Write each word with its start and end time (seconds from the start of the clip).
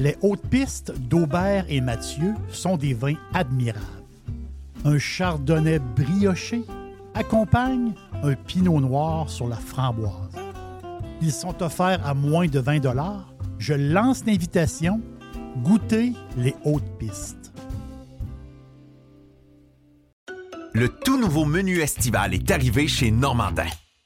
Les 0.00 0.16
hautes 0.22 0.46
pistes 0.48 0.98
d'Aubert 0.98 1.66
et 1.68 1.82
Mathieu 1.82 2.34
sont 2.48 2.78
des 2.78 2.94
vins 2.94 3.18
admirables. 3.34 3.84
Un 4.86 4.98
chardonnay 4.98 5.78
brioché 5.78 6.62
accompagne 7.12 7.92
un 8.22 8.32
pinot 8.32 8.80
noir 8.80 9.28
sur 9.28 9.46
la 9.46 9.56
framboise. 9.56 10.34
Ils 11.20 11.32
sont 11.32 11.62
offerts 11.62 12.00
à 12.06 12.14
moins 12.14 12.46
de 12.46 12.58
20 12.58 12.80
Je 13.58 13.74
lance 13.74 14.24
l'invitation. 14.24 15.02
Goûtez 15.58 16.14
les 16.38 16.54
hautes 16.64 16.98
pistes. 16.98 17.52
Le 20.72 20.88
tout 20.88 21.20
nouveau 21.20 21.44
menu 21.44 21.80
estival 21.80 22.32
est 22.32 22.50
arrivé 22.50 22.88
chez 22.88 23.10
Normandin. 23.10 23.68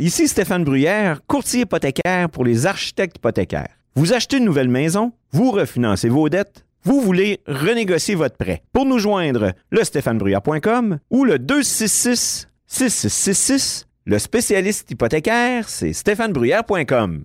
Ici 0.00 0.28
Stéphane 0.28 0.64
Bruyère, 0.64 1.20
courtier 1.26 1.60
hypothécaire 1.60 2.30
pour 2.30 2.42
les 2.42 2.64
architectes 2.64 3.18
hypothécaires. 3.18 3.68
Vous 3.94 4.14
achetez 4.14 4.38
une 4.38 4.46
nouvelle 4.46 4.70
maison, 4.70 5.12
vous 5.30 5.50
refinancez 5.50 6.08
vos 6.08 6.30
dettes, 6.30 6.64
vous 6.84 7.02
voulez 7.02 7.40
renégocier 7.46 8.14
votre 8.14 8.38
prêt. 8.38 8.62
Pour 8.72 8.86
nous 8.86 8.98
joindre, 8.98 9.52
le 9.68 9.84
stéphanebruyère.com 9.84 11.00
ou 11.10 11.24
le 11.24 11.38
266 11.38 12.48
6666. 12.66 13.88
Le 14.06 14.18
spécialiste 14.18 14.90
hypothécaire, 14.90 15.68
c'est 15.68 15.92
stéphanebruyère.com. 15.92 17.24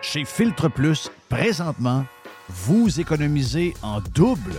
Chez 0.00 0.24
Filtre 0.24 0.70
Plus, 0.70 1.10
présentement, 1.28 2.06
vous 2.48 3.00
économisez 3.00 3.74
en 3.82 4.00
double 4.14 4.54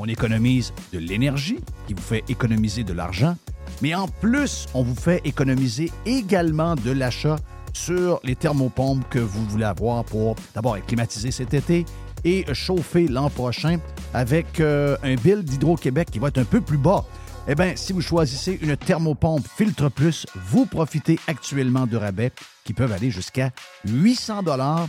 on 0.00 0.06
économise 0.06 0.72
de 0.92 0.98
l'énergie 0.98 1.58
qui 1.86 1.94
vous 1.94 2.02
fait 2.02 2.24
économiser 2.28 2.84
de 2.84 2.94
l'argent, 2.94 3.36
mais 3.82 3.94
en 3.94 4.08
plus, 4.08 4.66
on 4.72 4.82
vous 4.82 4.94
fait 4.94 5.20
économiser 5.24 5.92
également 6.06 6.74
de 6.74 6.90
l'achat 6.90 7.36
sur 7.74 8.18
les 8.24 8.34
thermopompes 8.34 9.06
que 9.10 9.18
vous 9.18 9.44
voulez 9.46 9.64
avoir 9.64 10.04
pour 10.04 10.36
d'abord 10.54 10.76
être 10.76 10.86
climatisé 10.86 11.30
cet 11.30 11.54
été 11.54 11.84
et 12.24 12.46
chauffer 12.54 13.08
l'an 13.08 13.30
prochain 13.30 13.78
avec 14.14 14.60
euh, 14.60 14.96
un 15.02 15.14
bill 15.14 15.42
d'Hydro-Québec 15.42 16.08
qui 16.10 16.18
va 16.18 16.28
être 16.28 16.38
un 16.38 16.44
peu 16.44 16.60
plus 16.60 16.78
bas. 16.78 17.04
Eh 17.46 17.54
bien, 17.54 17.72
si 17.76 17.92
vous 17.92 18.02
choisissez 18.02 18.58
une 18.62 18.76
thermopompe 18.76 19.46
Filtre 19.56 19.88
Plus, 19.90 20.26
vous 20.34 20.66
profitez 20.66 21.18
actuellement 21.26 21.86
de 21.86 21.96
rabais 21.96 22.32
qui 22.64 22.74
peuvent 22.74 22.92
aller 22.92 23.10
jusqu'à 23.10 23.50
800 23.86 24.42
dollars 24.42 24.88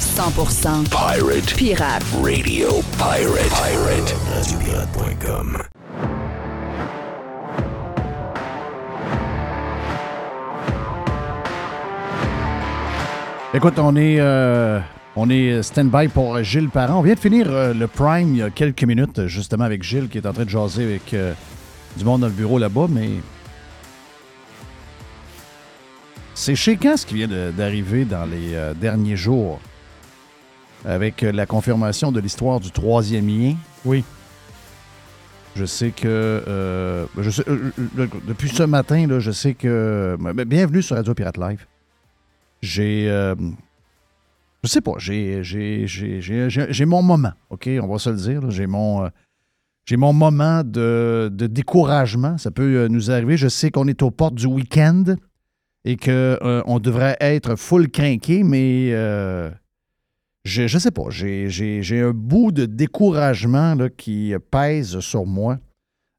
100% 0.00 0.88
Pirate. 0.88 1.54
Pirate. 1.56 2.02
Radio 2.22 2.80
Pirate. 2.96 3.50
Pirate. 3.50 4.14
RadioPirate.com. 4.32 5.58
Écoute, 13.52 13.78
on 13.78 13.94
est, 13.96 14.16
euh, 14.20 14.80
on 15.16 15.28
est 15.28 15.62
stand-by 15.62 16.08
pour 16.08 16.42
Gilles 16.42 16.70
Parent. 16.70 17.00
On 17.00 17.02
vient 17.02 17.12
de 17.12 17.20
finir 17.20 17.48
euh, 17.50 17.74
le 17.74 17.86
Prime 17.86 18.30
il 18.30 18.36
y 18.38 18.42
a 18.42 18.48
quelques 18.48 18.84
minutes, 18.84 19.26
justement, 19.26 19.64
avec 19.64 19.82
Gilles 19.82 20.08
qui 20.08 20.16
est 20.16 20.26
en 20.26 20.32
train 20.32 20.44
de 20.44 20.50
jaser 20.50 20.84
avec 20.84 21.12
euh, 21.12 21.34
du 21.98 22.04
monde 22.04 22.22
dans 22.22 22.28
le 22.28 22.32
bureau 22.32 22.58
là-bas, 22.58 22.86
mais 22.88 23.10
c'est 26.32 26.54
chez 26.54 26.78
ce 26.96 27.04
qui 27.04 27.16
vient 27.16 27.28
d'arriver 27.54 28.06
dans 28.06 28.24
les 28.24 28.56
derniers 28.80 29.16
jours 29.16 29.60
avec 30.84 31.22
la 31.22 31.46
confirmation 31.46 32.12
de 32.12 32.20
l'histoire 32.20 32.60
du 32.60 32.70
troisième 32.70 33.26
lien. 33.28 33.54
Oui. 33.84 34.04
Je 35.56 35.64
sais 35.64 35.90
que. 35.90 36.06
Euh, 36.06 37.06
je 37.18 37.42
euh, 37.48 37.72
depuis 38.26 38.48
ce 38.48 38.62
matin, 38.62 39.06
là, 39.06 39.18
je 39.18 39.30
sais 39.30 39.54
que. 39.54 40.16
Bienvenue 40.44 40.82
sur 40.82 40.96
Radio 40.96 41.14
Pirate 41.14 41.38
Live. 41.38 41.66
J'ai. 42.62 43.08
Euh, 43.08 43.34
je 44.62 44.68
sais 44.68 44.82
pas, 44.82 44.92
j'ai, 44.98 45.42
j'ai, 45.42 46.84
mon 46.84 47.02
moment, 47.02 47.32
OK? 47.48 47.68
On 47.82 47.86
va 47.86 47.98
se 47.98 48.10
le 48.10 48.16
dire. 48.16 48.50
J'ai 48.50 48.66
mon. 48.66 49.08
j'ai 49.86 49.96
mon 49.96 50.12
moment 50.12 50.62
de, 50.62 51.30
de, 51.32 51.46
découragement. 51.46 52.36
Ça 52.36 52.50
peut 52.50 52.86
nous 52.88 53.10
arriver. 53.10 53.36
Je 53.36 53.48
sais 53.48 53.70
qu'on 53.70 53.88
est 53.88 54.02
aux 54.02 54.10
portes 54.10 54.34
du 54.34 54.46
week-end 54.46 55.04
et 55.86 55.96
qu'on 55.96 56.78
devrait 56.78 57.16
être 57.20 57.56
full 57.56 57.88
craqué, 57.88 58.44
mais 58.44 58.92
je, 60.44 60.62
ne 60.62 60.78
sais 60.80 60.90
pas, 60.90 61.10
j'ai 61.10 62.00
un 62.00 62.12
bout 62.12 62.52
de 62.52 62.66
découragement 62.66 63.76
qui 63.96 64.34
pèse 64.50 65.00
sur 65.00 65.26
moi. 65.26 65.58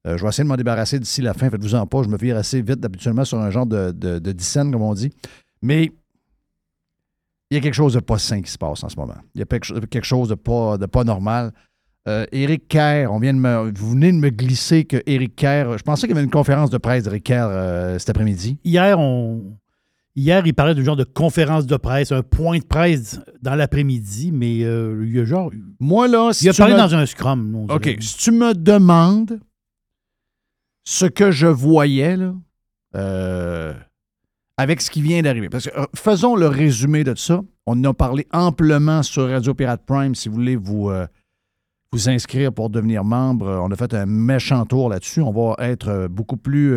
Euh, 0.07 0.17
je 0.17 0.23
vais 0.23 0.29
essayer 0.29 0.43
de 0.43 0.49
m'en 0.49 0.57
débarrasser 0.57 0.99
d'ici 0.99 1.21
la 1.21 1.33
fin. 1.33 1.49
Faites-vous-en 1.49 1.85
pas. 1.85 2.01
Je 2.03 2.09
me 2.09 2.17
vire 2.17 2.37
assez 2.37 2.61
vite, 2.61 2.83
habituellement, 2.83 3.23
sur 3.23 3.39
un 3.39 3.51
genre 3.51 3.67
de, 3.67 3.91
de, 3.91 4.17
de 4.19 4.71
comme 4.71 4.81
on 4.81 4.93
dit. 4.93 5.11
Mais 5.61 5.91
il 7.51 7.55
y 7.55 7.57
a 7.57 7.59
quelque 7.61 7.75
chose 7.75 7.93
de 7.93 7.99
pas 7.99 8.17
sain 8.17 8.41
qui 8.41 8.49
se 8.49 8.57
passe 8.57 8.83
en 8.83 8.89
ce 8.89 8.95
moment. 8.95 9.17
Il 9.35 9.39
y 9.39 9.43
a 9.43 9.45
quelque 9.45 10.03
chose 10.05 10.29
de 10.29 10.35
pas, 10.35 10.77
de 10.77 10.85
pas 10.85 11.03
normal. 11.03 11.51
Euh, 12.07 12.25
Éric 12.31 12.67
Kerr, 12.67 13.11
on 13.11 13.19
vient 13.19 13.33
de 13.33 13.39
me, 13.39 13.71
vous 13.77 13.91
venez 13.91 14.11
de 14.11 14.17
me 14.17 14.29
glisser 14.29 14.85
que 14.85 15.03
Éric 15.05 15.35
Kerr, 15.35 15.77
je 15.77 15.83
pensais 15.83 16.07
qu'il 16.07 16.15
y 16.15 16.17
avait 16.17 16.23
une 16.23 16.31
conférence 16.31 16.71
de 16.71 16.79
presse 16.79 17.03
d'Éric 17.03 17.25
Kerr 17.25 17.47
euh, 17.47 17.99
cet 17.99 18.09
après-midi. 18.09 18.57
Hier, 18.63 18.97
on, 18.97 19.57
Hier, 20.15 20.45
il 20.45 20.53
parlait 20.53 20.75
d'un 20.75 20.83
genre 20.83 20.97
de 20.97 21.05
conférence 21.05 21.65
de 21.65 21.77
presse, 21.77 22.11
un 22.11 22.21
point 22.21 22.59
de 22.59 22.65
presse 22.65 23.21
dans 23.41 23.55
l'après-midi, 23.55 24.31
mais 24.33 24.63
euh, 24.63 25.05
il 25.07 25.17
a 25.19 25.25
genre. 25.25 25.51
Moi, 25.79 26.09
là, 26.09 26.33
si 26.33 26.45
Il 26.45 26.49
a 26.49 26.53
parlé 26.53 26.75
dans 26.75 26.93
un 26.93 27.05
scrum. 27.05 27.67
OK. 27.69 27.95
Si 28.01 28.17
tu 28.17 28.31
me 28.31 28.53
demandes 28.53 29.39
ce 30.83 31.05
que 31.05 31.31
je 31.31 31.47
voyais, 31.47 32.17
là, 32.17 32.33
euh, 32.95 33.73
avec 34.57 34.81
ce 34.81 34.91
qui 34.91 35.01
vient 35.01 35.21
d'arriver. 35.21 35.47
Parce 35.47 35.69
que 35.69 35.79
euh, 35.79 35.85
faisons 35.95 36.35
le 36.35 36.47
résumé 36.47 37.05
de 37.05 37.15
ça. 37.15 37.41
On 37.65 37.79
en 37.79 37.91
a 37.91 37.93
parlé 37.93 38.27
amplement 38.33 39.03
sur 39.03 39.29
Radio 39.29 39.53
Pirate 39.53 39.83
Prime. 39.85 40.13
Si 40.13 40.27
vous 40.27 40.35
voulez 40.35 40.57
vous, 40.57 40.91
vous 41.93 42.09
inscrire 42.09 42.51
pour 42.51 42.69
devenir 42.69 43.05
membre, 43.05 43.47
on 43.63 43.71
a 43.71 43.75
fait 43.77 43.93
un 43.93 44.07
méchant 44.07 44.65
tour 44.65 44.89
là-dessus. 44.89 45.21
On 45.21 45.31
va 45.31 45.55
être 45.63 46.07
beaucoup 46.09 46.37
plus 46.37 46.75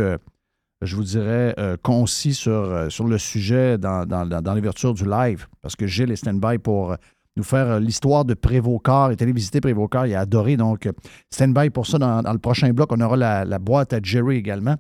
je 0.85 0.97
vous 0.97 1.05
dirais, 1.05 1.55
euh, 1.59 1.77
concis 1.83 2.35
sur, 2.35 2.53
euh, 2.53 2.89
sur 2.89 3.07
le 3.07 3.19
sujet 3.19 3.79
dans, 3.79 4.07
dans, 4.07 4.55
l'ouverture 4.55 4.95
du 4.95 5.05
live, 5.05 5.47
parce 5.63 5.77
que 5.77 5.87
Gilles 5.87 6.11
est 6.11 6.17
stand-by 6.17 6.59
pour 6.59 6.93
euh, 6.93 6.97
nous 7.37 7.43
faire 7.43 7.81
l'histoire 7.81 8.25
de 8.25 8.35
Prévocar. 8.35 9.11
Il 9.11 9.13
est 9.13 9.23
allé 9.23 9.33
visiter 9.33 9.61
Prévocar, 9.61 10.07
il 10.07 10.15
a 10.15 10.21
adoré. 10.21 10.57
Donc, 10.57 10.89
stand-by 11.31 11.71
pour 11.71 11.87
ça 11.87 11.99
dans, 11.99 12.33
le 12.33 12.39
prochain 12.39 12.73
bloc. 12.73 12.93
On 12.93 13.01
aura 13.01 13.17
la, 13.45 13.59
boîte 13.59 13.93
à 13.93 14.01
Jerry 14.03 14.37
également. 14.37 14.77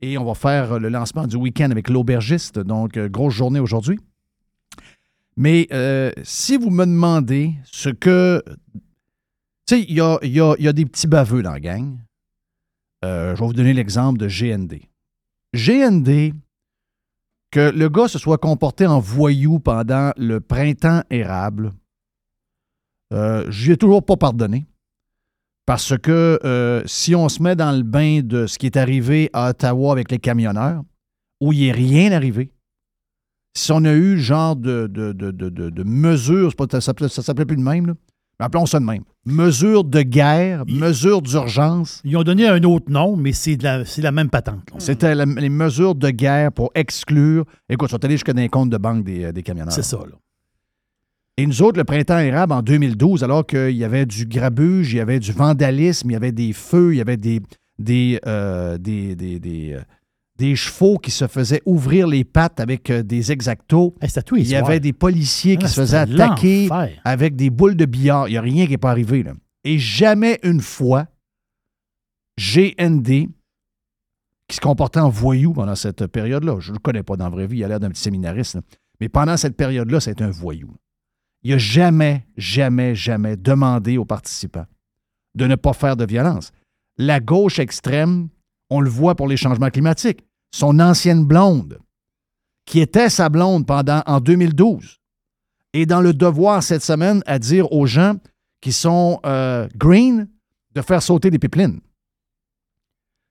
Et 0.00 0.16
on 0.16 0.24
va 0.24 0.34
faire 0.34 0.78
le 0.78 0.88
lancement 0.88 1.26
du 1.26 1.36
week-end 1.36 1.70
avec 1.70 1.90
l'aubergiste. 1.90 2.58
Donc, 2.58 2.98
grosse 2.98 3.34
journée 3.34 3.60
aujourd'hui. 3.60 3.98
Mais 5.36 5.68
si 6.22 6.56
vous 6.56 6.70
me 6.70 6.86
demandez 6.86 7.52
ce 7.64 7.90
que. 7.90 8.42
Tu 9.66 9.74
sais, 9.76 9.82
il 9.86 9.94
y 9.94 10.00
a, 10.00 10.18
y 10.22 10.68
a, 10.68 10.72
des 10.72 10.86
petits 10.86 11.08
baveux 11.08 11.42
dans 11.42 11.52
la 11.52 11.60
gang. 11.60 11.98
je 13.02 13.34
vais 13.34 13.46
vous 13.46 13.52
donner 13.52 13.74
l'exemple 13.74 14.18
de 14.18 14.28
GND. 14.28 14.87
GND, 15.54 16.32
que 17.50 17.70
le 17.70 17.88
gars 17.88 18.08
se 18.08 18.18
soit 18.18 18.38
comporté 18.38 18.86
en 18.86 19.00
voyou 19.00 19.58
pendant 19.58 20.12
le 20.16 20.40
printemps 20.40 21.02
érable, 21.10 21.72
euh, 23.12 23.46
je 23.48 23.72
ai 23.72 23.76
toujours 23.76 24.04
pas 24.04 24.16
pardonné. 24.16 24.66
Parce 25.64 25.98
que 25.98 26.38
euh, 26.44 26.82
si 26.86 27.14
on 27.14 27.28
se 27.28 27.42
met 27.42 27.54
dans 27.54 27.76
le 27.76 27.82
bain 27.82 28.20
de 28.22 28.46
ce 28.46 28.58
qui 28.58 28.66
est 28.66 28.76
arrivé 28.76 29.28
à 29.32 29.50
Ottawa 29.50 29.92
avec 29.92 30.10
les 30.10 30.18
camionneurs, 30.18 30.82
où 31.40 31.52
il 31.52 31.66
n'est 31.66 31.72
rien 31.72 32.12
arrivé, 32.12 32.52
si 33.54 33.72
on 33.72 33.84
a 33.84 33.92
eu 33.92 34.18
genre 34.18 34.56
de, 34.56 34.86
de, 34.86 36.80
ça 36.80 36.92
ça 37.08 37.22
s'appelait 37.22 37.44
plus 37.44 37.56
de 37.56 37.62
même, 37.62 37.86
là. 37.86 37.94
Mais 38.38 38.46
appelons 38.46 38.66
ça 38.66 38.78
de 38.78 38.84
même. 38.84 39.02
Mesures 39.26 39.84
de 39.84 40.02
guerre, 40.02 40.62
Il- 40.68 40.78
mesures 40.78 41.22
d'urgence. 41.22 42.00
Ils 42.04 42.16
ont 42.16 42.22
donné 42.22 42.46
un 42.46 42.62
autre 42.62 42.90
nom, 42.90 43.16
mais 43.16 43.32
c'est 43.32 43.60
la, 43.62 43.82
la 43.98 44.12
même 44.12 44.30
patente. 44.30 44.62
C'était 44.78 45.14
les 45.14 45.48
mesures 45.48 45.94
de 45.94 46.10
guerre 46.10 46.52
pour 46.52 46.70
exclure. 46.74 47.44
Écoute, 47.68 47.88
ils 47.88 47.92
sont 47.92 48.04
allés 48.04 48.14
jusqu'à 48.14 48.32
les 48.32 48.48
comptes 48.48 48.70
de 48.70 48.78
banque 48.78 49.04
des, 49.04 49.24
euh, 49.24 49.32
des 49.32 49.42
camionneurs. 49.42 49.72
C'est 49.72 49.82
ça, 49.82 49.98
là. 49.98 50.16
Et 51.36 51.46
nous 51.46 51.62
autres, 51.62 51.78
le 51.78 51.84
printemps 51.84 52.18
érable 52.18 52.52
en 52.52 52.62
2012, 52.62 53.22
alors 53.22 53.46
qu'il 53.46 53.76
y 53.76 53.84
avait 53.84 54.06
du 54.06 54.24
grabuge, 54.26 54.92
il 54.92 54.96
y 54.96 55.00
avait 55.00 55.20
du 55.20 55.30
vandalisme, 55.32 56.10
il 56.10 56.14
y 56.14 56.16
avait 56.16 56.32
des 56.32 56.52
feux, 56.52 56.94
il 56.94 56.98
y 56.98 57.00
avait 57.00 57.16
des, 57.16 57.40
des, 57.78 58.18
euh, 58.26 58.76
des, 58.76 59.14
des, 59.14 59.38
des, 59.38 59.74
euh, 59.74 59.80
des 60.38 60.54
chevaux 60.54 60.98
qui 60.98 61.10
se 61.10 61.26
faisaient 61.26 61.62
ouvrir 61.66 62.06
les 62.06 62.24
pattes 62.24 62.60
avec 62.60 62.90
euh, 62.90 63.02
des 63.02 63.32
exactos. 63.32 63.92
Hey, 64.00 64.08
Il 64.36 64.48
y 64.48 64.54
avait 64.54 64.80
des 64.80 64.92
policiers 64.92 65.56
qui 65.56 65.66
Ah, 65.66 65.68
se 65.68 65.80
faisaient 65.80 65.96
attaquer 65.98 66.68
avec 67.04 67.34
des 67.36 67.50
boules 67.50 67.76
de 67.76 67.84
billard. 67.84 68.28
Il 68.28 68.32
n'y 68.32 68.38
a 68.38 68.42
rien 68.42 68.64
qui 68.66 68.72
n'est 68.72 68.78
pas 68.78 68.90
arrivé. 68.90 69.22
Là. 69.24 69.32
Et 69.64 69.78
jamais 69.78 70.38
une 70.44 70.60
fois, 70.60 71.06
GND, 72.38 73.28
qui 74.48 74.56
se 74.56 74.60
comportait 74.60 75.00
en 75.00 75.10
voyou 75.10 75.52
pendant 75.52 75.74
cette 75.74 76.06
période-là, 76.06 76.58
je 76.60 76.70
ne 76.70 76.76
le 76.76 76.80
connais 76.80 77.02
pas 77.02 77.16
dans 77.16 77.24
la 77.24 77.30
vraie 77.30 77.46
vie, 77.46 77.58
il 77.58 77.64
a 77.64 77.68
l'air 77.68 77.80
d'un 77.80 77.90
petit 77.90 78.00
séminariste, 78.02 78.54
là. 78.54 78.60
mais 79.00 79.08
pendant 79.08 79.36
cette 79.36 79.56
période-là, 79.56 80.00
c'est 80.00 80.22
un 80.22 80.30
voyou. 80.30 80.74
Il 81.42 81.50
n'a 81.50 81.58
jamais, 81.58 82.26
jamais, 82.36 82.94
jamais 82.94 83.36
demandé 83.36 83.98
aux 83.98 84.04
participants 84.04 84.66
de 85.34 85.46
ne 85.46 85.54
pas 85.56 85.72
faire 85.72 85.96
de 85.96 86.06
violence. 86.06 86.52
La 86.96 87.20
gauche 87.20 87.58
extrême, 87.58 88.28
on 88.70 88.80
le 88.80 88.90
voit 88.90 89.14
pour 89.14 89.28
les 89.28 89.36
changements 89.36 89.70
climatiques. 89.70 90.24
Son 90.50 90.80
ancienne 90.80 91.24
blonde, 91.24 91.78
qui 92.64 92.80
était 92.80 93.10
sa 93.10 93.28
blonde 93.28 93.66
pendant 93.66 94.02
en 94.06 94.20
2012, 94.20 94.98
est 95.74 95.86
dans 95.86 96.00
le 96.00 96.14
devoir 96.14 96.62
cette 96.62 96.82
semaine 96.82 97.22
à 97.26 97.38
dire 97.38 97.70
aux 97.72 97.86
gens 97.86 98.16
qui 98.60 98.72
sont 98.72 99.20
euh, 99.24 99.68
green 99.76 100.28
de 100.74 100.82
faire 100.82 101.02
sauter 101.02 101.30
des 101.30 101.38
pipelines. 101.38 101.80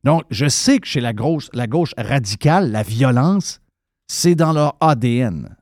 Donc, 0.03 0.23
je 0.29 0.47
sais 0.47 0.79
que 0.79 0.87
chez 0.87 1.01
la 1.01 1.13
gauche, 1.13 1.49
la 1.53 1.67
gauche 1.67 1.93
radicale, 1.97 2.71
la 2.71 2.83
violence, 2.83 3.61
c'est 4.07 4.35
dans 4.35 4.53
leur 4.53 4.77
ADN. 4.79 5.55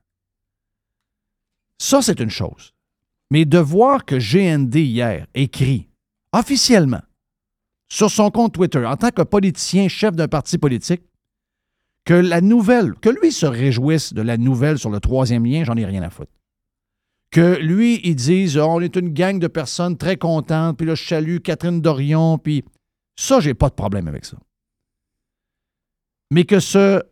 Ça, 1.78 2.00
c'est 2.02 2.20
une 2.20 2.30
chose. 2.30 2.72
Mais 3.30 3.44
de 3.44 3.58
voir 3.58 4.04
que 4.04 4.16
GND 4.16 4.76
hier 4.76 5.26
écrit 5.34 5.88
officiellement 6.32 7.02
sur 7.88 8.10
son 8.10 8.30
compte 8.30 8.54
Twitter, 8.54 8.84
en 8.84 8.96
tant 8.96 9.10
que 9.10 9.22
politicien, 9.22 9.88
chef 9.88 10.14
d'un 10.14 10.28
parti 10.28 10.58
politique, 10.58 11.02
que 12.06 12.14
la 12.14 12.40
nouvelle, 12.40 12.94
que 12.94 13.10
lui 13.10 13.32
se 13.32 13.44
réjouisse 13.46 14.14
de 14.14 14.22
la 14.22 14.38
nouvelle 14.38 14.78
sur 14.78 14.88
le 14.90 15.00
troisième 15.00 15.44
lien, 15.44 15.64
j'en 15.64 15.76
ai 15.76 15.84
rien 15.84 16.02
à 16.02 16.08
foutre. 16.08 16.32
Que 17.30 17.58
lui, 17.60 18.00
il 18.04 18.14
dise 18.14 18.56
on 18.56 18.80
est 18.80 18.96
une 18.96 19.10
gang 19.12 19.38
de 19.38 19.48
personnes 19.48 19.98
très 19.98 20.16
contentes, 20.16 20.78
puis 20.78 20.86
là, 20.86 20.94
je 20.94 21.04
salue 21.04 21.38
Catherine 21.38 21.80
Dorion, 21.82 22.38
puis 22.38 22.64
ça, 23.18 23.40
j'ai 23.40 23.52
pas 23.54 23.68
de 23.68 23.74
problème 23.74 24.08
avec 24.08 24.24
ça. 24.24 24.38
Mais 26.30 26.44
que 26.44 26.60
ce, 26.60 27.02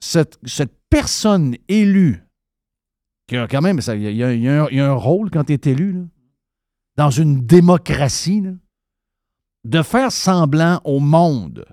cette, 0.00 0.38
cette 0.44 0.74
personne 0.90 1.56
élue, 1.68 2.22
qui 3.28 3.36
a 3.36 3.46
quand 3.46 3.62
même, 3.62 3.80
il 3.86 4.02
y, 4.16 4.22
a- 4.22 4.86
un- 4.86 4.92
rôle 4.94 5.30
quand 5.30 5.44
tu 5.44 5.52
es 5.52 5.60
élu, 5.70 6.02
dans 6.96 7.10
une 7.10 7.44
démocratie, 7.46 8.42
de 9.64 9.82
faire 9.82 10.12
semblant 10.12 10.80
au 10.84 11.00
monde 11.00 11.64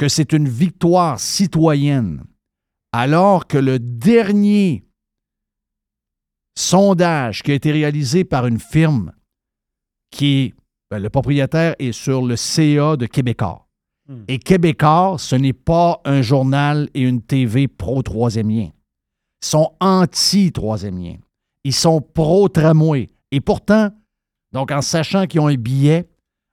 que 0.00 0.08
c'est 0.08 0.32
une 0.32 0.48
victoire 0.48 1.20
citoyenne, 1.20 2.24
alors 2.90 3.46
que 3.46 3.58
le 3.58 3.78
dernier 3.78 4.86
sondage 6.56 7.42
qui 7.42 7.50
a 7.50 7.54
été 7.54 7.70
réalisé 7.70 8.24
par 8.24 8.46
une 8.46 8.58
firme 8.58 9.12
qui 10.10 10.38
est, 10.38 10.54
ben, 10.90 11.00
le 11.00 11.10
propriétaire 11.10 11.74
est 11.78 11.92
sur 11.92 12.24
le 12.24 12.36
CA 12.36 12.96
de 12.96 13.04
Québécois. 13.04 13.68
Hmm. 14.08 14.22
Et 14.26 14.38
Québécois, 14.38 15.16
ce 15.18 15.36
n'est 15.36 15.52
pas 15.52 16.00
un 16.06 16.22
journal 16.22 16.88
et 16.94 17.02
une 17.02 17.20
TV 17.20 17.68
pro-troisième 17.68 18.48
lien. 18.48 18.70
Ils 19.42 19.46
sont 19.46 19.74
anti-troisième 19.80 20.98
lien. 20.98 21.16
Ils 21.62 21.74
sont 21.74 22.00
pro-tramway. 22.00 23.10
Et 23.32 23.42
pourtant, 23.42 23.90
donc 24.52 24.70
en 24.70 24.80
sachant 24.80 25.26
qu'ils 25.26 25.40
ont 25.40 25.48
un 25.48 25.56
billet 25.56 26.08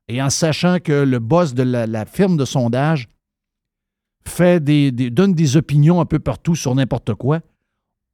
et 0.10 0.22
en 0.22 0.30
sachant 0.30 0.80
que 0.80 0.92
le 0.92 1.20
boss 1.20 1.54
de 1.54 1.64
la, 1.64 1.88
la 1.88 2.04
firme 2.04 2.36
de 2.36 2.44
sondage 2.44 3.08
fait 4.28 4.64
des, 4.64 4.92
donne 4.92 5.34
des 5.34 5.58
opinions 5.58 6.00
un 6.02 6.06
peu 6.06 6.20
partout 6.20 6.56
sur 6.56 6.76
n'importe 6.76 7.14
quoi, 7.16 7.42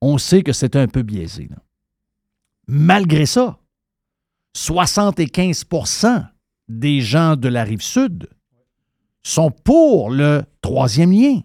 on 0.01 0.17
sait 0.17 0.43
que 0.43 0.53
c'est 0.53 0.75
un 0.75 0.87
peu 0.87 1.01
biaisé. 1.01 1.49
Malgré 2.67 3.25
ça, 3.25 3.59
75% 4.55 6.27
des 6.67 7.01
gens 7.01 7.35
de 7.35 7.47
la 7.47 7.63
rive 7.63 7.81
sud 7.81 8.29
sont 9.23 9.51
pour 9.51 10.09
le 10.09 10.43
troisième 10.61 11.11
lien. 11.11 11.39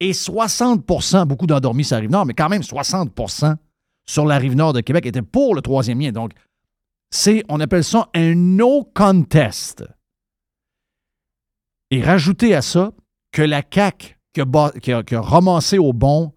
Et 0.00 0.12
60% 0.12 1.26
beaucoup 1.26 1.46
d'endormis 1.46 1.84
sur 1.84 1.96
la 1.96 2.00
rive 2.00 2.10
nord, 2.10 2.26
mais 2.26 2.34
quand 2.34 2.48
même 2.48 2.62
60% 2.62 3.56
sur 4.04 4.26
la 4.26 4.38
rive 4.38 4.56
nord 4.56 4.72
de 4.72 4.80
Québec 4.80 5.06
étaient 5.06 5.22
pour 5.22 5.54
le 5.54 5.62
troisième 5.62 6.00
lien. 6.00 6.10
Donc, 6.10 6.32
c'est, 7.10 7.44
on 7.48 7.60
appelle 7.60 7.84
ça 7.84 8.08
un 8.14 8.34
no 8.34 8.84
contest. 8.94 9.84
Et 11.90 12.02
rajouter 12.02 12.54
à 12.54 12.62
ça 12.62 12.92
que 13.32 13.42
la 13.42 13.62
CAQ 13.68 14.16
qui 14.32 14.40
a, 14.40 14.44
ba- 14.44 14.72
qui 14.80 14.92
a- 14.92 15.02
qui 15.02 15.14
a 15.14 15.20
ramassé 15.20 15.78
au 15.78 15.92
bon 15.92 16.32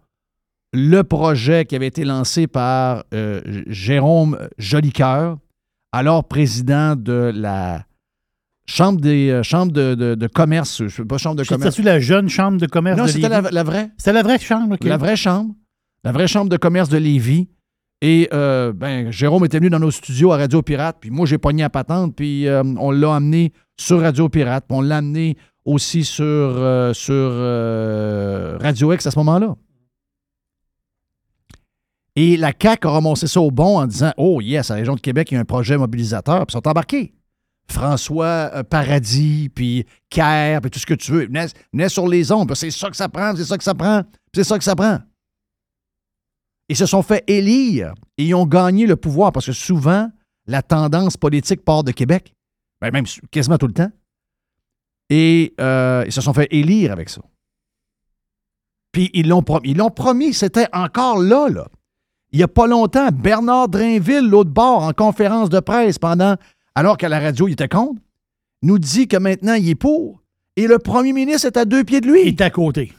le 0.74 1.02
projet 1.04 1.66
qui 1.66 1.76
avait 1.76 1.88
été 1.88 2.04
lancé 2.04 2.48
par 2.48 3.04
euh, 3.14 3.40
Jérôme 3.68 4.38
Jolicoeur, 4.58 5.38
alors 5.94 6.28
président 6.28 6.96
de 6.96 7.32
la 7.34 7.86
Chambre 8.68 9.00
des 9.00 9.30
euh, 9.30 9.66
de, 9.68 9.94
de- 9.96 10.16
de 10.16 10.28
commerce, 10.28 10.84
je 10.84 10.88
sais 10.90 11.06
pas 11.06 11.20
chambre 11.20 11.36
de 11.36 11.44
commerce. 11.44 11.76
C'était-tu 11.76 11.86
la 11.86 12.00
jeune 12.00 12.28
chambre 12.30 12.58
de 12.58 12.66
commerce 12.66 12.98
Non, 12.98 13.06
de 13.06 13.10
c'était 13.10 13.30
Lévis? 13.30 13.44
la, 13.44 13.52
la 13.52 13.64
vraie. 13.64 13.92
C'était 13.98 14.14
la 14.14 14.24
vraie 14.24 14.40
chambre. 14.40 14.76
La 14.82 14.98
vraie 14.98 15.16
chambre. 15.16 15.54
La 16.04 16.12
vraie 16.12 16.28
chambre 16.28 16.50
de 16.50 16.58
commerce 16.58 16.90
de 16.90 16.98
Lévis. 16.98 17.48
Et 18.02 18.28
euh, 18.34 18.74
ben, 18.74 19.12
Jérôme 19.12 19.46
était 19.46 19.60
venu 19.60 19.70
dans 19.70 19.80
nos 19.80 19.92
studios 19.92 20.32
à 20.32 20.38
Radio 20.38 20.62
Pirate, 20.64 20.98
puis 21.00 21.12
moi 21.12 21.26
j'ai 21.28 21.38
pogné 21.38 21.64
à 21.64 21.70
patente, 21.70 22.16
puis 22.16 22.48
euh, 22.48 22.64
on 22.80 22.90
l'a 22.92 23.16
amené 23.16 23.54
sur 23.80 24.02
Radio 24.02 24.30
Pirate, 24.30 24.66
puis 24.68 24.78
on 24.78 24.82
l'a 24.82 24.98
amené 24.98 25.38
aussi 25.66 26.04
sur, 26.04 26.24
euh, 26.24 26.94
sur 26.94 27.14
euh, 27.14 28.58
Radio 28.62 28.94
X 28.94 29.08
à 29.08 29.12
ce 29.12 29.20
moment-là. 29.20 29.56
Et 32.16 32.38
la 32.38 32.54
CAQ 32.60 32.88
a 32.88 32.92
ramassé 32.92 33.28
ça 33.28 33.42
au 33.42 33.52
bon 33.52 33.80
en 33.80 33.88
disant 33.88 34.14
Oh 34.16 34.40
yes, 34.40 34.72
à 34.72 34.76
la 34.76 34.80
région 34.80 34.96
de 34.96 35.02
Québec, 35.02 35.32
il 35.32 35.34
y 35.34 35.38
a 35.38 35.42
un 35.42 35.46
projet 35.46 35.78
mobilisateur, 35.78 36.46
puis 36.46 36.54
ils 36.54 36.58
sont 36.62 36.68
embarqués. 36.68 37.14
François 37.68 38.52
euh, 38.54 38.64
Paradis, 38.64 39.50
puis 39.50 39.86
Kerr, 40.10 40.62
puis 40.62 40.72
tout 40.72 40.80
ce 40.80 40.86
que 40.86 40.94
tu 40.94 41.12
veux. 41.12 41.28
Venaient 41.74 41.90
sur 41.90 42.08
les 42.08 42.32
ondes, 42.32 42.54
c'est 42.56 42.72
ça 42.72 42.90
que 42.90 42.96
ça 42.96 43.10
prend, 43.10 43.36
c'est 43.36 43.44
ça 43.44 43.58
que 43.58 43.64
ça 43.64 43.74
prend, 43.74 44.04
c'est 44.34 44.44
ça 44.44 44.58
que 44.58 44.64
ça 44.64 44.76
prend. 44.76 45.00
Ils 46.70 46.78
se 46.78 46.86
sont 46.86 47.02
fait 47.02 47.24
élire 47.28 47.94
et 48.18 48.26
ils 48.26 48.36
ont 48.36 48.46
gagné 48.46 48.86
le 48.86 48.96
pouvoir 48.96 49.32
parce 49.32 49.48
que 49.48 49.52
souvent, 49.52 50.10
la 50.48 50.62
tendance 50.62 51.18
politique 51.18 51.66
part 51.66 51.84
de 51.84 51.92
Québec, 51.92 52.34
ben 52.82 52.92
même 52.92 53.06
quasiment 53.32 53.58
tout 53.58 53.68
le 53.68 53.74
temps. 53.74 53.92
Et 55.10 55.54
euh, 55.60 56.04
ils 56.06 56.12
se 56.12 56.22
sont 56.22 56.34
fait 56.34 56.48
élire 56.52 56.92
avec 56.92 57.10
ça. 57.10 57.22
Puis 58.92 59.12
ils 59.14 59.28
l'ont 59.28 59.44
promis. 59.44 59.72
Ils 59.72 59.78
l'ont 59.78 59.92
promis, 59.92 60.34
c'était 60.34 60.68
encore 60.74 61.20
là, 61.20 61.48
là. 61.50 61.68
Il 62.32 62.38
n'y 62.38 62.44
a 62.44 62.48
pas 62.48 62.68
longtemps, 62.68 63.10
Bernard 63.14 63.70
Drainville, 63.70 64.28
l'autre 64.28 64.50
bord, 64.50 64.84
en 64.84 64.92
conférence 64.92 65.50
de 65.50 65.60
presse, 65.60 65.98
pendant, 66.00 66.36
alors 66.74 66.98
qu'à 66.98 67.08
la 67.08 67.20
radio, 67.20 67.48
il 67.48 67.54
était 67.54 67.70
contre, 67.70 68.02
nous 68.62 68.80
dit 68.80 69.08
que 69.08 69.16
maintenant, 69.16 69.54
il 69.54 69.70
est 69.70 69.76
pour. 69.76 70.22
Et 70.58 70.68
le 70.68 70.80
premier 70.80 71.14
ministre 71.14 71.48
est 71.48 71.58
à 71.58 71.66
deux 71.66 71.84
pieds 71.84 72.02
de 72.02 72.08
lui. 72.08 72.22
Il 72.22 72.28
est 72.28 72.42
à 72.42 72.50
côté. 72.50 72.94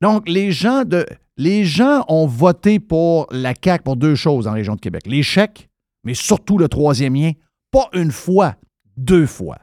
Donc, 0.00 0.28
les 0.28 0.52
gens, 0.52 0.84
de, 0.84 1.06
les 1.36 1.64
gens 1.64 2.04
ont 2.08 2.26
voté 2.26 2.78
pour 2.78 3.26
la 3.30 3.54
CAQ 3.54 3.82
pour 3.82 3.96
deux 3.96 4.14
choses 4.14 4.46
en 4.46 4.52
région 4.52 4.74
de 4.74 4.80
Québec. 4.80 5.02
Les 5.06 5.22
chèques, 5.22 5.68
mais 6.04 6.14
surtout 6.14 6.58
le 6.58 6.68
troisième 6.68 7.14
lien. 7.14 7.32
Pas 7.70 7.88
une 7.92 8.12
fois, 8.12 8.56
deux 8.96 9.26
fois. 9.26 9.58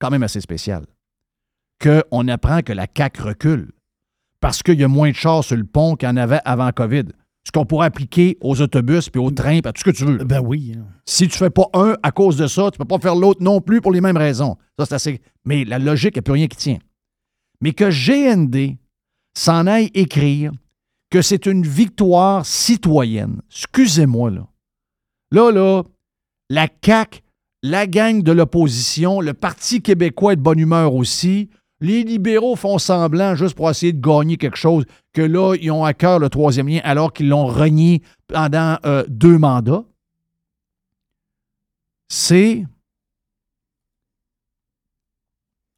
Quand 0.00 0.10
même 0.10 0.22
assez 0.22 0.40
spécial. 0.40 0.84
Qu'on 1.80 2.28
apprend 2.28 2.62
que 2.62 2.72
la 2.72 2.86
CAQ 2.94 3.22
recule 3.22 3.72
parce 4.40 4.62
qu'il 4.62 4.78
y 4.78 4.84
a 4.84 4.88
moins 4.88 5.10
de 5.10 5.14
chars 5.16 5.42
sur 5.42 5.56
le 5.56 5.64
pont 5.64 5.96
qu'il 5.96 6.08
y 6.08 6.12
en 6.12 6.16
avait 6.16 6.40
avant 6.44 6.70
COVID. 6.70 7.04
Ce 7.46 7.52
qu'on 7.52 7.66
pourrait 7.66 7.86
appliquer 7.86 8.38
aux 8.40 8.60
autobus, 8.62 9.10
puis 9.10 9.20
aux 9.20 9.30
trains, 9.30 9.60
puis 9.60 9.68
à 9.68 9.72
tout 9.72 9.80
ce 9.80 9.84
que 9.84 9.96
tu 9.96 10.04
veux. 10.04 10.18
Ben 10.18 10.40
oui. 10.40 10.74
hein. 10.78 10.86
Si 11.06 11.28
tu 11.28 11.36
fais 11.36 11.50
pas 11.50 11.66
un 11.74 11.94
à 12.02 12.10
cause 12.10 12.36
de 12.36 12.46
ça, 12.46 12.70
tu 12.70 12.78
peux 12.78 12.84
pas 12.86 12.98
faire 12.98 13.14
l'autre 13.14 13.42
non 13.42 13.60
plus 13.60 13.80
pour 13.82 13.92
les 13.92 14.00
mêmes 14.00 14.16
raisons. 14.16 14.56
Ça, 14.78 14.86
c'est 14.86 14.94
assez. 14.94 15.20
Mais 15.44 15.64
la 15.64 15.78
logique, 15.78 16.12
il 16.14 16.18
n'y 16.18 16.20
a 16.20 16.22
plus 16.22 16.32
rien 16.32 16.46
qui 16.46 16.56
tient. 16.56 16.78
Mais 17.60 17.72
que 17.72 17.90
GND 17.90 18.76
s'en 19.36 19.66
aille 19.66 19.90
écrire 19.94 20.52
que 21.10 21.20
c'est 21.22 21.46
une 21.46 21.66
victoire 21.66 22.44
citoyenne. 22.46 23.40
Excusez-moi, 23.50 24.30
là. 24.30 24.46
Là, 25.30 25.50
là, 25.50 25.82
la 26.50 26.68
CAQ, 26.82 27.20
la 27.64 27.86
gang 27.86 28.22
de 28.22 28.30
l'opposition, 28.30 29.22
le 29.22 29.32
Parti 29.32 29.80
québécois 29.80 30.34
est 30.34 30.36
de 30.36 30.42
bonne 30.42 30.58
humeur 30.58 30.94
aussi, 30.94 31.48
Les 31.80 32.04
libéraux 32.04 32.56
font 32.56 32.78
semblant 32.78 33.34
juste 33.34 33.56
pour 33.56 33.68
essayer 33.68 33.92
de 33.92 34.00
gagner 34.00 34.36
quelque 34.36 34.56
chose, 34.56 34.84
que 35.12 35.22
là, 35.22 35.54
ils 35.60 35.70
ont 35.70 35.84
à 35.84 35.92
cœur 35.92 36.18
le 36.18 36.28
troisième 36.28 36.68
lien 36.68 36.80
alors 36.84 37.12
qu'ils 37.12 37.28
l'ont 37.28 37.46
renié 37.46 38.02
pendant 38.26 38.78
euh, 38.86 39.04
deux 39.08 39.38
mandats. 39.38 39.84
C'est. 42.08 42.64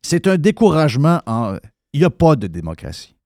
C'est 0.03 0.27
un 0.27 0.37
découragement. 0.37 1.23
En, 1.27 1.57
il 1.93 2.01
n'y 2.01 2.07
a 2.07 2.11
pas 2.11 2.37
de 2.37 2.47
démocratie. 2.47 3.17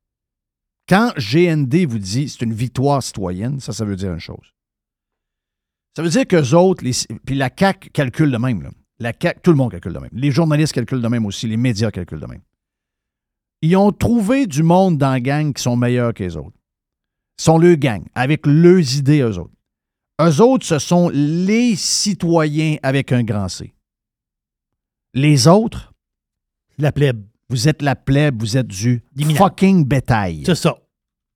Quand 0.89 1.13
GND 1.17 1.87
vous 1.87 1.99
dit 1.99 2.29
c'est 2.29 2.45
une 2.45 2.55
victoire 2.55 3.03
citoyenne, 3.03 3.59
ça, 3.59 3.73
ça 3.73 3.85
veut 3.85 3.97
dire 3.97 4.13
une 4.13 4.21
chose. 4.21 4.55
Ça 6.01 6.05
veut 6.05 6.09
dire 6.09 6.27
qu'eux 6.27 6.55
autres, 6.57 6.83
les, 6.83 6.93
puis 7.27 7.35
la 7.35 7.51
CAQ 7.55 7.91
calcule 7.91 8.31
de 8.31 8.39
même. 8.39 8.63
Là. 8.63 8.71
La 9.01 9.13
CAQ, 9.13 9.41
tout 9.43 9.51
le 9.51 9.59
monde 9.59 9.71
calcule 9.71 9.93
de 9.93 9.99
même. 9.99 10.09
Les 10.15 10.31
journalistes 10.31 10.73
calculent 10.73 11.03
de 11.03 11.09
même 11.09 11.27
aussi, 11.27 11.47
les 11.47 11.59
médias 11.59 11.91
calculent 11.91 12.21
de 12.21 12.27
même. 12.27 12.41
Ils 13.61 13.77
ont 13.77 13.93
trouvé 13.93 14.47
du 14.47 14.63
monde 14.63 14.97
dans 14.97 15.11
la 15.11 15.21
gang 15.21 15.53
qui 15.53 15.63
sont 15.63 15.77
meilleurs 15.77 16.15
que 16.15 16.25
les 16.25 16.39
autres. 16.39 16.57
Ils 17.39 17.43
sont 17.43 17.59
le 17.59 17.75
gang, 17.75 18.03
avec 18.15 18.47
leurs 18.47 18.97
idées, 18.97 19.21
eux 19.21 19.37
autres. 19.37 19.53
Eux 20.23 20.41
autres, 20.41 20.65
ce 20.65 20.79
sont 20.79 21.11
les 21.13 21.77
citoyens 21.77 22.77
avec 22.83 23.13
un 23.13 23.23
grand 23.23 23.51
C. 23.51 23.75
Les 25.13 25.49
autres, 25.49 25.93
La 26.79 26.93
plèbe. 26.93 27.23
vous 27.51 27.69
êtes 27.69 27.83
la 27.83 27.95
plèbe, 27.95 28.41
vous 28.41 28.57
êtes 28.57 28.69
du 28.69 29.03
fucking 29.37 29.85
bétail. 29.85 30.45
C'est 30.47 30.55
ça. 30.55 30.79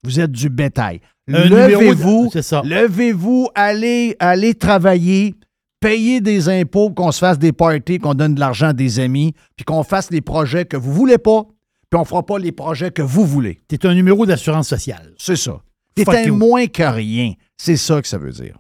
Vous 0.04 0.20
êtes 0.20 0.32
du 0.32 0.48
bétail. 0.48 1.02
Levez-vous, 1.26 2.30
levez-vous, 2.64 3.48
allez, 3.54 4.14
allez 4.18 4.54
travailler, 4.54 5.34
payez 5.80 6.20
des 6.20 6.48
impôts, 6.48 6.90
qu'on 6.90 7.12
se 7.12 7.18
fasse 7.18 7.38
des 7.38 7.52
parties, 7.52 7.98
qu'on 7.98 8.14
donne 8.14 8.34
de 8.34 8.40
l'argent 8.40 8.68
à 8.68 8.72
des 8.72 9.00
amis, 9.00 9.34
puis 9.56 9.64
qu'on 9.64 9.82
fasse 9.84 10.10
les 10.10 10.20
projets 10.20 10.66
que 10.66 10.76
vous 10.76 10.92
voulez 10.92 11.18
pas, 11.18 11.44
puis 11.90 11.98
on 11.98 12.04
fera 12.04 12.24
pas 12.24 12.38
les 12.38 12.52
projets 12.52 12.90
que 12.90 13.02
vous 13.02 13.24
voulez. 13.24 13.62
T'es 13.68 13.86
un 13.86 13.94
numéro 13.94 14.26
d'assurance 14.26 14.68
sociale. 14.68 15.14
C'est 15.16 15.36
ça. 15.36 15.62
T'es 15.94 16.08
un 16.08 16.24
you. 16.24 16.36
moins 16.36 16.66
que 16.66 16.82
rien. 16.82 17.32
C'est 17.56 17.76
ça 17.76 18.02
que 18.02 18.08
ça 18.08 18.18
veut 18.18 18.32
dire. 18.32 18.58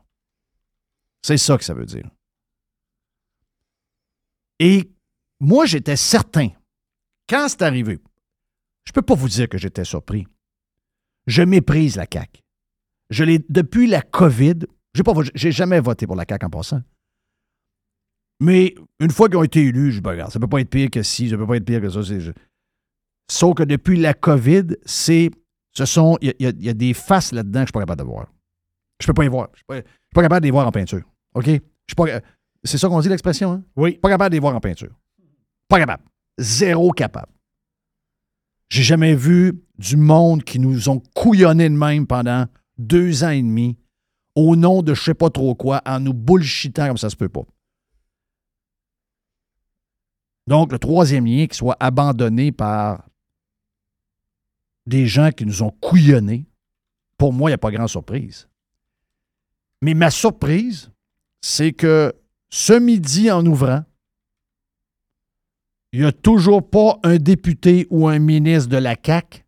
C'est 1.22 1.38
ça 1.38 1.58
que 1.58 1.64
ça 1.64 1.74
veut 1.74 1.86
dire. 1.86 2.08
Et 4.60 4.90
moi, 5.40 5.66
j'étais 5.66 5.96
certain, 5.96 6.48
quand 7.28 7.48
c'est 7.48 7.62
arrivé, 7.62 7.98
je 8.84 8.92
peux 8.92 9.02
pas 9.02 9.14
vous 9.14 9.28
dire 9.28 9.48
que 9.48 9.58
j'étais 9.58 9.84
surpris. 9.84 10.26
Je 11.26 11.42
méprise 11.42 11.96
la 11.96 12.06
CAQ. 12.10 12.43
Je 13.10 13.24
l'ai 13.24 13.44
depuis 13.48 13.86
la 13.86 14.02
COVID. 14.02 14.54
J'ai 14.94 15.02
pas 15.02 15.12
j'ai 15.34 15.52
jamais 15.52 15.80
voté 15.80 16.06
pour 16.06 16.16
la 16.16 16.24
CAQ 16.28 16.46
en 16.46 16.50
passant. 16.50 16.82
Mais 18.40 18.74
une 19.00 19.10
fois 19.10 19.28
qu'ils 19.28 19.36
ont 19.38 19.42
été 19.44 19.64
élus, 19.64 19.92
je 19.92 20.00
ben, 20.00 20.10
regarde, 20.10 20.32
ça 20.32 20.40
peut 20.40 20.48
pas 20.48 20.60
être 20.60 20.70
pire 20.70 20.90
que 20.90 21.02
ci, 21.02 21.30
ça 21.30 21.36
peut 21.36 21.46
pas 21.46 21.56
être 21.56 21.64
pire 21.64 21.80
que 21.80 21.88
ça. 21.88 22.02
je- 22.02 22.32
Sauf 23.30 23.54
que 23.54 23.62
depuis 23.62 23.98
la 23.98 24.12
COVID, 24.14 24.76
c'est 24.84 25.30
ce 25.72 25.84
sont. 25.84 26.18
Il 26.20 26.34
y 26.38 26.46
a- 26.46 26.50
y, 26.50 26.68
y 26.68 26.74
des 26.74 26.94
faces 26.94 27.32
là-dedans 27.32 27.60
que 27.60 27.66
je 27.66 27.68
suis 27.68 27.72
pas 27.72 27.80
capable 27.80 28.00
de 28.00 28.06
voir. 28.06 28.26
Je 29.00 29.06
peux 29.06 29.14
pas 29.14 29.24
y 29.24 29.28
voir. 29.28 29.48
Je 29.54 29.58
suis 29.58 29.64
pas, 29.66 29.80
pas 30.14 30.22
capable 30.22 30.40
de 30.42 30.46
les 30.46 30.50
voir 30.50 30.66
en 30.66 30.72
peinture. 30.72 31.02
OK? 31.34 31.46
Je 31.46 31.52
suis 31.52 31.60
pas. 31.96 32.20
C'est 32.64 32.78
ça 32.78 32.88
qu'on 32.88 33.00
dit 33.00 33.08
l'expression, 33.08 33.52
hein? 33.52 33.62
Oui. 33.76 33.98
Pas 33.98 34.08
capable 34.08 34.30
de 34.30 34.36
les 34.36 34.40
voir 34.40 34.54
en 34.54 34.60
peinture. 34.60 34.94
Pas 35.68 35.78
capable. 35.78 36.04
Zéro 36.38 36.90
capable. 36.92 37.32
J'ai 38.70 38.82
jamais 38.82 39.14
vu 39.14 39.62
du 39.78 39.96
monde 39.96 40.42
qui 40.44 40.58
nous 40.58 40.88
ont 40.88 41.00
couillonné 41.14 41.68
de 41.68 41.74
même 41.74 42.06
pendant 42.06 42.46
deux 42.78 43.24
ans 43.24 43.30
et 43.30 43.42
demi 43.42 43.76
au 44.34 44.56
nom 44.56 44.82
de 44.82 44.94
je 44.94 45.02
sais 45.02 45.14
pas 45.14 45.30
trop 45.30 45.54
quoi, 45.54 45.80
en 45.86 46.00
nous 46.00 46.14
bullshitant 46.14 46.88
comme 46.88 46.98
ça 46.98 47.10
se 47.10 47.16
peut 47.16 47.28
pas. 47.28 47.44
Donc, 50.46 50.72
le 50.72 50.78
troisième 50.78 51.26
lien 51.26 51.46
qui 51.46 51.56
soit 51.56 51.76
abandonné 51.80 52.52
par 52.52 53.08
des 54.86 55.06
gens 55.06 55.30
qui 55.30 55.46
nous 55.46 55.62
ont 55.62 55.70
couillonnés, 55.70 56.46
pour 57.16 57.32
moi, 57.32 57.48
il 57.48 57.52
n'y 57.52 57.54
a 57.54 57.58
pas 57.58 57.70
grande 57.70 57.88
surprise. 57.88 58.48
Mais 59.80 59.94
ma 59.94 60.10
surprise, 60.10 60.90
c'est 61.40 61.72
que 61.72 62.12
ce 62.50 62.72
midi, 62.74 63.30
en 63.30 63.44
ouvrant, 63.46 63.84
il 65.92 66.00
n'y 66.00 66.06
a 66.06 66.12
toujours 66.12 66.68
pas 66.68 66.98
un 67.04 67.16
député 67.16 67.86
ou 67.88 68.08
un 68.08 68.18
ministre 68.18 68.68
de 68.68 68.76
la 68.76 68.96
CAQ 69.02 69.44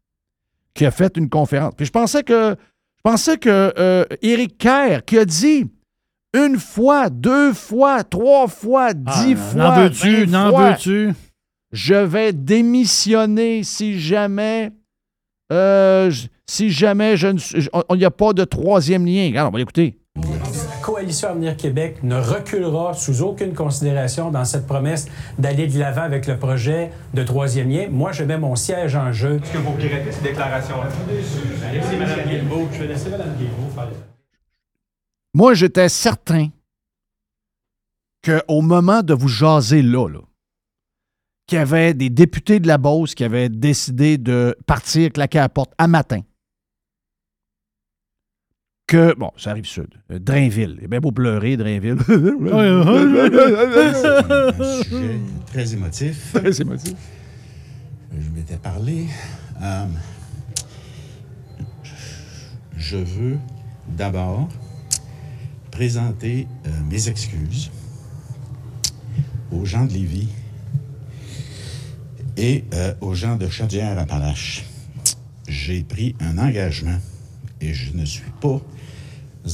qui 0.74 0.86
a 0.86 0.90
fait 0.90 1.16
une 1.16 1.28
conférence. 1.28 1.74
Puis 1.76 1.86
je 1.86 1.90
pensais 1.90 2.22
que 2.22 2.56
pensais 3.10 3.36
que 3.38 3.72
euh, 3.78 4.04
Éric 4.22 4.58
Kerr 4.58 5.04
qui 5.06 5.18
a 5.18 5.24
dit 5.24 5.66
une 6.34 6.58
fois, 6.58 7.08
deux 7.08 7.52
fois, 7.52 8.02
trois 8.04 8.48
fois, 8.48 8.92
dix 8.92 9.34
Ah, 9.34 9.36
fois, 9.36 9.62
N'en 9.62 10.50
veux-tu? 10.50 11.12
je 11.72 11.94
vais 11.94 12.32
démissionner 12.32 13.62
si 13.62 13.98
jamais 14.00 14.72
euh, 15.52 16.10
si 16.48 16.70
jamais 16.70 17.16
je 17.16 17.28
ne 17.28 17.38
on- 17.72 17.94
il 17.94 17.98
n'y 17.98 18.04
a 18.04 18.10
pas 18.10 18.32
de 18.32 18.44
troisième 18.44 19.06
lien. 19.06 19.26
Regarde, 19.28 19.48
on 19.48 19.52
va 19.52 19.58
l'écouter. 19.58 19.98
La 20.96 21.02
Coalition 21.02 21.28
Avenir 21.28 21.56
Québec 21.58 21.98
ne 22.02 22.16
reculera 22.18 22.94
sous 22.94 23.20
aucune 23.20 23.52
considération 23.52 24.30
dans 24.30 24.46
cette 24.46 24.66
promesse 24.66 25.06
d'aller 25.38 25.66
de 25.66 25.78
l'avant 25.78 26.00
avec 26.00 26.26
le 26.26 26.38
projet 26.38 26.90
de 27.12 27.22
troisième 27.22 27.68
lien. 27.68 27.88
Moi, 27.90 28.12
je 28.12 28.24
mets 28.24 28.38
mon 28.38 28.56
siège 28.56 28.96
en 28.96 29.12
jeu. 29.12 29.38
Est-ce 29.42 29.52
que 29.52 29.58
vous 29.58 29.72
regrettez 29.72 30.10
ces 30.10 30.22
déclarations-là? 30.22 30.88
Laissez 31.70 31.96
Mme 31.98 32.26
Guilbeault, 32.26 32.68
je 32.72 32.78
vais 32.78 32.86
laisser 32.86 33.10
Mme 33.10 33.36
Guilbeault 33.36 33.70
faire 33.74 33.90
le- 33.90 33.96
Moi, 35.34 35.52
j'étais 35.52 35.90
certain 35.90 36.48
qu'au 38.24 38.62
moment 38.62 39.02
de 39.02 39.12
vous 39.12 39.28
jaser 39.28 39.82
là, 39.82 40.08
là 40.08 40.20
qu'il 41.46 41.58
y 41.58 41.60
avait 41.60 41.92
des 41.92 42.08
députés 42.08 42.58
de 42.58 42.68
la 42.68 42.78
Beauce 42.78 43.14
qui 43.14 43.22
avaient 43.22 43.50
décidé 43.50 44.16
de 44.16 44.56
partir 44.66 45.12
claquer 45.12 45.40
à 45.40 45.42
la 45.42 45.48
porte 45.50 45.72
à 45.76 45.88
matin. 45.88 46.22
Que, 48.86 49.14
bon, 49.18 49.32
ça 49.36 49.50
arrive 49.50 49.66
sud, 49.66 49.88
euh, 50.12 50.20
Drainville. 50.20 50.76
Il 50.78 50.84
est 50.84 50.88
bien 50.88 51.00
beau 51.00 51.10
pleurer, 51.10 51.56
Drainville. 51.56 51.96
Un 51.98 52.04
sujet 54.84 55.18
très 55.46 55.74
émotif. 55.74 56.32
C'est 56.32 56.60
émotif. 56.60 56.94
Je 58.16 58.30
m'étais 58.30 58.58
parlé. 58.58 59.06
Euh, 59.60 59.86
je 62.76 62.98
veux 62.98 63.38
d'abord 63.88 64.48
présenter 65.72 66.46
euh, 66.66 66.70
mes 66.88 67.08
excuses 67.08 67.72
aux 69.50 69.64
gens 69.64 69.84
de 69.84 69.94
Lévis 69.94 70.28
et 72.36 72.62
aux 73.00 73.14
gens 73.14 73.34
de 73.36 73.48
Chaudière-Appalaches. 73.48 74.64
J'ai 75.48 75.82
pris 75.82 76.14
un 76.20 76.38
engagement 76.38 76.98
et 77.60 77.72
je 77.72 77.96
ne 77.96 78.04
suis 78.04 78.30
pas 78.40 78.60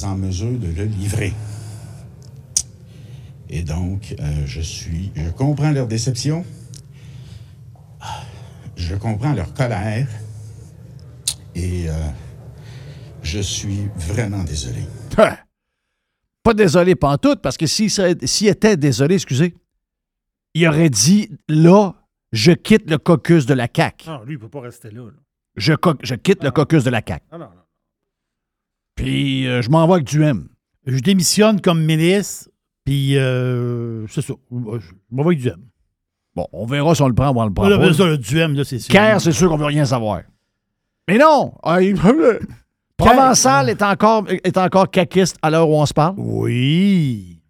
en 0.04 0.16
mesure 0.16 0.58
de 0.58 0.68
le 0.68 0.84
livrer. 0.84 1.32
Et 3.50 3.62
donc, 3.62 4.14
euh, 4.18 4.46
je 4.46 4.60
suis. 4.60 5.12
Je 5.14 5.30
comprends 5.30 5.70
leur 5.72 5.86
déception. 5.86 6.44
Je 8.76 8.94
comprends 8.96 9.32
leur 9.34 9.52
colère. 9.54 10.08
Et 11.54 11.88
euh, 11.88 11.92
je 13.22 13.40
suis 13.40 13.88
vraiment 13.96 14.42
désolé. 14.44 14.82
Ah! 15.18 15.38
Pas 16.42 16.54
désolé 16.54 16.94
pantoute, 16.96 17.40
parce 17.40 17.56
que 17.56 17.66
s'il 17.66 18.48
était 18.48 18.76
désolé, 18.76 19.14
excusez, 19.14 19.54
il 20.54 20.66
aurait 20.66 20.90
dit 20.90 21.30
là, 21.48 21.94
je 22.32 22.50
quitte 22.52 22.90
le 22.90 22.98
caucus 22.98 23.46
de 23.46 23.54
la 23.54 23.68
CAQ. 23.72 24.08
Non, 24.08 24.24
lui, 24.24 24.32
il 24.34 24.38
ne 24.38 24.40
peut 24.42 24.48
pas 24.48 24.60
rester 24.62 24.90
là. 24.90 25.02
là. 25.04 25.12
Je, 25.56 25.74
co- 25.74 25.94
je 26.02 26.14
quitte 26.16 26.42
le 26.42 26.50
caucus 26.50 26.82
de 26.82 26.90
la 26.90 27.00
CAQ. 27.06 27.24
Non, 27.32 27.38
non, 27.38 27.44
non. 27.44 27.61
Puis 28.94 29.46
euh, 29.46 29.62
je 29.62 29.70
m'en 29.70 29.86
vais 29.86 29.94
avec 29.94 30.06
du 30.06 30.22
M. 30.22 30.48
Je 30.86 30.98
démissionne 30.98 31.60
comme 31.60 31.84
ministre, 31.84 32.48
puis 32.84 33.16
euh, 33.16 34.06
c'est 34.08 34.22
ça. 34.22 34.34
Je 34.50 34.56
m'en 35.10 35.22
vais 35.22 35.28
avec 35.28 35.38
du 35.40 35.48
M. 35.48 35.60
Bon, 36.34 36.46
on 36.52 36.66
verra 36.66 36.94
si 36.94 37.02
on 37.02 37.08
le 37.08 37.14
prend 37.14 37.30
ou 37.30 37.40
on 37.40 37.46
le 37.46 37.52
prend 37.52 37.68
là, 37.68 37.78
pas. 37.78 37.92
ça, 37.92 38.06
le 38.06 38.18
du 38.18 38.38
M, 38.38 38.54
là, 38.54 38.64
c'est 38.64 38.78
sûr. 38.78 38.90
Caire, 38.90 39.20
c'est 39.20 39.32
sûr 39.32 39.48
qu'on 39.48 39.58
veut 39.58 39.66
rien 39.66 39.84
savoir. 39.84 40.22
Mais 41.08 41.18
non! 41.18 41.52
Ah, 41.62 41.78
Provençal 42.96 43.68
est 43.68 43.82
encore, 43.82 44.24
est 44.28 44.56
encore 44.56 44.90
caquiste 44.90 45.36
à 45.42 45.50
l'heure 45.50 45.68
où 45.68 45.74
on 45.74 45.84
se 45.86 45.92
parle. 45.92 46.14
Oui. 46.16 47.41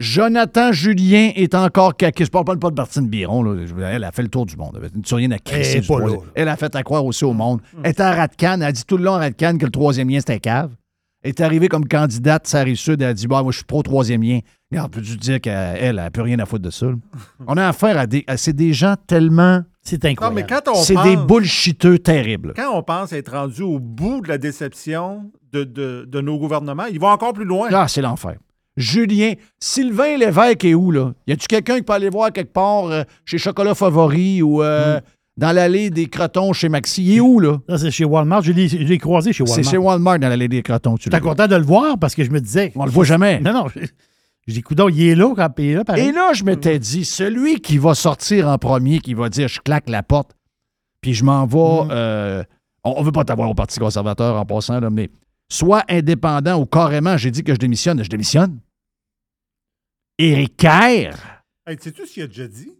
Jonathan 0.00 0.72
Julien 0.72 1.30
est 1.36 1.54
encore 1.54 1.96
caquiste. 1.96 2.26
Je 2.28 2.30
parle 2.32 2.58
pas 2.58 2.70
de 2.70 2.74
Martine 2.74 3.06
Biron. 3.08 3.42
Là. 3.42 3.62
Elle 3.92 4.04
a 4.04 4.10
fait 4.12 4.22
le 4.22 4.28
tour 4.28 4.44
du 4.44 4.56
monde. 4.56 4.76
Elle 4.82 4.90
n'a 5.00 5.16
rien 5.16 5.30
à 5.30 5.38
crisser 5.38 5.76
Elle 5.78 5.82
du. 5.82 6.16
Elle 6.34 6.48
a 6.48 6.56
fait 6.56 6.74
à 6.74 6.82
croire 6.82 7.04
aussi 7.04 7.24
au 7.24 7.32
monde. 7.32 7.60
Elle 7.82 7.92
était 7.92 8.02
à 8.02 8.12
Radcan. 8.14 8.54
Elle 8.56 8.62
a 8.64 8.72
dit 8.72 8.84
tout 8.84 8.96
le 8.96 9.04
long 9.04 9.14
à 9.14 9.18
Radcan 9.18 9.56
que 9.56 9.64
le 9.64 9.70
troisième 9.70 10.08
lien, 10.10 10.18
c'était 10.18 10.40
cave. 10.40 10.72
Elle 11.22 11.30
est 11.30 11.40
arrivée 11.40 11.68
comme 11.68 11.86
candidate, 11.86 12.46
ça 12.46 12.60
arrive 12.60 12.76
sud. 12.76 13.00
Elle 13.00 13.08
a 13.08 13.14
dit 13.14 13.26
bah, 13.26 13.42
Moi, 13.42 13.50
je 13.52 13.58
suis 13.58 13.64
pro 13.64 13.82
troisième 13.82 14.22
lien. 14.22 14.40
Regarde, 14.70 14.92
peux-tu 14.92 15.16
dire 15.16 15.40
qu'elle 15.40 15.76
elle 15.80 15.98
a 16.00 16.10
plus 16.10 16.22
rien 16.22 16.38
à 16.40 16.44
foutre 16.44 16.64
de 16.64 16.70
ça? 16.70 16.86
là? 16.86 16.94
On 17.46 17.56
a 17.56 17.68
affaire 17.68 17.96
à 17.96 18.06
des. 18.06 18.24
à- 18.26 18.36
C'est 18.36 18.52
des 18.52 18.72
gens 18.72 18.96
tellement. 19.06 19.62
C'est 19.80 20.02
Non, 20.02 20.10
incroyable. 20.10 20.34
mais 20.36 20.46
quand 20.46 20.70
on 20.72 20.74
C'est 20.82 20.94
pense, 20.94 21.04
des 21.04 21.16
bullshiteux 21.16 21.98
terribles. 21.98 22.54
quand 22.56 22.74
on 22.74 22.82
pense 22.82 23.12
être 23.12 23.32
rendu 23.32 23.62
au 23.62 23.78
bout 23.78 24.22
de 24.22 24.28
la 24.28 24.38
déception 24.38 25.30
de, 25.52 25.62
de- 25.64 26.06
de 26.08 26.20
nos 26.22 26.38
gouvernements, 26.38 26.86
ils 26.86 26.98
vont 26.98 27.08
encore 27.08 27.34
plus 27.34 27.44
loin. 27.44 27.68
Ah, 27.70 27.86
c'est 27.86 28.00
l'enfer. 28.02 28.36
Julien, 28.76 29.34
Sylvain 29.60 30.16
Lévesque 30.16 30.64
est 30.64 30.74
où, 30.74 30.90
là? 30.90 31.12
Y 31.26 31.32
a-tu 31.32 31.46
quelqu'un 31.46 31.76
qui 31.76 31.82
peut 31.82 31.92
aller 31.92 32.10
voir 32.10 32.32
quelque 32.32 32.52
part 32.52 32.86
euh, 32.86 33.02
chez 33.24 33.38
Chocolat 33.38 33.74
Favori 33.74 34.42
ou 34.42 34.62
euh, 34.62 35.00
dans 35.36 35.52
l'allée 35.52 35.90
des 35.90 36.06
crotons 36.06 36.52
chez 36.52 36.68
Maxi? 36.68 37.04
Il 37.04 37.16
est 37.16 37.20
où, 37.20 37.38
là? 37.38 37.58
Ça, 37.68 37.78
c'est 37.78 37.90
chez 37.90 38.04
Walmart. 38.04 38.42
Je 38.42 38.52
l'ai 38.52 38.98
croisé 38.98 39.32
chez 39.32 39.44
Walmart. 39.44 39.64
C'est 39.64 39.70
chez 39.70 39.78
Walmart 39.78 40.18
dans 40.18 40.28
l'allée 40.28 40.48
des 40.48 40.62
crotons. 40.62 40.96
Tu 40.96 41.08
vu. 41.08 41.20
content 41.20 41.46
de 41.46 41.56
le 41.56 41.62
voir? 41.62 41.98
Parce 41.98 42.14
que 42.14 42.24
je 42.24 42.30
me 42.30 42.40
disais. 42.40 42.72
On 42.74 42.84
le 42.84 42.90
voit 42.90 43.04
jamais. 43.04 43.40
Non, 43.40 43.52
non. 43.52 43.66
Je, 43.68 43.80
je 44.46 44.52
dis, 44.52 44.64
il 44.92 45.08
est 45.08 45.14
là 45.14 45.32
quand 45.34 45.48
il 45.58 45.64
est 45.66 45.74
là, 45.74 45.84
pareil. 45.84 46.08
Et 46.08 46.12
là, 46.12 46.32
je 46.34 46.44
m'étais 46.44 46.78
dit, 46.78 47.04
celui 47.04 47.60
qui 47.60 47.78
va 47.78 47.94
sortir 47.94 48.48
en 48.48 48.58
premier, 48.58 48.98
qui 48.98 49.14
va 49.14 49.28
dire 49.28 49.48
je 49.48 49.60
claque 49.60 49.88
la 49.88 50.02
porte, 50.02 50.32
puis 51.00 51.14
je 51.14 51.24
m'en 51.24 51.46
vais. 51.46 51.92
euh, 51.92 52.42
on 52.84 53.00
ne 53.00 53.06
veut 53.06 53.12
pas 53.12 53.24
t'avoir 53.24 53.48
au 53.48 53.54
Parti 53.54 53.78
conservateur 53.78 54.36
en 54.36 54.44
passant, 54.44 54.80
là, 54.80 54.90
mais 54.90 55.08
soit 55.54 55.84
indépendant 55.88 56.58
ou 56.60 56.66
carrément, 56.66 57.16
j'ai 57.16 57.30
dit 57.30 57.44
que 57.44 57.52
je 57.54 57.58
démissionne, 57.58 58.02
je 58.02 58.08
démissionne. 58.08 58.58
Éric 60.18 60.56
Kerr, 60.56 61.16
Hey, 61.66 61.76
sais-tu 61.80 62.06
ce 62.06 62.12
qu'il 62.12 62.22
a 62.22 62.26
déjà 62.26 62.46
dit? 62.46 62.72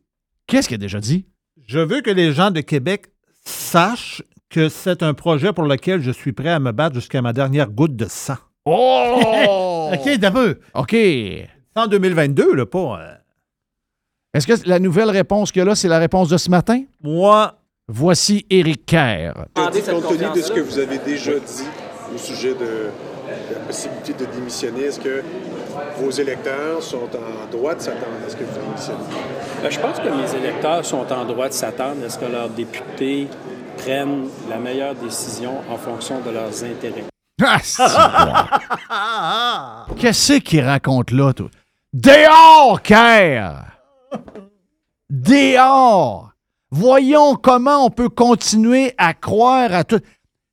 qu'est-ce 0.46 0.68
qu'il 0.68 0.74
a 0.74 0.78
déjà 0.78 1.00
dit? 1.00 1.26
Je 1.66 1.78
veux 1.78 2.00
que 2.02 2.10
les 2.10 2.32
gens 2.32 2.50
de 2.50 2.60
Québec 2.60 3.06
sachent 3.44 4.22
que 4.50 4.68
c'est 4.68 5.02
un 5.02 5.14
projet 5.14 5.52
pour 5.52 5.64
lequel 5.64 6.00
je 6.02 6.10
suis 6.10 6.32
prêt 6.32 6.50
à 6.50 6.60
me 6.60 6.70
battre 6.72 6.94
jusqu'à 6.96 7.22
ma 7.22 7.32
dernière 7.32 7.70
goutte 7.70 7.96
de 7.96 8.06
sang. 8.06 8.36
Oh! 8.66 9.90
OK, 9.94 10.18
d'un 10.18 10.30
peu. 10.30 10.58
OK. 10.74 10.90
C'est 10.90 11.48
en 11.76 11.86
2022, 11.86 12.54
là, 12.54 12.66
pas. 12.66 13.00
euh, 13.00 13.14
Est-ce 14.34 14.46
que 14.46 14.68
la 14.68 14.78
nouvelle 14.78 15.10
réponse 15.10 15.50
qu'il 15.50 15.60
y 15.60 15.62
a 15.62 15.64
là, 15.64 15.74
c'est 15.74 15.88
la 15.88 15.98
réponse 15.98 16.28
de 16.28 16.36
ce 16.36 16.50
matin? 16.50 16.84
Moi, 17.02 17.58
Voici 17.86 18.46
Éric 18.48 18.86
Kerr. 18.86 19.34
Compte 19.54 19.72
tenu 19.74 20.34
de 20.34 20.40
ce 20.40 20.50
que 20.52 20.60
vous 20.60 20.78
avez 20.78 20.96
déjà 20.98 21.38
dit 21.38 21.64
au 22.14 22.18
sujet 22.18 22.54
de 22.54 22.90
la 23.52 23.58
possibilité 23.60 24.12
de 24.12 24.24
démissionner, 24.26 24.84
est-ce 24.84 25.00
que 25.00 25.22
vos 25.98 26.10
électeurs 26.10 26.82
sont 26.82 27.08
en 27.14 27.46
droit 27.50 27.74
de 27.74 27.80
s'attendre 27.80 28.18
à 28.26 28.30
ce 28.30 28.36
que 28.36 28.44
vous 28.44 28.60
démissionnez? 28.60 28.98
Ben, 29.62 29.70
je 29.70 29.80
pense 29.80 29.98
que 29.98 30.08
mes 30.08 30.34
électeurs 30.38 30.84
sont 30.84 31.10
en 31.12 31.24
droit 31.24 31.48
de 31.48 31.54
s'attendre 31.54 32.04
à 32.04 32.08
ce 32.08 32.18
que 32.18 32.26
leurs 32.26 32.50
députés 32.50 33.28
prennent 33.76 34.28
la 34.48 34.58
meilleure 34.58 34.94
décision 34.94 35.60
en 35.70 35.76
fonction 35.76 36.20
de 36.20 36.30
leurs 36.30 36.62
intérêts. 36.62 37.04
Ah. 37.42 37.58
Qu'est-ce 39.98 40.34
qu'il 40.34 40.64
raconte 40.64 41.10
là, 41.10 41.32
toi? 41.32 41.48
Dehors, 41.92 42.80
Kerr! 42.82 43.64
Dehors! 45.10 46.30
Voyons 46.70 47.34
comment 47.36 47.86
on 47.86 47.90
peut 47.90 48.08
continuer 48.08 48.94
à 48.98 49.14
croire 49.14 49.72
à 49.72 49.84
tout. 49.84 50.00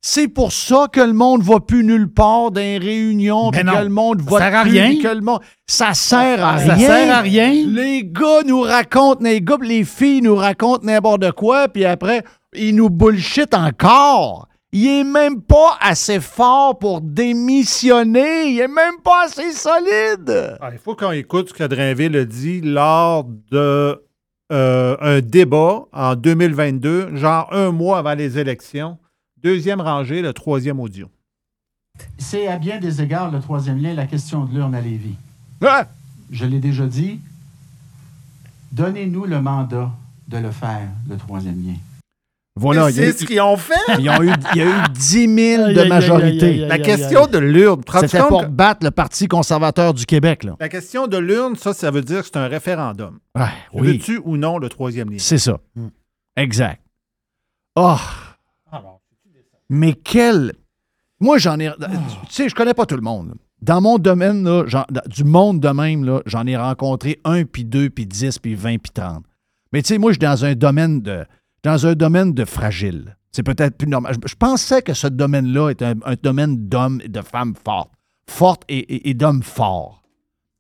C'est 0.03 0.27
pour 0.27 0.51
ça 0.51 0.88
que 0.91 1.00
le 1.00 1.13
monde 1.13 1.43
va 1.43 1.60
plus 1.60 1.84
nulle 1.84 2.12
part 2.12 2.50
dans 2.50 2.60
les 2.60 2.79
réunions, 2.79 3.51
puis 3.51 3.62
que 3.62 3.84
le 3.84 3.89
monde 3.89 4.20
ça 4.22 4.29
vote 4.29 4.39
sert 4.41 4.55
à 4.55 4.62
plus, 4.63 4.72
rien. 4.72 5.01
que 5.01 5.15
le 5.15 5.22
monde... 5.22 5.41
Ça 5.67 5.93
sert 5.93 6.43
à 6.43 6.58
Ça 6.58 6.74
rien. 6.74 6.88
sert 6.88 7.15
à 7.15 7.22
rien. 7.22 7.51
Les 7.67 8.03
gars 8.03 8.41
nous 8.46 8.62
racontent, 8.62 9.24
les 9.24 9.41
gars, 9.41 9.58
les 9.62 9.84
filles 9.84 10.22
nous 10.24 10.36
racontent 10.36 10.84
n'importe 10.84 11.31
quoi, 11.34 11.67
puis 11.67 11.86
après, 11.86 12.24
ils 12.55 12.75
nous 12.75 12.89
bullshit 12.89 13.53
encore. 13.53 14.48
Il 14.74 14.88
est 14.88 15.03
même 15.03 15.41
pas 15.41 15.77
assez 15.81 16.20
fort 16.20 16.79
pour 16.79 17.01
démissionner. 17.01 18.46
Il 18.51 18.60
est 18.60 18.67
même 18.67 19.01
pas 19.03 19.25
assez 19.25 19.51
solide. 19.51 20.58
ah, 20.62 20.70
il 20.72 20.79
faut 20.79 20.96
qu'on 20.96 21.12
écoute 21.12 21.50
ce 21.50 21.53
que 21.53 21.63
Drainville 21.65 22.15
a 22.17 22.25
dit 22.25 22.62
lors 22.62 23.25
de 23.51 24.01
euh, 24.51 24.98
un 25.00 25.20
débat 25.22 25.84
en 25.93 26.15
2022, 26.15 27.15
genre 27.17 27.50
un 27.51 27.72
mois 27.72 28.00
avant 28.00 28.15
les 28.15 28.39
élections. 28.39 28.98
Deuxième 29.43 29.81
rangée, 29.81 30.21
le 30.21 30.33
troisième 30.33 30.79
audio. 30.79 31.10
C'est 32.17 32.48
à 32.48 32.57
bien 32.57 32.79
des 32.79 33.01
égards 33.01 33.31
le 33.31 33.39
troisième 33.39 33.81
lien, 33.81 33.93
la 33.93 34.07
question 34.07 34.45
de 34.45 34.53
l'urne 34.53 34.75
à 34.75 34.81
Lévis. 34.81 35.15
Ah! 35.63 35.88
Je 36.31 36.45
l'ai 36.45 36.60
déjà 36.60 36.86
dit, 36.88 37.19
donnez-nous 38.71 39.25
le 39.25 39.41
mandat 39.41 39.91
de 40.27 40.38
le 40.38 40.51
faire, 40.51 40.88
le 41.10 41.17
troisième 41.17 41.62
lien. 41.65 41.75
Voilà, 42.55 42.89
il 42.89 42.95
y, 42.98 43.00
a 43.00 43.03
c'est 43.12 43.17
ce 43.19 43.25
qu'ils 43.25 43.39
ont 43.41 43.55
fait. 43.57 43.74
ils 44.00 44.10
ont 44.10 44.21
eu- 44.24 44.31
il 44.53 44.57
y 44.57 44.62
a 44.62 44.65
eu 44.65 44.89
10 44.91 45.10
000 45.27 45.63
Aïe, 45.63 45.69
aïe, 45.69 45.75
de 45.75 45.83
majorité. 45.89 46.57
La 46.57 46.79
question 46.79 47.25
de 47.27 47.38
l'urne. 47.38 47.81
C'était 48.01 48.19
pour 48.27 48.41
que- 48.41 48.48
battre 48.48 48.83
le 48.86 48.91
Parti 48.91 49.27
conservateur 49.27 49.93
du 49.93 50.05
Québec. 50.05 50.43
Là. 50.43 50.55
La 50.60 50.67
question 50.69 51.08
de 51.08 51.17
l'urne, 51.17 51.56
ça, 51.56 51.73
ça 51.73 51.91
veut 51.91 52.01
dire 52.01 52.19
que 52.21 52.25
c'est 52.25 52.38
un 52.38 52.47
référendum. 52.47 53.19
Oui, 53.36 53.43
Veux-tu 53.73 54.21
ou 54.25 54.36
non 54.38 54.58
le 54.58 54.67
troisième 54.67 55.10
lien? 55.10 55.17
c'est 55.19 55.38
ça. 55.38 55.60
Hmm. 55.75 55.88
Exact. 56.36 56.82
Oh! 57.77 57.95
Mais 59.73 59.93
quel. 59.93 60.53
Moi, 61.19 61.38
j'en 61.38 61.57
ai. 61.60 61.71
Tu 62.27 62.34
sais, 62.34 62.49
je 62.49 62.55
connais 62.55 62.73
pas 62.73 62.86
tout 62.86 62.95
le 62.97 63.01
monde. 63.01 63.34
Dans 63.62 63.79
mon 63.79 63.97
domaine, 63.99 64.43
là, 64.43 64.65
du 65.07 65.23
monde 65.23 65.60
de 65.60 65.69
même, 65.69 66.21
j'en 66.25 66.45
ai 66.45 66.57
rencontré 66.57 67.19
un, 67.23 67.45
puis 67.45 67.63
deux, 67.63 67.89
puis 67.89 68.05
dix, 68.05 68.38
puis 68.38 68.53
vingt, 68.55 68.77
puis 68.77 68.91
trente. 68.91 69.23
Mais 69.71 69.81
tu 69.81 69.89
sais, 69.89 69.97
moi, 69.97 70.12
je 70.12 70.15
suis 70.15 70.19
dans 70.27 70.43
un 70.45 70.55
domaine 70.55 71.01
de. 71.01 71.25
Dans 71.63 71.86
un 71.88 71.93
domaine 71.93 72.34
de 72.34 72.43
fragile. 72.43 73.15
C'est 73.31 73.43
peut-être 73.43 73.77
plus 73.77 73.88
normal. 73.88 74.15
Je, 74.21 74.27
je 74.29 74.36
pensais 74.36 74.81
que 74.81 74.93
ce 74.93 75.07
domaine-là 75.07 75.69
était 75.69 75.86
un, 75.86 75.95
un 76.05 76.15
domaine 76.21 76.67
d'hommes 76.67 76.99
et 77.03 77.07
de 77.07 77.21
femmes 77.21 77.53
fortes. 77.63 77.91
Fortes 78.27 78.63
et, 78.67 78.79
et- 78.79 79.10
et 79.10 79.13
d'hommes 79.13 79.43
forts. 79.43 80.01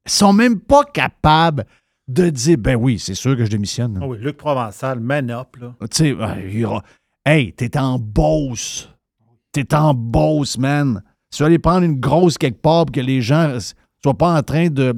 Ils 0.05 0.11
sont 0.11 0.31
même 0.31 0.59
pas 0.59 0.83
capables 0.85 1.65
de 2.07 2.29
dire 2.29 2.57
ben 2.59 2.75
oui, 2.75 2.97
c'est 2.99 3.15
sûr 3.15 3.35
que 3.35 3.43
je 3.45 3.49
démissionne. 3.49 3.99
Ah 4.01 4.05
oui, 4.07 4.19
Luc 4.21 4.37
Provençal, 4.37 4.99
man 4.99 5.31
up, 5.31 5.57
là. 5.59 5.73
Tu 5.81 5.87
sais, 5.91 6.11
euh, 6.17 6.65
aura- 6.67 6.83
hey, 7.25 7.51
t'es 7.53 7.77
en 7.77 7.97
Beauce. 7.99 8.89
T'es 9.51 9.73
en 9.73 9.93
Beauce, 9.93 10.57
man. 10.57 11.03
Tu 11.31 11.43
vas 11.43 11.47
aller 11.47 11.59
prendre 11.59 11.83
une 11.83 11.99
grosse 11.99 12.37
quelque 12.37 12.61
part 12.61 12.85
pour 12.85 12.93
que 12.93 13.01
les 13.01 13.21
gens 13.21 13.57
soient 14.03 14.17
pas 14.17 14.37
en 14.37 14.43
train 14.43 14.69
de, 14.69 14.91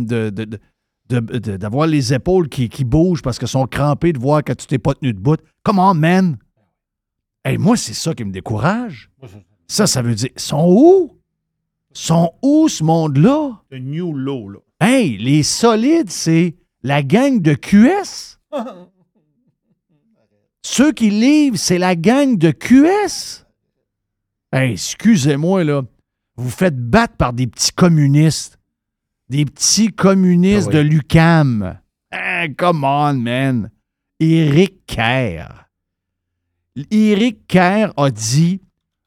d'avoir 1.10 1.88
les 1.88 2.14
épaules 2.14 2.50
qui, 2.50 2.70
qui 2.70 2.84
bougent 2.84 3.22
parce 3.22 3.38
qu'ils 3.38 3.48
sont 3.48 3.68
crampés 3.68 4.14
de 4.14 4.20
voir 4.20 4.44
que 4.44 4.54
tu 4.54 4.66
t'es 4.68 4.80
pas 4.80 4.94
tenu 4.94 5.14
debout. 5.14 5.38
Comment, 5.64 5.94
man? 5.94 6.38
Hey, 7.44 7.58
moi, 7.58 7.76
c'est 7.76 7.94
ça 7.94 8.14
qui 8.14 8.24
me 8.24 8.32
décourage. 8.32 9.10
Ça, 9.68 9.86
ça 9.88 10.02
veut 10.02 10.16
dire, 10.16 10.30
sont 10.38 10.66
où? 10.68 11.12
Sont 11.94 12.32
où 12.42 12.70
ce 12.70 12.84
monde-là? 12.84 13.62
Le 13.70 13.80
New 13.80 14.14
Low, 14.14 14.50
là. 14.50 14.60
Hey, 14.80 15.18
les 15.18 15.44
solides, 15.44 16.10
c'est 16.10 16.56
la 16.82 17.04
gang 17.04 17.40
de 17.42 17.54
QS. 17.54 18.40
Ceux 20.66 20.92
qui 20.94 21.10
livrent, 21.10 21.58
c'est 21.58 21.78
la 21.78 21.96
gang 21.96 22.38
de 22.38 22.52
QS. 22.52 23.43
Hey, 24.54 24.74
excusez-moi, 24.74 25.64
là. 25.64 25.82
Vous 26.36 26.50
faites 26.50 26.78
battre 26.78 27.16
par 27.16 27.34
des 27.34 27.48
petits 27.48 27.72
communistes. 27.72 28.60
Des 29.30 29.46
petits 29.46 29.92
communistes 29.92 30.70
Ah 30.72 30.76
oui. 30.78 30.84
de 30.84 30.90
l'UCAM. 30.90 31.80
Hey, 32.12 32.54
come 32.56 32.84
on, 32.84 33.14
man. 33.16 33.72
Éric 34.20 34.86
Kerr. 34.86 35.68
Éric 36.92 37.48
Kerr 37.48 37.94
a 37.98 38.10
dit 38.12 38.62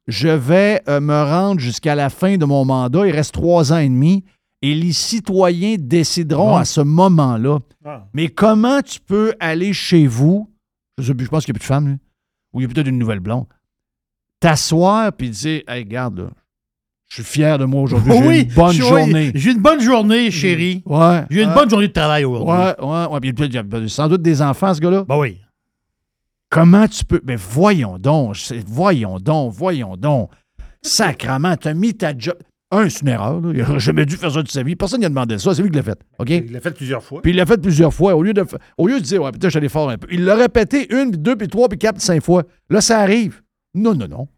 Je 0.08 0.28
vais 0.28 0.82
euh, 0.88 1.00
me 1.00 1.22
rendre 1.22 1.60
jusqu'à 1.60 1.94
la 1.94 2.10
fin 2.10 2.36
de 2.36 2.44
mon 2.44 2.64
mandat. 2.64 3.06
Il 3.06 3.12
reste 3.12 3.34
trois 3.34 3.72
ans 3.72 3.78
et 3.78 3.88
demi. 3.88 4.24
Et 4.62 4.74
les 4.74 4.92
citoyens 4.92 5.76
décideront 5.78 6.50
Bon. 6.50 6.56
à 6.56 6.64
ce 6.64 6.80
moment-là. 6.80 7.58
Ah. 7.84 8.08
Mais 8.14 8.28
comment 8.28 8.82
tu 8.82 8.98
peux 9.00 9.34
aller 9.38 9.72
chez 9.72 10.06
vous, 10.06 10.50
je, 10.98 11.04
sais 11.04 11.14
plus, 11.14 11.26
je 11.26 11.30
pense 11.30 11.44
qu'il 11.44 11.52
n'y 11.52 11.58
a 11.58 11.60
plus 11.60 11.64
de 11.64 11.66
femme, 11.68 11.88
lui, 11.88 11.96
ou 12.52 12.60
il 12.60 12.62
y 12.62 12.66
a 12.66 12.68
peut-être 12.72 12.88
une 12.88 12.98
nouvelle 12.98 13.20
blonde, 13.20 13.46
t'asseoir 14.40 15.12
puis 15.12 15.30
dire 15.30 15.62
Hey, 15.68 15.84
regarde, 15.84 16.18
là, 16.18 16.26
je 17.08 17.22
suis 17.22 17.24
fier 17.24 17.58
de 17.58 17.64
moi 17.64 17.82
aujourd'hui, 17.82 18.12
j'ai 18.18 18.26
oui, 18.26 18.40
une 18.42 18.54
bonne 18.54 18.72
je- 18.72 18.82
journée. 18.82 19.32
J'ai 19.34 19.50
une 19.52 19.60
bonne 19.62 19.80
journée, 19.80 20.30
chérie. 20.30 20.82
Ouais. 20.86 21.24
J'ai 21.30 21.42
une 21.42 21.48
ouais, 21.50 21.54
bonne 21.54 21.70
journée 21.70 21.88
de 21.88 21.92
travail 21.92 22.24
aujourd'hui. 22.24 22.52
Ouais, 22.54 22.74
ouais, 22.84 23.06
ouais. 23.12 23.20
Puis 23.20 23.30
il 23.46 23.54
y 23.54 23.58
a 23.58 23.64
peut-être 23.64 23.88
sans 23.88 24.08
doute 24.08 24.22
des 24.22 24.42
enfants, 24.42 24.74
ce 24.74 24.80
gars-là. 24.80 25.04
Ben 25.08 25.16
oui. 25.18 25.38
Comment 26.50 26.86
tu 26.86 27.04
peux. 27.04 27.20
Mais 27.26 27.36
voyons 27.36 27.98
donc, 27.98 28.36
voyons 28.66 29.18
donc, 29.18 29.52
voyons 29.52 29.96
donc. 29.96 30.30
Sacrement, 30.82 31.56
t'as 31.56 31.74
mis 31.74 31.94
ta 31.94 32.16
job. 32.16 32.36
Un, 32.70 32.88
c'est 32.88 33.02
une 33.02 33.08
erreur. 33.08 33.40
là. 33.40 33.50
Il 33.54 33.58
n'aurait 33.62 33.78
jamais 33.80 34.04
dû 34.06 34.16
faire 34.16 34.30
ça 34.32 34.42
de 34.42 34.48
sa 34.48 34.62
vie. 34.62 34.74
Personne 34.76 35.00
n'a 35.00 35.08
demandé 35.08 35.38
ça. 35.38 35.54
C'est 35.54 35.62
lui 35.62 35.70
qui 35.70 35.76
l'a 35.76 35.82
fait. 35.84 35.98
OK? 36.18 36.30
Il 36.30 36.52
l'a 36.52 36.60
fait 36.60 36.72
plusieurs 36.72 37.02
fois. 37.02 37.22
Puis 37.22 37.30
il 37.32 37.36
l'a 37.36 37.46
fait 37.46 37.58
plusieurs 37.60 37.92
fois. 37.94 38.14
Au 38.16 38.22
lieu 38.22 38.32
de, 38.32 38.44
au 38.78 38.86
lieu 38.88 38.98
de 38.98 39.04
dire, 39.04 39.22
ouais, 39.22 39.30
putain, 39.32 39.48
je 39.48 39.50
suis 39.50 39.58
allé 39.58 39.68
fort 39.68 39.88
un 39.90 39.98
peu. 39.98 40.08
Il 40.10 40.24
l'a 40.24 40.34
répété 40.34 40.92
une, 40.92 41.10
puis 41.12 41.18
deux, 41.18 41.36
puis 41.36 41.46
trois, 41.48 41.68
puis 41.68 41.78
quatre, 41.78 41.96
puis 41.96 42.04
cinq 42.04 42.22
fois. 42.22 42.42
Là, 42.70 42.80
ça 42.80 42.98
arrive. 43.00 43.40
Non, 43.76 43.94
non, 43.94 44.08
non. 44.08 44.28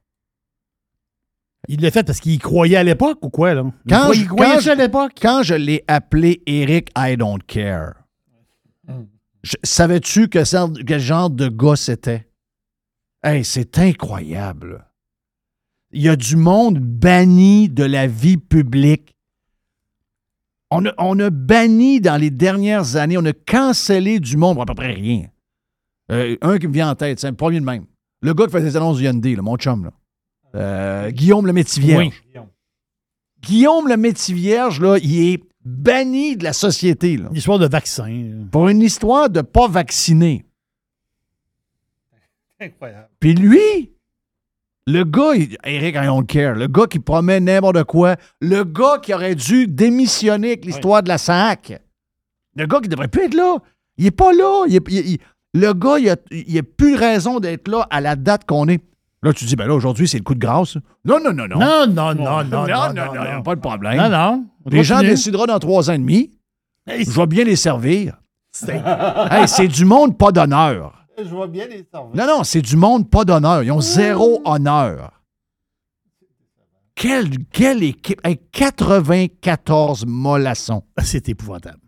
Il 1.69 1.81
l'a 1.81 1.91
fait 1.91 2.03
parce 2.05 2.21
qu'il 2.21 2.33
y 2.33 2.39
croyait 2.39 2.77
à 2.77 2.85
l'époque 2.85 3.19
ou 3.23 3.31
quoi, 3.31 3.55
là? 3.55 3.65
Il 3.87 3.91
Quand 3.93 3.99
croyait- 4.05 4.15
je- 4.15 4.21
il 4.25 4.29
croyait 4.29 4.55
quand 4.55 4.61
ça 4.61 4.73
à 4.73 4.75
l'époque? 4.75 5.13
Quand 5.21 5.43
je 5.43 5.55
l'ai 5.55 5.85
appelé 5.89 6.43
Eric 6.47 6.91
I 6.97 7.17
don't 7.17 7.43
care, 7.47 7.95
savais-tu 9.65 10.29
que 10.29 10.83
quel 10.85 11.01
genre 11.01 11.31
de 11.31 11.49
gars 11.49 11.77
c'était? 11.77 12.29
Hey, 13.23 13.45
c'est 13.45 13.79
incroyable. 13.79 14.85
Il 15.93 16.03
y 16.03 16.09
a 16.09 16.17
du 16.17 16.37
monde 16.37 16.79
banni 16.79 17.69
de 17.69 17.85
la 17.85 18.07
vie 18.07 18.37
publique. 18.37 19.15
On 20.71 20.85
a, 20.87 20.93
on 20.99 21.19
a 21.19 21.31
banni 21.31 22.01
dans 22.01 22.21
les 22.21 22.31
dernières 22.31 22.97
années, 22.97 23.17
on 23.19 23.25
a 23.25 23.33
cancellé 23.33 24.21
du 24.21 24.37
monde 24.37 24.61
à 24.61 24.67
peu 24.67 24.75
près 24.75 24.93
rien. 24.93 25.27
Euh, 26.11 26.37
un 26.43 26.59
qui 26.59 26.67
me 26.69 26.73
vient 26.73 26.91
en 26.91 26.95
tête, 26.95 27.19
c'est 27.21 27.31
le 27.31 27.37
premier 27.37 27.61
de 27.61 27.65
même. 27.65 27.87
Le 28.21 28.35
gars 28.35 28.47
qui 28.47 28.53
fait 28.53 28.61
des 28.63 28.77
annonces 28.77 28.99
du 28.99 29.05
Hyundai, 29.05 29.35
là, 29.37 29.43
mon 29.43 29.57
chum, 29.57 29.85
là. 29.85 29.93
Euh, 30.55 31.11
Guillaume 31.11 31.47
le 31.47 31.53
Métivierge. 31.53 32.23
Oui. 32.35 32.41
Guillaume 33.43 33.87
le 33.89 33.97
Métivierge, 33.97 34.81
là, 34.81 34.97
il 35.03 35.33
est 35.35 35.43
banni 35.65 36.37
de 36.37 36.45
la 36.45 36.53
société. 36.53 37.17
Là, 37.17 37.29
Une 37.31 37.37
histoire 37.37 37.59
de 37.59 37.67
vaccin. 37.69 38.47
pour 38.51 38.69
une 38.69 38.81
histoire 38.83 39.29
de 39.31 39.43
pas 39.43 39.69
vacciner. 39.69 40.45
Incroyable. 42.61 43.09
Puis 43.21 43.35
lui, 43.35 43.93
le 44.87 45.05
gars, 45.05 45.33
Eric, 45.65 45.95
I 45.97 46.07
don't 46.07 46.27
care, 46.27 46.55
le 46.57 46.67
gars 46.67 46.87
qui 46.87 46.99
promet 46.99 47.39
n'importe 47.41 47.85
quoi, 47.85 48.17
le 48.41 48.65
gars 48.65 48.99
qui 49.03 49.15
aurait 49.15 49.35
dû 49.37 49.67
démissionner 49.69 50.49
avec 50.49 50.65
l'histoire 50.65 51.03
de 51.03 51.09
la 51.09 51.19
SAC, 51.19 51.81
le 52.57 52.67
gars 52.67 52.81
qui 52.81 52.89
devrait 52.89 53.09
plus 53.09 53.25
être 53.27 53.35
là, 53.35 53.59
il 53.97 54.07
est 54.07 54.11
pas 54.11 54.33
là. 54.33 54.65
Il 54.69 54.75
est- 54.77 54.89
il- 54.89 55.11
il- 55.13 55.19
le 55.55 55.73
gars, 55.73 55.99
il 55.99 56.07
n'a 56.07 56.61
a 56.61 56.63
plus 56.63 56.95
raison 56.95 57.41
d'être 57.41 57.69
là 57.69 57.87
à 57.91 58.01
la 58.01 58.17
date 58.17 58.45
qu'on 58.47 58.69
est. 58.69 58.83
Là, 59.23 59.33
tu 59.33 59.45
dis, 59.45 59.57
ben 59.57 59.67
là, 59.67 59.75
aujourd'hui, 59.75 60.07
c'est 60.07 60.19
le 60.19 60.23
coup 60.23 60.35
de 60.35 60.39
grâce. 60.39 60.77
Non, 61.05 61.19
non, 61.23 61.33
non, 61.33 61.49
non. 61.49 61.59
Non, 61.59 61.87
non, 61.87 62.15
non, 62.15 62.45
non. 62.45 62.67
Non, 62.67 62.93
non, 62.95 63.15
non, 63.15 63.43
pas 63.43 63.57
de 63.57 63.61
problème. 63.61 63.97
Non, 63.97 64.09
non. 64.09 64.47
Les 64.67 64.85
gens 64.85 65.01
décideront 65.01 65.47
dans 65.47 65.59
trois 65.59 65.91
ans 65.91 65.95
et 65.95 65.99
demi. 65.99 66.31
Je 66.87 67.11
vais 67.11 67.27
bien 67.27 67.45
les 67.45 67.57
servir. 67.57 68.17
C'est 68.53 69.69
du 69.69 69.85
monde 69.85 70.17
pas 70.17 70.31
d'honneur. 70.33 70.95
Je 71.19 71.29
vois 71.29 71.49
bien 71.49 71.67
les 71.67 71.85
servir. 71.93 72.15
Non, 72.15 72.27
non, 72.27 72.45
c'est 72.45 72.63
du 72.63 72.77
monde 72.77 73.11
pas 73.11 73.25
d'honneur. 73.25 73.63
Ils 73.63 73.73
ont 73.73 73.81
zéro 73.81 74.41
honneur. 74.45 75.13
Quelle, 76.95 77.31
quelle 77.53 77.83
équipe. 77.83 78.21
94 78.53 80.07
mollassons. 80.07 80.83
Ah, 80.97 81.05
c'est 81.05 81.29
épouvantable. 81.29 81.79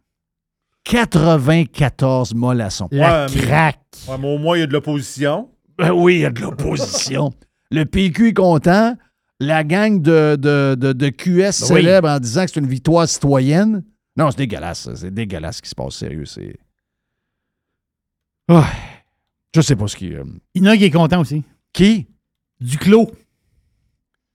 94 0.85 2.35
mollassons. 2.35 2.89
La 2.91 3.27
Ouais, 3.27 3.33
mais- 3.35 3.41
craque. 3.43 3.81
Ouais, 4.09 4.19
mais 4.19 4.35
au 4.35 4.39
moins, 4.39 4.57
il 4.57 4.61
y 4.61 4.63
a 4.63 4.67
de 4.67 4.73
l'opposition. 4.73 5.49
Ben 5.79 5.93
oui, 5.93 6.17
il 6.17 6.21
y 6.21 6.25
a 6.25 6.31
de 6.31 6.41
l'opposition. 6.41 7.33
Le 7.71 7.85
PQ 7.85 8.29
est 8.29 8.35
content. 8.35 8.97
La 9.39 9.65
gang 9.65 10.03
de, 10.03 10.37
de, 10.37 10.77
de, 10.79 10.93
de 10.93 11.09
QS 11.09 11.27
Ben 11.37 11.47
oui. 11.47 11.53
célèbre 11.53 12.09
en 12.09 12.19
disant 12.19 12.45
que 12.45 12.51
c'est 12.53 12.61
une 12.61 12.67
victoire 12.67 13.09
citoyenne. 13.09 13.85
Non, 14.17 14.31
c'est 14.31 14.37
dégueulasse. 14.39 14.89
C'est 14.95 15.15
dégueulasse 15.15 15.59
ce 15.59 15.63
qui 15.63 15.69
se 15.71 15.75
passe, 15.75 15.95
sérieux. 15.95 16.27
C'est. 16.27 16.57
Ah, 18.49 18.67
je 19.55 19.61
sais 19.61 19.77
pas 19.77 19.87
ce 19.87 19.97
qui. 19.97 20.13
euh, 20.15 20.25
Il 20.55 20.65
y 20.65 20.69
en 20.69 20.73
a 20.73 20.77
qui 20.77 20.85
est 20.85 20.91
content 20.91 21.21
aussi. 21.21 21.43
Qui? 21.73 22.07
Duclos. 22.61 23.11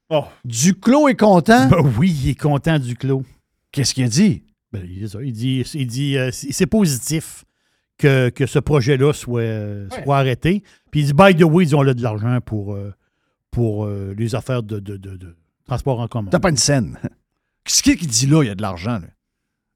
Oh, 0.10 0.24
Duclos 0.46 1.08
est 1.10 1.20
content? 1.20 1.68
Ben 1.68 1.82
oui, 2.00 2.16
il 2.24 2.30
est 2.30 2.40
content, 2.40 2.80
Duclos. 2.80 3.24
Qu'est-ce 3.72 3.94
qu'il 3.94 4.06
a 4.06 4.08
dit? 4.08 4.42
Ben, 4.76 5.22
il 5.24 5.32
dit. 5.34 5.64
Il 5.74 5.88
dit, 5.88 6.18
euh, 6.18 6.30
c'est 6.32 6.68
positif 6.68 7.46
que, 7.98 8.30
que 8.30 8.46
ce 8.46 8.60
projet-là 8.60 9.14
soit, 9.14 9.42
euh, 9.42 9.88
soit 10.04 10.18
arrêté. 10.18 10.64
Puis 10.92 11.02
il 11.02 11.06
dit, 11.08 11.14
by 11.14 11.36
the 11.36 11.44
way, 11.44 11.64
ils 11.66 11.76
ont 11.76 11.82
là 11.82 11.94
de 11.94 12.02
l'argent 12.04 12.40
pour, 12.46 12.74
euh, 12.74 12.94
pour 13.52 13.88
les 13.88 14.36
affaires 14.36 14.64
de, 14.64 14.80
de, 14.80 14.98
de- 14.98 15.16
de 15.18 15.36
transport 15.66 16.00
en 16.00 16.08
commun. 16.08 16.30
T'as 16.30 16.40
pas 16.40 16.50
une 16.50 16.58
scène. 16.58 16.98
Qu'est-ce 17.64 17.82
qui 17.82 17.96
qui 17.98 18.06
dit 18.08 18.28
là, 18.28 18.44
il 18.44 18.48
y 18.48 18.52
a 18.52 18.56
de 18.56 18.62
l'argent? 18.62 19.00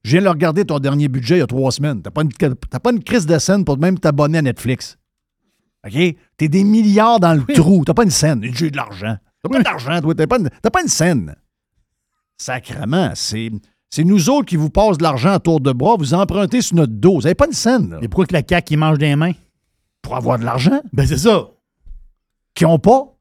Je 0.04 0.12
viens 0.12 0.22
de 0.22 0.28
regarder 0.28 0.64
ton 0.64 0.78
dernier 0.78 1.08
budget 1.08 1.36
il 1.36 1.40
y 1.40 1.42
a 1.42 1.46
trois 1.46 1.72
semaines. 1.72 2.00
T'as 2.02 2.10
pas 2.10 2.22
une, 2.22 2.30
pas 2.54 2.90
une 2.92 3.02
crise 3.02 3.26
de 3.26 3.38
scène 3.38 3.64
pour 3.64 3.76
même 3.78 3.98
t'abonner 3.98 4.38
à 4.38 4.42
Netflix. 4.42 4.96
OK? 5.86 5.94
T'es 6.36 6.48
des 6.48 6.62
milliards 6.64 7.20
dans 7.20 7.34
le 7.34 7.42
trou. 7.54 7.84
T'as 7.84 7.94
pas 7.94 8.04
une 8.04 8.10
scène. 8.10 8.42
J'ai 8.54 8.70
de 8.70 8.76
l'argent. 8.76 9.16
T'as 9.42 9.48
pas 9.50 9.62
d'argent, 9.62 10.00
toi. 10.00 10.14
T'as 10.14 10.26
pas, 10.26 10.38
une- 10.38 10.48
pas 10.50 10.82
une 10.82 10.88
scène. 10.88 11.34
Sacrement, 12.36 13.12
c'est, 13.14 13.50
c'est 13.90 14.04
nous 14.04 14.30
autres 14.30 14.46
qui 14.46 14.56
vous 14.56 14.70
passent 14.70 14.98
de 14.98 15.02
l'argent 15.02 15.32
à 15.32 15.38
tour 15.40 15.60
de 15.60 15.72
bras. 15.72 15.96
Vous 15.98 16.14
empruntez 16.14 16.62
sur 16.62 16.76
notre 16.76 16.92
dos. 16.92 17.16
Vous 17.16 17.26
avez 17.26 17.34
pas 17.34 17.46
une 17.46 17.52
scène. 17.52 17.90
là, 17.90 17.98
Mais 18.00 18.08
pourquoi 18.08 18.26
que 18.26 18.32
la 18.32 18.42
CAQ, 18.48 18.74
il 18.74 18.76
mange 18.78 18.98
des 18.98 19.14
mains? 19.16 19.32
pour 20.02 20.16
avoir 20.16 20.38
de 20.38 20.44
l'argent? 20.44 20.80
Ben 20.94 21.06
c'est 21.06 21.18
ça. 21.18 21.48
qui 22.54 22.64
n'ont 22.64 22.78
pas? 22.78 23.14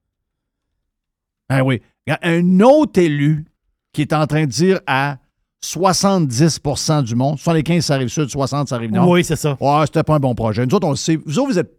Ah 1.50 1.64
oui. 1.64 1.82
Un 2.24 2.60
autre 2.62 3.00
élu 3.02 3.46
qui 3.92 4.02
est 4.02 4.14
en 4.14 4.26
train 4.28 4.42
de 4.46 4.52
dire 4.52 4.80
à 4.88 5.18
70% 5.64 7.04
du 7.04 7.16
monde, 7.16 7.38
75 7.38 7.84
ça 7.86 7.96
arrive 7.96 8.08
sud, 8.08 8.30
60 8.30 8.70
ça 8.70 8.76
arrive 8.76 8.92
nord. 8.92 9.10
Oui, 9.10 9.24
c'est 9.24 9.36
ça. 9.36 9.58
Ouais, 9.60 9.86
c'était 9.86 10.04
pas 10.04 10.16
un 10.16 10.20
bon 10.20 10.34
projet. 10.36 10.66
Nous 10.66 10.74
autres, 10.74 10.88
on 10.88 10.92
le 10.92 10.96
sait. 10.96 11.18
Vous 11.26 11.38
autres, 11.40 11.52
vous 11.52 11.60
êtes, 11.60 11.72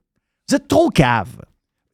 vous 0.49 0.55
êtes 0.57 0.69
trop 0.69 0.91
caves. 0.91 1.41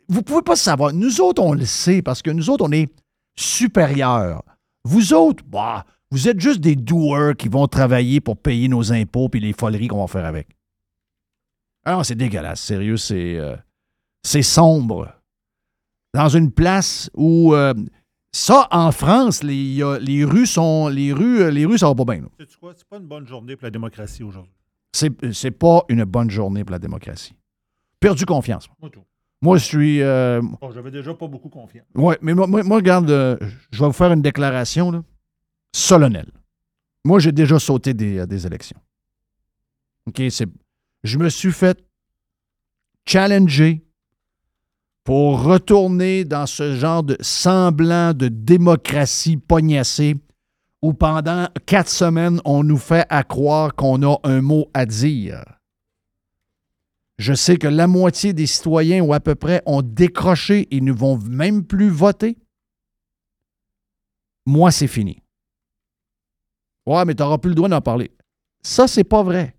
Vous 0.09 0.22
pouvez 0.22 0.42
pas 0.42 0.56
savoir. 0.56 0.92
Nous 0.92 1.20
autres, 1.20 1.42
on 1.42 1.52
le 1.52 1.64
sait 1.64 2.02
parce 2.02 2.22
que 2.22 2.30
nous 2.30 2.50
autres, 2.50 2.64
on 2.66 2.72
est 2.72 2.88
supérieurs. 3.37 4.42
Vous 4.85 5.12
autres, 5.14 5.44
bah, 5.46 5.85
vous 6.11 6.29
êtes 6.29 6.40
juste 6.40 6.61
des 6.61 6.77
doers 6.77 7.35
qui 7.37 7.49
vont 7.49 7.66
travailler 7.66 8.21
pour 8.21 8.37
payer 8.37 8.69
nos 8.69 8.92
impôts 8.92 9.29
et 9.35 9.40
les 9.40 9.53
foleries 9.53 9.88
qu'on 9.88 10.01
va 10.01 10.07
faire 10.07 10.25
avec. 10.25 10.49
Ah 11.85 11.92
non, 11.92 12.03
c'est 12.03 12.14
dégueulasse. 12.14 12.61
Sérieux, 12.61 12.97
c'est, 12.97 13.37
euh, 13.37 13.57
c'est 14.23 14.42
sombre. 14.42 15.12
Dans 16.14 16.29
une 16.29 16.51
place 16.51 17.11
où. 17.14 17.55
euh, 17.55 17.75
ça, 18.33 18.69
en 18.71 18.92
France, 18.92 19.42
les, 19.42 19.81
les 20.01 20.25
rues 20.25 20.47
sont. 20.47 20.88
Les 20.88 21.12
rues, 21.12 21.51
les 21.51 21.64
rues, 21.64 21.79
ça 21.79 21.87
va 21.88 21.95
pas 21.95 22.05
bien. 22.16 22.25
C'est 22.38 22.85
pas 22.88 22.99
une 22.99 23.07
bonne 23.07 23.27
journée 23.27 23.57
pour 23.57 23.64
la 23.64 23.71
démocratie 23.71 24.23
aujourd'hui? 24.23 24.53
C'est, 24.92 25.51
pas 25.51 25.85
une 25.88 26.05
bonne 26.05 26.31
journée 26.31 26.62
pour 26.64 26.73
la 26.73 26.79
démocratie. 26.79 27.35
Perdu 28.01 28.25
confiance. 28.27 28.69
Moi. 28.81 28.90
Moi, 29.42 29.57
je 29.59 29.64
suis. 29.64 30.03
euh, 30.03 30.40
Bon, 30.61 30.71
j'avais 30.73 30.90
déjà 30.90 31.14
pas 31.14 31.27
beaucoup 31.29 31.49
confiance. 31.49 31.87
ouais, 31.95 32.19
mais 32.21 32.35
moi, 32.35 32.47
moi, 32.47 32.62
moi, 32.62 32.77
regarde, 32.77 33.11
euh, 33.11 33.37
je 33.71 33.79
vais 33.81 33.87
vous 33.87 33.92
faire 33.92 34.12
une 34.12 34.23
déclaration 34.23 34.90
là, 34.90 35.03
solennelle. 35.74 36.31
Moi, 37.05 37.18
j'ai 37.20 37.33
déjà 37.33 37.59
sauté 37.59 37.94
des, 37.94 38.46
élections. 38.46 38.81
Je 40.16 41.18
me 41.18 41.29
suis 41.29 41.52
fait 41.52 41.79
challenger 43.07 43.85
pour 45.05 45.42
retourner 45.42 46.24
dans 46.24 46.46
ce 46.46 46.74
genre 46.74 47.05
de 47.05 47.16
semblant 47.20 48.12
de 48.12 48.26
démocratie 48.29 49.37
pognassée 49.37 50.16
où 50.83 50.92
pendant 50.92 51.48
quatre 51.64 51.88
semaines, 51.88 52.40
on 52.44 52.62
nous 52.62 52.76
fait 52.76 53.07
à 53.09 53.22
croire 53.22 53.74
qu'on 53.74 54.02
a 54.02 54.18
un 54.24 54.40
mot 54.40 54.68
à 54.74 54.87
dire. 54.87 55.42
Je 57.18 57.33
sais 57.33 57.57
que 57.57 57.66
la 57.66 57.87
moitié 57.87 58.33
des 58.33 58.46
citoyens, 58.46 59.02
ou 59.02 59.14
à 59.14 59.20
peu 59.20 59.35
près, 59.35 59.62
ont 59.64 59.83
décroché 59.83 60.68
et 60.70 60.81
ne 60.81 60.92
vont 60.92 61.18
même 61.18 61.64
plus 61.64 61.88
voter. 61.88 62.37
Moi, 64.44 64.70
c'est 64.70 64.87
fini. 64.87 65.22
Ouais, 66.87 67.05
mais 67.05 67.14
tu 67.14 67.22
n'auras 67.22 67.38
plus 67.38 67.51
le 67.51 67.55
droit 67.55 67.68
d'en 67.68 67.81
parler. 67.81 68.11
Ça, 68.62 68.87
c'est 68.87 69.05
pas 69.05 69.22
vrai. 69.22 69.57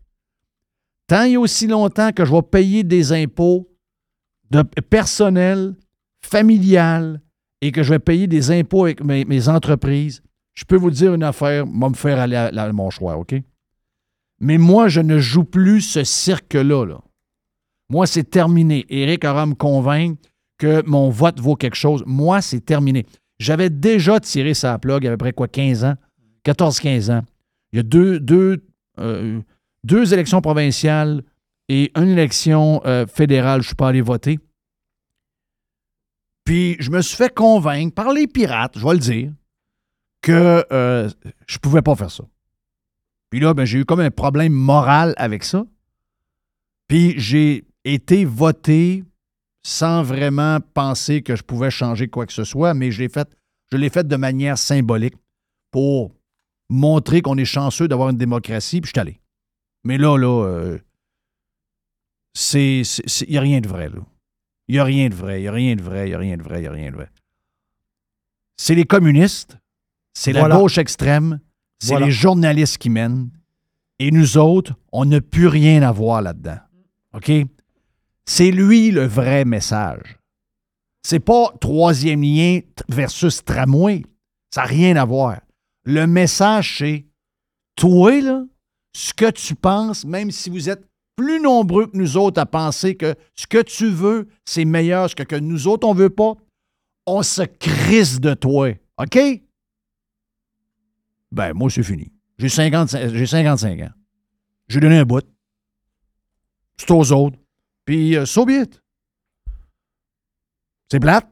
Tant 1.07 1.23
et 1.23 1.37
aussi 1.37 1.67
longtemps 1.67 2.11
que 2.11 2.25
je 2.25 2.33
vais 2.33 2.41
payer 2.41 2.83
des 2.83 3.13
impôts 3.13 3.69
de 4.49 4.61
personnel, 4.61 5.75
familial, 6.21 7.21
et 7.61 7.71
que 7.71 7.83
je 7.83 7.91
vais 7.91 7.99
payer 7.99 8.27
des 8.27 8.51
impôts 8.51 8.85
avec 8.85 9.03
mes, 9.03 9.49
entreprises, 9.49 10.21
je 10.53 10.65
peux 10.65 10.75
vous 10.75 10.91
dire 10.91 11.13
une 11.13 11.23
affaire, 11.23 11.65
va 11.65 11.89
me 11.89 11.95
faire 11.95 12.19
aller 12.19 12.35
à, 12.35 12.73
mon 12.73 12.89
choix, 12.89 13.17
OK? 13.17 13.35
Mais 14.39 14.57
moi, 14.57 14.87
je 14.87 15.01
ne 15.01 15.17
joue 15.17 15.43
plus 15.43 15.81
ce 15.81 16.03
cirque-là. 16.03 16.85
Là. 16.85 17.01
Moi, 17.89 18.05
c'est 18.05 18.29
terminé. 18.29 18.85
Éric 18.89 19.25
aura 19.25 19.43
à 19.43 19.45
me 19.45 19.55
convaincre 19.55 20.21
que 20.59 20.83
mon 20.87 21.09
vote 21.09 21.39
vaut 21.39 21.55
quelque 21.55 21.75
chose. 21.75 22.03
Moi, 22.05 22.41
c'est 22.41 22.59
terminé. 22.59 23.05
J'avais 23.39 23.69
déjà 23.69 24.19
tiré 24.19 24.53
sa 24.53 24.77
plug 24.77 25.03
il 25.03 25.05
y 25.05 25.09
a 25.09 25.11
à 25.11 25.13
peu 25.13 25.17
près 25.17 25.33
quoi, 25.33 25.47
15 25.47 25.85
ans, 25.85 25.95
14-15 26.47 27.11
ans. 27.11 27.23
Il 27.73 27.77
y 27.77 27.79
a 27.79 27.83
deux, 27.83 28.19
deux, 28.19 28.63
euh, 28.99 29.41
deux 29.83 30.13
élections 30.13 30.41
provinciales 30.41 31.23
et 31.69 31.91
une 31.95 32.09
élection 32.09 32.81
euh, 32.85 33.05
fédérale, 33.05 33.61
je 33.61 33.65
ne 33.65 33.67
suis 33.67 33.75
pas 33.75 33.89
allé 33.89 34.01
voter. 34.01 34.39
Puis 36.45 36.77
je 36.79 36.89
me 36.91 37.01
suis 37.01 37.17
fait 37.17 37.33
convaincre 37.33 37.93
par 37.93 38.13
les 38.13 38.25
pirates, 38.25 38.77
je 38.77 38.85
vais 38.85 38.93
le 38.93 38.99
dire, 38.99 39.31
que 40.21 40.65
euh, 40.71 41.09
je 41.45 41.57
ne 41.57 41.59
pouvais 41.59 41.81
pas 41.81 41.95
faire 41.95 42.11
ça. 42.11 42.23
Puis 43.29 43.41
là, 43.41 43.53
ben, 43.53 43.65
j'ai 43.65 43.79
eu 43.79 43.85
comme 43.85 43.99
un 43.99 44.11
problème 44.11 44.53
moral 44.53 45.13
avec 45.17 45.43
ça. 45.43 45.65
Puis 46.87 47.15
j'ai 47.19 47.65
été 47.83 48.23
voté 48.23 49.03
sans 49.63 50.01
vraiment 50.01 50.59
penser 50.73 51.21
que 51.21 51.35
je 51.35 51.43
pouvais 51.43 51.69
changer 51.69 52.07
quoi 52.07 52.25
que 52.25 52.31
ce 52.31 52.45
soit, 52.45 52.73
mais 52.73 52.89
fait, 52.91 53.27
je 53.69 53.75
l'ai 53.75 53.89
fait 53.89 54.07
de 54.07 54.15
manière 54.15 54.57
symbolique 54.57 55.15
pour 55.71 56.16
montrer 56.69 57.21
qu'on 57.21 57.37
est 57.37 57.45
chanceux 57.45 57.87
d'avoir 57.87 58.09
une 58.09 58.17
démocratie, 58.17 58.81
puis 58.81 58.87
je 58.89 58.91
suis 58.93 58.99
allé. 58.99 59.19
Mais 59.83 59.97
là, 59.97 60.17
là, 60.17 60.45
euh, 60.45 60.79
c'est. 62.33 62.81
Il 63.27 63.29
n'y 63.31 63.37
a 63.37 63.41
rien 63.41 63.61
de 63.61 63.67
vrai, 63.67 63.89
là. 63.89 63.99
Il 64.67 64.73
n'y 64.73 64.79
a 64.79 64.83
rien 64.83 65.07
de 65.09 65.15
vrai, 65.15 65.39
il 65.39 65.43
n'y 65.43 65.47
a 65.47 65.51
rien 65.53 65.75
de 65.75 65.81
vrai, 65.81 66.07
il 66.07 66.09
n'y 66.09 66.15
a 66.15 66.19
rien 66.19 66.35
de 66.37 66.43
vrai, 66.43 66.57
il 66.59 66.61
n'y 66.61 66.67
a 66.67 66.71
rien 66.71 66.91
de 66.91 66.95
vrai. 66.97 67.09
C'est 68.57 68.75
les 68.75 68.83
communistes, 68.85 69.57
c'est 70.13 70.33
la 70.33 70.49
gauche 70.49 70.77
extrême, 70.77 71.39
c'est 71.79 71.91
Voilà. 71.93 72.07
les 72.07 72.11
journalistes 72.11 72.77
qui 72.77 72.89
mènent. 72.89 73.29
Et 73.99 74.11
nous 74.11 74.37
autres, 74.37 74.73
on 74.91 75.05
n'a 75.05 75.21
plus 75.21 75.47
rien 75.47 75.83
à 75.83 75.91
voir 75.91 76.21
là-dedans. 76.21 76.59
OK? 77.13 77.31
C'est 78.25 78.51
lui 78.51 78.91
le 78.91 79.05
vrai 79.05 79.45
message. 79.45 80.19
C'est 81.01 81.21
pas 81.21 81.53
troisième 81.61 82.21
lien 82.21 82.59
versus 82.89 83.43
tramway. 83.43 84.03
Ça 84.53 84.61
n'a 84.61 84.67
rien 84.67 84.95
à 84.97 85.05
voir. 85.05 85.39
Le 85.87 86.05
message, 86.05 86.79
c'est 86.79 87.05
toi, 87.77 88.19
là, 88.19 88.43
ce 88.93 89.13
que 89.13 89.31
tu 89.31 89.55
penses, 89.55 90.03
même 90.03 90.31
si 90.31 90.49
vous 90.49 90.69
êtes 90.69 90.85
plus 91.15 91.39
nombreux 91.39 91.87
que 91.87 91.95
nous 91.95 92.17
autres 92.17 92.41
à 92.41 92.45
penser 92.45 92.97
que 92.97 93.15
ce 93.35 93.47
que 93.47 93.61
tu 93.61 93.87
veux, 93.87 94.27
c'est 94.43 94.65
meilleur 94.65 95.15
que, 95.15 95.23
que 95.23 95.37
nous 95.37 95.65
autres, 95.69 95.87
on 95.87 95.93
veut 95.93 96.09
pas, 96.09 96.33
on 97.05 97.23
se 97.23 97.43
crisse 97.43 98.19
de 98.19 98.33
toi. 98.33 98.73
OK? 98.97 99.17
Ben, 101.31 101.53
moi, 101.53 101.69
c'est 101.69 101.83
fini. 101.83 102.11
J'ai 102.37 102.49
55, 102.49 103.13
j'ai 103.13 103.25
55 103.25 103.79
ans. 103.79 103.91
J'ai 104.67 104.81
donné 104.81 104.97
un 104.97 105.05
bout. 105.05 105.25
C'est 106.75 106.91
aux 106.91 107.13
autres. 107.13 107.39
Puis, 107.85 108.17
euh, 108.17 108.25
so. 108.25 108.45
C'est 110.91 110.99
plate. 110.99 111.31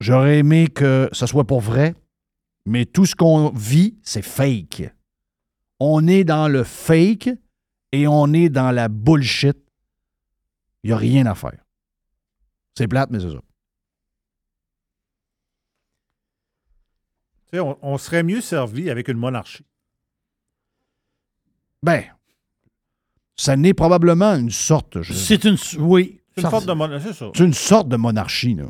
J'aurais 0.00 0.38
aimé 0.38 0.66
que 0.66 1.08
ce 1.12 1.26
soit 1.26 1.46
pour 1.46 1.60
vrai, 1.60 1.94
mais 2.68 2.86
tout 2.86 3.06
ce 3.06 3.14
qu'on 3.16 3.50
vit, 3.50 3.98
c'est 4.02 4.22
fake. 4.22 4.90
On 5.80 6.06
est 6.06 6.24
dans 6.24 6.48
le 6.48 6.64
fake 6.64 7.30
et 7.92 8.06
on 8.06 8.32
est 8.32 8.48
dans 8.48 8.70
la 8.70 8.88
bullshit. 8.88 9.56
Il 10.82 10.88
n'y 10.90 10.92
a 10.94 10.96
rien 10.96 11.26
à 11.26 11.34
faire. 11.34 11.64
C'est 12.76 12.88
plate, 12.88 13.10
mais 13.10 13.20
c'est 13.20 13.30
ça. 13.30 13.40
Tu 17.50 17.56
sais, 17.56 17.60
on, 17.60 17.78
on 17.82 17.98
serait 17.98 18.22
mieux 18.22 18.40
servi 18.40 18.90
avec 18.90 19.08
une 19.08 19.16
monarchie. 19.16 19.64
Ben, 21.82 22.04
ça 23.36 23.56
n'est 23.56 23.74
probablement 23.74 24.34
une 24.34 24.50
sorte. 24.50 25.00
je- 25.02 25.12
C'est 25.14 25.44
une. 25.44 25.56
Oui. 25.78 26.20
C'est 26.34 26.42
une 26.42 26.50
sorte 26.50 26.66
de 26.66 26.72
monarchie, 26.72 27.14
ça. 27.14 27.30
C'est 27.34 27.44
une 27.44 27.54
sorte 27.54 27.88
de 27.88 27.96
monarchie, 27.96 28.54
là. 28.54 28.64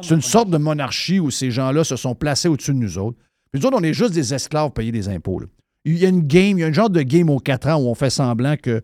C'est 0.00 0.14
une 0.14 0.22
sorte 0.22 0.48
de 0.48 0.56
monarchie 0.56 1.20
où 1.20 1.30
ces 1.30 1.50
gens-là 1.50 1.84
se 1.84 1.96
sont 1.96 2.14
placés 2.14 2.48
au-dessus 2.48 2.72
de 2.72 2.78
nous 2.78 2.96
autres. 2.98 3.18
Puis 3.52 3.60
nous 3.60 3.66
autres, 3.66 3.76
on 3.78 3.82
est 3.82 3.92
juste 3.92 4.14
des 4.14 4.32
esclaves 4.32 4.70
payés 4.70 4.92
des 4.92 5.08
impôts. 5.08 5.38
là. 5.40 5.46
Il 5.84 5.98
y 5.98 6.06
a 6.06 6.08
une 6.08 6.22
game, 6.26 6.58
il 6.58 6.60
y 6.60 6.64
a 6.64 6.68
un 6.68 6.72
genre 6.72 6.88
de 6.90 7.02
game 7.02 7.28
aux 7.28 7.40
quatre 7.40 7.68
ans 7.68 7.76
où 7.76 7.88
on 7.88 7.94
fait 7.94 8.08
semblant 8.10 8.56
que 8.56 8.80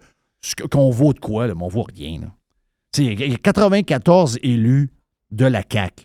qu'on 0.70 0.90
vaut 0.90 1.12
de 1.12 1.18
quoi, 1.18 1.46
là, 1.46 1.54
mais 1.54 1.62
on 1.64 1.68
vaut 1.68 1.86
rien. 1.96 2.20
là. 2.20 2.26
Il 2.98 3.20
y 3.30 3.34
a 3.34 3.38
94 3.38 4.38
élus 4.42 4.90
de 5.30 5.44
la 5.46 5.62
CAQ. 5.70 6.04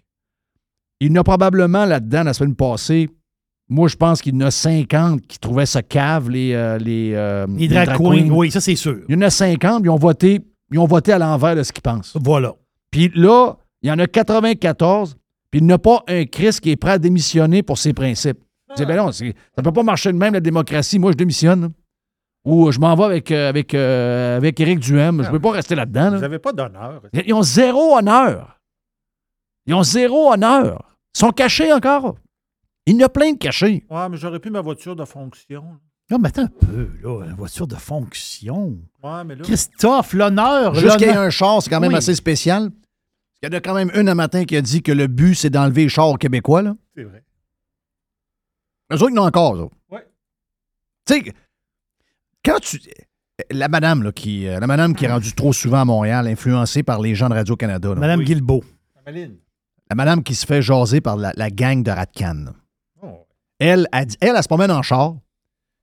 Il 0.99 1.09
y 1.09 1.11
en 1.11 1.15
a 1.21 1.23
probablement 1.23 1.85
là-dedans, 1.85 2.23
la 2.23 2.33
semaine 2.33 2.55
passée, 2.55 3.09
moi, 3.69 3.87
je 3.87 3.95
pense 3.95 4.21
qu'il 4.21 4.33
y 4.35 4.37
en 4.37 4.41
a 4.47 4.51
50 4.51 5.21
qui 5.25 5.39
trouvaient 5.39 5.65
ça 5.65 5.81
cave, 5.81 6.29
les, 6.29 6.53
euh, 6.53 6.77
les, 6.77 7.13
euh, 7.13 7.47
Les 7.57 7.67
drag 7.67 7.85
drag 7.87 7.97
queens. 7.97 8.29
oui, 8.29 8.51
ça 8.51 8.61
c'est 8.61 8.75
sûr. 8.75 8.99
Il 9.09 9.15
y 9.15 9.17
en 9.17 9.21
a 9.21 9.29
50, 9.29 9.81
ils 9.83 9.89
ont 9.89 9.95
voté, 9.97 10.41
ils 10.71 10.79
ont 10.79 10.85
voté 10.85 11.11
à 11.13 11.17
l'envers 11.17 11.55
de 11.55 11.63
ce 11.63 11.71
qu'ils 11.71 11.81
pensent. 11.81 12.15
Voilà. 12.21 12.53
Puis 12.91 13.11
là, 13.15 13.57
il 13.83 13.89
y 13.89 13.91
en 13.91 13.99
a 13.99 14.07
94, 14.07 15.15
puis 15.51 15.59
il 15.59 15.65
n'y 15.67 15.73
a 15.73 15.77
pas 15.77 16.03
un 16.07 16.25
Christ 16.25 16.61
qui 16.61 16.71
est 16.71 16.75
prêt 16.75 16.91
à 16.93 16.97
démissionner 16.97 17.61
pour 17.63 17.77
ses 17.77 17.93
principes. 17.93 18.39
Je 18.71 18.75
dis, 18.75 18.85
ben 18.85 18.97
non, 18.97 19.11
ça 19.11 19.23
ne 19.25 19.61
peut 19.61 19.71
pas 19.71 19.83
marcher 19.83 20.11
de 20.11 20.17
même, 20.17 20.33
la 20.33 20.39
démocratie. 20.39 20.97
Moi, 20.97 21.11
je 21.11 21.17
démissionne. 21.17 21.61
là. 21.61 21.67
Ou 22.45 22.71
je 22.71 22.79
m'en 22.79 22.95
vais 22.95 23.03
avec, 23.03 23.31
euh, 23.31 23.47
avec, 23.49 23.73
euh, 23.73 24.35
avec 24.37 24.59
Éric 24.59 24.79
Duhem. 24.79 25.21
Je 25.21 25.27
ne 25.27 25.31
peux 25.31 25.39
pas 25.39 25.51
rester 25.51 25.75
là-dedans. 25.75 26.05
là. 26.09 26.15
Vous 26.15 26.21
n'avez 26.21 26.39
pas 26.39 26.51
d'honneur. 26.53 27.01
Ils 27.13 27.23
ils 27.27 27.33
ont 27.33 27.43
zéro 27.43 27.95
honneur. 27.97 28.59
Ils 29.67 29.73
ont 29.75 29.83
zéro 29.83 30.33
honneur. 30.33 30.97
Ils 31.15 31.19
sont 31.19 31.29
cachés 31.29 31.71
encore. 31.71 32.15
Il 32.85 32.95
y 32.95 33.03
en 33.03 33.05
a 33.05 33.09
plein 33.09 33.31
de 33.33 33.37
cachés. 33.37 33.85
Ouais, 33.89 34.09
mais 34.09 34.17
j'aurais 34.17 34.39
pu 34.39 34.49
ma 34.49 34.59
voiture 34.61 34.95
de 34.95 35.05
fonction. 35.05 35.63
Non, 36.11 36.17
mais 36.19 36.27
attends 36.29 36.43
un 36.43 36.47
peu, 36.47 36.89
là. 37.01 37.25
Une 37.25 37.35
voiture 37.35 37.65
de 37.67 37.75
fonction. 37.75 38.77
Ouais, 39.03 39.23
mais 39.25 39.35
là. 39.35 39.43
Christophe, 39.43 40.13
l'honneur. 40.13 40.73
Juste 40.75 40.97
qu'il 40.97 41.07
y 41.07 41.11
ait 41.11 41.15
un 41.15 41.29
char, 41.29 41.61
c'est 41.61 41.69
quand 41.69 41.79
même 41.79 41.91
Oui. 41.91 41.97
assez 41.97 42.15
spécial. 42.15 42.71
Il 43.43 43.47
y 43.47 43.49
en 43.49 43.57
a 43.57 43.59
quand 43.59 43.73
même 43.73 43.91
une 43.93 44.07
un 44.07 44.15
matin 44.15 44.45
qui 44.45 44.55
a 44.55 44.61
dit 44.61 44.81
que 44.81 44.93
le 44.93 45.07
but, 45.07 45.35
c'est 45.35 45.49
d'enlever 45.49 45.83
les 45.83 45.89
chars 45.89 46.07
aux 46.07 46.15
Québécois. 46.15 46.61
Là. 46.61 46.77
C'est 46.95 47.03
vrai. 47.03 47.23
Eux 48.93 48.95
autres, 48.95 49.09
ils 49.11 49.19
en 49.19 49.23
ont 49.23 49.27
encore. 49.27 49.69
Ouais. 49.91 50.07
Tu 51.05 51.13
sais, 51.15 51.33
quand 52.45 52.59
tu. 52.61 52.79
La 53.51 53.67
madame, 53.67 54.01
là, 54.03 54.13
qui, 54.13 54.47
euh, 54.47 54.61
la 54.61 54.67
madame 54.67 54.95
qui 54.95 55.03
est 55.03 55.11
rendue 55.11 55.33
trop 55.33 55.51
souvent 55.51 55.81
à 55.81 55.85
Montréal, 55.85 56.25
influencée 56.27 56.83
par 56.83 57.01
les 57.01 57.15
gens 57.15 57.27
de 57.27 57.33
Radio-Canada. 57.33 57.89
là. 57.89 57.95
Madame 57.95 58.23
Guilbeault. 58.23 58.63
Maline. 59.05 59.35
La 59.89 59.95
madame 59.97 60.23
qui 60.23 60.35
se 60.35 60.45
fait 60.45 60.61
jaser 60.61 61.01
par 61.01 61.17
la, 61.17 61.33
la 61.35 61.49
gang 61.49 61.83
de 61.83 61.91
Ratcan. 61.91 62.45
Oh. 63.01 63.27
Elle, 63.59 63.89
a 63.91 64.05
dit- 64.05 64.15
elle, 64.21 64.35
elle 64.37 64.43
se 64.43 64.47
promène 64.47 64.71
en 64.71 64.83
char, 64.83 65.15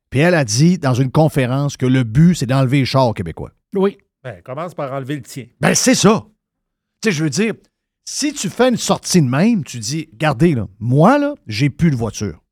puis 0.09 0.21
elle 0.21 0.35
a 0.35 0.45
dit 0.47 0.79
dans 0.79 0.95
une 0.95 1.11
conférence 1.11 1.77
que 1.77 1.85
le 1.85 2.05
but, 2.05 2.37
c'est 2.37 2.47
d'enlever 2.47 2.79
les 2.79 2.85
chars 2.87 3.09
aux 3.09 3.13
Québécois. 3.13 3.51
Oui. 3.75 3.99
Ben, 4.25 4.41
commence 4.43 4.75
par 4.75 4.93
enlever 4.95 5.17
le 5.17 5.23
tien. 5.23 5.45
Ben, 5.61 5.75
c'est 5.75 5.95
ça. 5.95 6.25
Tu 7.03 7.11
sais, 7.11 7.17
je 7.17 7.25
veux 7.25 7.31
dire, 7.31 7.55
si 8.05 8.33
tu 8.33 8.51
fais 8.51 8.69
une 8.69 8.77
sortie 8.77 9.23
de 9.23 9.29
même, 9.29 9.65
tu 9.65 9.79
dis, 9.79 10.09
regardez, 10.13 10.55
là, 10.55 10.67
moi, 10.79 11.19
là, 11.19 11.35
j'ai 11.47 11.71
plus 11.71 11.91
de 11.91 11.97
voiture. 11.97 12.43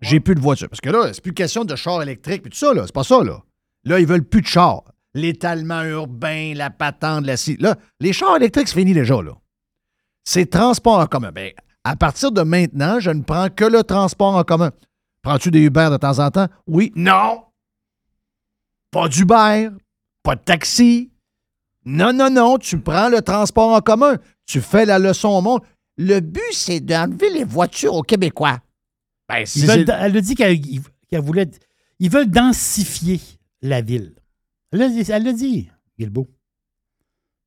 J'ai 0.00 0.20
plus 0.20 0.34
de 0.34 0.40
voiture. 0.40 0.68
Parce 0.68 0.80
que 0.80 0.90
là, 0.90 1.12
c'est 1.12 1.22
plus 1.22 1.34
question 1.34 1.64
de 1.64 1.76
char 1.76 2.02
électrique 2.02 2.42
puis 2.42 2.50
tout 2.50 2.58
ça, 2.58 2.72
là. 2.72 2.84
C'est 2.86 2.94
pas 2.94 3.04
ça, 3.04 3.22
là. 3.22 3.42
Là, 3.84 4.00
ils 4.00 4.06
veulent 4.06 4.24
plus 4.24 4.42
de 4.42 4.46
char. 4.46 4.82
L'étalement 5.14 5.82
urbain, 5.82 6.54
la 6.54 6.70
patente, 6.70 7.26
la 7.26 7.36
scie. 7.36 7.56
Là, 7.58 7.76
les 8.00 8.12
chars 8.12 8.36
électriques, 8.36 8.68
c'est 8.68 8.78
fini 8.78 8.94
déjà, 8.94 9.20
là. 9.22 9.32
C'est 10.24 10.46
transport 10.46 10.98
en 10.98 11.06
commun. 11.06 11.32
Ben, 11.32 11.52
à 11.84 11.96
partir 11.96 12.32
de 12.32 12.42
maintenant, 12.42 12.98
je 13.00 13.10
ne 13.10 13.22
prends 13.22 13.50
que 13.50 13.64
le 13.64 13.82
transport 13.84 14.34
en 14.34 14.44
commun. 14.44 14.72
Prends-tu 15.22 15.50
des 15.50 15.60
Uber 15.60 15.88
de 15.90 15.96
temps 15.96 16.18
en 16.18 16.30
temps? 16.30 16.48
Oui. 16.66 16.92
Non. 16.96 17.44
Pas 18.90 19.08
d'Uber. 19.08 19.70
Pas 20.22 20.36
de 20.36 20.42
taxi. 20.42 21.10
Non, 21.84 22.12
non, 22.12 22.30
non. 22.30 22.58
Tu 22.58 22.78
prends 22.78 23.08
le 23.08 23.20
transport 23.22 23.72
en 23.72 23.80
commun. 23.80 24.16
Tu 24.46 24.60
fais 24.60 24.84
la 24.86 24.98
leçon 24.98 25.28
au 25.28 25.40
monde. 25.40 25.60
Le 25.96 26.20
but, 26.20 26.42
c'est 26.52 26.80
d'enlever 26.80 27.30
les 27.30 27.44
voitures 27.44 27.94
aux 27.94 28.02
Québécois. 28.02 28.58
Ben, 29.28 29.44
si 29.46 29.60
Ils 29.60 29.66
veulent- 29.66 29.86
elle 30.00 30.16
a 30.16 30.20
dit 30.20 30.34
qu'elle 30.34 30.58
voulait. 31.20 31.50
Ils 32.00 32.10
veulent 32.10 32.30
densifier 32.30 33.20
la 33.62 33.80
ville. 33.80 34.14
Elle 34.72 34.80
l'a 34.80 35.32
dit, 35.32 35.68
Guilbeault. 35.98 36.26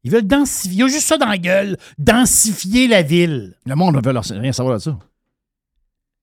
Ils 0.04 0.12
veulent 0.12 0.26
densifier. 0.28 0.78
Il 0.78 0.80
y 0.80 0.84
a 0.84 0.88
juste 0.88 1.08
ça 1.08 1.18
dans 1.18 1.28
la 1.28 1.38
gueule. 1.38 1.78
Densifier 1.98 2.88
la 2.88 3.02
ville. 3.02 3.56
Le 3.66 3.76
monde 3.76 3.96
ne 3.96 4.02
veut 4.02 4.14
leur- 4.14 4.24
rien 4.24 4.54
savoir 4.54 4.76
de 4.78 4.82
ça. 4.82 4.98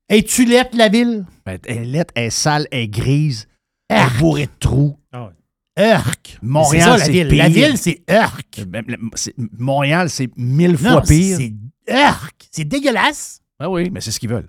Es-tu 0.09 0.44
lettre, 0.44 0.77
la 0.77 0.88
ville? 0.88 1.24
Ben, 1.44 1.59
elle 1.66 1.77
est 1.79 1.85
laite, 1.85 2.11
elle 2.14 2.24
est 2.27 2.31
sale, 2.31 2.66
elle 2.70 2.81
est 2.83 2.88
grise, 2.88 3.48
elle 3.88 4.07
est 4.07 4.18
bourrée 4.18 4.46
de 4.46 4.53
trous. 4.59 4.96
Ah 5.12 5.24
ouais. 5.27 5.31
Urk. 5.79 6.39
Montréal, 6.43 6.83
C'est 6.83 6.91
ça, 6.91 6.97
la 6.99 7.05
c'est 7.05 7.13
ville. 7.13 7.29
pire. 7.29 7.39
La 7.43 7.49
ville, 7.49 7.79
c'est 7.79 8.03
Urk. 8.09 8.63
Ben, 8.69 8.85
le- 8.87 8.97
c'est- 9.15 9.35
Montréal, 9.59 10.09
c'est 10.11 10.31
mille 10.37 10.73
Non, 10.73 10.77
fois 10.77 11.03
pire. 11.03 11.37
C'est 11.39 11.53
Urk. 11.89 12.49
C'est 12.51 12.65
dégueulasse. 12.65 13.41
Ah 13.59 13.69
oui, 13.71 13.91
mais 13.91 14.01
c'est 14.01 14.11
ce 14.11 14.21
qu'ils 14.21 14.31
veulent. 14.31 14.49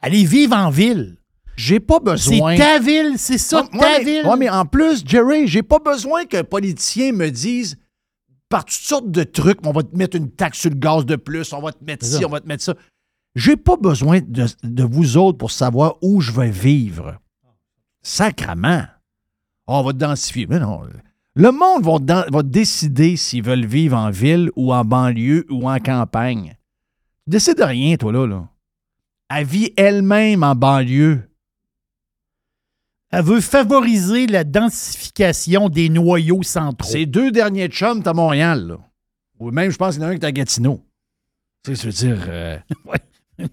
Allez 0.00 0.24
vivre 0.24 0.54
en 0.56 0.70
ville. 0.70 1.16
J'ai 1.56 1.80
pas 1.80 1.96
C'est 1.98 2.10
besoin. 2.32 2.56
ta 2.56 2.78
ville, 2.78 3.14
c'est 3.16 3.38
ça, 3.38 3.62
Ouais, 3.72 3.78
ta 3.80 3.98
ville. 4.00 4.26
ouais, 4.26 4.36
mais 4.36 4.50
en 4.50 4.66
plus, 4.66 5.02
Jerry, 5.06 5.46
j'ai 5.48 5.62
pas 5.62 5.78
besoin 5.78 6.26
qu'un 6.26 6.44
politicien 6.44 7.12
me 7.12 7.30
dise 7.30 7.78
par 8.50 8.66
toutes 8.66 8.74
sortes 8.78 9.10
de 9.10 9.22
trucs, 9.24 9.66
on 9.66 9.72
va 9.72 9.82
te 9.82 9.96
mettre 9.96 10.16
une 10.18 10.30
taxe 10.30 10.60
sur 10.60 10.70
le 10.70 10.76
gaz 10.76 11.06
de 11.06 11.16
plus, 11.16 11.50
on 11.54 11.60
va 11.62 11.72
te 11.72 11.82
mettre 11.82 12.04
C'est 12.04 12.18
ci, 12.18 12.24
on 12.26 12.28
va 12.28 12.40
te 12.40 12.46
mettre 12.46 12.62
ça. 12.62 12.74
J'ai 13.34 13.56
pas 13.56 13.76
besoin 13.76 14.20
de, 14.20 14.46
de 14.62 14.82
vous 14.84 15.16
autres 15.16 15.38
pour 15.38 15.50
savoir 15.50 15.96
où 16.02 16.20
je 16.20 16.30
vais 16.32 16.50
vivre. 16.50 17.16
Sacrement. 18.02 18.84
On 19.66 19.82
va 19.82 19.92
densifier. 19.92 20.46
Mais 20.46 20.58
non. 20.60 20.82
Le 21.34 21.50
monde 21.50 21.84
va, 21.84 21.98
dan- 21.98 22.24
va 22.30 22.42
décider 22.42 23.16
s'ils 23.16 23.42
veulent 23.42 23.66
vivre 23.66 23.96
en 23.96 24.10
ville 24.10 24.50
ou 24.56 24.72
en 24.72 24.84
banlieue 24.84 25.44
ou 25.50 25.68
en 25.68 25.78
campagne. 25.78 26.56
Tu 27.24 27.30
décides 27.30 27.58
de 27.58 27.62
rien, 27.64 27.96
toi, 27.96 28.12
là. 28.12 28.26
là. 28.26 28.48
Elle 29.28 29.46
vit 29.46 29.72
elle-même 29.76 30.42
en 30.44 30.54
banlieue. 30.54 31.28
Elle 33.10 33.24
veut 33.24 33.40
favoriser 33.40 34.26
la 34.26 34.44
densification 34.44 35.68
des 35.68 35.88
noyaux 35.88 36.42
centraux. 36.42 36.88
Ces 36.90 37.06
deux 37.06 37.30
derniers 37.30 37.68
chums, 37.68 38.02
t'as 38.02 38.12
Montréal, 38.12 38.66
là. 38.66 38.78
Ou 39.38 39.50
même, 39.50 39.70
je 39.70 39.76
pense 39.76 39.94
qu'il 39.94 40.02
y 40.02 40.06
en 40.06 40.08
a 40.08 40.12
un 40.12 40.16
qui 40.16 40.22
est 40.22 40.28
à 40.28 40.32
Gatineau. 40.32 40.82
Tu 41.62 41.74
sais, 41.76 41.82
je 41.82 41.86
veux 41.86 42.14
dire, 42.14 42.24
euh, 42.28 42.58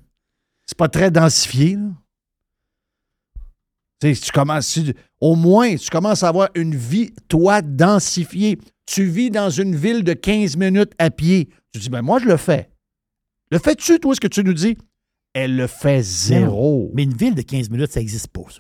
c'est 0.65 0.77
pas 0.77 0.87
très 0.89 1.11
densifié, 1.11 1.75
là. 1.75 1.89
Tu 3.99 4.07
sais, 4.09 4.15
si 4.15 4.21
tu 4.21 4.31
commences, 4.31 4.67
si- 4.67 4.93
au 5.23 5.35
moins, 5.35 5.75
tu 5.77 5.89
commences 5.89 6.21
à 6.23 6.27
avoir 6.27 6.49
une 6.53 6.75
vie, 6.75 7.13
toi, 7.29 7.61
densifiée. 7.61 8.57
Tu 8.85 9.05
vis 9.05 9.29
dans 9.31 9.49
une 9.49 9.73
ville 9.73 10.03
de 10.03 10.11
15 10.11 10.57
minutes 10.57 10.91
à 10.99 11.09
pied. 11.09 11.47
Tu 11.71 11.79
dis, 11.79 11.89
ben 11.89 12.01
moi, 12.01 12.19
je 12.19 12.25
le 12.25 12.35
fais. 12.35 12.69
Le 13.49 13.57
fais-tu, 13.57 13.99
toi, 14.01 14.13
ce 14.15 14.19
que 14.19 14.27
tu 14.27 14.43
nous 14.43 14.53
dis? 14.53 14.77
Elle 15.33 15.55
le 15.55 15.67
fait 15.67 16.01
zéro. 16.03 16.91
Mais 16.93 17.03
une 17.03 17.13
ville 17.13 17.35
de 17.35 17.41
15 17.41 17.69
minutes, 17.69 17.93
ça 17.93 18.01
n'existe 18.01 18.27
pas, 18.27 18.41
ça. 18.49 18.59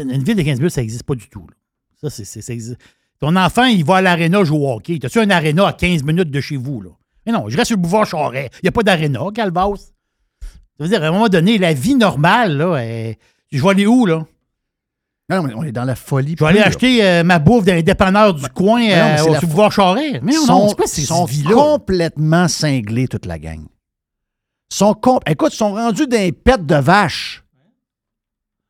Une 0.00 0.22
ville 0.22 0.36
de 0.36 0.42
15 0.42 0.58
minutes, 0.58 0.72
ça 0.74 0.82
n'existe 0.82 1.02
pas 1.02 1.16
du 1.16 1.28
tout. 1.28 1.40
là. 1.48 1.54
Ça, 2.00 2.08
c'est, 2.10 2.24
c'est- 2.24 2.42
ça 2.42 2.52
existe. 2.52 2.78
Ton 3.18 3.34
enfant, 3.34 3.64
il 3.64 3.84
va 3.84 3.96
à 3.96 4.02
l'aréna 4.02 4.44
jouer 4.44 4.58
au 4.58 4.70
hockey. 4.70 4.98
T'as-tu 5.00 5.18
un 5.18 5.30
aréna 5.30 5.66
à 5.66 5.72
15 5.72 6.02
minutes 6.04 6.30
de 6.30 6.40
chez 6.40 6.56
vous? 6.56 6.80
Là? 6.82 6.90
Mais 7.24 7.32
non, 7.32 7.48
je 7.48 7.56
reste 7.56 7.68
sur 7.68 7.76
le 7.76 7.82
boulevard 7.82 8.06
Charest. 8.06 8.52
Il 8.62 8.66
n'y 8.66 8.68
a 8.68 8.72
pas 8.72 8.82
d'aréna, 8.84 9.20
Calvas. 9.34 9.76
Ça 10.42 10.84
veut 10.84 10.88
dire, 10.88 11.02
à 11.02 11.06
un 11.08 11.12
moment 11.12 11.28
donné, 11.28 11.56
la 11.58 11.72
vie 11.72 11.94
normale, 11.96 12.56
là, 12.58 12.76
elle- 12.76 13.16
je 13.50 13.60
vais 13.62 13.70
aller 13.70 13.86
où, 13.86 14.04
là? 14.06 14.26
Non, 15.28 15.42
mais 15.42 15.54
on 15.54 15.64
est 15.64 15.72
dans 15.72 15.84
la 15.84 15.96
folie. 15.96 16.36
Je 16.38 16.44
vais 16.44 16.50
aller 16.50 16.60
acheter 16.60 17.04
euh, 17.04 17.24
ma 17.24 17.40
bouffe 17.40 17.64
dans 17.64 17.74
les 17.74 17.82
dépanneurs 17.82 18.32
du 18.34 18.48
coin 18.50 18.80
non, 18.80 18.86
mais 18.86 19.20
euh, 19.20 19.24
au 19.24 19.46
boulevard 19.46 19.72
Charest. 19.72 20.20
Mais 20.22 20.32
non, 20.34 20.46
sont, 20.46 20.52
non, 20.52 20.68
c'est 20.68 20.76
quoi 20.76 20.86
ces 20.86 21.02
sont 21.02 21.24
vies-là? 21.24 21.50
complètement 21.50 22.46
cinglés, 22.46 23.08
toute 23.08 23.26
la 23.26 23.38
gang. 23.38 23.64
Sont 24.72 24.94
com- 24.94 25.18
Écoute, 25.26 25.52
ils 25.52 25.56
sont 25.56 25.72
rendus 25.72 26.06
des 26.06 26.30
pets 26.30 26.64
de 26.64 26.76
vaches. 26.76 27.42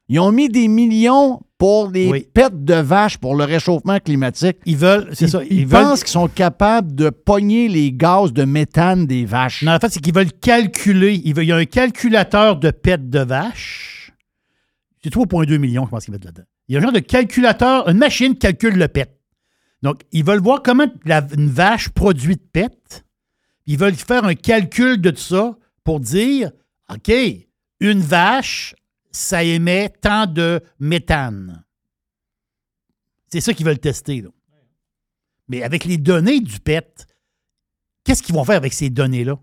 Ils 0.09 0.19
ont 0.21 0.33
mis 0.33 0.49
des 0.49 0.69
millions 0.69 1.41
pour 1.59 1.89
des 1.91 2.09
Oui. 2.09 2.27
pets 2.33 2.65
de 2.65 2.75
vaches 2.75 3.19
pour 3.19 3.35
le 3.35 3.45
réchauffement 3.45 3.99
climatique. 3.99 4.57
Ils 4.65 4.77
veulent, 4.77 5.09
c'est 5.13 5.25
Ils, 5.27 5.31
ça, 5.31 5.41
ils 5.51 5.59
ils 5.61 5.67
veulent- 5.67 5.83
pensent 5.83 6.05
qu'ils 6.05 6.13
sont 6.13 6.29
capables 6.29 6.95
de 6.95 7.11
pogner 7.11 7.69
les 7.69 7.93
gaz 7.93 8.33
de 8.33 8.45
méthane 8.45 9.07
des 9.07 9.25
vaches. 9.27 9.63
Non, 9.63 9.73
en 9.73 9.79
fait, 9.79 9.91
c'est 9.91 10.01
qu'ils 10.01 10.15
veulent 10.15 10.33
calculer. 10.33 11.21
Ils 11.25 11.35
veulent- 11.35 11.45
il 11.45 11.49
y 11.49 11.53
a 11.53 11.57
un 11.57 11.65
calculateur 11.67 12.57
de 12.57 12.71
pète 12.71 13.11
de 13.11 13.19
vache. 13.21 13.93
C'est 15.07 15.15
3,2 15.15 15.59
millions, 15.59 15.85
je 15.85 15.91
pense 15.91 16.05
qu'ils 16.05 16.13
mettent 16.13 16.25
là-dedans. 16.25 16.47
Il 16.67 16.73
y 16.73 16.77
a 16.77 16.81
un 16.81 16.83
genre 16.83 16.91
de 16.93 16.99
calculateur, 16.99 17.89
une 17.89 17.99
machine 17.99 18.33
qui 18.33 18.41
calcule 18.41 18.75
le 18.77 18.89
pet. 18.89 19.17
Donc, 19.83 20.01
ils 20.11 20.25
veulent 20.25 20.41
voir 20.43 20.65
comment 20.65 20.87
une 21.07 21.49
vache 21.49 21.91
produit 21.91 22.35
de 22.35 22.41
pète. 22.53 23.05
Ils 23.67 23.79
veulent 23.79 23.95
faire 23.95 24.25
un 24.25 24.35
calcul 24.35 25.01
de 25.01 25.11
tout 25.11 25.19
ça 25.19 25.57
pour 25.85 26.01
dire, 26.01 26.51
OK, 26.93 27.13
une 27.79 28.01
vache, 28.01 28.75
ça 29.13 29.45
émet 29.45 29.91
tant 30.01 30.27
de 30.27 30.61
méthane. 30.81 31.63
C'est 33.29 33.41
ça 33.41 33.55
qu'ils 33.55 33.67
veulent 33.67 33.79
tester. 33.79 34.23
là. 34.23 34.31
Mais 35.49 35.63
avec 35.63 35.85
les 35.85 35.99
données 35.99 36.41
du 36.41 36.59
PET, 36.59 37.07
qu'est-ce 38.03 38.25
qu'ils 38.25 38.35
vont 38.35 38.45
faire 38.45 38.57
avec 38.57 38.73
ces 38.73 38.91
données-là? 38.91 39.39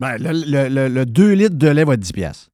Ben, 0.00 0.16
le- 0.18 0.88
le 0.88 1.06
2 1.06 1.32
litres 1.34 1.54
de 1.56 1.68
lait 1.68 1.84
va 1.84 1.94
être 1.94 2.00
10 2.00 2.12
piastres. 2.12 2.50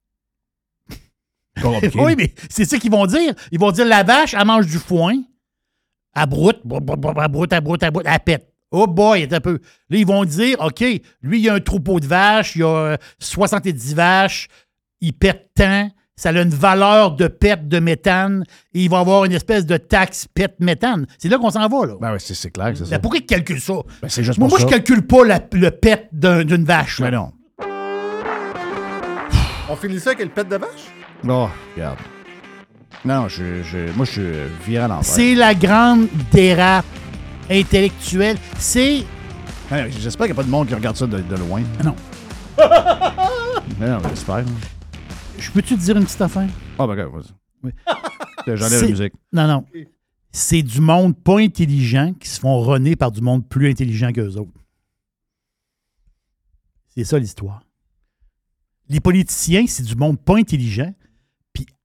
Compliqué. 1.63 1.99
oui, 2.03 2.15
mais 2.17 2.35
c'est 2.51 2.65
ça 2.65 2.79
qu'ils 2.79 2.91
vont 2.91 3.07
dire. 3.07 3.33
Ils 3.53 3.59
vont 3.61 3.71
dire 3.71 3.87
la 3.87 4.03
vache, 4.03 4.35
elle 4.39 4.47
mange 4.47 4.67
du 4.67 4.79
foin, 4.79 5.15
elle 6.17 6.27
broute, 6.27 6.61
brou- 6.65 6.81
brou- 6.81 6.97
brou- 6.97 7.15
elle 7.23 7.29
broute, 7.31 7.53
elle 7.53 7.61
broute, 7.61 7.83
elle 7.83 7.91
broute, 7.91 8.07
elle 8.09 8.21
pète. 8.21 8.51
Oh 8.71 8.87
boy, 8.89 9.29
un 9.31 9.41
peu. 9.41 9.61
Là, 9.89 9.97
ils 9.99 10.07
vont 10.07 10.25
dire, 10.25 10.57
OK, 10.61 10.81
lui, 10.81 11.39
il 11.39 11.45
y 11.45 11.49
a 11.49 11.55
un 11.55 11.61
troupeau 11.61 12.01
de 12.01 12.07
vaches, 12.07 12.57
il 12.57 12.61
y 12.61 12.65
a 12.65 12.69
euh, 12.69 12.97
70 13.21 13.95
vaches, 13.95 14.49
il 15.01 15.13
pète 15.13 15.51
tant, 15.55 15.89
ça 16.17 16.31
a 16.31 16.33
une 16.43 16.49
valeur 16.51 17.13
de 17.13 17.29
pète 17.29 17.69
de 17.69 17.79
méthane, 17.79 18.43
et 18.73 18.83
il 18.85 18.91
va 18.91 18.99
avoir 18.99 19.25
une 19.27 19.33
espèce 19.33 19.65
de 19.65 19.77
taxe 19.77 20.27
pète 20.27 20.57
méthane. 20.59 21.07
C'est 21.19 21.29
là 21.29 21.39
qu'on 21.39 21.51
s'en 21.51 21.69
va, 21.69 21.87
là. 21.87 21.95
Ben 22.01 22.13
oui, 22.15 22.19
c'est 22.21 22.35
c'est 22.35 22.51
clair 22.51 22.73
que 22.73 22.79
c'est 22.79 22.85
ça. 22.87 22.91
Mais 22.91 22.99
pourquoi 22.99 23.19
ils 23.21 23.27
calculent 23.27 23.61
ça? 23.61 23.75
Ben, 24.03 24.09
c'est 24.09 24.25
juste 24.25 24.39
moi, 24.41 24.49
pour 24.49 24.59
moi, 24.59 24.67
je 24.69 24.73
calcule 24.75 25.07
pas 25.07 25.25
la- 25.25 25.41
le 25.53 25.71
pète 25.71 26.09
d'un- 26.11 26.45
d'une 26.45 26.65
vache. 26.65 26.99
Mais 26.99 27.13
là. 27.13 27.19
non. 27.19 27.33
On 29.71 29.77
finit 29.77 30.01
ça 30.01 30.11
avec 30.11 30.25
le 30.27 30.31
pet 30.33 30.45
de 30.49 30.57
vache? 30.57 30.69
Oh, 31.27 31.49
regarde. 31.75 31.99
Non, 33.05 33.29
je, 33.29 33.63
je- 33.63 33.93
moi, 33.97 34.05
je 34.07 34.11
suis 34.11 34.65
viré 34.67 34.85
à 34.85 34.89
l'envers. 34.89 35.05
C'est 35.05 35.35
la 35.35 35.55
grande 35.55 36.09
dérape 36.33 36.85
intellectuelle. 37.51 38.37
C'est. 38.59 39.05
J'espère 39.99 40.27
qu'il 40.27 40.35
n'y 40.35 40.41
a 40.41 40.43
pas 40.43 40.45
de 40.45 40.51
monde 40.51 40.69
qui 40.69 40.75
regarde 40.75 40.97
ça 40.97 41.07
de, 41.07 41.19
de 41.19 41.37
loin. 41.37 41.63
Non. 41.85 41.95
Mais 43.81 43.89
non, 43.89 43.99
j'espère. 44.11 44.45
Je 45.39 45.51
peux-tu 45.51 45.75
te 45.75 45.81
dire 45.81 45.97
une 45.97 46.05
petite 46.05 46.21
affaire? 46.21 46.49
Ah, 46.79 46.87
ben, 46.87 46.95
vas-y. 47.07 47.33
Oui. 47.65 47.73
J'enlève 48.47 48.83
la 48.83 48.89
musique. 48.89 49.13
Non, 49.33 49.47
non. 49.49 49.65
C'est 50.31 50.63
du 50.63 50.81
monde 50.81 51.17
pas 51.17 51.41
intelligent 51.41 52.13
qui 52.19 52.29
se 52.29 52.39
font 52.41 52.61
runner 52.61 52.95
par 52.97 53.11
du 53.11 53.21
monde 53.21 53.47
plus 53.49 53.69
intelligent 53.71 54.13
qu'eux 54.13 54.37
autres. 54.37 54.53
C'est 56.95 57.05
ça 57.05 57.19
l'histoire. 57.19 57.63
Les 58.89 59.01
politiciens, 59.01 59.65
c'est 59.67 59.83
du 59.83 59.97
monde 59.97 60.21
pas 60.21 60.37
intelligent. 60.37 60.93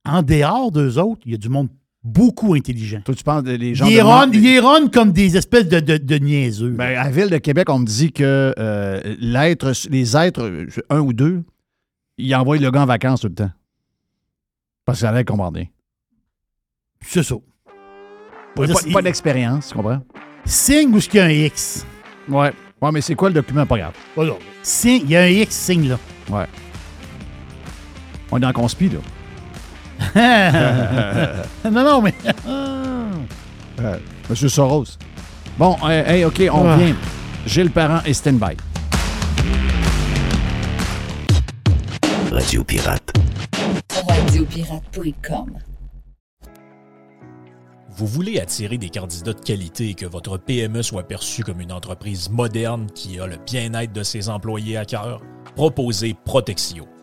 En 0.04 0.22
dehors 0.22 0.70
d'eux 0.70 0.98
autres, 0.98 1.20
il 1.26 1.32
y 1.32 1.34
a 1.34 1.38
du 1.38 1.48
monde 1.48 1.68
beaucoup 2.02 2.54
intelligent. 2.54 3.02
Toi, 3.04 3.14
tu 3.14 3.22
penses 3.24 3.42
des 3.42 3.74
gens. 3.74 3.86
Ils 3.86 3.96
de 3.98 4.02
run- 4.02 4.30
ils 4.32 4.58
run 4.60 4.88
comme 4.88 5.12
des 5.12 5.36
espèces 5.36 5.68
de, 5.68 5.80
de, 5.80 5.98
de 5.98 6.16
niaiseux. 6.16 6.70
Ben, 6.70 6.96
à 6.98 7.04
la 7.04 7.10
ville 7.10 7.28
de 7.28 7.36
Québec, 7.38 7.68
on 7.68 7.78
me 7.80 7.84
dit 7.86 8.10
que 8.12 8.54
euh, 8.58 9.16
l'être, 9.20 9.72
les 9.90 10.16
êtres, 10.16 10.66
un 10.88 11.00
ou 11.00 11.12
deux, 11.12 11.42
ils 12.16 12.34
envoient 12.34 12.56
le 12.56 12.70
gars 12.70 12.82
en 12.82 12.86
vacances 12.86 13.20
tout 13.20 13.28
le 13.28 13.34
temps. 13.34 13.50
Parce 14.86 14.98
que 14.98 15.02
ça 15.02 15.10
allait 15.10 15.24
commander. 15.24 15.70
c'est 17.02 17.22
ça. 17.22 17.34
Pas, 18.56 18.66
pas- 18.66 18.92
pas 18.92 19.02
d'expérience, 19.02 19.68
tu 19.68 19.74
comprends? 19.74 20.00
Signe 20.46 20.94
où 20.94 21.00
ce 21.00 21.08
qu'il 21.08 21.18
y 21.18 21.22
a 21.22 21.26
un 21.26 21.30
X. 21.30 21.86
Ouais. 22.28 22.52
Ouais, 22.80 22.90
mais 22.92 23.02
c'est 23.02 23.14
quoi 23.14 23.28
le 23.28 23.34
document? 23.34 23.66
Pas 23.66 23.76
grave. 23.76 23.92
Signe, 24.62 25.02
il 25.04 25.10
y 25.10 25.16
a 25.16 25.22
un 25.22 25.28
X, 25.28 25.54
signe 25.54 25.88
là. 25.90 25.98
Ouais. 26.30 26.46
On 28.32 28.38
est 28.38 28.40
dans 28.40 28.48
le 28.48 28.54
conspi, 28.54 28.88
là. 28.88 28.98
non, 31.70 31.84
non, 31.84 32.02
mais. 32.02 32.14
Euh, 33.80 33.96
Monsieur 34.28 34.50
Soros. 34.50 34.84
Bon, 35.58 35.74
euh, 35.84 36.04
hey, 36.06 36.22
OK, 36.26 36.42
on 36.52 36.68
Ah. 36.68 36.76
vient. 36.76 36.94
Gilles 37.46 37.70
Parent 37.70 38.00
et 38.04 38.12
stand-by. 38.12 38.54
Radio 42.30 42.62
Pirate. 42.62 43.10
Radiopirate.com. 44.06 45.56
Vous 47.96 48.06
voulez 48.06 48.38
attirer 48.38 48.76
des 48.76 48.90
candidats 48.90 49.32
de 49.32 49.40
qualité 49.40 49.88
et 49.90 49.94
que 49.94 50.04
votre 50.06 50.36
PME 50.36 50.82
soit 50.82 51.08
perçue 51.08 51.42
comme 51.42 51.60
une 51.62 51.72
entreprise 51.72 52.28
moderne 52.28 52.86
qui 52.94 53.18
a 53.18 53.26
le 53.26 53.38
bien-être 53.46 53.92
de 53.92 54.02
ses 54.02 54.28
employés 54.28 54.76
à 54.76 54.84
cœur? 54.84 55.22
Proposez 55.56 56.14
Protexio, 56.24 56.86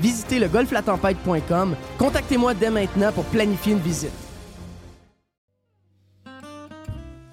Visitez 0.00 0.38
le 0.38 0.48
golflatempête.com. 0.48 1.76
Contactez-moi 1.98 2.54
dès 2.54 2.70
maintenant 2.70 3.12
pour 3.12 3.24
planifier 3.24 3.72
une 3.72 3.80
visite. 3.80 4.12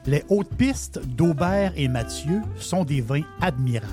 Les 0.06 0.24
hautes 0.28 0.54
pistes 0.56 1.00
d'Aubert 1.06 1.72
et 1.78 1.88
Mathieu 1.88 2.42
sont 2.58 2.84
des 2.84 3.00
vins 3.00 3.24
admirables. 3.42 3.88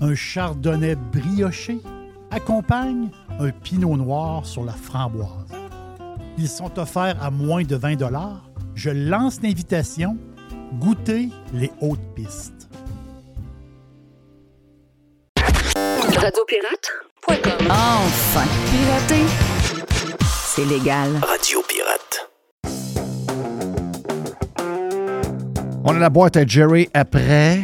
Un 0.00 0.14
chardonnay 0.14 0.96
brioché 0.96 1.80
accompagne 2.30 3.10
un 3.38 3.50
pinot 3.50 3.96
noir 3.96 4.46
sur 4.46 4.64
la 4.64 4.72
framboise. 4.72 5.28
Ils 6.38 6.48
sont 6.48 6.78
offerts 6.78 7.22
à 7.22 7.30
moins 7.30 7.62
de 7.62 7.76
20 7.76 7.98
Je 8.74 8.90
lance 8.90 9.42
l'invitation. 9.42 10.16
Goûtez 10.80 11.28
les 11.52 11.70
hautes 11.82 12.00
pistes. 12.14 12.68
Enfin, 17.28 18.44
pirater, 18.70 19.22
c'est 20.44 20.64
légal. 20.64 21.10
Radio 21.22 21.60
Pirate. 21.68 22.28
On 25.84 25.94
a 25.94 25.98
la 25.98 26.10
boîte 26.10 26.36
à 26.36 26.46
Jerry 26.46 26.88
après. 26.94 27.60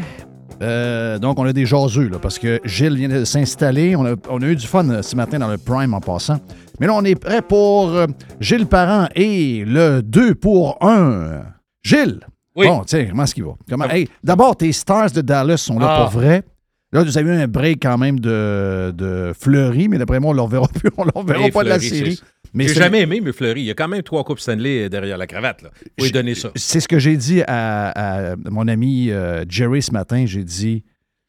Euh, 0.62 1.18
donc, 1.18 1.38
on 1.38 1.44
a 1.44 1.52
des 1.52 1.66
jaseux, 1.66 2.08
là, 2.08 2.18
parce 2.18 2.38
que 2.38 2.60
Gilles 2.64 2.96
vient 2.96 3.08
de 3.08 3.24
s'installer. 3.24 3.94
On 3.96 4.04
a, 4.06 4.14
on 4.28 4.42
a 4.42 4.46
eu 4.46 4.56
du 4.56 4.66
fun 4.66 4.88
euh, 4.90 5.02
ce 5.02 5.14
matin 5.16 5.38
dans 5.38 5.48
le 5.48 5.58
Prime 5.58 5.94
en 5.94 6.00
passant. 6.00 6.38
Mais 6.80 6.86
là, 6.86 6.94
on 6.94 7.04
est 7.04 7.14
prêt 7.14 7.42
pour 7.42 7.88
euh, 7.90 8.06
Gilles 8.40 8.66
Parent 8.66 9.08
et 9.14 9.64
le 9.66 10.02
2 10.02 10.34
pour 10.34 10.78
1. 10.84 11.42
Gilles! 11.82 12.20
Oui. 12.56 12.66
Bon, 12.66 12.82
tiens, 12.84 13.06
comment 13.10 13.22
est-ce 13.22 13.34
qu'il 13.34 13.44
va? 13.44 13.52
Comment, 13.68 13.84
hey, 13.88 14.08
D'abord, 14.24 14.56
tes 14.56 14.72
Stars 14.72 15.12
de 15.12 15.20
Dallas 15.20 15.58
sont 15.58 15.78
là 15.78 15.86
Ah. 15.90 16.00
pour 16.02 16.20
vrai. 16.20 16.42
Là, 16.92 17.04
vous 17.04 17.18
avez 17.18 17.28
eu 17.30 17.34
un 17.34 17.46
break 17.48 17.80
quand 17.82 17.98
même 17.98 18.18
de, 18.18 18.92
de 18.96 19.32
Fleury, 19.38 19.88
mais 19.88 19.98
d'après 19.98 20.20
moi, 20.20 20.30
on 20.30 20.32
ne 20.32 20.38
le 20.38 20.42
reverra 20.42 20.68
plus. 20.68 20.90
On 20.96 21.04
ne 21.04 21.10
le 21.14 21.18
reverra 21.18 21.48
pas 21.50 21.64
de 21.64 21.68
la 21.68 21.78
série. 21.80 22.18
Mais 22.54 22.66
J'ai 22.66 22.74
jamais 22.74 23.02
aimé, 23.02 23.20
mais 23.22 23.32
Fleury. 23.32 23.60
Il 23.60 23.66
y 23.66 23.70
a 23.70 23.74
quand 23.74 23.88
même 23.88 24.02
trois 24.02 24.24
Coupes 24.24 24.40
Stanley 24.40 24.84
euh, 24.84 24.88
derrière 24.88 25.18
la 25.18 25.26
cravate. 25.26 25.60
Là. 25.62 25.70
Vous 25.98 26.10
donner 26.10 26.34
ça. 26.34 26.50
C'est 26.56 26.80
ce 26.80 26.88
que 26.88 26.98
j'ai 26.98 27.18
dit 27.18 27.42
à, 27.46 28.30
à 28.32 28.36
mon 28.50 28.66
ami 28.68 29.10
euh, 29.10 29.44
Jerry 29.48 29.82
ce 29.82 29.92
matin. 29.92 30.24
J'ai 30.26 30.44
dit, 30.44 30.82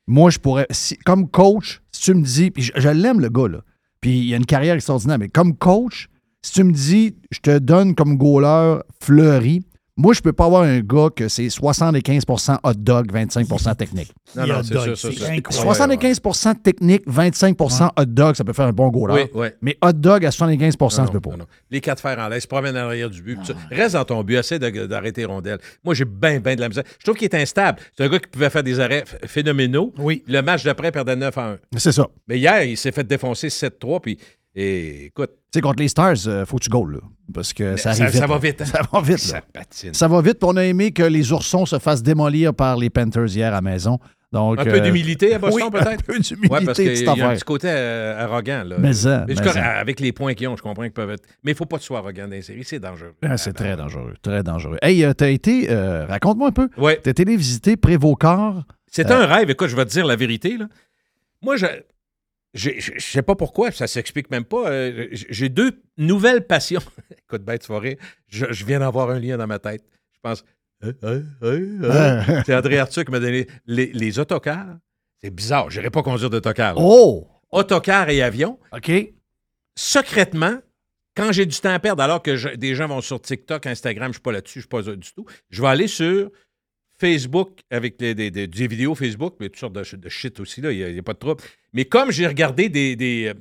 moi, 0.08 0.30
je 0.30 0.40
pourrais, 0.40 0.66
si- 0.72 0.98
comme 1.00 1.28
coach, 1.30 1.82
si 1.92 2.04
tu 2.04 2.14
me 2.14 2.22
dis, 2.24 2.52
puis 2.52 2.64
je, 2.64 2.72
je 2.78 2.88
l'aime 2.90 3.20
le 3.20 3.28
gars, 3.30 3.50
là, 3.50 3.60
puis 4.00 4.18
il 4.20 4.34
a 4.34 4.38
une 4.38 4.46
carrière 4.46 4.76
extraordinaire, 4.76 5.20
mais 5.20 5.28
comme 5.28 5.58
coach, 5.58 6.08
si 6.42 6.54
tu 6.54 6.64
me 6.64 6.72
dis, 6.72 7.18
je 7.32 7.40
te 7.40 7.58
donne 7.60 7.96
comme 7.96 8.16
goaler 8.16 8.80
Fleury, 9.04 9.62
moi, 10.02 10.14
je 10.14 10.22
peux 10.22 10.32
pas 10.32 10.46
avoir 10.46 10.62
un 10.64 10.80
gars 10.80 11.10
que 11.14 11.28
c'est 11.28 11.48
75% 11.48 12.58
hot 12.64 12.74
dog, 12.76 13.12
25% 13.12 13.76
technique. 13.78 14.12
Non, 14.36 14.48
non, 14.48 14.62
c'est 14.64 14.74
ça, 14.74 14.96
ça, 14.96 15.12
ça. 15.12 15.64
75% 15.64 16.62
technique, 16.62 17.06
25% 17.08 17.90
hot 17.98 18.06
dog, 18.06 18.36
ça 18.36 18.44
peut 18.46 18.54
faire 18.54 18.68
un 18.68 18.72
bon 18.72 18.88
goaler. 18.90 19.24
Oui, 19.34 19.42
oui. 19.42 19.48
Mais 19.62 19.78
hot 19.84 19.92
dog 19.94 20.26
à 20.26 20.32
75 20.32 20.76
ça 20.90 21.02
Non, 21.02 21.08
se 21.08 21.12
peut 21.12 21.20
pas. 21.20 21.32
non, 21.32 21.38
non. 21.40 21.46
Les 21.70 21.82
quatre 21.82 22.00
fers 22.02 22.18
en 22.18 22.30
l'air, 22.30 22.42
se 22.42 22.48
promènent 22.48 22.78
en 22.78 22.86
arrière 22.88 23.10
du 23.10 23.22
but. 23.22 23.40
ça. 23.46 23.54
Reste 23.70 23.94
dans 23.96 24.06
ton 24.06 24.24
but, 24.24 24.36
essaie 24.38 24.58
de- 24.60 24.86
d'arrêter 24.86 25.22
les 25.22 25.26
rondelles. 25.26 25.60
Moi, 25.84 25.94
j'ai 25.94 26.06
bien, 26.06 26.40
bien 26.40 26.56
de 26.56 26.62
la 26.62 26.70
misère. 26.70 26.84
Je 26.98 27.04
trouve 27.04 27.16
qu'il 27.18 27.26
est 27.26 27.36
instable. 27.36 27.80
C'est 27.98 28.04
un 28.06 28.10
gars 28.10 28.20
qui 28.20 28.30
pouvait 28.30 28.50
faire 28.50 28.64
des 28.64 28.80
arrêts 28.80 29.04
ph- 29.04 29.30
phénoménaux. 29.30 29.94
Oui. 29.98 30.24
Le 30.28 30.42
match 30.42 30.64
d'après, 30.64 30.88
il 30.88 30.92
perdait 30.92 31.16
9 31.18 31.38
à 31.38 31.50
1. 31.52 31.58
C'est 31.78 31.92
ça. 31.92 32.08
Mais 32.28 32.38
hier, 32.40 32.64
il 32.64 32.78
s'est 32.78 32.92
fait 32.94 33.04
défoncer 33.06 33.50
7-3. 33.50 34.00
Puis, 34.00 34.18
et, 34.62 35.06
écoute. 35.06 35.32
Tu 35.52 35.58
sais, 35.58 35.62
contre 35.62 35.80
les 35.82 35.88
Stars, 35.88 36.16
il 36.26 36.44
faut 36.46 36.58
que 36.58 36.64
tu 36.64 36.70
goals, 36.70 36.94
là. 36.94 37.00
Parce 37.34 37.54
que 37.54 37.76
ça 37.78 37.94
Ça- 37.94 38.04
arrive 38.04 38.14
ça 38.16 38.20
vite, 38.22 38.30
va 38.30 38.36
là. 38.36 38.40
vite, 38.40 38.62
hein? 38.62 38.66
Ça 38.66 38.82
va 38.92 39.02
vite, 39.02 39.18
Ça 39.20 39.42
patine. 39.42 39.94
Ça 39.94 40.08
va 40.08 40.22
vite, 40.22 40.40
puis 40.40 40.48
on 40.52 40.58
a 40.58 40.64
aimé 40.66 40.92
que 40.92 41.04
les 41.04 41.32
oursons 41.32 41.66
se 41.66 41.80
fassent 41.80 42.04
démolir 42.04 42.54
par 42.54 42.78
les 42.78 42.90
Panthers 42.90 43.28
hier 43.36 43.48
à 43.48 43.52
la 43.52 43.62
maison. 43.62 44.00
Donc, 44.32 44.60
Un 44.60 44.64
peu 44.64 44.74
euh, 44.76 44.80
d'humilité 44.82 45.34
à 45.34 45.40
Boston, 45.40 45.64
oui, 45.64 45.72
peut-être? 45.72 45.88
Un 45.92 45.96
peu 46.06 46.20
d'humilité, 46.20 46.54
Ouais, 46.54 46.64
parce 46.64 46.78
qu'il 46.78 46.86
y 47.04 47.08
a 47.22 47.30
un 47.30 47.34
petit 47.34 47.44
côté 47.44 47.68
euh, 47.68 48.24
arrogant. 48.24 48.64
Là. 48.64 48.76
Mais 48.78 48.94
ça, 48.94 49.26
Mais 49.28 49.34
mais 49.34 49.44
ça. 49.52 49.60
avec 49.80 50.00
les 50.00 50.12
points 50.12 50.36
qu'ils 50.36 50.48
ont, 50.50 50.56
je 50.56 50.62
comprends 50.62 50.84
qu'ils 50.84 50.92
peuvent 50.92 51.10
être. 51.10 51.24
Mais 51.44 51.50
il 51.52 51.54
ne 51.56 51.58
faut 51.58 51.66
pas 51.66 51.78
que 51.78 51.82
tu 51.82 51.88
sois 51.88 51.98
arrogant 51.98 52.26
dans 52.26 52.30
les 52.32 52.44
séries, 52.44 52.64
c'est 52.64 52.78
dangereux. 52.80 53.16
Ah, 53.24 53.38
c'est 53.38 53.54
très 53.54 53.76
dangereux, 53.76 54.14
très 54.22 54.44
dangereux. 54.44 54.78
Hey, 54.84 55.04
euh, 55.04 55.14
t'as 55.14 55.30
été, 55.30 55.72
euh, 55.72 56.06
raconte-moi 56.06 56.50
un 56.50 56.52
peu. 56.52 56.70
Oui. 56.78 56.94
T'as 57.04 57.10
été 57.10 57.24
allé 57.24 57.38
visiter 57.38 57.76
Prévocor. 57.76 58.66
C'était 58.92 59.14
Euh, 59.14 59.22
un 59.24 59.26
rêve. 59.26 59.50
Écoute, 59.50 59.68
je 59.70 59.76
vais 59.76 59.86
te 59.86 59.92
dire 59.92 60.06
la 60.06 60.16
vérité. 60.16 60.58
Là. 60.60 60.68
Moi, 61.42 61.56
je 61.56 61.66
je 62.54 62.72
je 62.80 63.00
sais 63.00 63.22
pas 63.22 63.36
pourquoi, 63.36 63.72
ça 63.72 63.88
s'explique 63.88 64.32
même 64.32 64.46
pas. 64.46 64.70
euh, 64.72 65.08
J'ai 65.12 65.50
deux 65.50 65.82
nouvelles 65.98 66.46
passions. 66.48 66.82
Écoute, 67.24 67.44
bête 67.44 67.64
soirée, 67.64 67.98
je, 68.28 68.46
je 68.52 68.66
viens 68.66 68.80
d'avoir 68.80 69.10
un 69.12 69.20
lien 69.20 69.38
dans 69.38 69.48
ma 69.48 69.60
tête. 69.60 69.84
Je 70.14 70.20
pense. 70.22 70.44
Hein, 70.82 70.92
hein, 71.04 71.22
hein, 71.42 71.80
hein. 71.84 72.44
C'est 72.46 72.56
André 72.56 72.78
Arthur 72.80 73.04
qui 73.06 73.12
m'a 73.12 73.20
donné 73.20 73.48
les, 73.68 73.88
les 73.88 74.20
autocars. 74.20 74.78
C'est 75.22 75.30
bizarre, 75.30 75.70
je 75.70 75.80
n'irai 75.80 75.90
pas 75.90 76.02
conduire 76.02 76.30
d'autocar. 76.30 76.76
Oh! 76.78 77.28
Autocar 77.52 78.10
et 78.10 78.22
avion. 78.22 78.58
OK. 78.72 78.92
Secrètement, 79.76 80.60
quand 81.16 81.32
j'ai 81.32 81.46
du 81.46 81.58
temps 81.60 81.74
à 81.74 81.80
perdre, 81.80 82.02
alors 82.04 82.22
que 82.22 82.36
je- 82.36 82.50
des 82.56 82.76
gens 82.76 82.88
vont 82.88 83.02
sur 83.02 83.22
TikTok, 83.22 83.66
Instagram, 83.66 84.06
je 84.06 84.10
ne 84.10 84.14
suis 84.14 84.22
pas 84.22 84.32
là-dessus, 84.32 84.62
je 84.62 84.68
ne 84.74 84.82
suis 84.82 84.86
pas 84.90 84.96
du 84.96 85.12
tout, 85.14 85.26
je 85.50 85.62
vais 85.62 85.68
aller 85.68 85.88
sur 85.88 86.32
Facebook 87.00 87.60
avec 87.70 87.98
des, 87.98 88.14
des- 88.16 88.32
des- 88.32 88.48
des 88.48 88.68
vidéos 88.68 88.96
Facebook, 88.96 89.36
mais 89.40 89.50
toutes 89.50 89.60
sortes 89.60 89.74
de, 89.74 89.96
de 89.98 90.10
shit 90.10 90.40
aussi, 90.40 90.62
là, 90.62 90.72
il 90.72 90.92
n'y 90.94 91.00
a, 91.00 91.04
pas 91.04 91.14
de 91.14 91.20
trouble. 91.20 91.42
Mais 91.74 91.86
comme 91.86 92.12
j'ai 92.12 92.28
regardé 92.28 92.70
des, 92.70 92.96
des, 92.96 93.28
euh, 93.28 93.34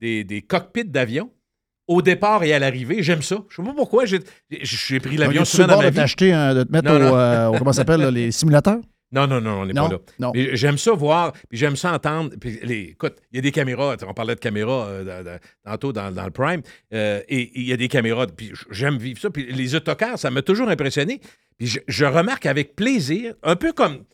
des- 0.00 0.24
des 0.24 0.42
cockpits 0.42 0.84
d'avion, 0.84 1.30
au 1.88 2.00
départ 2.02 2.44
et 2.44 2.52
à 2.54 2.58
l'arrivée, 2.58 3.02
j'aime 3.02 3.22
ça. 3.22 3.44
Je 3.48 3.60
ne 3.60 3.66
sais 3.66 3.70
pas 3.72 3.76
pourquoi, 3.76 4.04
j'ai 4.06 4.20
j'ai 4.50 5.00
pris 5.00 5.16
l'avion 5.16 5.42
dans 5.66 5.74
bord 5.74 5.82
ma 5.82 5.90
vie. 5.90 5.96
de 6.54 6.62
te 6.62 6.72
mettre 6.72 6.88
Non, 6.92 7.12
au, 7.12 7.16
euh, 7.16 7.46
au- 7.48 7.58
comment 7.58 7.72
ça 7.72 7.78
s'appelle, 7.78 8.00
là, 8.00 8.10
les 8.10 8.30
simulateurs? 8.30 8.80
Non, 9.14 9.26
non, 9.26 9.42
non, 9.42 9.60
on 9.60 9.66
n'est 9.66 9.74
Non, 9.74 9.88
pas 9.88 9.94
là. 9.94 9.98
non. 10.20 10.32
Mais 10.34 10.56
j'aime 10.56 10.78
ça 10.78 10.92
voir, 10.92 11.32
puis 11.50 11.58
j'aime 11.58 11.76
ça 11.76 11.92
entendre. 11.92 12.30
Puis 12.40 12.60
les, 12.62 12.80
écoute, 12.92 13.16
il 13.30 13.36
y 13.36 13.38
a 13.40 13.42
des 13.42 13.50
caméras, 13.52 13.94
on 14.08 14.14
parlait 14.14 14.34
de 14.34 14.40
caméras 14.40 14.86
euh, 14.86 15.38
tantôt 15.66 15.92
dans, 15.92 16.10
dans 16.10 16.24
le 16.24 16.30
Prime, 16.30 16.62
euh, 16.94 17.20
et 17.28 17.50
il 17.60 17.64
y 17.66 17.74
a 17.74 17.76
des 17.76 17.88
caméras, 17.88 18.26
puis 18.28 18.52
j'aime 18.70 18.96
vivre 18.96 19.20
ça. 19.20 19.28
Puis 19.28 19.52
les 19.52 19.74
autocars, 19.74 20.18
ça 20.18 20.30
m'a 20.30 20.40
toujours 20.40 20.68
impressionné. 20.70 21.20
Puis 21.58 21.66
je, 21.66 21.80
je 21.88 22.04
remarque 22.06 22.46
avec 22.46 22.74
plaisir, 22.74 23.34
un 23.42 23.56
peu 23.56 23.72
comme 23.74 24.04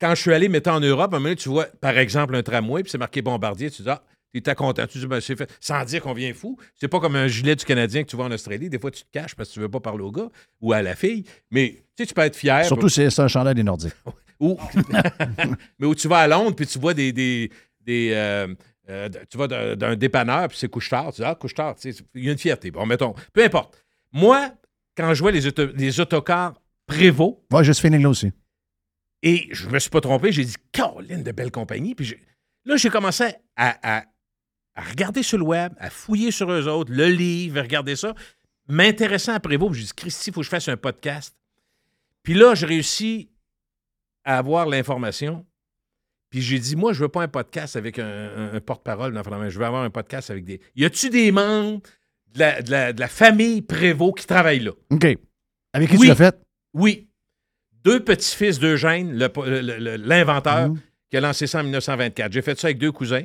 quand 0.00 0.14
je 0.14 0.20
suis 0.22 0.32
allé, 0.32 0.48
mettons, 0.48 0.72
en 0.72 0.80
Europe, 0.80 1.12
à 1.12 1.16
un 1.16 1.18
moment 1.20 1.30
donné, 1.30 1.36
tu 1.36 1.48
vois, 1.48 1.66
par 1.80 1.96
exemple, 1.98 2.34
un 2.34 2.42
tramway, 2.42 2.82
puis 2.82 2.90
c'est 2.90 2.98
marqué 2.98 3.22
Bombardier, 3.22 3.70
tu 3.70 3.82
dis, 3.82 3.88
ah, 3.88 4.02
tu 4.32 4.42
es 4.50 4.54
content. 4.54 4.86
Tu 4.88 4.98
dis, 4.98 5.06
ben, 5.06 5.20
c'est 5.20 5.36
fait. 5.36 5.48
Sans 5.60 5.84
dire 5.84 6.02
qu'on 6.02 6.12
vient 6.12 6.34
fou. 6.34 6.58
C'est 6.74 6.88
pas 6.88 6.98
comme 6.98 7.14
un 7.14 7.28
gilet 7.28 7.54
du 7.54 7.64
Canadien 7.64 8.02
que 8.02 8.08
tu 8.08 8.16
vois 8.16 8.24
en 8.24 8.32
Australie. 8.32 8.68
Des 8.68 8.78
fois, 8.80 8.90
tu 8.90 9.02
te 9.04 9.10
caches 9.12 9.34
parce 9.36 9.48
que 9.50 9.54
tu 9.54 9.60
veux 9.60 9.68
pas 9.68 9.78
parler 9.80 10.02
au 10.02 10.10
gars 10.10 10.28
ou 10.60 10.72
à 10.72 10.82
la 10.82 10.96
fille. 10.96 11.24
Mais, 11.52 11.74
tu 11.96 12.02
sais, 12.02 12.06
tu 12.06 12.14
peux 12.14 12.22
être 12.22 12.34
fier. 12.36 12.64
Surtout 12.64 12.88
si 12.88 13.08
c'est 13.10 13.22
un 13.22 13.28
chandail 13.28 13.54
des 13.54 13.62
Nordiques. 13.62 13.92
Ou, 14.40 14.58
mais 15.78 15.86
où 15.86 15.94
tu 15.94 16.08
vas 16.08 16.18
à 16.18 16.26
Londres, 16.26 16.56
puis 16.56 16.66
tu 16.66 16.78
vois 16.80 16.92
des. 16.92 17.12
des, 17.12 17.50
des, 17.80 18.10
euh, 18.12 18.52
euh, 18.90 19.08
tu 19.30 19.38
vas 19.38 19.46
d'un 19.76 19.94
dépanneur, 19.94 20.48
puis 20.48 20.58
c'est 20.58 20.68
couche-tard. 20.68 21.12
Tu 21.12 21.22
dis, 21.22 21.26
ah, 21.26 21.36
couche-tard, 21.36 21.76
il 22.14 22.24
y 22.24 22.28
a 22.28 22.32
une 22.32 22.38
fierté. 22.38 22.72
Bon, 22.72 22.84
mettons. 22.84 23.14
Peu 23.32 23.44
importe. 23.44 23.80
Moi, 24.12 24.50
quand 24.96 25.14
je 25.14 25.22
vois 25.22 25.30
les, 25.30 25.46
auto- 25.46 25.70
les 25.74 26.00
autocars 26.00 26.54
Prévost, 26.86 27.36
Ouais, 27.52 27.62
juste 27.64 27.80
fini 27.80 27.98
là 27.98 28.08
aussi. 28.10 28.32
Et 29.24 29.48
je 29.52 29.68
me 29.68 29.78
suis 29.80 29.90
pas 29.90 30.00
trompé, 30.00 30.30
j'ai 30.30 30.44
dit, 30.44 30.54
Caroline 30.70 31.22
de 31.24 31.32
belle 31.32 31.50
compagnie. 31.50 31.94
Puis 31.96 32.14
là, 32.64 32.76
j'ai 32.76 32.90
commencé 32.90 33.24
à, 33.56 33.98
à- 33.98 34.04
à 34.76 34.82
regarder 34.82 35.22
sur 35.22 35.38
le 35.38 35.44
web, 35.44 35.72
à 35.78 35.88
fouiller 35.90 36.30
sur 36.30 36.50
eux 36.52 36.68
autres, 36.68 36.92
le 36.92 37.06
livre, 37.08 37.60
regarder 37.60 37.96
ça, 37.96 38.12
m'intéressant 38.68 39.32
à 39.34 39.40
Prévost. 39.40 39.72
Puis 39.72 39.80
j'ai 39.80 39.86
dit, 39.86 39.92
Christy, 39.94 40.30
il 40.30 40.32
faut 40.32 40.40
que 40.40 40.44
je 40.44 40.50
fasse 40.50 40.68
un 40.68 40.76
podcast. 40.76 41.34
Puis 42.22 42.34
là, 42.34 42.54
j'ai 42.54 42.66
réussi 42.66 43.30
à 44.24 44.38
avoir 44.38 44.66
l'information. 44.66 45.46
Puis 46.30 46.42
j'ai 46.42 46.58
dit, 46.58 46.74
moi, 46.74 46.92
je 46.92 47.00
veux 47.00 47.08
pas 47.08 47.22
un 47.22 47.28
podcast 47.28 47.76
avec 47.76 47.98
un, 48.00 48.04
un- 48.06 48.54
un 48.54 48.60
porte-parole. 48.60 49.12
dans 49.12 49.22
main. 49.38 49.48
Je 49.48 49.58
veux 49.58 49.64
avoir 49.64 49.84
un 49.84 49.90
podcast 49.90 50.30
avec 50.30 50.44
des. 50.44 50.60
Y 50.74 50.84
a-tu 50.86 51.08
des 51.10 51.30
membres 51.30 51.80
de 52.32 52.40
la, 52.40 52.60
de 52.62 52.70
la- 52.70 52.92
de 52.92 52.98
la 53.00 53.08
famille 53.08 53.62
Prévost 53.62 54.18
qui 54.18 54.26
travaillent 54.26 54.58
là? 54.64 54.72
OK. 54.90 55.06
Avec 55.72 55.88
qui 55.90 55.96
Oui. 55.96 56.02
tu 56.02 56.08
l'as 56.08 56.14
fait? 56.16 56.36
Oui. 56.72 57.08
Deux 57.84 58.00
petits-fils 58.00 58.58
d'Eugène, 58.58 59.12
l'inventeur, 60.04 60.68
Mhm. 60.70 60.78
qui 61.10 61.16
a 61.16 61.20
lancé 61.20 61.46
ça 61.46 61.60
en 61.60 61.64
1924. 61.64 62.32
J'ai 62.32 62.42
fait 62.42 62.58
ça 62.58 62.68
avec 62.68 62.78
deux 62.78 62.92
cousins. 62.92 63.22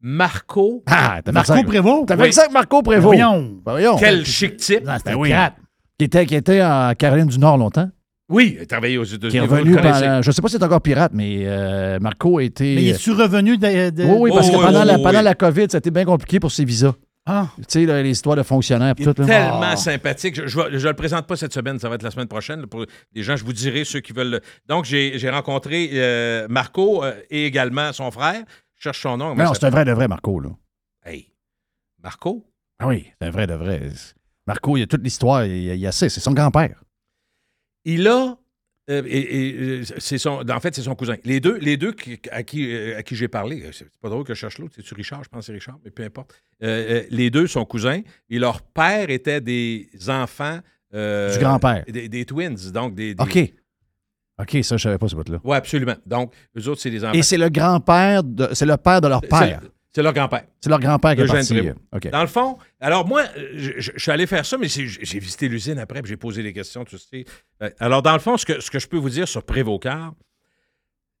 Marco. 0.00 0.82
Ah, 0.86 1.20
t'as 1.24 1.30
fait 1.30 1.32
Marco 1.32 1.54
ça. 1.54 1.62
Prévost? 1.64 2.06
T'as 2.08 2.16
Oui. 2.16 2.26
fait 2.26 2.32
ça 2.32 2.40
avec 2.42 2.52
Marco 2.52 2.82
Prévost. 2.82 3.04
Voyons. 3.04 3.60
Voyons. 3.64 3.96
Quel 3.96 4.24
chic 4.24 4.56
type. 4.56 4.84
Ah, 4.86 4.98
c'était 4.98 5.10
Ben 5.10 5.16
oui. 5.18 5.32
Qui 5.98 6.04
était, 6.04 6.26
qui 6.26 6.34
était 6.36 6.62
en 6.62 6.92
Caroline 6.96 7.26
du 7.26 7.38
Nord 7.38 7.58
longtemps. 7.58 7.90
Oui, 8.30 8.54
il 8.58 8.62
a 8.62 8.66
travaillé 8.66 8.98
aux 8.98 9.04
États-Unis. 9.04 9.30
Qui 9.30 9.36
est 9.38 9.40
revenu 9.40 9.74
pendant. 9.74 10.22
Je 10.22 10.30
sais 10.30 10.40
pas 10.42 10.48
si 10.48 10.56
c'est 10.56 10.62
encore 10.62 10.82
pirate, 10.82 11.12
mais 11.14 11.40
euh, 11.46 11.98
Marco 11.98 12.38
a 12.38 12.42
été. 12.44 12.74
Mais 12.76 12.86
es-tu 12.88 13.10
revenu 13.12 13.56
de. 13.56 13.90
de- 13.90 14.04
Oui, 14.04 14.16
oui, 14.20 14.30
parce 14.32 14.48
Oh, 14.48 14.52
que 14.52 14.56
oui, 14.58 14.64
pendant, 14.66 14.80
oui, 14.82 14.86
la, 14.86 14.96
oui, 14.96 15.02
pendant 15.02 15.18
oui. 15.18 15.24
la 15.24 15.34
COVID, 15.34 15.66
ça 15.70 15.76
a 15.76 15.78
été 15.78 15.90
bien 15.90 16.04
compliqué 16.04 16.38
pour 16.38 16.52
ses 16.52 16.64
visas. 16.64 16.94
Ah, 17.30 17.50
Tu 17.58 17.64
sais, 17.68 17.84
là, 17.86 18.02
les 18.02 18.10
histoires 18.10 18.36
de 18.36 18.42
fonctionnaires 18.42 18.94
et 18.96 19.02
Il 19.02 19.06
est 19.08 19.12
tout. 19.14 19.20
là. 19.20 19.26
tellement 19.28 19.60
Ah. 19.62 19.76
sympathique. 19.76 20.46
Je 20.46 20.58
ne 20.60 20.78
le 20.78 20.94
présente 20.94 21.26
pas 21.26 21.36
cette 21.36 21.52
semaine, 21.52 21.78
ça 21.78 21.88
va 21.90 21.96
être 21.96 22.02
la 22.02 22.10
semaine 22.10 22.26
prochaine. 22.26 22.66
Pour 22.66 22.86
les 23.14 23.22
gens, 23.22 23.36
je 23.36 23.44
vous 23.44 23.52
dirai 23.52 23.84
ceux 23.84 24.00
qui 24.00 24.12
veulent. 24.14 24.30
le- 24.30 24.40
Donc, 24.66 24.86
j'ai 24.86 25.18
j'ai 25.18 25.28
rencontré 25.28 25.90
euh, 25.92 26.46
Marco 26.48 27.04
euh, 27.04 27.14
et 27.28 27.44
également 27.44 27.92
son 27.92 28.10
frère. 28.10 28.42
Je 28.76 28.82
cherche 28.84 29.02
son 29.02 29.16
nom. 29.18 29.34
Mais 29.34 29.44
non, 29.44 29.52
c'est 29.52 29.64
un 29.66 29.70
vrai 29.70 29.84
de 29.84 29.92
vrai, 29.92 30.08
Marco. 30.08 30.40
Là. 30.40 30.50
Hey, 31.04 31.30
Marco? 32.02 32.46
Ah 32.78 32.86
oui, 32.86 33.10
c'est 33.20 33.26
un 33.28 33.30
vrai 33.30 33.46
de 33.46 33.54
vrai. 33.54 33.90
Marco, 34.46 34.76
il 34.76 34.80
y 34.80 34.82
a 34.82 34.86
toute 34.86 35.02
l'histoire, 35.02 35.44
il 35.44 35.62
y 35.64 35.70
a, 35.70 35.74
il 35.74 35.80
y 35.80 35.86
a 35.86 35.92
ça, 35.92 36.08
c'est 36.08 36.20
son 36.20 36.32
grand-père. 36.32 36.82
Il 37.84 38.08
a. 38.08 38.36
euh, 38.90 39.02
et, 39.06 39.48
et, 39.48 39.54
euh, 39.58 39.82
c'est 39.98 40.18
son, 40.18 40.42
en 40.48 40.60
fait, 40.60 40.74
c'est 40.74 40.82
son 40.82 40.94
cousin. 40.94 41.16
Les 41.24 41.40
deux, 41.40 41.58
les 41.58 41.76
deux 41.76 41.92
qui- 41.92 42.18
à 42.30 42.42
qui, 42.42 42.72
euh, 42.74 42.98
à 42.98 43.02
qui 43.02 43.16
j'ai 43.16 43.28
parlé, 43.28 43.64
c'est 43.72 43.86
pas 44.00 44.08
drôle 44.08 44.24
que 44.24 44.34
je 44.34 44.38
cherche 44.40 44.58
l'autre, 44.58 44.74
c'est-tu 44.76 44.94
Richard? 44.94 45.22
Je 45.24 45.28
pense 45.28 45.40
que 45.40 45.46
c'est 45.46 45.52
Richard, 45.52 45.78
mais 45.84 45.90
peu 45.90 46.02
importe. 46.04 46.34
Euh, 46.62 47.02
les 47.10 47.30
deux 47.30 47.46
sont 47.46 47.64
cousins 47.64 48.00
et 48.30 48.38
leur 48.38 48.62
père 48.62 49.10
était 49.10 49.40
des 49.40 49.88
enfants 50.08 50.58
euh, 50.94 51.32
Du 51.34 51.38
grand-père. 51.38 51.84
Des, 51.86 52.08
des 52.08 52.24
twins, 52.24 52.56
donc 52.72 52.94
des. 52.94 53.14
des- 53.14 53.22
OK. 53.22 53.52
OK, 54.40 54.64
ça, 54.64 54.76
je 54.76 54.82
savais 54.84 54.98
pas 54.98 55.08
ce 55.08 55.16
bout-là. 55.16 55.40
Oui, 55.42 55.56
absolument. 55.56 55.96
Donc, 56.06 56.32
eux 56.56 56.68
autres, 56.68 56.80
c'est 56.80 56.90
des 56.90 57.04
enfants. 57.04 57.12
Et 57.12 57.22
c'est 57.22 57.36
le 57.38 57.48
grand-père, 57.48 58.22
de, 58.22 58.48
c'est 58.52 58.66
le 58.66 58.76
père 58.76 59.00
de 59.00 59.08
leur 59.08 59.20
C'est- 59.22 59.28
père. 59.28 59.60
C'est 59.94 60.02
leur 60.02 60.12
grand-père. 60.12 60.44
C'est 60.60 60.68
leur 60.70 60.80
grand-père 60.80 61.14
qui 61.16 61.22
est 61.22 61.26
parti. 61.26 61.54
Prévost. 61.54 61.76
OK. 61.94 62.10
Dans 62.10 62.20
le 62.20 62.26
fond, 62.28 62.58
alors 62.80 63.06
moi, 63.06 63.22
euh, 63.36 63.48
je, 63.54 63.72
je- 63.78 63.92
je 63.94 63.98
suis 63.98 64.10
allé 64.10 64.26
faire 64.26 64.44
ça, 64.44 64.58
mais 64.58 64.68
j'ai 64.68 65.18
visité 65.18 65.48
l'usine 65.48 65.78
après, 65.78 66.02
puis 66.02 66.10
j'ai 66.10 66.16
posé 66.16 66.42
des 66.42 66.52
questions, 66.52 66.84
tu 66.84 66.98
sais. 66.98 67.24
Euh, 67.62 67.70
Alors, 67.80 68.02
dans 68.02 68.12
le 68.12 68.18
fond, 68.18 68.36
ce 68.36 68.44
que, 68.46 68.60
ce 68.60 68.70
que 68.70 68.78
je 68.78 68.86
peux 68.86 68.98
vous 68.98 69.08
dire 69.10 69.26
sur 69.26 69.42
Prévocar, 69.42 70.12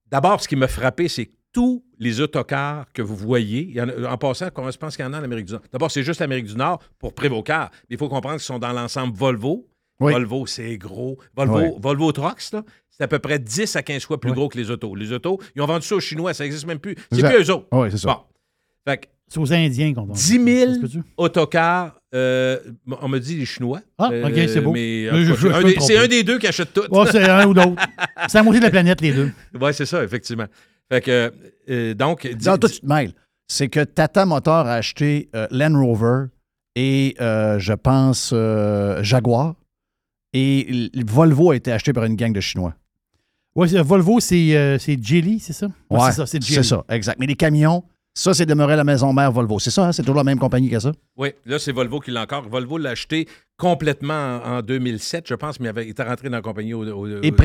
d'abord, 0.06 0.40
ce 0.42 0.48
qui 0.48 0.56
m'a 0.56 0.68
frappé, 0.68 1.08
c'est 1.08 1.26
que 1.26 1.32
tous 1.52 1.82
les 1.98 2.20
autocars 2.20 2.86
que 2.92 3.00
vous 3.02 3.16
voyez, 3.16 3.74
en 4.08 4.18
passant, 4.18 4.50
comment 4.50 4.70
je 4.70 4.76
pense 4.76 4.96
qu'il 4.96 5.04
y 5.04 5.08
en 5.08 5.14
a 5.14 5.20
en 5.20 5.24
Amérique 5.24 5.46
du 5.46 5.52
Nord? 5.54 5.62
D'abord, 5.72 5.90
c'est 5.90 6.02
juste 6.02 6.20
l'Amérique 6.20 6.44
du 6.46 6.54
Nord 6.56 6.78
pour 6.98 7.14
Prévocar. 7.14 7.70
Mais 7.88 7.96
il 7.96 7.98
faut 7.98 8.08
comprendre 8.08 8.36
qu'ils 8.36 8.44
sont 8.44 8.58
dans 8.58 8.72
l'ensemble 8.72 9.16
Volvo. 9.16 9.66
Oui. 10.00 10.12
Volvo, 10.12 10.46
c'est 10.46 10.76
gros. 10.76 11.18
Volvo, 11.34 11.58
Oui. 11.58 11.68
Volvo 11.80 12.12
Trucks, 12.12 12.52
là, 12.52 12.62
c'est 12.90 13.02
à 13.02 13.08
peu 13.08 13.18
près 13.18 13.38
10 13.38 13.74
à 13.76 13.82
15 13.82 14.04
fois 14.04 14.20
plus 14.20 14.32
gros 14.32 14.48
que 14.48 14.56
les 14.58 14.70
autos. 14.70 14.94
Les 14.94 15.10
autos, 15.10 15.40
ils 15.56 15.62
ont 15.62 15.66
vendu 15.66 15.84
ça 15.86 15.96
aux 15.96 16.00
Chinois, 16.00 16.34
ça 16.34 16.44
n'existe 16.44 16.66
même 16.66 16.78
plus. 16.78 16.94
C'est 17.10 17.22
plus 17.28 17.42
eux 17.44 17.50
autres. 17.52 17.66
Oui, 17.72 17.88
c'est 17.90 17.96
ça. 17.98 18.08
Bon. 18.08 18.20
Fait 18.86 18.96
que 18.98 19.06
C'est 19.28 19.38
aux 19.40 19.52
Indiens 19.52 19.92
qu'on 19.94 20.04
vend. 20.06 20.14
10 20.14 20.44
000 20.44 20.68
Ça 20.70 20.74
se 20.74 20.80
peut-tu? 20.80 21.02
autocars. 21.16 21.96
euh, 22.14 22.58
on 23.02 23.08
me 23.08 23.18
dit 23.18 23.36
les 23.36 23.44
Chinois. 23.44 23.80
Ah, 23.98 24.08
Euh, 24.12 24.26
ok, 24.28 24.48
c'est 24.48 24.60
beau. 24.60 24.72
Mais, 24.72 25.08
Mais 25.12 25.74
c'est 25.80 25.98
un 25.98 26.06
des 26.08 26.22
deux 26.24 26.38
qui 26.38 26.46
achète 26.46 26.72
tout. 26.72 26.84
Ouais, 26.90 27.06
c'est 27.10 27.28
un 27.28 27.46
ou 27.46 27.52
l'autre. 27.54 27.74
C'est 28.28 28.38
la 28.38 28.42
moitié 28.42 28.60
de 28.60 28.64
la 28.64 28.70
planète, 28.70 29.00
les 29.00 29.12
deux. 29.12 29.30
Oui, 29.60 29.72
c'est 29.74 29.86
ça, 29.86 30.02
effectivement. 30.02 30.46
Fait 30.90 31.00
que, 31.02 31.32
euh, 31.70 31.94
donc, 31.94 32.26
dis- 32.26 32.48
Non, 32.48 32.56
toi, 32.58 32.68
tu 32.68 32.80
te 32.80 32.86
mêles. 32.86 33.12
C'est 33.46 33.68
que 33.68 33.84
Tata 33.84 34.26
Motor 34.26 34.66
a 34.66 34.74
acheté 34.74 35.28
euh, 35.36 35.46
Land 35.50 35.78
Rover 35.78 36.26
et, 36.74 37.14
euh, 37.20 37.58
je 37.58 37.72
pense, 37.74 38.30
euh, 38.34 39.02
Jaguar. 39.02 39.54
Et 40.34 40.90
Volvo 41.06 41.50
a 41.52 41.56
été 41.56 41.72
acheté 41.72 41.92
par 41.92 42.04
une 42.04 42.16
gang 42.16 42.32
de 42.32 42.40
Chinois. 42.40 42.74
Oui, 43.54 43.68
Volvo, 43.82 44.20
c'est 44.20 44.56
euh, 44.56 44.78
c'est 44.78 44.98
ça? 45.52 45.66
Ouais, 45.90 45.98
c'est 46.10 46.12
ça, 46.12 46.26
c'est 46.26 46.42
Geely. 46.42 46.54
c'est 46.56 46.62
ça, 46.62 46.84
exact. 46.90 47.18
Mais 47.18 47.26
les 47.26 47.34
camions, 47.34 47.82
ça, 48.20 48.34
c'est 48.34 48.46
demeuré 48.46 48.72
à 48.72 48.76
la 48.76 48.84
maison 48.84 49.12
mère 49.12 49.30
Volvo. 49.32 49.58
C'est 49.58 49.70
ça, 49.70 49.86
hein? 49.86 49.92
c'est 49.92 50.02
toujours 50.02 50.16
la 50.16 50.24
même 50.24 50.38
compagnie 50.38 50.68
que 50.70 50.78
ça? 50.80 50.92
oui, 51.16 51.30
là, 51.46 51.58
c'est 51.58 51.72
Volvo 51.72 52.00
qui 52.00 52.10
l'a 52.10 52.22
encore. 52.22 52.48
Volvo 52.48 52.78
l'a 52.78 52.90
acheté 52.90 53.28
complètement 53.56 54.40
en, 54.44 54.58
en 54.58 54.62
2007, 54.62 55.26
je 55.28 55.34
pense, 55.34 55.60
mais 55.60 55.66
il, 55.66 55.68
avait, 55.70 55.86
il 55.86 55.90
était 55.90 56.02
rentré 56.02 56.28
dans 56.28 56.36
la 56.36 56.42
compagnie 56.42 56.74
au, 56.74 56.84
au- 56.86 57.22
Et 57.22 57.30
de- 57.30 57.36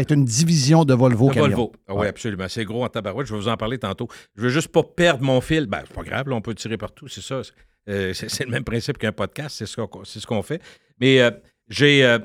est 0.00 0.10
une 0.10 0.24
division 0.24 0.84
de 0.84 0.92
Volvo 0.94 1.30
de. 1.30 1.38
Volvo. 1.38 1.72
Ah 1.88 1.94
oui, 1.94 2.06
absolument. 2.06 2.46
C'est 2.48 2.64
gros 2.64 2.84
en 2.84 2.88
tabarouette. 2.88 3.26
Je 3.26 3.32
vais 3.34 3.40
vous 3.40 3.48
en 3.48 3.56
parler 3.56 3.78
tantôt. 3.78 4.08
Je 4.36 4.42
veux 4.42 4.48
juste 4.50 4.68
pas 4.68 4.82
perdre 4.82 5.22
mon 5.24 5.40
fil. 5.40 5.66
Ben, 5.66 5.82
c'est 5.86 5.94
pas 5.94 6.02
grave, 6.02 6.28
là, 6.28 6.34
on 6.36 6.40
peut 6.40 6.54
tirer 6.54 6.76
partout, 6.76 7.08
c'est 7.08 7.22
ça. 7.22 7.40
Euh, 7.88 8.12
c'est 8.14 8.44
le 8.44 8.50
même 8.50 8.64
principe 8.64 8.98
qu'un 8.98 9.12
podcast, 9.12 9.56
c'est 9.58 9.66
ce 9.66 9.76
qu'on 9.80 10.04
c'est 10.04 10.20
ce 10.20 10.26
qu'on 10.26 10.42
fait. 10.42 10.60
Mais 11.00 11.20
euh, 11.20 11.30
j'ai 11.68 12.04
euh, 12.04 12.18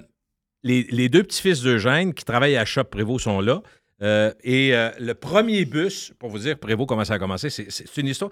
les, 0.64 0.86
les 0.92 1.10
deux 1.10 1.24
petits-fils 1.24 1.62
d'Eugène 1.62 2.14
qui 2.14 2.26
travaillent 2.26 2.58
à 2.58 2.66
Shop 2.66 2.84
Prévost 2.86 3.24
sont 3.24 3.42
là. 3.42 3.62
Euh, 4.02 4.32
et 4.44 4.76
euh, 4.76 4.92
le 5.00 5.14
premier 5.14 5.66
bus, 5.66 6.14
pour 6.20 6.30
vous 6.30 6.40
dire, 6.40 6.58
Prévost, 6.58 6.88
comment 6.88 7.06
ça 7.06 7.16
a 7.16 7.20
commencé, 7.20 7.50
c'est 7.50 7.98
une 7.98 8.08
histoire. 8.08 8.32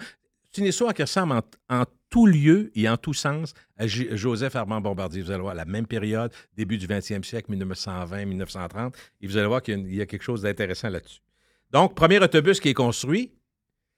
C'est 0.52 0.62
une 0.62 0.68
histoire 0.68 0.94
qui 0.94 1.02
ressemble 1.02 1.42
en, 1.70 1.84
tout 2.10 2.28
lieu 2.28 2.72
et 2.76 2.88
en 2.88 2.96
tout 2.96 3.14
sens 3.14 3.54
à 3.78 3.88
Joseph 3.88 4.56
Armand 4.56 4.80
Bombardier. 4.80 5.22
Vous 5.22 5.32
allez 5.32 5.42
voir, 5.42 5.54
la 5.54 5.66
même 5.66 5.86
période, 5.86 6.32
début 6.56 6.78
du 6.78 6.88
20e 6.88 7.24
siècle, 7.24 7.52
1920-1930, 7.52 8.94
et 9.20 9.28
vous 9.28 9.36
allez 9.36 9.48
voir 9.48 9.62
qu'il 9.62 9.94
y 9.94 10.00
a 10.00 10.06
quelque 10.06 10.24
chose 10.24 10.44
d'intéressant 10.44 10.88
là-dessus. 10.88 11.20
Donc, 11.72 11.94
premier 11.94 12.20
autobus 12.20 12.62
qui 12.62 12.70
est 12.70 12.74
construit, 12.74 13.34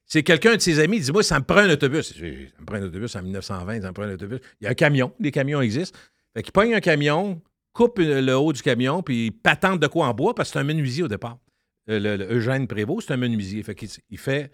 c'est 0.03 0.23
quelqu'un 0.23 0.55
de 0.55 0.61
ses 0.61 0.79
amis 0.79 0.97
qui 0.97 1.03
dit 1.03 1.11
Moi, 1.11 1.21
ça 1.21 1.37
me 1.37 1.45
prend 1.45 1.59
un 1.59 1.69
autobus. 1.69 2.13
Ça 2.15 2.23
me 2.23 2.65
prend 2.65 2.77
un 2.77 2.83
autobus 2.83 3.15
en 3.15 3.21
1920, 3.21 3.81
ça 3.81 3.87
me 3.89 3.93
prend 3.93 4.03
un 4.03 4.13
autobus. 4.13 4.39
Il 4.59 4.63
y 4.63 4.67
a 4.67 4.71
un 4.71 4.73
camion, 4.73 5.13
les 5.19 5.31
camions 5.31 5.61
existent. 5.61 5.99
Fait 6.33 6.41
qu'il 6.41 6.53
pogne 6.53 6.73
un 6.73 6.79
camion, 6.79 7.39
coupe 7.73 7.99
euh, 7.99 8.21
le 8.21 8.35
haut 8.35 8.51
du 8.51 8.63
camion, 8.63 9.03
puis 9.03 9.27
il 9.27 9.31
patente 9.31 9.79
de 9.79 9.87
quoi 9.87 10.07
en 10.07 10.13
bois, 10.15 10.33
parce 10.33 10.49
que 10.49 10.53
c'est 10.53 10.59
un 10.59 10.63
menuisier 10.63 11.03
au 11.03 11.07
départ. 11.07 11.37
Euh, 11.89 11.99
le, 11.99 12.17
le 12.17 12.25
Eugène 12.35 12.67
Prévost, 12.67 13.07
c'est 13.07 13.13
un 13.13 13.17
menuisier. 13.17 13.63
Fait 13.63 13.75
il 14.09 14.17
fait 14.17 14.51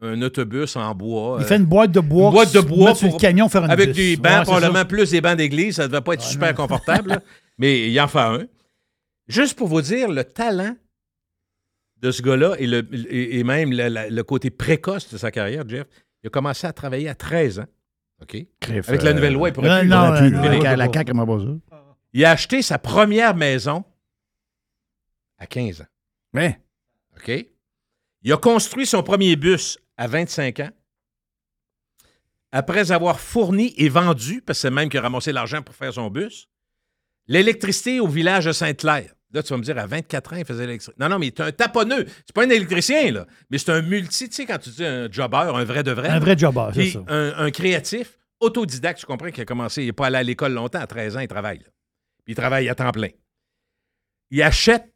un 0.00 0.20
autobus 0.22 0.76
en 0.76 0.94
bois. 0.94 1.36
Il 1.40 1.44
euh, 1.44 1.46
fait 1.46 1.56
une 1.56 1.64
boîte 1.66 1.92
de 1.92 2.00
bois. 2.00 2.26
une 2.28 2.32
boîte 2.32 2.54
de 2.54 2.60
bois 2.60 2.94
sur 2.94 3.08
le 3.12 3.18
camion, 3.18 3.48
faire 3.48 3.64
une 3.64 3.70
avec 3.70 3.88
bus. 3.88 3.96
des 3.96 4.16
bancs, 4.16 4.44
probablement 4.44 4.78
ça. 4.80 4.84
plus 4.84 5.10
des 5.10 5.20
bancs 5.20 5.36
d'église. 5.36 5.76
Ça 5.76 5.82
ne 5.82 5.88
devait 5.88 6.00
pas 6.00 6.14
être 6.14 6.22
super 6.22 6.54
confortable, 6.54 7.10
là. 7.10 7.22
mais 7.58 7.90
il 7.90 8.00
en 8.00 8.08
fait 8.08 8.18
un. 8.18 8.46
Juste 9.28 9.56
pour 9.56 9.68
vous 9.68 9.82
dire 9.82 10.10
le 10.10 10.24
talent 10.24 10.74
de 11.98 12.10
ce 12.10 12.20
gars-là 12.22 12.56
et, 12.58 12.66
le, 12.66 12.86
et, 12.92 13.38
et 13.38 13.44
même 13.44 13.70
le, 13.70 13.88
la- 13.88 14.10
le 14.10 14.22
côté 14.24 14.50
précoce 14.50 15.08
de 15.12 15.18
sa 15.18 15.30
carrière, 15.30 15.68
Jeff. 15.68 15.86
Il 16.24 16.26
a 16.26 16.30
commencé 16.30 16.66
à 16.66 16.72
travailler 16.72 17.08
à 17.08 17.14
13 17.14 17.60
ans. 17.60 17.66
OK? 18.20 18.36
Crif, 18.60 18.88
Avec 18.88 19.02
la 19.02 19.10
euh, 19.10 19.14
nouvelle 19.14 19.34
loi, 19.34 19.48
il 19.48 19.52
pourrait 19.52 19.84
non, 19.84 20.12
plus. 20.16 20.30
non, 20.30 20.40
plus. 20.58 20.62
La 20.76 20.92
CAQ 20.92 21.12
il 22.14 22.24
a 22.24 22.30
acheté 22.30 22.60
sa 22.62 22.78
première 22.78 23.34
maison 23.34 23.84
à 25.38 25.46
15 25.46 25.80
ans. 25.80 25.86
Mais, 26.32 26.60
OK? 27.16 27.30
Il 28.22 28.32
a 28.32 28.36
construit 28.36 28.86
son 28.86 29.02
premier 29.02 29.36
bus 29.36 29.78
à 29.96 30.06
25 30.06 30.60
ans. 30.60 30.70
Après 32.52 32.92
avoir 32.92 33.18
fourni 33.18 33.74
et 33.76 33.88
vendu, 33.88 34.42
parce 34.42 34.58
que 34.58 34.62
c'est 34.62 34.70
même 34.70 34.88
qui 34.88 34.98
a 34.98 35.00
ramassé 35.02 35.32
l'argent 35.32 35.62
pour 35.62 35.74
faire 35.74 35.92
son 35.92 36.10
bus, 36.10 36.48
l'électricité 37.26 38.00
au 38.00 38.06
village 38.08 38.44
de 38.44 38.52
Sainte-Claire. 38.52 39.14
Là, 39.32 39.42
tu 39.42 39.48
vas 39.48 39.56
me 39.56 39.62
dire, 39.62 39.78
à 39.78 39.86
24 39.86 40.32
ans, 40.34 40.36
il 40.36 40.44
faisait 40.44 40.66
l'électricité. 40.66 40.94
Non, 41.00 41.08
non, 41.08 41.18
mais 41.18 41.32
c'est 41.34 41.42
un 41.42 41.52
taponneux. 41.52 42.04
C'est 42.26 42.34
pas 42.34 42.44
un 42.44 42.50
électricien, 42.50 43.10
là. 43.10 43.26
Mais 43.50 43.56
c'est 43.56 43.70
un 43.72 43.80
multi, 43.80 44.28
tu 44.28 44.34
sais, 44.34 44.44
quand 44.44 44.58
tu 44.58 44.68
dis 44.68 44.84
un 44.84 45.10
jobber, 45.10 45.38
un 45.54 45.64
vrai 45.64 45.82
de 45.82 45.92
vrai. 45.92 46.10
Un 46.10 46.18
vrai 46.18 46.36
jobber, 46.36 46.68
c'est 46.74 46.90
ça. 46.90 47.02
Un, 47.08 47.32
un 47.38 47.50
créatif, 47.50 48.18
autodidacte, 48.40 49.00
tu 49.00 49.06
comprends, 49.06 49.30
qui 49.30 49.40
a 49.40 49.46
commencé, 49.46 49.82
il 49.82 49.86
n'est 49.86 49.92
pas 49.92 50.08
allé 50.08 50.18
à 50.18 50.22
l'école 50.22 50.52
longtemps, 50.52 50.80
à 50.80 50.86
13 50.86 51.16
ans, 51.16 51.20
il 51.20 51.28
travaille. 51.28 51.60
là. 51.60 51.64
Puis 52.24 52.34
il 52.34 52.36
travaille 52.36 52.68
à 52.68 52.74
temps 52.74 52.92
plein. 52.92 53.08
Il 54.30 54.42
achète 54.42 54.91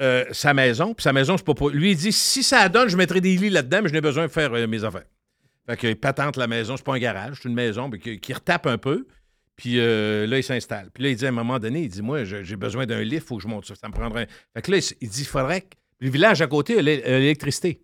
euh, 0.00 0.24
sa 0.32 0.54
maison, 0.54 0.94
puis 0.94 1.02
sa 1.02 1.12
maison, 1.12 1.36
c'est 1.36 1.44
pas 1.46 1.54
pour. 1.54 1.70
Lui, 1.70 1.90
il 1.92 1.96
dit 1.96 2.12
si 2.12 2.42
ça 2.42 2.68
donne, 2.68 2.88
je 2.88 2.96
mettrai 2.96 3.20
des 3.20 3.36
lits 3.36 3.50
là-dedans, 3.50 3.80
mais 3.82 3.88
je 3.88 3.94
n'ai 3.94 4.00
besoin 4.00 4.24
de 4.26 4.30
faire 4.32 4.52
euh, 4.54 4.66
mes 4.66 4.84
affaires. 4.84 5.04
Fait 5.66 5.76
qu'il 5.76 5.96
patente 5.96 6.36
la 6.36 6.46
maison, 6.46 6.76
c'est 6.76 6.84
pas 6.86 6.94
un 6.94 6.98
garage, 6.98 7.38
c'est 7.42 7.48
une 7.48 7.54
maison, 7.54 7.88
mais 7.88 7.98
qui, 7.98 8.32
retape 8.32 8.66
un 8.66 8.78
peu. 8.78 9.06
Puis 9.56 9.80
euh, 9.80 10.26
là, 10.26 10.38
il 10.38 10.42
s'installe. 10.44 10.90
Puis 10.94 11.02
là, 11.02 11.08
il 11.10 11.16
dit 11.16 11.26
à 11.26 11.28
un 11.30 11.32
moment 11.32 11.58
donné, 11.58 11.82
il 11.82 11.88
dit 11.88 12.00
Moi, 12.02 12.24
j'ai 12.24 12.56
besoin 12.56 12.86
d'un 12.86 13.00
lift, 13.02 13.24
il 13.24 13.28
faut 13.28 13.36
que 13.38 13.42
je 13.42 13.48
monte 13.48 13.66
ça. 13.66 13.74
Ça 13.74 13.88
me 13.88 13.92
prendrait. 13.92 14.22
un- 14.22 14.26
Fait 14.54 14.62
que 14.62 14.70
là, 14.70 14.78
il- 15.00 15.08
dit 15.08 15.22
Il 15.22 15.26
faudrait 15.26 15.62
que. 15.62 15.76
Le 16.00 16.10
village 16.10 16.40
à 16.40 16.46
côté 16.46 16.78
a 16.78 16.82
l'é- 16.82 17.04
a 17.04 17.18
l'électricité. 17.18 17.82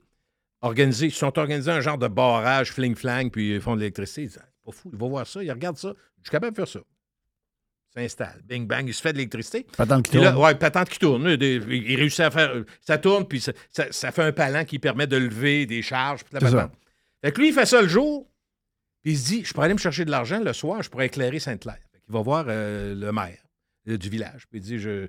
Organisé. 0.63 1.07
Ils 1.07 1.13
sont 1.13 1.37
organisés 1.37 1.73
un 1.73 1.81
genre 1.81 1.99
de 1.99 2.07
barrage, 2.09 2.71
fling-flang, 2.73 3.29
puis 3.31 3.55
ils 3.57 3.61
font 3.61 3.75
de 3.75 3.81
l'électricité. 3.81 4.23
Il 4.23 4.29
dit, 4.29 4.37
Ah, 4.41 4.47
pas 4.65 4.71
fou, 4.73 4.89
il 4.93 4.99
va 4.99 5.09
voir 5.09 5.27
ça, 5.27 5.43
il 5.43 5.51
regarde 5.51 5.77
ça. 5.77 5.93
Je 6.23 6.29
suis 6.29 6.31
capable 6.31 6.53
de 6.53 6.57
faire 6.57 6.69
ça. 6.69 6.81
Il 7.97 8.03
s'installe. 8.03 8.41
Bing, 8.45 8.67
bang, 8.67 8.87
il 8.89 8.93
se 8.95 9.01
fait 9.01 9.13
de 9.13 9.19
l'électricité. 9.19 9.67
Patente 9.77 10.05
qui 10.07 10.13
tourne. 10.19 10.37
ouais, 10.37 10.55
patente 10.57 10.89
qui 10.89 10.99
tourne. 10.99 11.29
il 11.41 11.97
réussit 11.97 12.21
à 12.21 12.31
faire. 12.31 12.53
Ça 12.81 12.99
tourne, 12.99 13.27
puis 13.27 13.41
ça, 13.41 13.53
ça- 13.71 13.93
ça 13.93 14.11
fait 14.13 14.23
un 14.23 14.33
palan 14.33 14.65
qui 14.65 14.79
permet 14.79 15.07
de 15.07 15.17
lever 15.17 15.65
des 15.67 15.81
charges. 15.83 16.25
puis 16.25 16.35
la 16.35 16.41
ça. 16.51 16.71
Fait 17.25 17.33
que 17.33 17.41
lui, 17.41 17.49
il 17.49 17.55
fait 17.55 17.67
ça 17.67 17.81
le 17.81 17.89
jour, 17.89 18.29
puis 19.03 19.13
il 19.13 19.19
se 19.19 19.27
dit 19.27 19.45
Je 19.45 19.53
pourrais 19.55 19.67
aller 19.67 19.75
me 19.75 19.79
chercher 19.79 20.05
de 20.05 20.11
l'argent 20.11 20.41
le 20.41 20.53
soir, 20.53 20.83
je 20.83 20.91
pourrais 20.91 21.07
éclairer 21.07 21.39
Sainte-Claire. 21.39 21.79
Qu'il 22.05 22.13
va 22.13 22.21
voir 22.21 22.45
euh, 22.49 22.95
le 22.95 23.13
maire 23.13 23.39
euh, 23.89 23.97
du 23.97 24.09
village. 24.11 24.47
Puis 24.51 24.59
il 24.59 24.63
dit 24.63 24.79
je, 24.79 25.07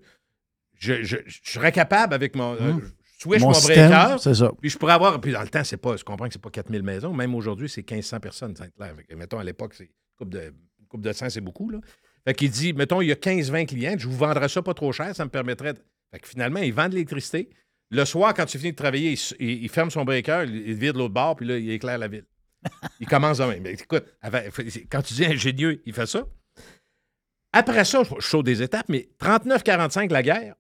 je, 0.78 1.04
je, 1.04 1.18
je 1.26 1.40
serais 1.52 1.72
capable 1.72 2.14
avec 2.14 2.36
mon. 2.36 2.54
euh, 2.54 2.74
je 2.82 3.22
switch 3.24 3.42
Mon 3.42 3.52
mon, 3.52 3.60
breaker. 3.62 4.18
c'est 4.20 4.36
ça. 4.36 4.52
Puis 4.62 4.70
je 4.70 4.78
pourrais 4.78 4.94
avoir. 4.94 5.20
Puis 5.20 5.32
dans 5.34 5.42
le 5.42 5.50
temps, 5.50 5.64
c'est 5.64 5.78
pas. 5.78 5.98
Je 5.98 6.04
comprends 6.04 6.28
que 6.28 6.34
c'est 6.34 6.42
pas 6.42 6.52
4000 6.52 6.84
maisons. 6.84 7.14
Même 7.14 7.34
aujourd'hui, 7.36 7.68
c'est 7.68 7.82
1500 7.90 8.20
personnes, 8.20 8.56
Sainte-Claire. 8.56 8.94
Mettons, 9.18 9.40
à 9.40 9.44
l'époque, 9.44 9.74
c'est 9.74 9.86
une 9.86 9.90
coupe 10.18 10.30
de, 10.30 10.54
coupe 10.88 11.02
de 11.02 11.12
100, 11.12 11.30
c'est 11.32 11.42
beaucoup. 11.42 11.70
Là. 11.70 11.80
Fait 12.28 12.34
qu'il 12.34 12.50
dit 12.50 12.74
mettons, 12.74 13.02
il 13.02 13.08
y 13.08 13.12
a 13.12 13.16
15-20 13.16 13.66
clients, 13.68 13.96
je 13.98 14.08
vous 14.08 14.18
vendrais 14.18 14.50
ça 14.50 14.62
pas 14.62 14.74
trop 14.74 14.92
cher, 14.92 15.16
ça 15.16 15.26
me 15.26 15.30
permettrait. 15.30 15.74
de- 15.74 15.80
Fait 16.12 16.20
que 16.20 16.28
finalement, 16.28 16.60
il 16.60 16.74
vend 16.74 16.88
de 16.90 16.94
l'électricité. 16.94 17.50
Le 17.92 18.04
soir, 18.06 18.34
quand 18.34 18.46
tu 18.46 18.58
finis 18.58 18.72
de 18.72 18.76
travailler, 18.78 19.16
il, 19.40 19.70
ferme 19.70 19.92
son 19.92 20.04
breaker, 20.06 20.44
il, 20.48 20.56
il 20.70 20.74
vide 20.74 20.96
l'autre 20.96 21.14
bord, 21.14 21.36
puis 21.36 21.46
là, 21.46 21.58
il 21.58 21.70
éclaire 21.70 22.00
la 22.00 22.08
ville. 22.08 22.26
il 23.00 23.08
commence 23.08 23.38
de 23.38 23.44
même. 23.46 23.62
Mais 23.62 23.74
écoute, 23.74 24.06
quand 24.90 25.02
tu 25.04 25.14
dis 25.14 25.26
ingénieux, 25.26 25.82
il 25.86 25.94
fait 25.94 26.08
ça. 26.08 26.26
Après 27.54 27.86
ça, 27.86 28.02
je 28.20 28.26
saute 28.28 28.46
des 28.46 28.62
étapes, 28.62 28.88
mais 28.90 29.08
39-45, 29.20 30.12
la 30.12 30.24
guerre. 30.24 30.56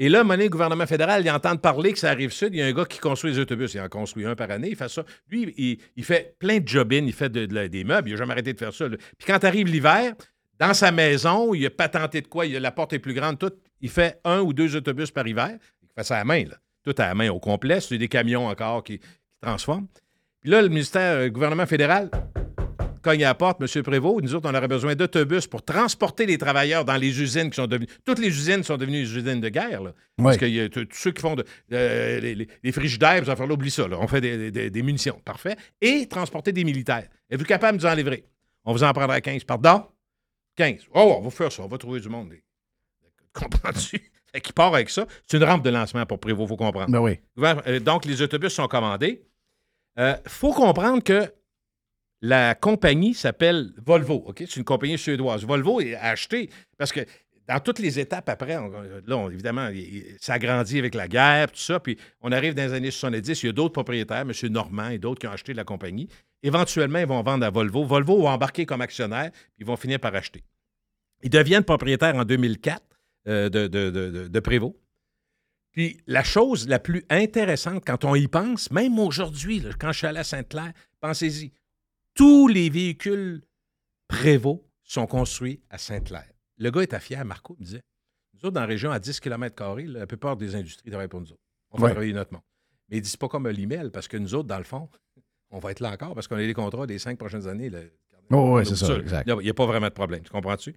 Et 0.00 0.08
là, 0.08 0.24
monnaie, 0.24 0.44
le 0.44 0.50
gouvernement 0.50 0.86
fédéral, 0.86 1.22
il 1.24 1.30
entend 1.30 1.56
parler 1.56 1.92
que 1.92 1.98
ça 2.00 2.10
arrive 2.10 2.32
sud. 2.32 2.52
Il 2.52 2.58
y 2.58 2.62
a 2.62 2.66
un 2.66 2.72
gars 2.72 2.84
qui 2.84 2.98
construit 2.98 3.30
des 3.32 3.38
autobus. 3.38 3.74
Il 3.74 3.80
en 3.80 3.88
construit 3.88 4.26
un 4.26 4.34
par 4.34 4.50
année. 4.50 4.70
Il 4.70 4.76
fait 4.76 4.88
ça. 4.88 5.04
Lui, 5.30 5.54
il, 5.96 6.04
fait 6.04 6.34
plein 6.40 6.58
de 6.58 6.66
job 6.66 6.92
il 6.92 7.12
fait 7.12 7.28
de- 7.28 7.46
des 7.68 7.84
meubles. 7.84 8.08
Il 8.08 8.12
n'a 8.12 8.18
jamais 8.18 8.32
arrêté 8.32 8.52
de 8.52 8.58
faire 8.58 8.74
ça. 8.74 8.88
Puis 8.88 8.98
quand 9.24 9.44
arrive 9.44 9.68
l'hiver, 9.68 10.14
dans 10.60 10.74
sa 10.74 10.92
maison, 10.92 11.52
il 11.54 11.64
a 11.66 11.70
patenté 11.70 12.20
de 12.20 12.26
quoi? 12.28 12.46
Il 12.46 12.56
a, 12.56 12.60
la 12.60 12.72
porte 12.72 12.92
est 12.92 12.98
plus 12.98 13.14
grande, 13.14 13.38
tout. 13.38 13.52
Il 13.80 13.90
fait 13.90 14.20
un 14.24 14.40
ou 14.40 14.52
deux 14.52 14.76
autobus 14.76 15.10
par 15.10 15.26
hiver. 15.26 15.50
Il 15.82 15.88
fait 15.96 16.04
ça 16.04 16.14
à 16.16 16.18
la 16.18 16.24
main, 16.24 16.44
là. 16.44 16.56
Tout 16.84 16.94
à 16.98 17.06
la 17.08 17.14
main 17.14 17.30
au 17.30 17.40
complet. 17.40 17.80
C'est 17.80 17.98
des 17.98 18.08
camions 18.08 18.46
encore 18.46 18.84
qui, 18.84 18.98
qui 18.98 19.06
transforment. 19.40 19.86
Puis 20.40 20.50
là, 20.50 20.60
le 20.62 20.68
ministère, 20.68 21.20
le 21.20 21.30
gouvernement 21.30 21.64
fédéral, 21.66 22.10
cogne 23.02 23.24
à 23.24 23.28
la 23.28 23.34
porte, 23.34 23.60
M. 23.60 23.82
Prévost, 23.82 24.22
nous 24.22 24.34
autres, 24.34 24.48
on 24.50 24.54
aurait 24.54 24.68
besoin 24.68 24.94
d'autobus 24.94 25.46
pour 25.46 25.62
transporter 25.62 26.24
les 26.26 26.38
travailleurs 26.38 26.84
dans 26.86 26.96
les 26.96 27.20
usines 27.20 27.50
qui 27.50 27.56
sont 27.56 27.66
devenues. 27.66 27.86
Toutes 28.04 28.18
les 28.18 28.28
usines 28.28 28.62
sont 28.62 28.76
devenues 28.78 29.02
des 29.04 29.16
usines 29.18 29.40
de 29.40 29.48
guerre. 29.50 29.82
Là. 29.82 29.92
Parce 30.16 30.34
Oui. 30.36 30.40
que 30.40 30.46
y 30.46 30.60
a 30.60 30.68
tous 30.70 30.86
ceux 30.92 31.10
qui 31.12 31.20
font 31.20 31.34
de- 31.34 31.44
euh, 31.72 32.20
les, 32.20 32.34
les- 32.34 32.48
les 32.62 32.72
frigidaires, 32.72 33.22
vous 33.22 33.30
allez 33.30 33.52
oublie 33.52 33.70
ça. 33.70 33.86
là. 33.88 33.98
On 34.00 34.06
fait 34.06 34.20
des, 34.22 34.50
des- 34.50 34.70
des 34.70 34.82
munitions. 34.82 35.20
Parfait. 35.24 35.56
Et 35.82 36.06
transporter 36.06 36.52
des 36.52 36.64
militaires. 36.64 37.06
Êtes-vous 37.30 37.44
capable 37.46 37.76
de 37.78 37.84
nous 37.84 37.90
en 37.90 37.94
livrer? 37.94 38.24
On 38.64 38.72
vous 38.72 38.84
en 38.84 38.92
prendra 38.94 39.20
15. 39.20 39.44
Pardon? 39.44 39.84
15. 40.56 40.86
Oh, 40.94 41.16
on 41.18 41.22
va 41.22 41.30
faire 41.30 41.52
ça, 41.52 41.62
on 41.62 41.68
va 41.68 41.78
trouver 41.78 42.00
du 42.00 42.08
monde. 42.08 42.32
Comprends-tu? 43.32 44.10
Qu'il 44.42 44.52
part 44.52 44.74
avec 44.74 44.90
ça. 44.90 45.06
C'est 45.28 45.36
une 45.36 45.44
rampe 45.44 45.62
de 45.62 45.70
lancement 45.70 46.04
pour 46.06 46.18
Prévost, 46.18 46.46
il 46.46 46.48
faut 46.48 46.56
comprendre. 46.56 46.90
Ben 46.90 46.98
oui. 47.00 47.20
Euh, 47.38 47.78
Donc, 47.78 48.04
les 48.04 48.20
autobus 48.20 48.52
sont 48.52 48.66
commandés. 48.66 49.24
Il 49.96 50.18
faut 50.26 50.52
comprendre 50.52 51.04
que 51.04 51.32
la 52.20 52.54
compagnie 52.54 53.14
s'appelle 53.14 53.72
Volvo. 53.76 54.24
OK? 54.26 54.38
C'est 54.38 54.56
une 54.56 54.64
compagnie 54.64 54.98
suédoise. 54.98 55.44
Volvo 55.44 55.80
est 55.80 55.94
acheté 55.94 56.50
parce 56.78 56.90
que 56.90 57.00
dans 57.46 57.60
toutes 57.60 57.78
les 57.78 57.98
étapes 57.98 58.28
après, 58.28 58.56
on- 58.56 58.70
là, 58.70 59.16
on- 59.16 59.30
évidemment, 59.30 59.68
ça 60.20 60.38
grandit 60.38 60.78
avec 60.78 60.94
la 60.94 61.08
guerre, 61.08 61.50
tout 61.52 61.58
ça. 61.58 61.78
Puis 61.80 61.98
on 62.20 62.32
arrive 62.32 62.54
dans 62.54 62.62
les 62.66 62.72
années 62.72 62.90
70, 62.90 63.42
il 63.42 63.46
y 63.46 63.48
a 63.48 63.52
d'autres 63.52 63.72
propriétaires, 63.74 64.20
M. 64.22 64.32
Normand 64.50 64.88
et 64.88 64.98
d'autres 64.98 65.20
qui 65.20 65.26
ont 65.26 65.32
acheté 65.32 65.52
la 65.54 65.64
compagnie. 65.64 66.08
Éventuellement, 66.42 66.98
ils 66.98 67.06
vont 67.06 67.22
vendre 67.22 67.44
à 67.46 67.50
Volvo. 67.50 67.84
Volvo 67.84 68.22
va 68.22 68.30
embarquer 68.30 68.66
comme 68.66 68.80
actionnaire, 68.80 69.30
puis 69.30 69.40
ils 69.60 69.66
vont 69.66 69.76
finir 69.76 69.98
par 70.00 70.14
acheter. 70.14 70.42
Ils 71.22 71.30
deviennent 71.30 71.64
propriétaires 71.64 72.16
en 72.16 72.24
2004 72.24 72.82
euh, 73.26 73.48
de, 73.48 73.66
de, 73.66 73.88
de- 73.90 74.10
de- 74.10 74.28
de 74.28 74.40
Prévost. 74.40 74.74
Puis 75.72 75.98
la 76.06 76.22
chose 76.22 76.68
la 76.68 76.78
plus 76.78 77.04
intéressante 77.10 77.82
quand 77.86 78.04
on 78.04 78.14
y 78.14 78.28
pense, 78.28 78.70
même 78.70 78.98
aujourd'hui, 78.98 79.60
là, 79.60 79.70
quand 79.78 79.90
je 79.92 79.98
suis 79.98 80.06
allé 80.06 80.18
à 80.20 80.24
Sainte-Claire, 80.24 80.72
pensez-y, 81.00 81.50
tous 82.14 82.46
les 82.48 82.68
véhicules 82.70 83.42
Prévost 84.06 84.60
sont 84.84 85.06
construits 85.06 85.60
à 85.70 85.78
Sainte-Claire. 85.78 86.28
Le 86.58 86.70
gars 86.70 86.82
était 86.82 87.00
fier, 87.00 87.24
Marco 87.24 87.56
me 87.58 87.64
disait. 87.64 87.82
Nous 88.34 88.40
autres, 88.48 88.54
dans 88.54 88.60
la 88.60 88.66
région, 88.66 88.90
à 88.90 88.98
10 88.98 89.20
km, 89.20 89.76
la 89.86 90.06
plupart 90.06 90.36
des 90.36 90.54
industries 90.54 90.90
travaillent 90.90 91.08
pour 91.08 91.20
nous 91.20 91.32
autres. 91.32 91.40
On 91.70 91.76
fait 91.78 91.84
Ouais. 91.84 91.90
travailler 91.90 92.12
notre 92.12 92.32
monde. 92.32 92.42
Mais 92.88 92.98
ils 92.98 93.00
disent 93.02 93.16
pas 93.16 93.28
comme 93.28 93.48
l'email, 93.48 93.90
parce 93.90 94.08
que 94.08 94.16
nous 94.16 94.34
autres, 94.34 94.48
dans 94.48 94.58
le 94.58 94.64
fond, 94.64 94.88
on 95.50 95.58
va 95.58 95.70
être 95.70 95.80
là 95.80 95.92
encore 95.92 96.14
parce 96.14 96.28
qu'on 96.28 96.36
a 96.36 96.40
les 96.40 96.52
contrats 96.54 96.86
des 96.86 96.98
cinq 96.98 97.18
prochaines 97.18 97.46
années. 97.48 97.70
là. 97.70 97.80
Oh, 98.30 98.56
oui, 98.58 98.66
c'est 98.66 98.76
ça, 98.76 98.96
exact. 98.96 99.28
Il 99.28 99.36
n'y 99.42 99.50
a, 99.50 99.54
pas 99.54 99.66
vraiment 99.66 99.88
de 99.88 99.92
problème. 99.92 100.22
Tu 100.22 100.30
comprends-tu? 100.30 100.74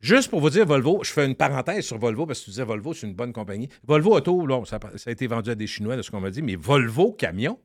Juste 0.00 0.28
pour 0.28 0.40
vous 0.40 0.50
dire, 0.50 0.66
Volvo, 0.66 1.02
je 1.04 1.10
fais 1.12 1.24
une 1.24 1.36
parenthèse 1.36 1.84
sur 1.86 1.98
Volvo 1.98 2.26
parce 2.26 2.40
que 2.40 2.44
tu 2.46 2.50
disais 2.50 2.64
Volvo, 2.64 2.92
c'est 2.92 3.06
une 3.06 3.14
bonne 3.14 3.32
compagnie. 3.32 3.68
Volvo 3.84 4.14
Auto, 4.16 4.44
là, 4.46 4.62
ça, 4.66 4.78
ça 4.96 5.08
a 5.08 5.12
été 5.12 5.26
vendu 5.26 5.50
à 5.50 5.54
des 5.54 5.66
Chinois, 5.66 5.96
de 5.96 6.02
ce 6.02 6.10
qu'on 6.10 6.20
m'a 6.20 6.30
dit, 6.30 6.42
mais 6.42 6.56
Volvo 6.56 7.12
Camion, 7.12 7.58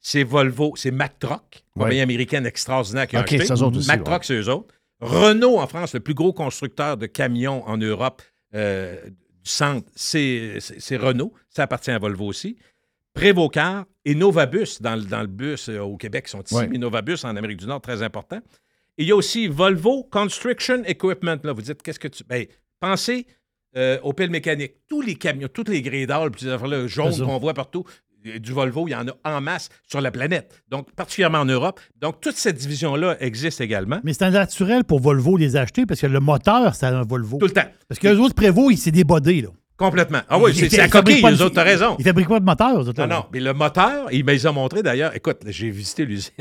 c'est 0.00 0.24
Volvo, 0.24 0.72
c'est 0.76 0.90
Mack 0.90 1.18
Truck, 1.18 1.64
compagnie 1.74 1.96
Ouais. 1.96 2.00
américaine 2.02 2.46
extraordinaire 2.46 3.06
qui 3.06 3.16
a 3.16 3.20
OK, 3.20 3.32
acheté. 3.34 3.54
Mack 3.86 3.98
ouais. 3.98 4.04
Truck, 4.04 4.24
c'est 4.24 4.34
eux 4.40 4.48
autres. 4.48 4.74
Renault 5.00 5.58
en 5.58 5.66
France, 5.66 5.94
le 5.94 6.00
plus 6.00 6.14
gros 6.14 6.32
constructeur 6.32 6.96
de 6.96 7.06
camions 7.06 7.66
en 7.68 7.76
Europe 7.76 8.22
euh, 8.54 8.96
du 9.06 9.50
centre, 9.50 9.88
c'est 9.94 10.58
Renault. 10.96 11.32
Ça 11.48 11.62
appartient 11.64 11.90
à 11.90 11.98
Volvo 11.98 12.26
aussi. 12.26 12.56
Prévocar 13.14 13.84
et 14.04 14.14
Novabus 14.14 14.80
dans, 14.80 14.96
le- 14.96 15.04
dans 15.04 15.20
le 15.20 15.26
bus 15.26 15.68
euh, 15.68 15.80
au 15.80 15.96
Québec 15.96 16.28
sont 16.28 16.42
ici, 16.42 16.54
Ouais. 16.54 16.68
mais 16.68 16.78
Novabus 16.78 17.24
en 17.24 17.36
Amérique 17.36 17.58
du 17.58 17.66
Nord, 17.66 17.80
très 17.80 18.02
important. 18.02 18.38
Et 18.96 19.02
il 19.02 19.08
y 19.08 19.12
a 19.12 19.16
aussi 19.16 19.46
Volvo 19.48 20.04
Construction 20.04 20.82
Equipment. 20.84 21.36
Là, 21.42 21.52
vous 21.52 21.62
dites, 21.62 21.82
qu'est-ce 21.82 21.98
que 22.00 22.08
tu. 22.08 22.24
Ben, 22.24 22.46
pensez 22.80 23.26
euh, 23.76 23.98
au 24.02 24.12
pelle 24.12 24.30
mécanique. 24.30 24.74
Tous 24.88 25.00
les 25.02 25.14
camions, 25.14 25.48
toutes 25.52 25.68
les 25.68 25.82
grédales, 25.82 26.30
puis 26.30 26.42
ces 26.42 26.48
affaires-là 26.48 26.86
jaunes 26.86 27.16
qu'on 27.18 27.38
voit 27.38 27.54
partout, 27.54 27.84
du 28.22 28.52
Volvo, 28.52 28.88
il 28.88 28.92
y 28.92 28.94
en 28.94 29.06
a 29.08 29.12
en 29.24 29.40
masse 29.40 29.68
sur 29.86 30.00
la 30.00 30.10
planète. 30.10 30.62
Donc, 30.68 30.92
particulièrement 30.92 31.38
en 31.38 31.44
Europe. 31.44 31.80
Donc, 32.00 32.20
toute 32.20 32.36
cette 32.36 32.56
division-là 32.56 33.16
existe 33.20 33.60
également. 33.60 34.00
Mais 34.04 34.12
c'est 34.12 34.28
naturel 34.30 34.84
pour 34.84 35.00
Volvo 35.00 35.36
les 35.36 35.56
acheter 35.56 35.86
parce 35.86 36.00
que 36.00 36.06
le 36.06 36.20
moteur, 36.20 36.74
c'est 36.74 36.86
un 36.86 37.02
Volvo. 37.02 37.38
Tout 37.38 37.46
le 37.46 37.52
temps. 37.52 37.62
Parce 37.88 37.98
que 38.00 38.08
les 38.08 38.16
autres 38.16 38.34
Prévost, 38.34 38.72
il- 38.72 38.76
c'est 38.78 38.90
des 38.90 39.04
bodés, 39.04 39.42
là. 39.42 39.48
Complètement. 39.76 40.18
Ah 40.28 40.40
oui, 40.40 40.50
Ils- 40.50 40.56
c'est 40.68 40.72
ils 40.72 40.76
la 40.76 40.88
coquille, 40.88 41.22
de- 41.22 41.40
autres, 41.42 41.54
t'as 41.54 41.62
raison. 41.62 41.94
Ils 42.00 42.04
fabriquent 42.04 42.28
pas 42.28 42.40
de 42.40 42.44
moteur, 42.44 42.82
eux 42.82 42.88
autres. 42.88 43.06
Non, 43.06 43.26
mais 43.32 43.38
le 43.38 43.54
moteur, 43.54 44.08
il 44.10 44.24
me 44.24 44.32
les 44.32 44.44
a 44.44 44.50
montrés 44.50 44.82
d'ailleurs. 44.82 45.14
Écoute, 45.14 45.36
j'ai 45.46 45.70
visité 45.70 46.04
l'usine. 46.04 46.32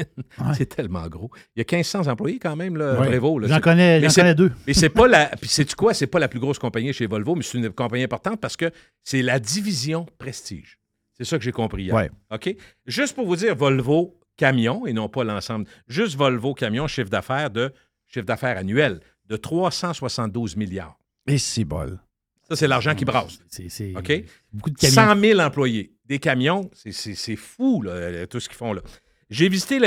c'est 0.55 0.65
tellement 0.65 1.05
gros. 1.07 1.30
Il 1.55 1.59
y 1.59 1.61
a 1.61 1.65
1500 1.78 2.07
employés 2.07 2.39
quand 2.39 2.55
même, 2.55 2.75
là, 2.78 2.99
Ouais. 2.99 3.05
Prévost. 3.05 3.47
J'en 3.47 3.59
connais- 3.59 4.01
connais 4.15 4.34
deux. 4.34 4.51
Mais 4.65 4.73
c'est 4.73 4.89
pas 4.89 5.07
la. 5.07 5.28
Puis 5.39 5.49
sais-tu 5.51 5.75
quoi? 5.75 5.93
C'est 5.93 6.07
pas 6.07 6.17
la 6.17 6.28
plus 6.28 6.39
grosse 6.39 6.57
compagnie 6.57 6.91
chez 6.93 7.05
Volvo, 7.05 7.36
mais 7.36 7.43
c'est 7.43 7.59
une 7.59 7.69
compagnie 7.69 8.03
importante 8.05 8.41
parce 8.41 8.57
que 8.57 8.71
c'est 9.03 9.21
la 9.21 9.39
division 9.39 10.07
Prestige. 10.17 10.80
C'est 11.18 11.26
ça 11.26 11.38
que 11.38 11.43
j'ai 11.43 11.51
compris 11.51 11.84
hier. 11.86 11.95
Ouais. 11.95 12.09
OK? 12.32 12.55
Juste 12.86 13.15
pour 13.15 13.26
vous 13.26 13.36
dire, 13.36 13.55
Volvo 13.55 14.20
Camion, 14.38 14.86
et 14.86 14.93
non 14.93 15.09
pas 15.09 15.24
l'ensemble, 15.24 15.65
juste 15.88 16.15
Volvo 16.15 16.53
Camion, 16.53 16.88
chiffre 16.88 17.09
d'affaires 17.09 17.49
de 17.49 17.74
chiffre 18.05 18.26
d'affaires 18.26 18.57
annuel 18.57 18.99
de 19.26 19.36
372 19.36 20.55
milliards. 20.55 20.97
Et 21.28 21.38
c'est 21.38 21.65
bol. 21.65 21.99
Ça, 22.47 22.55
c'est 22.55 22.68
l'argent 22.68 22.95
qui 22.95 23.03
brasse. 23.03 23.39
C'est 23.49 23.93
OK? 23.97 24.24
beaucoup 24.53 24.70
de 24.70 24.78
camions. 24.78 24.93
100 25.15 25.20
000 25.20 25.39
employés. 25.41 25.91
Des 26.05 26.20
camions, 26.20 26.70
c'est- 26.74 27.36
fou, 27.36 27.82
là, 27.82 27.91
euh, 27.91 28.26
tout 28.26 28.39
ce 28.39 28.47
qu'ils 28.47 28.57
font 28.57 28.72
là. 28.72 28.82
J'ai 29.30 29.49
visité 29.49 29.78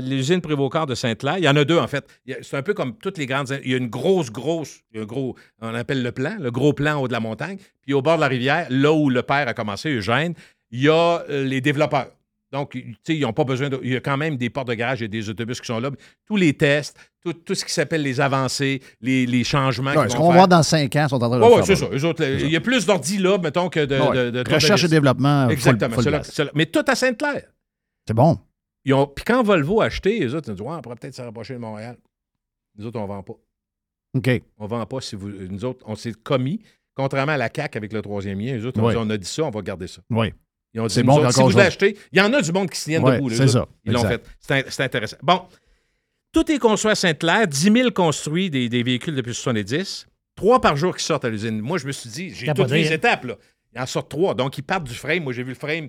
l'usine 0.00 0.40
Prévost 0.40 0.86
de 0.88 0.94
Sainte-Claire. 0.94 1.38
Il 1.38 1.44
y 1.44 1.48
en 1.48 1.56
a 1.56 1.64
deux, 1.64 1.78
en 1.78 1.88
fait. 1.88 2.06
C'est 2.42 2.56
un 2.56 2.62
peu 2.62 2.74
comme 2.74 2.96
toutes 2.96 3.18
les 3.18 3.26
grandes. 3.26 3.58
Il 3.64 3.72
y 3.72 3.74
a 3.74 3.76
une 3.76 3.88
grosse, 3.88 4.30
grosse. 4.30 4.82
un 4.94 5.04
gros, 5.04 5.34
on 5.60 5.74
appelle 5.74 6.04
le 6.04 6.12
plan, 6.12 6.36
le 6.38 6.52
gros 6.52 6.72
plan 6.72 7.00
au 7.00 7.02
haut 7.04 7.08
de 7.08 7.12
la 7.12 7.18
montagne. 7.18 7.58
Puis 7.82 7.92
au 7.92 8.02
bord 8.02 8.14
de 8.14 8.20
la 8.20 8.28
rivière, 8.28 8.68
là 8.70 8.92
où 8.92 9.10
le 9.10 9.22
père 9.24 9.48
a 9.48 9.54
commencé, 9.54 9.90
Eugène, 9.90 10.34
il 10.70 10.80
y 10.82 10.88
a 10.88 11.24
euh, 11.28 11.44
les 11.44 11.60
développeurs. 11.60 12.08
Donc, 12.52 12.70
tu 12.70 12.96
sais, 13.02 13.16
ils 13.16 13.22
n'ont 13.22 13.32
pas 13.32 13.42
besoin 13.42 13.68
de. 13.68 13.80
Il 13.82 13.92
y 13.92 13.96
a 13.96 14.00
quand 14.00 14.16
même 14.16 14.36
des 14.36 14.48
portes 14.48 14.68
de 14.68 14.74
garage 14.74 15.02
et 15.02 15.08
des 15.08 15.28
autobus 15.28 15.60
qui 15.60 15.66
sont 15.66 15.80
là. 15.80 15.90
Tous 16.24 16.36
les 16.36 16.54
tests, 16.54 16.96
tout, 17.24 17.32
tout 17.32 17.54
ce 17.56 17.64
qui 17.64 17.72
s'appelle 17.72 18.02
les 18.02 18.20
avancées, 18.20 18.80
les, 19.00 19.26
les 19.26 19.42
changements. 19.42 19.92
Ouais, 19.92 20.08
ce 20.08 20.14
qu'on 20.16 20.28
va 20.28 20.34
voir 20.34 20.48
dans 20.48 20.62
5 20.62 20.94
ans, 20.94 21.04
ils 21.06 21.08
sont 21.08 21.16
en 21.16 21.28
train 21.28 21.38
de 21.40 21.44
Oui, 21.44 21.54
faire. 21.56 21.64
c'est 21.66 21.76
ça. 21.76 21.86
Eux 21.92 22.04
autres, 22.04 22.22
il 22.24 22.48
y 22.50 22.54
a 22.54 22.60
plus 22.60 22.86
d'ordi 22.86 23.18
là, 23.18 23.38
mettons, 23.38 23.68
que 23.68 23.84
de. 23.84 23.98
Ouais. 23.98 24.30
de- 24.30 24.42
de 24.42 24.54
Recherche 24.54 24.84
et 24.84 24.88
développement, 24.88 25.48
Exactement. 25.48 25.96
Mais 26.54 26.66
tout 26.66 26.84
à 26.86 26.94
Sainte-Claire. 26.94 27.48
C'est 28.06 28.14
bon. 28.14 28.38
Ils 28.84 28.94
ont- 28.94 29.06
Puis 29.08 29.24
quand 29.24 29.42
Volvo 29.42 29.80
a 29.80 29.86
acheté, 29.86 30.20
les 30.20 30.32
autres, 30.34 30.48
ils 30.48 30.52
ont 30.52 30.54
dit 30.54 30.62
Ouais, 30.62 30.74
on 30.76 30.80
pourrait 30.80 30.96
peut-être 30.96 31.14
se 31.14 31.22
rapprocher 31.22 31.54
de 31.54 31.58
Montréal. 31.58 31.96
Nous 32.76 32.86
autres, 32.86 33.00
on 33.00 33.02
ne 33.04 33.08
vend 33.08 33.22
pas. 33.24 33.34
OK. 34.14 34.30
On 34.58 34.64
ne 34.64 34.68
vend 34.68 34.86
pas 34.86 35.00
si 35.00 35.16
vous. 35.16 35.28
Nous 35.30 35.64
autres, 35.64 35.82
on 35.88 35.96
s'est 35.96 36.12
commis, 36.12 36.60
contrairement 36.94 37.32
à 37.32 37.36
la 37.36 37.48
CAC 37.48 37.74
avec 37.74 37.92
le 37.92 38.00
troisième 38.02 38.38
lien. 38.38 38.54
Les 38.54 38.64
autres, 38.64 38.80
on, 38.80 38.90
dit, 38.90 38.96
on 38.96 39.10
a 39.10 39.16
dit 39.16 39.26
ça, 39.26 39.42
on 39.42 39.50
va 39.50 39.60
garder 39.62 39.88
ça. 39.88 40.02
Oui. 40.10 40.32
Ils 40.74 40.80
ont 40.80 40.86
dit, 40.86 41.02
bon 41.04 41.18
autres, 41.18 41.32
si 41.32 41.40
vous 41.40 41.56
l'achetez, 41.58 41.96
il 42.12 42.18
y 42.18 42.20
en 42.20 42.32
a 42.32 42.42
du 42.42 42.50
monde 42.52 42.68
qui 42.68 42.78
se 42.80 42.84
tiennent 42.84 43.04
Ouais, 43.04 43.16
debout. 43.16 43.30
c'est 43.30 43.48
ça. 43.48 43.66
Ils 43.84 43.92
l'ont 43.92 44.02
fait. 44.08 44.22
C'est 44.40 44.54
in- 44.54 44.70
c'est 44.70 44.82
intéressant. 44.82 45.16
Bon, 45.22 45.42
tout 46.32 46.50
est 46.50 46.58
construit 46.58 46.90
à 46.90 46.94
Sainte-Claire, 46.96 47.46
10 47.46 47.72
000 47.72 47.90
construits 47.92 48.50
des, 48.50 48.68
des 48.68 48.82
véhicules 48.82 49.14
depuis 49.14 49.34
70, 49.34 50.06
trois 50.34 50.60
par 50.60 50.74
jour 50.76 50.96
qui 50.96 51.04
sortent 51.04 51.24
à 51.24 51.28
l'usine. 51.30 51.60
Moi, 51.60 51.78
je 51.78 51.86
me 51.86 51.92
suis 51.92 52.10
dit, 52.10 52.30
j'ai 52.30 52.46
toutes 52.54 52.70
les 52.72 52.92
étapes. 52.92 53.24
Là. 53.24 53.36
Il 53.72 53.80
en 53.80 53.86
sort 53.86 54.08
trois. 54.08 54.34
Donc, 54.34 54.58
ils 54.58 54.62
partent 54.62 54.84
du 54.84 54.94
frame. 54.94 55.22
Moi, 55.22 55.32
j'ai 55.32 55.42
vu 55.44 55.50
le 55.50 55.54
frame. 55.54 55.88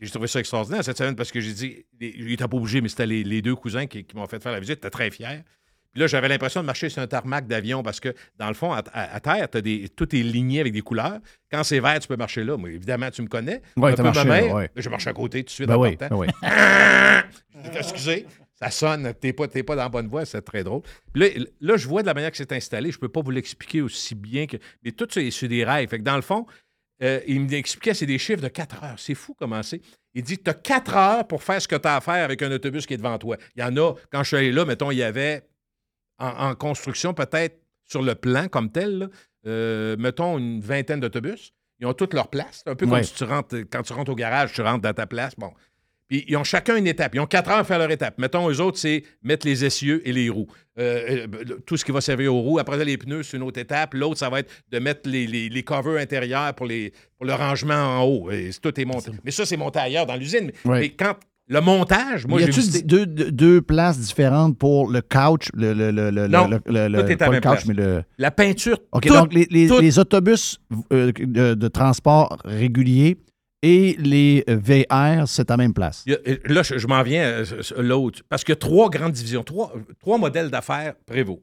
J'ai 0.00 0.10
trouvé 0.10 0.26
ça 0.26 0.40
extraordinaire 0.40 0.82
cette 0.82 0.98
semaine 0.98 1.14
parce 1.14 1.30
que 1.30 1.40
j'ai 1.40 1.52
dit, 1.52 1.84
il 2.00 2.26
n'était 2.26 2.48
pas 2.48 2.56
obligé, 2.56 2.80
mais 2.80 2.88
c'était 2.88 3.06
les, 3.06 3.22
les 3.22 3.40
deux 3.42 3.54
cousins 3.54 3.86
qui, 3.86 4.04
qui 4.04 4.16
m'ont 4.16 4.26
fait 4.26 4.42
faire 4.42 4.50
la 4.50 4.58
visite. 4.58 4.78
J'étais 4.78 4.90
très 4.90 5.10
fier. 5.12 5.44
Puis 5.92 6.00
là, 6.00 6.06
j'avais 6.06 6.28
l'impression 6.28 6.60
de 6.62 6.66
marcher 6.66 6.88
sur 6.88 7.02
un 7.02 7.06
tarmac 7.06 7.46
d'avion 7.46 7.82
parce 7.82 8.00
que, 8.00 8.14
dans 8.38 8.48
le 8.48 8.54
fond, 8.54 8.72
à, 8.72 8.82
à- 8.92 9.14
à 9.16 9.20
terre, 9.20 9.48
des, 9.62 9.88
tout 9.90 10.14
est 10.16 10.22
ligné 10.22 10.60
avec 10.60 10.72
des 10.72 10.80
couleurs. 10.80 11.18
Quand 11.50 11.62
c'est 11.64 11.80
vert, 11.80 11.98
tu 12.00 12.08
peux 12.08 12.16
marcher 12.16 12.44
là. 12.44 12.56
Moi, 12.56 12.70
évidemment, 12.70 13.10
tu 13.10 13.22
me 13.22 13.28
connais. 13.28 13.60
T'as 13.78 13.96
peu 13.96 14.02
marché 14.02 14.24
mère. 14.24 14.54
ouais. 14.54 14.70
Je 14.74 14.88
marche 14.88 15.06
à 15.06 15.12
côté 15.12 15.40
tout 15.40 15.46
de 15.46 15.50
suite 15.50 15.68
Ben 15.68 15.76
en 15.76 15.80
oui, 15.82 15.96
ben 15.96 16.08
oui. 16.12 16.26
Excusez, 17.74 18.26
ça 18.58 18.70
sonne, 18.70 19.12
t'es 19.20 19.32
pas, 19.32 19.48
t'es 19.48 19.62
pas 19.62 19.76
dans 19.76 19.82
la 19.82 19.88
bonne 19.88 20.08
voie, 20.08 20.24
c'est 20.24 20.42
très 20.42 20.64
drôle. 20.64 20.82
Puis 21.12 21.22
là, 21.22 21.44
là, 21.60 21.76
je 21.76 21.86
vois 21.88 22.02
de 22.02 22.06
la 22.06 22.14
manière 22.14 22.30
que 22.30 22.36
c'est 22.36 22.52
installé, 22.52 22.90
je 22.90 22.98
peux 22.98 23.08
pas 23.08 23.20
vous 23.20 23.30
l'expliquer 23.30 23.82
aussi 23.82 24.14
bien 24.14 24.46
que. 24.46 24.56
Mais 24.84 24.92
tout 24.92 25.06
ça 25.10 25.20
est 25.20 25.30
sur 25.30 25.48
des 25.48 25.64
rails. 25.64 25.86
Fait 25.88 25.98
que 25.98 26.04
dans 26.04 26.16
le 26.16 26.22
fond, 26.22 26.46
euh, 27.02 27.20
il 27.26 27.40
m'expliquait, 27.42 27.94
c'est 27.94 28.06
des 28.06 28.18
chiffres 28.18 28.40
de 28.42 28.48
4 28.48 28.84
heures. 28.84 28.94
C'est 28.98 29.14
fou 29.14 29.34
comment 29.38 29.62
c'est. 29.62 29.80
Il 30.14 30.22
dit, 30.22 30.38
tu 30.38 30.48
as 30.50 30.54
4 30.54 30.96
heures 30.96 31.26
pour 31.26 31.42
faire 31.42 31.60
ce 31.60 31.66
que 31.68 31.76
tu 31.76 31.88
as 31.88 31.96
à 31.96 32.00
faire 32.00 32.24
avec 32.24 32.42
un 32.42 32.50
autobus 32.52 32.86
qui 32.86 32.94
est 32.94 32.98
devant 32.98 33.18
toi. 33.18 33.36
Il 33.56 33.60
y 33.60 33.64
en 33.64 33.76
a, 33.76 33.94
quand 34.10 34.22
je 34.22 34.28
suis 34.28 34.36
allé 34.36 34.52
là, 34.52 34.64
mettons, 34.64 34.90
il 34.90 34.98
y 34.98 35.02
avait 35.02 35.42
en, 36.22 36.50
en 36.50 36.54
construction, 36.54 37.14
peut-être 37.14 37.58
sur 37.84 38.02
le 38.02 38.14
plan 38.14 38.48
comme 38.48 38.70
tel, 38.70 38.98
là, 38.98 39.06
euh, 39.46 39.96
mettons 39.98 40.38
une 40.38 40.60
vingtaine 40.60 41.00
d'autobus. 41.00 41.52
Ils 41.80 41.86
ont 41.86 41.94
toutes 41.94 42.14
leur 42.14 42.28
place. 42.28 42.62
Un 42.66 42.76
peu 42.76 42.86
comme 42.86 43.02
si 43.02 43.14
tu 43.14 43.24
rentres, 43.24 43.56
quand 43.70 43.82
tu 43.82 43.92
rentres 43.92 44.12
au 44.12 44.14
garage, 44.14 44.52
tu 44.52 44.62
rentres 44.62 44.82
dans 44.82 44.92
ta 44.94 45.06
place. 45.06 45.34
Bon. 45.36 45.52
Puis 46.06 46.24
ils 46.28 46.36
ont 46.36 46.44
chacun 46.44 46.76
une 46.76 46.86
étape. 46.86 47.14
Ils 47.16 47.20
ont 47.20 47.26
quatre 47.26 47.50
heures 47.50 47.58
à 47.58 47.64
faire 47.64 47.80
leur 47.80 47.90
étape. 47.90 48.18
Mettons, 48.18 48.48
eux 48.48 48.60
autres, 48.60 48.78
c'est 48.78 49.02
mettre 49.22 49.46
les 49.46 49.64
essieux 49.64 50.06
et 50.06 50.12
les 50.12 50.28
roues. 50.28 50.46
Euh, 50.78 51.26
euh, 51.26 51.56
tout 51.66 51.76
ce 51.76 51.84
qui 51.84 51.90
va 51.90 52.00
servir 52.00 52.32
aux 52.32 52.40
roues. 52.40 52.60
Après 52.60 52.78
ça, 52.78 52.84
les 52.84 52.96
pneus, 52.98 53.24
c'est 53.24 53.36
une 53.36 53.42
autre 53.42 53.58
étape. 53.58 53.94
L'autre, 53.94 54.18
ça 54.18 54.30
va 54.30 54.40
être 54.40 54.52
de 54.70 54.78
mettre 54.78 55.08
les, 55.10 55.26
les, 55.26 55.48
les 55.48 55.62
covers 55.64 56.00
intérieurs 56.00 56.54
pour, 56.54 56.66
les, 56.66 56.92
pour 57.16 57.26
le 57.26 57.34
rangement 57.34 57.74
en 57.74 58.04
haut. 58.04 58.30
Et 58.30 58.50
tout 58.62 58.78
est 58.80 58.84
monté. 58.84 59.10
Mais 59.24 59.32
ça, 59.32 59.44
c'est 59.44 59.56
monté 59.56 59.80
ailleurs 59.80 60.06
dans 60.06 60.16
l'usine. 60.16 60.52
Ouais. 60.64 60.80
mais 60.80 60.90
quand 60.90 61.16
le 61.48 61.60
montage, 61.60 62.26
moi, 62.26 62.40
y 62.40 62.44
j'ai 62.44 62.50
a-tu 62.50 62.60
visité- 62.60 62.82
deux, 62.86 63.04
deux- 63.06 63.30
deux 63.30 63.60
places 63.62 63.98
différentes 63.98 64.56
pour 64.58 64.90
le 64.90 65.02
couch, 65.02 65.48
le, 65.54 65.72
le, 65.74 65.90
le, 65.90 66.10
le, 66.10 66.28
Non, 66.28 66.48
le, 66.48 66.60
le- 66.66 66.88
le- 66.88 67.02
tout 67.04 67.10
est 67.10 67.14
à 67.14 67.16
pas 67.16 67.26
la 67.26 67.26
le 67.26 67.32
même 67.32 67.40
couch, 67.42 67.50
place. 67.64 67.66
mais 67.66 67.74
le. 67.74 68.02
La 68.18 68.30
peinture. 68.30 68.78
OK, 68.92 69.06
tout- 69.06 69.12
donc 69.12 69.32
les, 69.34 69.46
les- 69.50 69.66
tout- 69.68 69.80
les 69.80 69.98
autobus 69.98 70.58
euh, 70.92 71.12
de, 71.12 71.54
de 71.54 71.68
transport 71.68 72.38
réguliers 72.44 73.18
et 73.64 73.96
les 73.98 74.44
VR, 74.48 75.26
c'est 75.28 75.50
à 75.50 75.54
la 75.54 75.56
même 75.58 75.74
place. 75.74 76.02
Y 76.06 76.14
a- 76.14 76.18
euh, 76.26 76.36
là, 76.46 76.62
je, 76.62 76.78
je 76.78 76.86
m'en 76.86 77.02
viens 77.02 77.22
euh, 77.24 77.44
l'autre. 77.78 78.20
Parce 78.28 78.44
qu'il 78.44 78.52
y 78.52 78.56
a 78.56 78.56
trois 78.56 78.88
grandes 78.90 79.12
divisions, 79.12 79.42
trois, 79.44 79.72
trois 80.00 80.18
modèles 80.18 80.50
d'affaires 80.50 80.94
prévôt. 81.06 81.42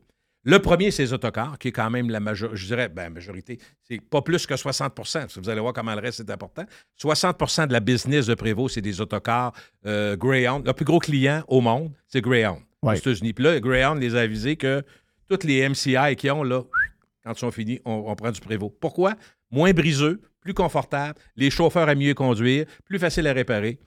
Le 0.50 0.58
premier, 0.58 0.90
c'est 0.90 1.04
les 1.04 1.14
autocars, 1.14 1.60
qui 1.60 1.68
est 1.68 1.72
quand 1.72 1.92
même 1.92 2.10
la 2.10 2.20
majorité, 2.20 2.58
je 2.58 2.66
dirais, 2.66 2.90
ben, 2.90 3.14
majorité, 3.14 3.60
c'est 3.84 4.02
pas 4.02 4.24
plus 4.24 4.48
que 4.48 4.56
60% 4.56 5.40
Vous 5.40 5.48
allez 5.48 5.62
voir 5.62 5.74
comment 5.74 5.94
le 5.94 6.02
reste 6.02 6.22
est 6.22 6.32
important. 6.32 6.64
60% 7.00 7.68
de 7.68 7.74
la 7.74 7.80
business 7.80 8.26
de 8.26 8.34
Prévost, 8.34 8.74
c'est 8.74 8.82
des 8.82 9.00
autocars 9.00 9.54
euh, 9.86 10.18
Greyhound. 10.18 10.66
Le 10.66 10.74
plus 10.74 10.86
gros 10.86 10.98
client 10.98 11.44
au 11.48 11.62
monde, 11.62 11.92
c'est 12.08 12.22
Greyhound, 12.22 12.62
Ouais. 12.82 12.94
aux 12.94 12.98
États-Unis. 12.98 13.34
Puis 13.34 13.44
là, 13.44 13.60
Greyhound 13.60 14.02
les 14.02 14.16
a 14.16 14.22
avisés 14.22 14.56
que 14.56 14.82
toutes 15.30 15.44
les 15.44 15.70
MCI 15.70 16.16
qu'ils 16.18 16.32
ont, 16.32 16.44
là, 16.44 16.64
quand 17.24 17.34
ils 17.34 17.38
sont 17.40 17.52
finis, 17.52 17.80
on, 17.86 18.06
on 18.08 18.16
prend 18.16 18.32
du 18.32 18.42
Prévost. 18.42 18.74
Pourquoi? 18.80 19.14
Moins 19.52 19.72
briseux, 19.74 20.20
plus 20.42 20.56
confortable, 20.56 21.14
les 21.36 21.52
chauffeurs 21.52 21.90
à 21.90 21.94
mieux 21.94 22.16
conduire, 22.16 22.66
plus 22.86 22.98
facile 22.98 23.28
à 23.28 23.34
réparer. 23.34 23.78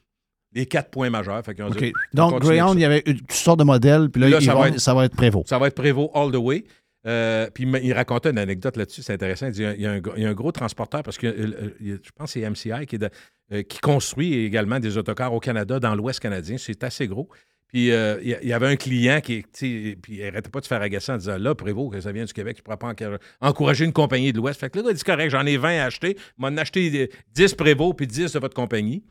Les 0.55 0.67
quatre 0.67 0.91
points 0.91 1.09
majeurs. 1.11 1.43
Fait 1.45 1.55
dit, 1.55 1.93
Donc, 2.13 2.41
Greyhound, 2.43 2.79
il 2.79 2.83
y 2.83 2.85
avait 2.85 3.03
une- 3.07 3.19
toutes 3.21 3.33
sortes 3.33 3.59
de 3.59 3.65
modèles, 3.65 4.11
puis 4.11 4.21
là, 4.21 4.29
Là, 4.29 4.41
ça 4.41 4.55
vont- 4.55 4.61
va 4.61 4.69
être- 4.69 4.79
ça 4.81 4.95
va 4.95 5.05
être 5.07 5.17
Prévost. 5.17 5.49
ça 5.49 5.59
va 5.59 5.69
être 5.69 5.75
Prévost 5.75 6.11
all 6.15 6.31
the 6.31 6.37
way. 6.37 6.65
Euh, 7.05 7.49
puis 7.53 7.65
il 7.83 7.93
racontait 7.95 8.31
une 8.31 8.39
anecdote 8.39 8.77
là-dessus, 8.77 9.03
c'est 9.03 9.13
intéressant. 9.15 9.47
Il 9.47 9.53
dit 9.53 9.63
il 9.63 9.81
y, 9.81 9.87
a 9.87 9.91
un, 9.91 9.99
gros- 9.99 10.13
il 10.17 10.23
y 10.23 10.27
a 10.27 10.29
un 10.29 10.35
gros 10.35 10.53
transporteur, 10.53 11.03
parce 11.03 11.19
que 11.19 11.27
euh, 11.27 11.73
euh, 11.83 11.99
je 12.03 12.11
pense 12.15 12.33
que 12.33 12.41
c'est 12.41 12.49
MCI 12.49 12.87
qui, 12.87 12.95
est 12.95 12.99
de- 12.99 13.11
euh, 13.53 13.63
qui 13.63 13.79
construit 13.81 14.35
également 14.45 14.79
des 14.79 14.97
autocars 14.99 15.33
au 15.35 15.41
Canada, 15.41 15.81
dans 15.81 15.95
l'Ouest 15.97 16.21
canadien. 16.21 16.59
C'est 16.59 16.85
assez 16.85 17.09
gros. 17.09 17.29
Puis 17.67 17.91
euh, 17.91 18.21
il 18.23 18.47
y 18.49 18.53
avait 18.53 18.69
un 18.69 18.77
client 18.77 19.21
qui, 19.21 19.45
puis 19.53 19.97
il 20.09 20.23
n'arrêtait 20.23 20.51
pas 20.51 20.61
de 20.61 20.65
se 20.65 20.69
faire 20.69 20.83
agacer 20.83 21.11
en 21.11 21.17
disant 21.17 21.39
Là, 21.39 21.55
Prévost, 21.57 21.93
que 21.95 22.01
ça 22.01 22.13
vient 22.13 22.25
du 22.25 22.33
Québec, 22.33 22.55
tu 22.57 22.61
ne 22.61 22.65
pourras 22.65 22.77
pas 22.77 22.89
encour- 22.89 23.19
encourager 23.41 23.85
une 23.87 23.93
compagnie 23.95 24.31
de 24.33 24.37
l'Ouest. 24.37 24.61
Fait 24.61 24.71
que 24.71 24.79
gars 24.79 24.91
il 24.91 24.95
dit 24.95 25.03
correct, 25.03 25.31
j'en 25.31 25.45
ai 25.47 25.57
20 25.57 25.81
à 25.81 25.87
acheter. 25.87 26.17
M'en 26.39 26.49
acheté 26.57 27.11
10 27.35 27.55
Prévost 27.55 27.97
puis 27.97 28.07
10 28.07 28.33
de 28.33 28.39
votre 28.39 28.55
compagnie. 28.55 29.03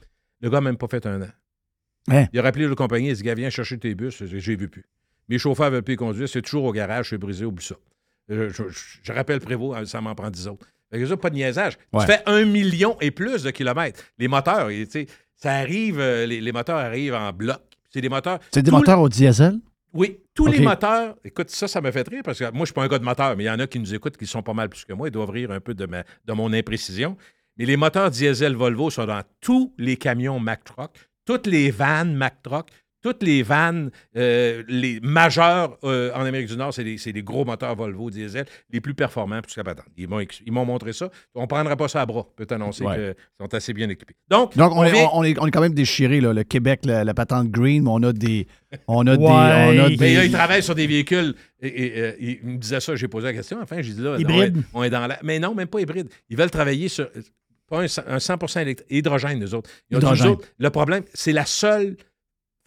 Le 0.41 0.49
gars 0.49 0.57
n'a 0.57 0.61
même 0.61 0.77
pas 0.77 0.87
fait 0.87 1.05
un 1.05 1.21
an. 1.21 1.27
Hein? 2.09 2.25
Il 2.33 2.39
a 2.39 2.41
rappelé 2.43 2.67
la 2.67 2.75
compagnie, 2.75 3.09
il 3.09 3.15
dit 3.15 3.23
Gars, 3.23 3.35
viens 3.35 3.49
chercher 3.49 3.77
tes 3.77 3.93
bus. 3.95 4.23
J'ai 4.25 4.55
vu 4.55 4.67
plus. 4.67 4.85
Mes 5.29 5.37
chauffeurs 5.37 5.69
veulent 5.71 5.83
plus 5.83 5.95
conduire, 5.95 6.27
c'est 6.27 6.41
toujours 6.41 6.65
au 6.65 6.71
garage, 6.73 7.09
c'est 7.11 7.17
brisé, 7.17 7.45
oublie 7.45 7.63
ça. 7.63 7.75
Je, 8.27 8.49
je- 8.49 8.69
je- 8.69 8.97
je 9.03 9.13
rappelle 9.13 9.39
Prévost, 9.39 9.85
ça 9.85 10.01
m'en 10.01 10.13
prend 10.15 10.29
10 10.29 10.47
autres. 10.47 10.65
Fait 10.91 10.99
que 10.99 11.05
ça, 11.05 11.15
pas 11.15 11.29
de 11.29 11.35
niaisage. 11.35 11.77
Ouais. 11.93 12.01
Tu 12.05 12.11
fais 12.11 12.21
un 12.25 12.43
million 12.45 12.97
et 12.99 13.11
plus 13.11 13.43
de 13.43 13.51
kilomètres. 13.51 14.03
Les 14.17 14.27
moteurs, 14.27 14.69
et, 14.69 14.85
tu 14.85 14.91
sais, 14.91 15.07
ça 15.35 15.53
arrive, 15.53 15.99
euh, 15.99 16.25
les, 16.25 16.41
les 16.41 16.51
moteurs 16.51 16.77
arrivent 16.77 17.13
en 17.13 17.31
bloc. 17.31 17.61
C'est 17.89 18.01
des 18.01 18.09
moteurs. 18.09 18.39
C'est 18.51 18.61
des 18.61 18.71
moteurs 18.71 18.99
au 18.99 19.07
diesel? 19.09 19.59
Oui, 19.93 20.19
tous 20.33 20.47
les 20.47 20.59
moteurs. 20.65 21.15
Écoute, 21.23 21.49
ça, 21.49 21.67
ça 21.67 21.81
me 21.81 21.91
fait 21.91 22.07
rire 22.07 22.21
parce 22.23 22.39
que 22.39 22.45
moi, 22.45 22.51
je 22.53 22.59
ne 22.59 22.65
suis 22.65 22.73
pas 22.73 22.83
un 22.83 22.87
gars 22.87 22.99
de 22.99 23.03
moteur, 23.05 23.35
mais 23.37 23.43
il 23.43 23.47
y 23.47 23.49
en 23.49 23.59
a 23.59 23.67
qui 23.67 23.79
nous 23.79 23.93
écoutent 23.93 24.17
qui 24.17 24.25
sont 24.27 24.41
pas 24.43 24.53
mal 24.53 24.69
plus 24.69 24.85
que 24.85 24.93
moi. 24.93 25.07
Ils 25.07 25.11
doivent 25.11 25.29
rire 25.29 25.51
un 25.51 25.59
peu 25.59 25.73
de, 25.73 25.85
ma- 25.85 26.03
de 26.25 26.33
mon 26.33 26.51
imprécision. 26.53 27.15
Mais 27.57 27.65
les 27.65 27.77
moteurs 27.77 28.09
diesel 28.11 28.55
Volvo 28.55 28.89
sont 28.89 29.05
dans 29.05 29.21
tous 29.41 29.73
les 29.77 29.97
camions 29.97 30.39
Mack 30.39 30.63
Truck, 30.63 30.91
toutes 31.25 31.47
les 31.47 31.71
vannes 31.71 32.15
Mack 32.15 32.41
Truck, 32.43 32.67
toutes 33.03 33.23
les 33.23 33.41
vannes 33.41 33.89
euh, 34.15 34.61
les 34.67 34.99
majeurs 35.01 35.75
euh, 35.83 36.11
en 36.13 36.23
Amérique 36.23 36.49
du 36.49 36.55
Nord, 36.55 36.71
c'est 36.71 36.83
des, 36.83 36.99
c'est 36.99 37.11
des 37.11 37.23
gros 37.23 37.43
moteurs 37.45 37.75
Volvo 37.75 38.11
diesel, 38.11 38.45
les 38.69 38.79
plus 38.79 38.93
performants 38.93 39.41
jusqu'à 39.43 39.63
maintenant. 39.63 39.83
Ils 39.97 40.07
m'ont 40.07 40.19
ils 40.19 40.51
montré 40.51 40.93
ça. 40.93 41.09
On 41.33 41.41
ne 41.41 41.45
prendra 41.47 41.75
pas 41.75 41.87
ça 41.87 42.01
à 42.01 42.05
bras. 42.05 42.27
Je 42.29 42.35
peux 42.35 42.45
t'annoncer 42.45 42.83
Ouais. 42.85 42.95
qu'ils 42.95 43.15
sont 43.39 43.53
assez 43.55 43.73
bien 43.73 43.89
équipés. 43.89 44.13
Donc, 44.29 44.55
Donc, 44.55 44.73
on, 44.75 44.83
est, 44.83 44.91
vient- 44.91 45.09
on, 45.13 45.23
est, 45.23 45.35
on 45.39 45.47
est 45.47 45.51
quand 45.51 45.61
même 45.61 45.73
déchiré, 45.73 46.21
là. 46.21 46.31
Le 46.31 46.43
Québec, 46.43 46.81
la, 46.85 47.03
la 47.03 47.13
patente 47.15 47.49
green, 47.49 47.85
mais 47.85 47.89
on 47.91 48.03
a 48.03 48.13
des. 48.13 48.45
On 48.87 49.07
a 49.07 49.17
des. 49.17 49.23
Ouais. 49.23 49.29
On 49.29 49.33
a 49.33 49.89
Mais 49.89 49.95
Mais 49.99 50.13
là, 50.13 50.21
des 50.21 50.27
il 50.27 50.31
travaille 50.31 50.61
sur 50.61 50.75
des 50.75 50.85
véhicules. 50.85 51.33
Et, 51.59 51.67
et, 51.97 52.01
euh, 52.01 52.11
il 52.19 52.39
me 52.43 52.57
disait 52.57 52.79
ça, 52.81 52.95
j'ai 52.95 53.07
posé 53.07 53.25
la 53.25 53.33
question. 53.33 53.57
Enfin, 53.63 53.81
j'ai 53.81 53.93
dit 53.93 54.01
là, 54.01 54.17
Hybride. 54.19 54.57
on 54.57 54.59
est, 54.59 54.63
on 54.75 54.83
est 54.83 54.89
dans 54.91 55.07
la. 55.07 55.17
Mais 55.23 55.39
non, 55.39 55.55
même 55.55 55.67
pas 55.67 55.79
hybride. 55.81 56.07
Ils 56.29 56.37
veulent 56.37 56.51
travailler 56.51 56.87
sur. 56.87 57.09
Pas 57.71 57.81
un, 57.83 58.15
un 58.15 58.19
100 58.19 58.57
électrique. 58.59 58.87
Hydrogène, 58.91 59.39
nous 59.39 59.55
autres. 59.55 59.69
Ils 59.89 59.95
ont 59.95 59.99
dit, 59.99 60.05
Hydrogène. 60.05 60.27
nous 60.27 60.33
autres, 60.33 60.47
le 60.59 60.69
problème, 60.69 61.03
c'est 61.13 61.31
la 61.31 61.45
seule 61.45 61.95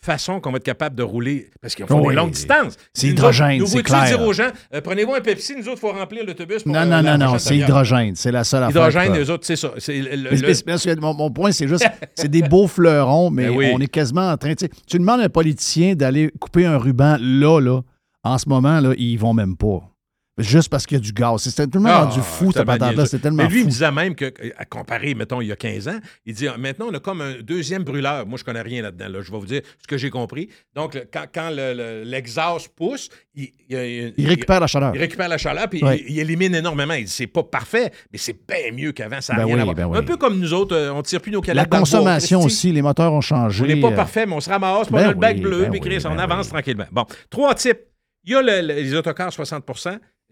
façon 0.02 0.38
qu'on 0.40 0.50
va 0.50 0.57
être 0.57 0.64
capable 0.64 0.96
de 0.96 1.02
rouler. 1.02 1.48
Parce 1.62 1.74
qu'ils 1.74 1.86
font 1.86 2.00
Oui. 2.02 2.09
des 2.09 2.14
longues 2.16 2.30
distances. 2.32 2.76
C'est 2.92 3.09
hydrogène, 3.09 3.64
c'est 3.66 3.82
clair. 3.82 4.05
dire 4.05 4.20
aux 4.20 4.32
gens, 4.34 4.48
euh, 4.74 4.80
prenez-vous 4.82 5.14
un 5.14 5.20
Pepsi, 5.22 5.55
nous 5.57 5.62
autres, 5.68 5.76
il 5.76 5.80
faut 5.80 5.92
remplir 5.92 6.24
l'autobus. 6.26 6.62
pour, 6.62 6.72
Non, 6.72 6.80
euh, 6.80 6.84
non, 6.84 7.02
non, 7.02 7.12
non, 7.16 7.26
prochaine 7.26 7.38
c'est 7.38 7.57
hydrogène. 7.59 8.14
C'est 8.16 8.30
la 8.32 8.44
seule 8.44 8.64
affaire. 8.64 8.88
Hydrogène, 8.88 9.12
les 9.14 9.30
autres, 9.30 9.46
c'est 9.46 9.57
ça. 9.57 9.72
C'est 9.78 9.98
le- 10.00 10.11
le- 10.11 10.30
Mais- 10.30 10.36
le- 10.36 10.48
mais- 10.48 10.55
parce 10.66 10.84
que 10.84 11.00
mon, 11.00 11.14
mon 11.14 11.30
point, 11.30 11.52
c'est 11.52 11.68
juste, 11.68 11.86
c'est 12.14 12.28
des 12.30 12.42
beaux 12.42 12.66
fleurons, 12.68 13.30
mais 13.30 13.48
Ben 13.48 13.57
oui. 13.57 13.70
on 13.74 13.80
est 13.80 13.86
quasiment 13.86 14.30
en 14.30 14.36
train. 14.36 14.52
Tu 14.55 14.98
demandes 14.98 15.20
à 15.20 15.24
un 15.24 15.28
politicien 15.30 15.94
d'aller 15.94 16.30
couper 16.38 16.66
un 16.66 16.76
ruban 16.76 17.16
là, 17.20 17.61
là. 17.61 17.80
En 18.24 18.36
ce 18.38 18.48
moment, 18.48 18.80
là, 18.80 18.92
ils 18.98 19.16
vont 19.16 19.32
même 19.34 19.57
pas. 19.57 19.90
Juste 20.37 20.68
parce 20.68 20.85
qu'il 20.85 20.97
y 20.97 21.01
a 21.01 21.01
du 21.01 21.12
gaz. 21.12 21.43
C'est 21.43 21.70
tellement 21.70 21.89
Ah, 21.91 22.05
rendu 22.07 22.20
fou, 22.20 22.51
cette 22.51 22.64
patente-là. 22.66 23.07
C'est 23.07 23.20
tellement 23.20 23.45
Mais 23.45 23.49
lui, 23.49 23.61
il 23.61 23.66
me 23.66 23.70
disait 23.70 23.93
même 23.93 24.16
que, 24.16 24.32
à 24.57 24.64
comparer, 24.64 25.14
mettons, 25.14 25.41
il 25.41 25.47
y 25.47 25.53
a 25.53 25.57
15 25.57 25.87
ans, 25.87 25.99
il 26.26 26.35
dit 26.35 26.49
ah, 26.49 26.57
maintenant, 26.59 26.87
on 26.91 26.95
a 26.95 26.99
comme 26.99 27.20
un 27.20 27.35
deuxième 27.41 27.85
brûleur. 27.85 28.26
Moi, 28.26 28.37
je 28.39 28.43
connais 28.43 28.61
rien 28.62 28.82
là-dedans. 28.82 29.09
là. 29.11 29.20
Je 29.22 29.30
vais 29.30 29.39
vous 29.39 29.47
dire 29.47 29.62
ce 29.80 29.87
que 29.87 29.97
j'ai 29.97 30.11
compris. 30.11 30.49
Donc, 30.74 30.95
le- 30.95 31.05
quand, 31.12 31.26
quand 31.32 31.51
le- 31.51 31.72
le- 31.74 32.03
l'exhaust 32.03 32.68
pousse, 32.74 33.11
il, 33.37 33.51
il- 33.68 34.12
Il 34.16 34.28
récupère 34.28 34.59
la 34.59 34.66
chaleur. 34.66 34.93
Il 34.95 35.01
récupère 35.01 35.28
la 35.28 35.39
chaleur, 35.39 35.68
puis 35.68 35.85
Ouais. 35.85 36.05
il, 36.09 36.18
élimine 36.18 36.55
énormément. 36.57 36.95
Il 36.95 37.05
dit 37.05 37.12
c'est 37.12 37.28
pas 37.28 37.45
parfait, 37.45 37.93
mais 38.11 38.18
c'est 38.18 38.37
bien 38.49 38.72
mieux 38.72 38.91
qu'avant. 38.91 39.20
Ça 39.20 39.35
Ben 39.35 39.45
rien 39.45 39.55
oui, 39.55 39.61
à 39.61 39.64
voir. 39.64 39.76
ben 39.76 39.87
oui. 39.87 39.99
Un 39.99 40.03
peu 40.03 40.16
comme 40.16 40.41
nous 40.41 40.53
autres, 40.53 40.74
euh, 40.74 40.91
on 40.93 40.99
ne 40.99 41.03
tire 41.03 41.20
plus 41.20 41.30
nos 41.30 41.43
La 41.43 41.47
canettes 41.47 41.64
le 41.66 41.70
bois, 41.70 41.78
consommation 41.78 42.43
aussi, 42.43 42.72
les 42.72 42.82
moteurs 42.82 43.12
ont 43.12 43.20
changé. 43.20 43.62
On 43.62 43.66
n'est 43.68 43.80
pas 43.80 43.93
euh, 43.93 43.97
parfait, 43.97 44.26
mais 44.26 44.32
on 44.35 44.41
se 44.41 44.51
ramasse, 44.51 44.89
on 44.91 44.95
ben 44.97 45.05
a 45.05 45.09
le 45.09 45.14
bac 45.14 45.37
oui, 45.37 45.43
bleu, 45.43 45.62
ben 45.62 45.70
puis 45.70 45.80
oui, 45.80 45.89
Chris, 45.99 46.05
on 46.07 46.18
avance 46.18 46.49
tranquillement. 46.49 46.87
Bon, 46.91 47.05
trois 47.30 47.55
types. 47.55 47.78
Il 48.26 48.32
y 48.32 48.35
a 48.37 48.41
le- 48.43 48.66
le- 48.66 48.74
les 48.80 48.95
autocars 48.95 49.30
60 49.32 49.64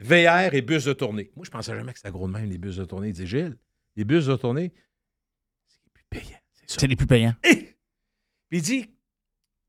VR 0.02 0.54
et 0.54 0.62
bus 0.62 0.84
de 0.84 0.92
tournée. 0.92 1.30
Moi, 1.36 1.44
je 1.44 1.50
pensais 1.50 1.74
jamais 1.74 1.92
que 1.92 1.98
c'était 1.98 2.10
gros 2.10 2.26
de 2.26 2.32
même, 2.32 2.48
les 2.48 2.58
bus 2.58 2.76
de 2.76 2.84
tournée. 2.84 3.08
Il 3.08 3.14
dit 3.14 3.26
Gilles, 3.26 3.56
les 3.96 4.04
bus 4.04 4.26
de 4.26 4.36
tournée, 4.36 4.72
c'est 5.66 5.92
plus 5.92 6.04
payant. 6.10 6.38
C'est 6.52 6.70
ça. 6.70 6.76
C'est 6.80 6.86
les 6.86 6.96
plus 6.96 7.06
payants. 7.06 7.34
Puis 7.42 8.58
il 8.58 8.62
dit, 8.62 8.90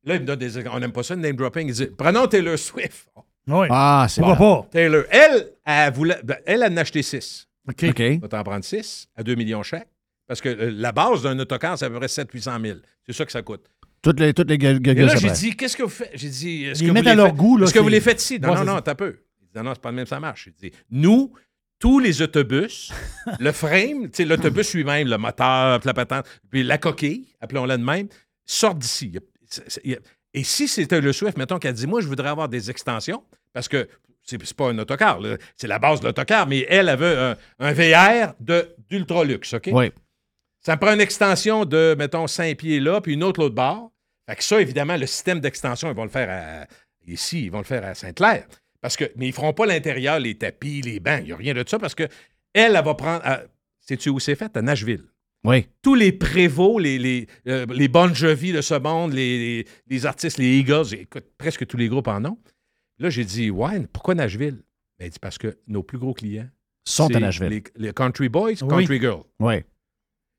là, 0.04 0.16
il 0.16 0.22
me 0.22 0.26
donne 0.26 0.40
des. 0.40 0.68
On 0.68 0.80
n'aime 0.80 0.92
pas 0.92 1.04
ça, 1.04 1.16
le 1.16 1.22
name 1.22 1.36
dropping. 1.36 1.68
Il 1.68 1.74
dit 1.74 1.88
Prenons 1.98 2.28
Taylor 2.28 2.58
Swift. 2.58 3.10
Oui. 3.48 3.68
Ah, 3.70 4.06
c'est 4.10 4.22
bon. 4.22 4.36
pas? 4.36 4.68
Taylor, 4.72 5.04
elle, 5.10 5.50
elle, 5.66 5.94
voulait, 5.94 6.20
ben, 6.24 6.38
elle, 6.46 6.64
en 6.64 6.78
a 6.78 6.82
acheté 6.82 7.02
six. 7.04 7.48
OK. 7.68 7.84
OK. 7.90 8.00
On 8.02 8.20
va 8.20 8.28
t'en 8.28 8.44
prendre 8.44 8.64
6 8.66 9.08
à 9.16 9.24
2 9.24 9.36
millions 9.36 9.64
chaque. 9.64 9.88
Parce 10.28 10.40
que 10.42 10.50
euh, 10.50 10.72
la 10.74 10.92
base 10.92 11.24
d'un 11.24 11.38
autocar, 11.40 11.78
c'est 11.78 11.86
à 11.86 11.90
peu 11.90 11.98
près 11.98 12.08
700-800 12.08 12.62
000. 12.66 12.80
C'est 13.06 13.14
ça 13.14 13.26
que 13.26 13.32
ça 13.32 13.42
coûte. 13.42 13.66
Toutes 14.02 14.20
les, 14.20 14.34
toutes 14.34 14.50
les 14.50 14.56
Et 14.56 14.94
là, 15.06 15.16
j'ai 15.16 15.32
dit, 15.32 15.56
qu'est-ce 15.56 15.78
que 15.78 15.84
vous 15.84 15.90
faites? 15.90 16.12
J'ai 16.14 16.30
dit, 16.30 16.66
est-ce 16.66 16.82
Ils 16.82 16.84
que 16.84 16.88
vous 16.90 16.94
mettent 16.94 17.06
les 17.06 17.12
à 17.12 17.16
leur 17.16 17.28
faites- 17.28 17.36
goût, 17.38 17.58
là, 17.58 17.66
Est-ce 17.66 17.74
que 17.74 17.80
vous 17.80 17.88
les 17.88 18.02
faites 18.02 18.22
ici? 18.22 18.38
Non, 18.40 18.50
Ouais, 18.50 18.56
non, 18.66 18.76
non, 18.76 18.82
t'as 18.82 18.96
peu. 18.96 19.18
Non, 19.56 19.72
c'est 19.74 19.82
pas 19.82 19.89
le 19.91 19.95
même, 19.97 20.06
ça 20.06 20.20
marche. 20.20 20.49
Dit, 20.60 20.72
nous, 20.89 21.34
tous 21.80 21.99
les 21.99 22.22
autobus, 22.22 22.91
le 23.39 23.51
frame, 23.54 24.06
tu 24.10 24.12
sais, 24.14 24.26
l'autobus 24.26 24.74
lui-même, 24.74 25.08
le 25.08 25.18
moteur, 25.18 25.80
puis 25.80 25.88
la 25.88 25.93
patente, 25.93 26.26
puis 26.49 26.64
la 26.64 26.78
coquille, 26.78 27.28
appelons-la 27.41 27.78
de 27.78 27.84
même, 27.84 28.08
sortent 28.45 28.80
d'ici. 28.80 29.14
A- 29.18 29.62
a- 29.91 29.95
Et 30.34 30.43
si 30.43 30.68
c'était 30.68 31.01
le 31.01 31.12
Swift, 31.14 31.38
mettons 31.38 31.60
qu'elle 31.60 31.74
dit, 31.76 31.88
moi, 31.88 32.01
je 32.01 32.08
voudrais 32.08 32.30
avoir 32.30 32.49
des 32.49 32.70
extensions, 32.70 33.24
parce 33.54 33.68
que 33.68 33.88
c'est 34.24 34.54
pas 34.56 34.70
un 34.70 34.80
autocar, 34.80 35.20
c'est 35.58 35.68
la 35.68 35.80
base 35.80 35.99
de 35.99 36.06
l'autocar, 36.08 36.47
mais 36.47 36.66
elle, 36.70 36.95
veut 36.97 37.20
un, 37.20 37.36
un 37.60 37.74
VR 37.74 38.34
de- 38.39 38.74
d'ultra 38.89 39.24
luxe, 39.26 39.54
OK? 39.54 39.70
Oui. 39.74 39.91
Ça 40.62 40.76
me 40.76 40.80
prend 40.80 40.93
une 40.93 41.01
extension 41.01 41.66
de, 41.66 41.93
mettons, 41.99 42.26
5 42.26 42.58
pieds 42.58 42.80
là, 42.80 43.01
puis 43.01 43.14
une 43.16 43.24
autre 43.24 43.41
l'autre 43.41 43.54
bord. 43.56 43.91
Fait 44.30 44.38
que 44.38 44.43
ça, 44.45 44.62
évidemment, 44.62 44.95
le 44.95 45.06
système 45.06 45.41
d'extension, 45.41 45.89
ils 45.89 45.95
vont 45.95 46.06
le 46.06 46.10
faire 46.10 46.30
à- 46.30 46.66
ici, 47.06 47.43
ils 47.45 47.51
vont 47.51 47.58
le 47.58 47.66
faire 47.66 47.84
à 47.86 47.93
Sainte-Claire. 47.93 48.47
Parce 48.84 48.96
que, 48.98 49.06
mais 49.16 49.26
ils 49.26 49.30
ne 49.30 49.34
feront 49.34 49.54
pas 49.54 49.66
l'intérieur, 49.66 50.20
les 50.20 50.36
tapis, 50.36 50.82
les 50.82 51.00
bancs. 51.00 51.22
Il 51.22 51.26
n'y 51.28 51.32
a 51.32 51.38
rien 51.38 51.54
de 51.56 51.64
ça 51.68 51.80
parce 51.80 51.96
que 51.96 52.04
elle, 52.54 52.76
elle 52.76 52.84
va 52.84 52.94
prendre. 52.94 53.22
à- 53.26 53.42
Sais-tu 53.80 54.10
où 54.10 54.20
c'est 54.20 54.36
fait? 54.36 54.56
À 54.56 54.62
Nashville. 54.62 55.04
Oui. 55.46 55.68
Tous 55.82 55.96
les 55.96 56.12
prévôts, 56.12 56.80
les, 56.80 56.98
les, 57.00 57.28
euh, 57.48 57.66
les 57.70 57.88
Bon 57.88 58.14
Jovi 58.14 58.52
de 58.54 58.62
ce 58.62 58.76
monde, 58.76 59.14
les, 59.14 59.38
les- 59.64 59.68
les 59.88 60.06
artistes, 60.06 60.38
les 60.38 60.58
Eagles, 60.60 60.94
écoute, 60.94 61.26
presque 61.38 61.66
tous 61.66 61.78
les 61.78 61.88
groupes 61.90 62.08
en 62.08 62.24
ont. 62.24 62.38
Là, 63.00 63.10
j'ai 63.10 63.26
dit, 63.26 63.50
ouais, 63.50 63.88
pourquoi 63.92 64.16
Nashville? 64.16 64.62
Ben, 65.00 65.06
il 65.06 65.10
dit 65.10 65.20
parce 65.20 65.38
que 65.38 65.58
nos 65.68 65.82
plus 65.84 65.98
gros 65.98 66.14
clients 66.14 66.48
Sont 66.86 67.14
à 67.16 67.20
Nashville. 67.20 67.50
Les, 67.50 67.64
les 67.88 67.94
Country 67.94 68.30
Boys, 68.30 68.52
Oui. 68.62 68.68
Country 68.70 69.00
Girls. 69.00 69.24
Oui. 69.40 69.56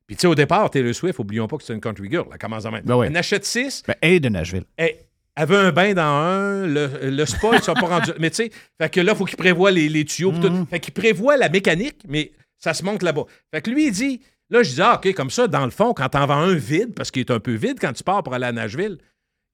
Puis, 0.07 0.15
tu 0.17 0.21
sais, 0.21 0.27
au 0.27 0.35
départ, 0.35 0.69
Taylor 0.69 0.93
Swift, 0.93 1.17
oublions 1.19 1.47
pas 1.47 1.57
que 1.57 1.63
c'est 1.63 1.73
une 1.73 1.81
country 1.81 2.09
girl. 2.11 2.27
Elle 2.31 2.37
commence 2.37 2.65
en 2.65 2.71
même. 2.71 2.83
Ben 2.85 2.95
oui. 2.95 3.07
Elle 3.07 3.13
en 3.13 3.19
achète 3.19 3.43
six. 3.43 3.81
Ben, 3.87 3.95
et 4.03 4.19
de 4.19 4.29
Nashville. 4.29 4.65
Elle, 4.77 4.95
elle 5.35 5.47
veut 5.47 5.57
un 5.57 5.71
bain 5.71 5.93
dans 5.93 6.01
un. 6.03 6.65
Le, 6.67 7.09
le 7.09 7.25
spa, 7.25 7.49
ils 7.53 7.61
sont 7.61 7.73
pas 7.73 7.87
rendus. 7.87 8.11
Mais 8.19 8.29
tu 8.29 8.37
sais, 8.37 8.51
fait 8.79 8.89
que 8.89 9.01
là, 9.01 9.13
il 9.13 9.17
faut 9.17 9.25
qu'il 9.25 9.37
prévoie 9.37 9.71
les, 9.71 9.89
les 9.89 10.05
tuyaux. 10.05 10.31
tout. 10.31 10.65
Fait 10.69 10.79
qu'il 10.79 10.93
prévoit 10.93 11.37
la 11.37 11.49
mécanique, 11.49 11.97
mais 12.07 12.31
ça 12.57 12.73
se 12.73 12.83
monte 12.83 13.03
là-bas. 13.03 13.25
Fait 13.53 13.61
que 13.61 13.69
lui, 13.69 13.87
il 13.87 13.91
dit. 13.91 14.21
Là, 14.51 14.61
je 14.61 14.75
dis, 14.75 14.81
ah, 14.81 14.95
OK, 15.03 15.11
comme 15.15 15.31
ça, 15.31 15.47
dans 15.47 15.65
le 15.65 15.71
fond, 15.71 15.95
quand 15.95 16.07
t'en 16.07 16.27
vends 16.27 16.35
un 16.35 16.53
vide, 16.53 16.93
parce 16.93 17.09
qu'il 17.09 17.21
est 17.21 17.31
un 17.31 17.39
peu 17.39 17.55
vide 17.55 17.79
quand 17.81 17.93
tu 17.93 18.03
pars 18.03 18.21
pour 18.21 18.31
aller 18.35 18.45
à 18.45 18.51
Nashville, 18.51 18.99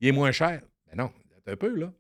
il 0.02 0.10
est 0.10 0.12
moins 0.12 0.34
cher. 0.34 0.60
Mais 0.90 1.02
non, 1.02 1.10
un 1.48 1.56
peu, 1.56 1.74
là. 1.80 1.94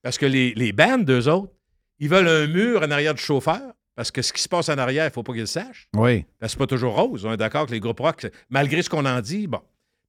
Parce 0.00 0.16
que 0.16 0.26
les, 0.26 0.54
les 0.54 0.70
bandes, 0.72 1.04
d'eux 1.04 1.28
autres, 1.28 1.52
ils 1.98 2.08
veulent 2.08 2.28
un 2.28 2.46
mur 2.46 2.82
en 2.82 2.90
arrière 2.92 3.14
du 3.14 3.20
chauffeur, 3.20 3.60
parce 3.96 4.12
que 4.12 4.22
ce 4.22 4.32
qui 4.32 4.40
se 4.40 4.48
passe 4.48 4.68
en 4.68 4.78
arrière, 4.78 5.02
il 5.06 5.08
ne 5.08 5.12
faut 5.12 5.24
pas 5.24 5.32
qu'ils 5.32 5.40
le 5.40 5.46
sachent. 5.46 5.88
Oui. 5.96 6.24
Ben, 6.40 6.46
c'est 6.46 6.56
pas 6.56 6.68
toujours 6.68 6.94
rose. 6.94 7.24
On 7.26 7.32
est 7.32 7.36
d'accord 7.36 7.66
que 7.66 7.72
les 7.72 7.80
groupes 7.80 7.98
rock, 7.98 8.24
malgré 8.48 8.80
ce 8.82 8.88
qu'on 8.90 9.06
en 9.06 9.20
dit, 9.20 9.48
bon, 9.48 9.60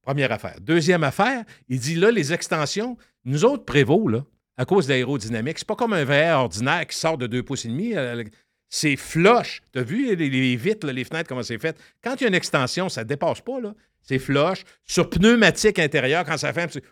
première 0.07 0.31
affaire. 0.31 0.55
Deuxième 0.61 1.03
affaire, 1.03 1.43
il 1.67 1.81
dit 1.81 1.95
là, 1.95 2.11
les 2.11 2.31
extensions, 2.31 2.97
nous 3.25 3.43
autres, 3.43 3.65
Prévost, 3.65 4.23
à 4.55 4.63
cause 4.63 4.87
de 4.87 4.93
l'aérodynamique, 4.93 5.59
c'est 5.59 5.67
pas 5.67 5.75
comme 5.75 5.91
un 5.91 6.05
VR 6.05 6.39
ordinaire 6.39 6.87
qui 6.87 6.95
sort 6.95 7.17
de 7.17 7.27
deux 7.27 7.43
pouces 7.43 7.65
et 7.65 7.67
demi. 7.67 7.93
euh, 7.93 8.23
c'est 8.69 8.95
flush. 8.95 9.61
Tu 9.73 9.79
as 9.79 9.83
vu 9.83 10.15
les, 10.15 10.55
vitres, 10.55 10.87
les 10.87 11.03
fenêtres, 11.03 11.27
comment 11.27 11.43
c'est 11.43 11.57
fait? 11.57 11.77
Quand 12.01 12.15
il 12.15 12.21
y 12.21 12.25
a 12.25 12.29
une 12.29 12.35
extension, 12.35 12.87
ça 12.87 13.03
ne 13.03 13.09
dépasse 13.09 13.41
pas, 13.41 13.59
là. 13.59 13.73
C'est 14.01 14.17
flush. 14.17 14.63
Sur 14.85 15.09
pneumatique 15.09 15.77
intérieur, 15.77 16.23
quand 16.23 16.37
ça 16.37 16.53
ferme, 16.53 16.69
c'est. 16.71 16.83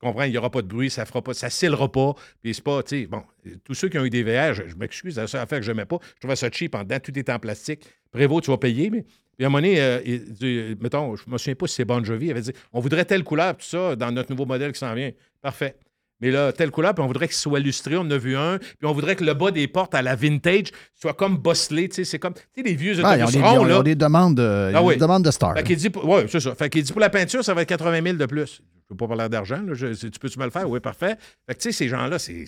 Comprends? 0.00 0.22
Il 0.22 0.30
n'y 0.30 0.38
aura 0.38 0.50
pas 0.50 0.62
de 0.62 0.68
bruit, 0.68 0.88
ça 0.88 1.04
fera 1.04 1.20
pas, 1.20 1.34
ça 1.34 1.50
scellera 1.50 1.92
pas. 1.92 2.14
Puis 2.42 2.54
c'est 2.54 2.64
pas, 2.64 2.82
tu 2.82 3.02
sais, 3.02 3.06
bon, 3.06 3.22
tous 3.62 3.74
ceux 3.74 3.90
qui 3.90 3.98
ont 3.98 4.04
eu 4.06 4.10
des 4.10 4.22
VR, 4.22 4.54
je, 4.54 4.66
je 4.66 4.76
m'excuse, 4.76 5.16
c'est 5.16 5.20
la 5.20 5.26
seule 5.26 5.42
affaire 5.42 5.58
que 5.58 5.66
je 5.66 5.70
n'aimais 5.70 5.84
pas. 5.84 5.98
Je 6.14 6.20
trouvais 6.20 6.36
ça 6.36 6.50
cheap 6.50 6.74
en 6.74 6.82
dedans, 6.82 6.98
tout 6.98 7.18
est 7.18 7.28
en 7.28 7.38
plastique. 7.38 7.86
Prévost, 8.10 8.44
tu 8.44 8.50
vas 8.50 8.56
payer, 8.56 8.88
mais. 8.88 9.04
Puis 9.40 9.46
à 9.46 9.48
un 9.48 9.50
moment 9.52 9.62
donné, 9.62 9.80
euh, 9.80 10.00
il 10.04 10.34
dit, 10.34 10.76
mettons, 10.82 11.16
je 11.16 11.22
me 11.26 11.38
souviens 11.38 11.54
pas 11.54 11.66
si 11.66 11.76
c'est 11.76 11.86
Bon 11.86 12.04
Jovi, 12.04 12.26
il 12.26 12.30
avait 12.32 12.42
dit 12.42 12.52
on 12.74 12.80
voudrait 12.80 13.06
telle 13.06 13.24
couleur, 13.24 13.56
tout 13.56 13.64
ça, 13.64 13.96
dans 13.96 14.12
notre 14.12 14.30
nouveau 14.30 14.44
modèle 14.44 14.70
qui 14.72 14.78
s'en 14.78 14.92
vient. 14.92 15.12
Parfait. 15.40 15.76
mais 16.20 16.30
là, 16.30 16.52
telle 16.52 16.70
couleur, 16.70 16.94
puis 16.94 17.02
on 17.02 17.06
voudrait 17.06 17.26
qu'il 17.26 17.36
soit 17.38 17.58
lustré. 17.58 17.96
On 17.96 18.00
en 18.02 18.10
a 18.10 18.18
vu 18.18 18.36
un, 18.36 18.58
puis 18.58 18.84
on 18.84 18.92
voudrait 18.92 19.16
que 19.16 19.24
le 19.24 19.32
bas 19.32 19.50
des 19.50 19.66
portes 19.66 19.94
à 19.94 20.02
la 20.02 20.14
vintage 20.14 20.66
soit 20.94 21.14
comme 21.14 21.38
bosselé. 21.38 21.88
Tu 21.88 21.94
sais, 21.94 22.04
c'est 22.04 22.18
comme, 22.18 22.34
tu 22.34 22.42
sais, 22.54 22.62
les 22.62 22.74
vieux 22.74 22.92
Ah, 23.02 23.14
autobus 23.16 23.32
des, 23.32 23.40
ronds, 23.40 23.64
là. 23.64 23.82
des 23.82 23.94
demandes 23.94 24.34
de, 24.36 24.72
Ah 24.74 24.82
oui. 24.82 24.96
des 24.96 25.00
demandes 25.00 25.24
de 25.24 25.30
stars. 25.30 25.54
Fait 25.56 25.64
qu'il 25.64 25.76
dit, 25.76 25.88
ouais, 26.04 26.26
c'est 26.28 26.40
ça. 26.40 26.54
Fait 26.54 26.68
qu'il 26.68 26.82
dit 26.82 26.92
pour 26.92 27.00
la 27.00 27.08
peinture, 27.08 27.42
ça 27.42 27.54
va 27.54 27.62
être 27.62 27.68
80 27.70 28.02
000 28.02 28.16
de 28.18 28.26
plus. 28.26 28.60
Je 28.90 28.92
veux 28.94 28.96
pas 28.98 29.08
parler 29.08 29.26
d'argent. 29.30 29.62
là. 29.66 29.72
Tu 29.74 30.10
peux-tu 30.20 30.38
me 30.38 30.44
le 30.44 30.50
faire? 30.50 30.68
Oui, 30.68 30.80
parfait. 30.80 31.16
Fait 31.48 31.54
que 31.54 31.60
tu 31.62 31.72
sais, 31.72 31.72
ces 31.72 31.88
gens-là, 31.88 32.18
c'est 32.18 32.44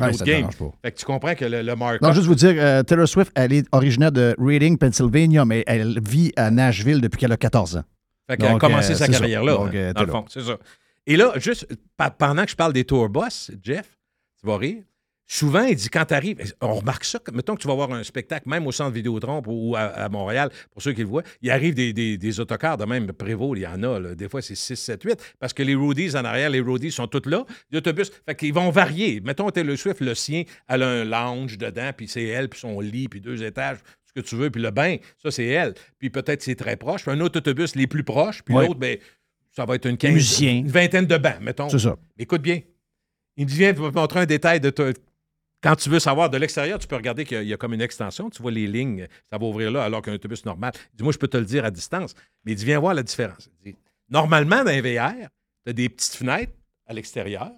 Ouais, 0.00 0.12
ça 0.12 0.24
game. 0.24 0.48
pas. 0.48 0.70
Fait 0.82 0.92
que 0.92 0.98
tu 0.98 1.04
comprends 1.04 1.34
que 1.34 1.44
le, 1.44 1.62
le. 1.62 1.74
Non, 2.02 2.12
juste 2.12 2.26
vous 2.26 2.34
dire, 2.34 2.54
euh, 2.56 2.82
Taylor 2.82 3.06
Swift, 3.06 3.30
elle 3.34 3.52
est 3.52 3.66
originaire 3.72 4.10
de 4.10 4.34
Reading, 4.38 4.76
Pennsylvania, 4.76 5.44
mais 5.44 5.62
elle 5.66 6.00
vit 6.00 6.32
à 6.36 6.50
Nashville 6.50 7.00
depuis 7.00 7.18
qu'elle 7.18 7.32
a 7.32 7.36
14 7.36 7.76
ans. 7.76 7.84
Fait 8.28 8.36
qu'elle 8.36 8.54
a 8.54 8.58
commencé 8.58 8.92
euh, 8.92 8.96
sa 8.96 9.06
carrière 9.08 9.44
là, 9.44 9.58
hein, 9.60 9.92
dans 9.92 10.02
le 10.02 10.10
fond, 10.10 10.24
c'est 10.28 10.42
ça. 10.42 10.58
Et 11.06 11.16
là, 11.16 11.32
juste 11.36 11.68
pendant 12.18 12.44
que 12.44 12.50
je 12.50 12.56
parle 12.56 12.72
des 12.72 12.84
tour 12.84 13.08
boss, 13.08 13.50
Jeff, 13.62 13.86
tu 14.40 14.46
vas 14.46 14.56
rire. 14.56 14.82
Souvent, 15.26 15.64
il 15.64 15.74
dit 15.74 15.88
quand 15.88 16.04
tu 16.04 16.12
arrives, 16.14 16.52
on 16.60 16.74
remarque 16.74 17.04
ça, 17.04 17.18
mettons 17.32 17.54
que 17.56 17.62
tu 17.62 17.66
vas 17.66 17.74
voir 17.74 17.90
un 17.92 18.02
spectacle, 18.04 18.46
même 18.46 18.66
au 18.66 18.72
centre 18.72 18.90
Vidéotron 18.92 19.42
ou 19.46 19.74
à, 19.74 19.80
à 19.80 20.08
Montréal, 20.10 20.50
pour 20.70 20.82
ceux 20.82 20.92
qui 20.92 21.00
le 21.00 21.06
voient, 21.06 21.22
il 21.40 21.50
arrive 21.50 21.72
des, 21.74 21.94
des- 21.94 22.18
des 22.18 22.40
autocars 22.40 22.76
de 22.76 22.84
même 22.84 23.06
Prévost, 23.12 23.56
il 23.58 23.62
y 23.62 23.66
en 23.66 23.82
a, 23.82 23.98
là. 23.98 24.14
des 24.14 24.28
fois 24.28 24.42
c'est 24.42 24.54
6, 24.54 24.76
7, 24.76 25.02
8, 25.02 25.34
parce 25.40 25.54
que 25.54 25.62
les 25.62 25.74
roadies 25.74 26.14
en 26.14 26.24
arrière, 26.26 26.50
les 26.50 26.60
roadies 26.60 26.92
sont 26.92 27.06
toutes 27.06 27.24
là, 27.26 27.46
les 27.70 27.78
autobus, 27.78 28.12
fait 28.26 28.34
qu'ils 28.34 28.52
vont 28.52 28.68
varier. 28.70 29.22
Mettons 29.24 29.48
Taylor 29.50 29.78
Swift, 29.78 30.00
le 30.02 30.14
sien, 30.14 30.44
elle 30.68 30.82
a 30.82 30.88
un 30.88 31.04
lounge 31.04 31.56
dedans, 31.56 31.90
puis 31.96 32.06
c'est 32.06 32.24
elle, 32.24 32.50
puis 32.50 32.60
son 32.60 32.78
lit, 32.80 33.08
puis 33.08 33.22
deux 33.22 33.42
étages, 33.42 33.78
ce 34.04 34.12
que 34.12 34.20
tu 34.20 34.36
veux, 34.36 34.50
puis 34.50 34.60
le 34.60 34.70
bain, 34.72 34.96
ça 35.22 35.30
c'est 35.30 35.46
elle. 35.46 35.72
Puis 35.98 36.10
peut-être 36.10 36.42
c'est 36.42 36.54
très 36.54 36.76
proche, 36.76 37.02
puis 37.02 37.12
un 37.12 37.20
autre 37.20 37.38
autobus 37.38 37.74
les 37.76 37.86
plus 37.86 38.04
proches, 38.04 38.42
puis 38.42 38.54
Ouais. 38.54 38.66
l'autre, 38.66 38.78
ben, 38.78 38.98
ça 39.56 39.64
va 39.64 39.76
être 39.76 39.86
une 39.88 39.96
quinzaine, 39.96 40.56
une 40.58 40.68
vingtaine 40.68 41.06
de 41.06 41.16
bancs, 41.16 41.40
mettons. 41.40 41.70
C'est 41.70 41.78
ça. 41.78 41.96
Écoute 42.18 42.42
bien. 42.42 42.60
Il 43.38 43.46
me 43.46 43.50
dit, 43.50 43.56
viens, 43.56 43.72
te 43.72 43.80
montrer 43.80 44.20
un 44.20 44.26
détail 44.26 44.60
de. 44.60 44.72
Quand 45.64 45.76
tu 45.76 45.88
veux 45.88 45.98
savoir 45.98 46.28
de 46.28 46.36
l'extérieur, 46.36 46.78
tu 46.78 46.86
peux 46.86 46.94
regarder 46.96 47.24
qu'il 47.24 47.36
y 47.36 47.40
a- 47.40 47.42
il 47.42 47.48
y 47.48 47.54
a 47.54 47.56
comme 47.56 47.72
une 47.72 47.80
extension. 47.80 48.28
Tu 48.28 48.42
vois 48.42 48.50
les 48.50 48.66
lignes, 48.66 49.08
ça 49.30 49.38
va 49.38 49.46
ouvrir 49.46 49.70
là, 49.70 49.82
alors 49.82 50.02
qu'un 50.02 50.12
autobus 50.12 50.44
normal. 50.44 50.72
Il 50.92 50.96
dit, 50.98 51.02
moi, 51.04 51.12
je 51.12 51.16
peux 51.18 51.26
te 51.26 51.38
le 51.38 51.46
dire 51.46 51.64
à 51.64 51.70
distance. 51.70 52.14
Mais 52.44 52.52
il 52.52 52.56
dit, 52.56 52.66
viens 52.66 52.78
voir 52.78 52.92
la 52.92 53.02
différence. 53.02 53.48
Il 53.64 53.72
dit, 53.72 53.78
normalement, 54.10 54.62
dans 54.62 54.70
un 54.70 54.80
VR, 54.82 55.28
tu 55.64 55.70
as 55.70 55.72
des 55.72 55.88
petites 55.88 56.16
fenêtres 56.16 56.52
à 56.86 56.92
l'extérieur 56.92 57.50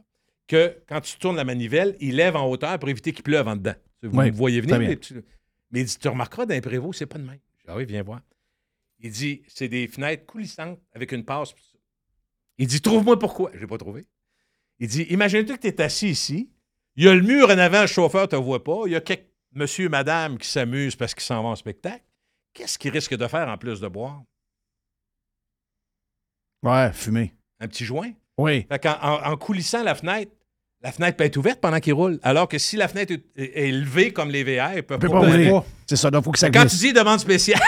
que 0.47 0.79
quand 0.89 1.01
tu 1.01 1.19
tournes 1.19 1.35
la 1.37 1.43
manivelle, 1.43 1.97
il 1.99 2.15
lève 2.15 2.37
en 2.37 2.49
hauteur 2.49 2.79
pour 2.79 2.89
éviter 2.89 3.13
qu'il 3.13 3.25
pleuve 3.25 3.49
en 3.49 3.57
dedans. 3.57 3.75
Vous 4.03 4.17
Oui, 4.17 4.27
me 4.31 4.37
voyez 4.37 4.61
venir, 4.61 4.79
Mais 5.73 5.81
il 5.81 5.87
dit, 5.87 5.99
tu 5.99 6.07
remarqueras 6.09 6.47
d'un 6.47 6.61
prévôt, 6.61 6.93
c'est 6.93 7.07
pas 7.07 7.19
de 7.19 7.25
même. 7.25 7.41
Je 7.59 7.65
dis, 7.65 7.67
ah 7.67 7.77
oui, 7.77 7.85
viens 7.87 8.05
voir. 8.05 8.21
Il 9.01 9.11
dit, 9.11 9.43
c'est 9.49 9.69
des 9.69 9.89
fenêtres 9.89 10.25
coulissantes 10.27 10.79
avec 10.95 11.11
une 11.11 11.25
passe. 11.25 11.55
Il 12.57 12.69
dit, 12.69 12.81
trouve-moi 12.81 13.19
pourquoi? 13.19 13.51
Je 13.53 13.59
l'ai 13.59 13.67
pas 13.67 13.79
trouvé. 13.79 14.07
Il 14.79 14.87
dit, 14.87 15.03
imagine-toi 15.11 15.57
que 15.57 15.63
tu 15.63 15.67
es 15.69 15.81
assis 15.83 16.09
ici. 16.11 16.49
Il 16.97 17.05
y 17.05 17.09
a 17.09 17.15
le 17.15 17.21
mur 17.23 17.49
en 17.51 17.59
avant, 17.59 17.83
le 17.83 17.87
chauffeur 17.87 18.23
ne 18.23 18.27
te 18.27 18.37
voit 18.37 18.65
pas. 18.65 18.83
Il 18.87 18.93
y 18.93 18.97
a 18.97 19.01
quelques 19.01 19.27
monsieur, 19.55 19.89
madame 19.89 20.37
qui 20.39 20.49
s'amusent 20.49 20.97
parce 20.97 21.15
qu'ils 21.15 21.23
s'en 21.25 21.43
vont 21.43 21.49
en 21.51 21.57
spectacle. 21.57 22.03
Qu'est-ce 22.55 22.79
qu'il 22.79 22.91
risque 22.91 23.15
de 23.17 23.27
faire 23.27 23.49
en 23.49 23.57
plus 23.59 23.81
de 23.81 23.89
boire? 23.89 24.23
Ouais, 26.63 26.91
fumer. 26.93 27.35
Un 27.61 27.69
petit 27.69 27.85
joint? 27.85 28.11
Oui. 28.39 28.67
Fait 28.71 28.79
qu'en- 28.83 28.99
en, 29.01 29.33
en 29.33 29.37
coulissant 29.37 29.83
la 29.83 29.95
fenêtre, 29.95 30.33
la 30.83 30.93
fenêtre 30.93 31.17
peut 31.17 31.25
être 31.25 31.37
ouverte 31.37 31.61
pendant 31.61 31.81
qu'il 31.81 31.95
roule. 31.95 32.19
Alors 32.23 32.49
que 32.49 32.59
si 32.59 32.77
la 32.77 32.89
fenêtre 32.89 33.13
est, 33.13 33.25
est 33.43 33.69
élevée 33.69 34.13
comme 34.13 34.31
les 34.31 34.45
VR, 34.45 34.75
ils 34.77 34.83
peuvent 34.83 34.99
peut 34.99 35.09
pas 35.09 35.21
pas. 35.21 35.65
C'est 35.87 35.97
ça, 35.97 36.11
donc 36.11 36.23
il 36.23 36.25
faut 36.25 36.33
que 36.33 36.39
ça 36.39 36.51
Quand 36.51 36.61
glisse. 36.63 36.73
tu 36.73 36.87
dis 36.87 36.93
demande 36.93 37.21
spéciale, 37.21 37.61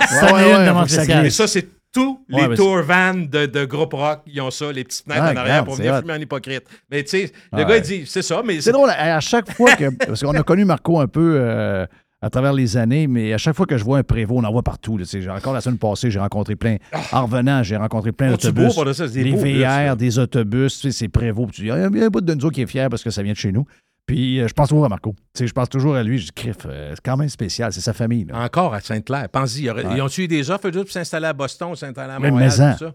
Ouais, 0.00 0.32
ouais, 0.32 0.32
ouais, 0.32 1.04
Et 1.04 1.06
glisse. 1.22 1.36
ça, 1.36 1.46
c'est 1.46 1.66
tous 2.00 2.18
Ouais, 2.30 2.48
les 2.48 2.56
tour 2.56 2.82
vans 2.82 3.14
de, 3.14 3.46
de 3.46 3.64
groupe 3.64 3.94
rock. 3.94 4.20
Ils 4.26 4.40
ont 4.40 4.50
ça, 4.50 4.70
les 4.72 4.84
petites 4.84 5.04
fenêtres 5.04 5.22
Ah, 5.26 5.32
en 5.32 5.36
arrière 5.36 5.64
pour 5.64 5.74
venir 5.74 5.98
fumer 5.98 6.12
en 6.14 6.20
hypocrite. 6.20 6.62
Mais 6.90 7.02
tu 7.02 7.10
sais, 7.10 7.32
le 7.52 7.58
Ouais. 7.58 7.64
gars, 7.64 7.76
il 7.78 7.82
dit, 7.82 8.02
c'est 8.06 8.22
ça, 8.22 8.42
mais 8.44 8.60
C'est 8.60 8.72
drôle, 8.72 8.90
à 8.90 9.16
à 9.16 9.20
chaque 9.20 9.50
fois 9.52 9.74
que. 9.76 9.90
Parce 10.06 10.22
qu'on 10.22 10.34
a 10.34 10.42
connu 10.42 10.64
Marco 10.64 11.00
un 11.00 11.06
peu 11.08 11.36
euh, 11.40 11.86
à 12.22 12.30
travers 12.30 12.52
les 12.52 12.76
années, 12.76 13.06
mais 13.06 13.32
à 13.32 13.38
chaque 13.38 13.54
fois 13.54 13.66
que 13.66 13.76
je 13.76 13.84
vois 13.84 13.98
un 13.98 14.02
prévôt, 14.02 14.36
on 14.38 14.44
en 14.44 14.50
voit 14.52 14.62
partout. 14.62 14.98
là. 14.98 15.04
Encore 15.36 15.52
la 15.52 15.60
semaine 15.60 15.78
passée, 15.78 16.10
j'ai 16.10 16.18
rencontré 16.18 16.56
plein. 16.56 16.76
En 17.12 17.26
revenant, 17.26 17.62
j'ai 17.62 17.76
rencontré 17.76 18.12
plein 18.12 18.28
Oh, 18.28 18.36
d'autobus. 18.36 18.74
des 19.12 19.24
bus, 19.24 19.62
VR, 19.62 19.96
des 19.96 20.18
autobus, 20.18 20.88
c'est 20.90 21.08
prévôt. 21.08 21.46
Puis 21.46 21.56
tu 21.56 21.62
dis, 21.62 21.70
Ah, 21.70 21.76
il 21.76 21.98
y 21.98 22.02
a 22.02 22.06
un 22.06 22.08
bout 22.08 22.20
de 22.20 22.34
nous 22.34 22.50
qui 22.50 22.62
est 22.62 22.66
fier 22.66 22.88
parce 22.88 23.02
que 23.02 23.10
ça 23.10 23.22
vient 23.22 23.32
de 23.32 23.38
chez 23.38 23.52
nous. 23.52 23.64
Puis 24.06 24.40
euh, 24.40 24.46
je 24.48 24.54
pense 24.54 24.68
toujours 24.68 24.84
à 24.84 24.88
Marco. 24.88 25.14
Je 25.38 25.50
pense 25.52 25.68
toujours 25.68 25.96
à 25.96 26.02
lui. 26.02 26.18
Je 26.18 26.26
dis, 26.26 26.32
crif, 26.32 26.56
euh, 26.66 26.92
c'est 26.94 27.00
quand 27.04 27.16
même 27.16 27.28
spécial, 27.28 27.72
c'est 27.72 27.80
sa 27.80 27.92
famille. 27.92 28.24
là. 28.24 28.38
Encore 28.44 28.72
à 28.72 28.80
Sainte-Claire. 28.80 29.28
Pense-y, 29.28 29.62
il 29.62 29.70
aurait- 29.70 29.84
Ouais. 29.84 29.96
ils 29.96 30.00
ont-tu 30.02 30.22
eu 30.24 30.28
des 30.28 30.48
offres 30.50 30.70
pour 30.70 30.88
s'installer 30.90 31.26
à 31.26 31.32
Boston, 31.32 31.74
s'installer 31.74 32.12
à 32.12 32.18
Mais 32.20 32.30
Montréal, 32.30 32.76
tout 32.78 32.84
ça? 32.84 32.94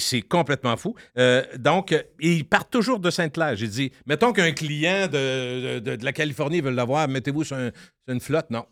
C'est, 0.00 0.22
complètement 0.22 0.76
fou. 0.76 0.96
Euh, 1.16 1.44
donc, 1.58 1.94
ils 2.18 2.44
partent 2.44 2.72
toujours 2.72 2.98
de 2.98 3.08
Sainte-Claire. 3.10 3.54
J'ai 3.54 3.68
dit, 3.68 3.92
mettons 4.04 4.32
qu'un 4.32 4.50
client 4.52 5.06
de, 5.06 5.78
de- 5.78 5.94
de 5.96 6.04
la 6.04 6.12
Californie 6.12 6.60
veut 6.60 6.70
l'avoir, 6.72 7.06
mettez-vous 7.06 7.44
sur, 7.44 7.56
un- 7.56 7.70
sur 8.04 8.12
une 8.14 8.20
flotte. 8.20 8.50
Non. 8.50 8.64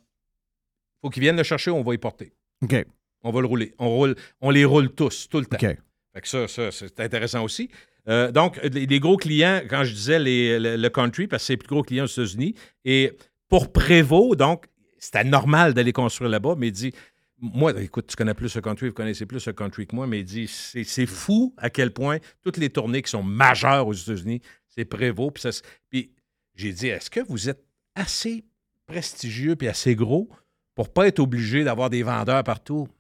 faut 1.01 1.11
qu'ils 1.11 1.23
viennent 1.23 1.37
le 1.37 1.43
chercher, 1.45 1.71
on 1.71 1.83
va 1.83 1.95
y 1.95 1.99
porter. 1.99 2.33
OK. 2.63 2.85
On 3.23 3.31
va 3.31 3.41
le 3.41 3.47
rouler. 3.47 3.75
On, 3.79 3.89
roule, 3.91 4.17
on 4.41 4.51
les 4.51 4.65
roule 4.65 4.91
tous, 4.93 5.29
tout 5.29 5.39
le 5.39 5.47
temps. 5.47 5.57
OK. 5.57 5.77
Fait 6.15 6.21
que 6.21 6.29
ça, 6.29 6.49
ça, 6.49 6.71
c'est 6.73 6.99
intéressant 7.01 7.43
aussi. 7.45 7.69
Euh, 8.09 8.31
donc, 8.31 8.61
les, 8.63 9.01
gros 9.01 9.17
clients, 9.17 9.63
quand 9.69 9.85
je 9.85 9.93
disais 9.95 10.19
le, 10.19 10.89
country, 10.89 11.27
parce 11.27 11.43
que 11.43 11.47
c'est 11.47 11.53
les 11.55 11.57
plus 11.59 11.69
gros 11.69 11.83
clients 11.83 12.05
aux 12.05 12.09
États-Unis, 12.09 12.55
et 12.85 13.13
pour 13.49 13.73
Prévost, 13.73 14.37
donc, 14.37 14.67
c'était 14.99 15.25
normal 15.25 15.75
d'aller 15.75 15.93
construire 15.93 16.31
là-bas, 16.31 16.55
mais 16.57 16.69
il 16.69 16.73
dit, 16.73 16.93
moi, 17.39 17.79
écoute, 17.81 18.07
tu 18.07 18.17
connais 18.17 18.35
plus 18.35 18.55
le 18.55 18.61
country, 18.61 18.89
vous 18.89 18.95
connaissez 18.95 19.27
plus 19.27 19.47
le 19.47 19.53
country 19.53 19.87
que 19.87 19.95
moi, 19.95 20.07
mais 20.07 20.21
il 20.21 20.25
dit, 20.25 20.49
c'est 20.49 21.07
fou 21.07 21.55
à 21.59 21.71
quel 21.71 21.93
point 21.93 22.19
toutes 22.43 22.57
les 22.57 22.71
tournées 22.71 23.03
qui 23.03 23.11
sont 23.11 23.23
majeures 23.23 23.87
aux 23.87 23.93
États-Unis, 23.93 24.41
c'est 24.69 24.85
Prévost. 24.85 25.63
Puis, 25.91 26.13
j'ai 26.55 26.73
dit, 26.73 26.89
est-ce 26.89 27.11
que 27.11 27.21
vous 27.21 27.49
êtes 27.49 27.65
assez 27.95 28.45
prestigieux 28.87 29.57
puis 29.57 29.69
assez 29.69 29.95
gros 29.95 30.29
pour 30.75 30.93
pas 30.93 31.07
être 31.07 31.21
obligé 31.21 31.65
d'avoir 31.65 31.91
des 31.91 32.03
vendeurs 32.03 32.45
partout? 32.45 32.87
Tu 32.87 32.93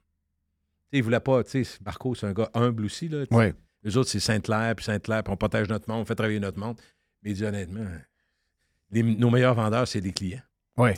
sais, 0.90 0.98
il 0.98 1.02
voulait 1.02 1.20
pas, 1.20 1.42
tu 1.44 1.64
sais, 1.64 1.78
Marco, 1.84 2.14
c'est 2.14 2.26
un 2.26 2.32
gars 2.32 2.50
humble 2.54 2.84
aussi, 2.84 3.08
là. 3.08 3.24
Ouais. 3.30 3.54
Les 3.84 3.96
autres, 3.96 4.08
c'est 4.10 4.20
Sainte-Claire, 4.20 4.74
puis 4.74 4.84
Sainte-Claire, 4.84 5.22
puis 5.22 5.32
on 5.32 5.36
protège 5.36 5.68
notre 5.68 5.88
monde, 5.90 6.00
on 6.02 6.04
fait 6.04 6.14
travailler 6.14 6.40
notre 6.40 6.58
monde. 6.58 6.76
Mais 7.22 7.30
il 7.30 7.36
dit 7.36 7.44
honnêtement, 7.44 7.84
les- 8.90 9.02
nos 9.02 9.30
meilleurs 9.30 9.54
vendeurs, 9.54 9.86
c'est 9.88 10.00
les 10.00 10.12
clients. 10.12 10.40
Oui. 10.76 10.90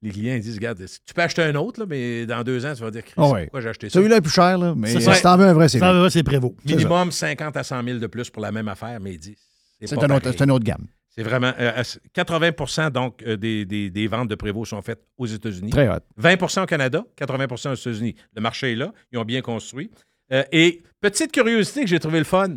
Les 0.00 0.10
clients, 0.10 0.34
ils 0.34 0.40
disent, 0.42 0.56
regarde, 0.56 0.78
tu 1.06 1.14
peux 1.14 1.22
acheter 1.22 1.42
un 1.42 1.54
autre, 1.54 1.78
là, 1.80 1.86
mais 1.88 2.26
dans 2.26 2.42
deux 2.42 2.66
ans, 2.66 2.74
tu 2.74 2.80
vas 2.82 2.90
dire, 2.90 3.04
Ah 3.16 3.28
ouais. 3.28 3.42
pourquoi 3.44 3.60
j'ai 3.60 3.68
acheté 3.68 3.88
ça? 3.88 3.94
Celui-là 3.94 4.16
est 4.16 4.20
plus 4.20 4.32
cher, 4.32 4.58
là, 4.58 4.74
mais 4.76 4.88
C'est 4.88 4.98
si 5.00 5.04
ça. 5.04 5.20
t'en 5.20 5.36
veux 5.36 5.46
un 5.46 5.52
vrai, 5.52 5.68
c'est 5.68 5.78
va, 5.78 6.10
c'est 6.10 6.24
Prévost. 6.24 6.54
Minimum 6.64 7.12
50 7.12 7.56
à 7.56 7.62
100 7.62 7.84
000 7.84 7.98
de 7.98 8.06
plus 8.08 8.28
pour 8.28 8.42
la 8.42 8.50
même 8.50 8.66
affaire, 8.68 8.98
mais 9.00 9.12
il 9.14 9.18
dit, 9.18 9.36
C'est 9.80 9.94
pas 9.94 10.06
un, 10.06 10.16
autre- 10.16 10.42
une 10.42 10.50
autre 10.50 10.64
gamme. 10.64 10.86
C'est 11.14 11.22
vraiment. 11.22 11.52
euh, 11.58 11.82
à- 11.82 11.98
80 12.14 12.90
donc 12.90 13.22
euh, 13.22 13.36
des, 13.36 13.64
des- 13.66 13.90
des 13.90 14.06
ventes 14.08 14.28
de 14.28 14.34
Prévost 14.34 14.70
sont 14.70 14.80
faites 14.82 15.04
aux 15.18 15.26
États-Unis. 15.26 15.70
Très 15.70 15.86
hot. 15.88 15.98
20 16.16 16.62
au 16.62 16.66
Canada, 16.66 17.04
80 17.16 17.46
aux 17.70 17.74
États-Unis. 17.74 18.14
Le 18.34 18.40
marché 18.40 18.72
est 18.72 18.76
là, 18.76 18.92
ils 19.12 19.18
ont 19.18 19.24
bien 19.24 19.42
construit. 19.42 19.90
Euh, 20.32 20.42
et 20.50 20.82
petite 21.02 21.32
curiosité 21.32 21.82
que 21.82 21.88
j'ai 21.88 22.00
trouvé 22.00 22.18
le 22.18 22.24
fun. 22.24 22.56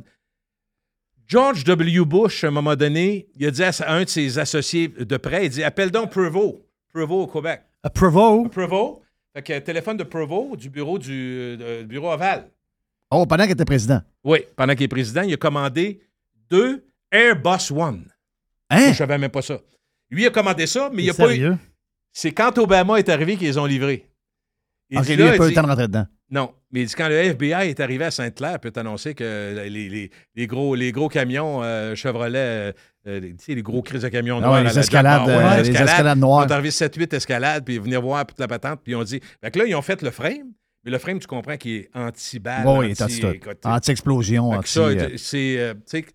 George 1.28 1.64
W. 1.64 2.06
Bush, 2.06 2.44
à 2.44 2.48
un 2.48 2.52
moment 2.52 2.76
donné, 2.76 3.28
il 3.36 3.48
a 3.48 3.52
dit 3.52 3.64
à 3.64 3.72
un 3.88 4.04
de 4.04 4.10
ses 4.10 4.38
associés 4.38 4.88
de 4.88 5.18
près, 5.18 5.48
il 5.48 5.50
dit 5.50 5.64
Appelle 5.64 5.92
donc 5.92 6.12
Prevost. 6.12 6.58
Prevost 6.94 7.30
au 7.30 7.42
Québec. 7.42 7.64
À 7.84 7.90
Prévost. 7.90 8.52
Prevost. 8.52 9.02
Fait 9.34 9.42
que 9.42 9.60
téléphone 9.60 9.98
de 9.98 10.04
Prevost 10.04 10.58
du 10.58 10.70
bureau 10.70 10.98
du 10.98 11.58
euh, 11.60 11.84
bureau 11.84 12.12
Aval. 12.12 12.50
Oh, 13.12 13.26
pendant 13.26 13.44
qu'il 13.44 13.54
était 13.54 13.66
président. 13.66 14.02
Oui, 14.24 14.40
pendant 14.56 14.74
qu'il 14.74 14.84
est 14.84 14.88
président, 14.88 15.24
il 15.24 15.34
a 15.34 15.38
commandé 15.38 16.02
deux 16.50 16.86
Airbus 17.12 17.72
One. 17.72 18.06
Hein? 18.70 18.92
Je 18.92 18.98
savais 18.98 19.18
même 19.18 19.32
pas 19.32 19.42
ça. 19.42 19.60
Lui 20.10 20.24
il 20.24 20.28
a 20.28 20.30
commandé 20.30 20.68
ça, 20.68 20.90
mais 20.94 21.04
il 21.04 21.10
a 21.10 21.14
T'es 21.14 21.24
pas 21.24 21.36
eu. 21.36 21.54
C'est 22.14 22.32
quand 22.32 22.58
Obama 22.58 22.98
est 22.98 23.10
arrivé 23.10 23.36
qu'ils 23.36 23.48
les 23.48 23.58
ont 23.58 23.66
livrés. 23.66 24.10
Il 24.90 25.00
OK, 25.00 25.06
dit 25.06 25.16
lui, 25.16 25.24
il 25.24 25.32
n'a 25.32 25.38
pas 25.38 25.46
eu 25.46 25.48
il 25.48 25.50
le 25.50 25.56
temps 25.56 25.64
de 25.64 25.68
rentrer 25.68 25.88
dedans. 25.88 26.06
Non, 26.32 26.54
mais 26.72 26.82
il 26.82 26.88
dit 26.88 26.94
quand 26.96 27.08
le 27.08 27.16
FBI 27.16 27.70
est 27.70 27.80
arrivé 27.80 28.06
à 28.06 28.12
Sainte-Claire, 28.12 28.60
peut 28.60 28.72
t'annoncer 28.72 29.14
que 29.14 29.54
les, 29.70 29.90
les- 29.90 30.10
les 30.36 30.48
gros, 30.48 30.74
les 30.74 30.92
gros 30.92 31.08
camions 31.08 31.62
euh, 31.62 31.94
Chevrolet, 31.94 32.40
euh, 32.40 32.72
euh, 33.08 33.20
tu 33.22 33.36
sais, 33.40 33.54
les 33.54 33.62
gros 33.62 33.84
crises 33.84 34.02
de 34.02 34.10
camions 34.10 34.38
Ah 34.38 34.42
noirs. 34.42 34.54
ouais, 34.56 34.64
les 34.68 34.74
la 34.74 34.80
escalades, 34.82 35.30
euh, 35.30 35.62
les 35.62 35.70
escalades 35.70 36.18
noires. 36.18 36.44
Ils 36.46 36.48
sont 36.50 36.54
arrivés 36.54 36.70
7-8 36.72 37.14
escalades, 37.16 37.64
puis 37.64 37.78
venir 37.78 38.02
voir 38.02 38.26
toute 38.26 38.40
la 38.40 38.48
patente, 38.48 38.82
puis 38.84 38.94
ils 38.94 38.96
ont 38.96 39.04
dit. 39.04 39.20
Fait 39.44 39.52
que 39.52 39.60
là, 39.60 39.66
ils 39.66 39.76
ont 39.76 39.84
fait 39.84 40.02
le 40.02 40.10
frame, 40.10 40.52
mais 40.84 40.90
le 40.92 40.98
frame, 40.98 41.20
tu 41.20 41.28
comprends 41.28 41.58
qu'il 41.58 41.72
est 41.76 41.90
anti-balle. 41.94 42.66
Oui, 42.68 42.92
anti, 42.92 43.04
anti 43.04 43.32
Anti-explosion, 43.64 44.50
anti. 44.50 44.68
c'est. 45.18 45.60
euh, 45.60 45.74
tu 45.76 45.82
sais, 45.86 46.02
tu 46.02 46.10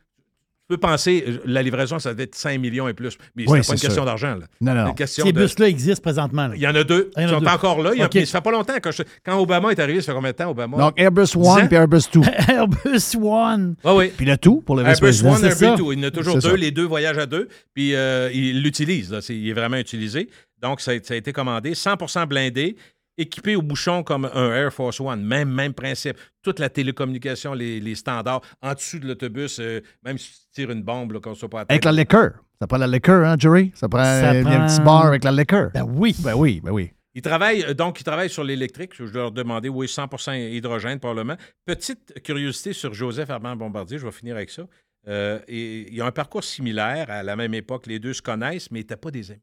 peux 0.70 0.78
penser, 0.78 1.24
euh, 1.26 1.38
la 1.44 1.62
livraison, 1.62 1.98
ça 1.98 2.12
devait 2.12 2.22
être 2.24 2.34
5 2.34 2.58
millions 2.60 2.88
et 2.88 2.94
plus. 2.94 3.18
Mais 3.36 3.44
Oui, 3.46 3.58
c'est 3.62 3.68
pas 3.68 3.74
une 3.74 3.80
question 3.80 4.04
d'argent. 4.04 4.36
Non, 4.60 4.92
question 4.94 5.26
Ces 5.26 5.32
de- 5.32 5.40
bus-là 5.42 5.68
existent 5.68 6.02
présentement. 6.02 6.48
là. 6.48 6.54
Il 6.56 6.62
y 6.62 6.66
en 6.66 6.74
a 6.74 6.84
deux. 6.84 7.10
Il 7.16 7.22
y 7.22 7.24
en 7.24 7.28
Ils 7.28 7.30
a 7.30 7.34
sont 7.34 7.40
deux. 7.40 7.46
encore 7.48 7.82
là. 7.82 7.90
Il 7.94 7.98
y 7.98 8.02
a- 8.02 8.06
OK. 8.06 8.14
mais 8.14 8.24
ça 8.26 8.38
fait 8.38 8.44
pas 8.44 8.50
longtemps. 8.52 8.74
Quand 8.82 8.90
je- 8.92 9.02
quand 9.24 9.38
Obama 9.38 9.70
est 9.70 9.78
arrivé, 9.78 10.00
ça 10.00 10.06
fait 10.12 10.16
combien 10.16 10.30
de 10.30 10.36
temps, 10.36 10.50
Obama? 10.50 10.76
Donc, 10.78 10.94
Airbus 10.98 11.24
10 11.24 11.36
ans? 11.36 11.56
One 11.58 11.68
puis 11.68 11.76
Airbus 11.76 12.02
2. 12.12 12.20
Airbus 12.48 13.16
One. 13.20 13.74
Oui, 13.84 13.92
oui. 13.96 14.12
Puis 14.16 14.26
le 14.26 14.36
tout 14.38 14.62
pour 14.62 14.76
le 14.76 14.84
Airbus. 14.84 15.24
One? 15.24 15.44
Airbus 15.44 15.76
Two. 15.76 15.92
Il 15.92 15.98
y 15.98 16.04
en 16.04 16.08
a 16.08 16.10
toujours 16.10 16.34
deux. 16.34 16.40
ça. 16.40 16.56
Les 16.56 16.70
deux 16.70 16.84
voyagent 16.86 17.18
à 17.18 17.26
deux. 17.26 17.48
Puis 17.74 17.94
euh, 17.94 18.30
il 18.32 18.62
l'utilise. 18.62 19.14
Il 19.28 19.48
est 19.48 19.52
vraiment 19.52 19.76
utilisé. 19.76 20.28
Donc, 20.62 20.80
ça 20.80 20.92
a, 20.92 20.94
ça 21.02 21.14
a 21.14 21.16
été 21.16 21.32
commandé. 21.32 21.74
100% 21.74 22.26
blindé. 22.26 22.76
Équipé 23.18 23.56
au 23.56 23.62
bouchon 23.62 24.02
comme 24.02 24.24
un 24.32 24.52
Air 24.52 24.72
Force 24.72 25.00
One. 25.00 25.22
Même, 25.22 25.50
même 25.50 25.74
principe. 25.74 26.16
Toute 26.42 26.58
la 26.58 26.68
télécommunication, 26.68 27.52
les, 27.54 27.80
les 27.80 27.94
standards. 27.94 28.40
En 28.62 28.74
dessous 28.74 28.98
de 28.98 29.06
l'autobus, 29.06 29.58
euh, 29.60 29.80
même 30.04 30.18
si 30.18 30.30
tu 30.32 30.38
tires 30.52 30.70
une 30.70 30.82
bombe, 30.82 31.12
là, 31.12 31.20
qu'on 31.20 31.30
ne 31.30 31.34
soit 31.34 31.48
pas 31.48 31.60
à 31.60 31.64
Avec 31.68 31.84
la 31.84 31.92
liqueur. 31.92 32.32
Ça 32.60 32.66
prend 32.66 32.78
la 32.78 32.86
liqueur, 32.86 33.26
hein, 33.26 33.36
Jerry? 33.38 33.72
Ça 33.74 33.88
prend 33.88 34.02
Ça 34.04 34.34
prend- 34.42 34.50
un 34.50 34.66
petit 34.66 34.80
bar 34.82 35.06
avec 35.06 35.24
la 35.24 35.32
liqueur. 35.32 35.70
Ben 35.72 35.84
oui. 35.88 36.14
Ben 36.20 36.34
oui, 36.34 36.60
ben 36.62 36.70
oui. 36.70 36.90
Ils 37.14 37.22
travaillent, 37.22 37.64
euh, 37.64 37.74
donc, 37.74 38.00
ils 38.00 38.04
travaillent 38.04 38.30
sur 38.30 38.44
l'électrique. 38.44 38.92
Je 38.94 39.04
leur 39.04 39.32
demandais, 39.32 39.68
oui, 39.68 39.86
100% 39.88 40.34
hydrogène, 40.52 41.00
probablement. 41.00 41.36
Petite 41.66 42.22
curiosité 42.22 42.72
sur 42.72 42.94
Joseph 42.94 43.30
Armand 43.30 43.56
Bombardier, 43.56 43.98
je 43.98 44.04
vais 44.06 44.12
finir 44.12 44.36
avec 44.36 44.50
ça. 44.50 44.62
Euh, 45.08 45.40
et, 45.48 45.92
il 45.92 46.00
a 46.02 46.06
un 46.06 46.12
parcours 46.12 46.44
similaire. 46.44 47.10
À 47.10 47.22
la 47.22 47.34
même 47.34 47.54
époque, 47.54 47.86
les 47.86 47.98
deux 47.98 48.12
se 48.12 48.22
connaissent, 48.22 48.70
mais 48.70 48.80
ils 48.80 48.82
n'étaient 48.82 48.96
pas 48.96 49.10
des 49.10 49.30
amis. 49.32 49.40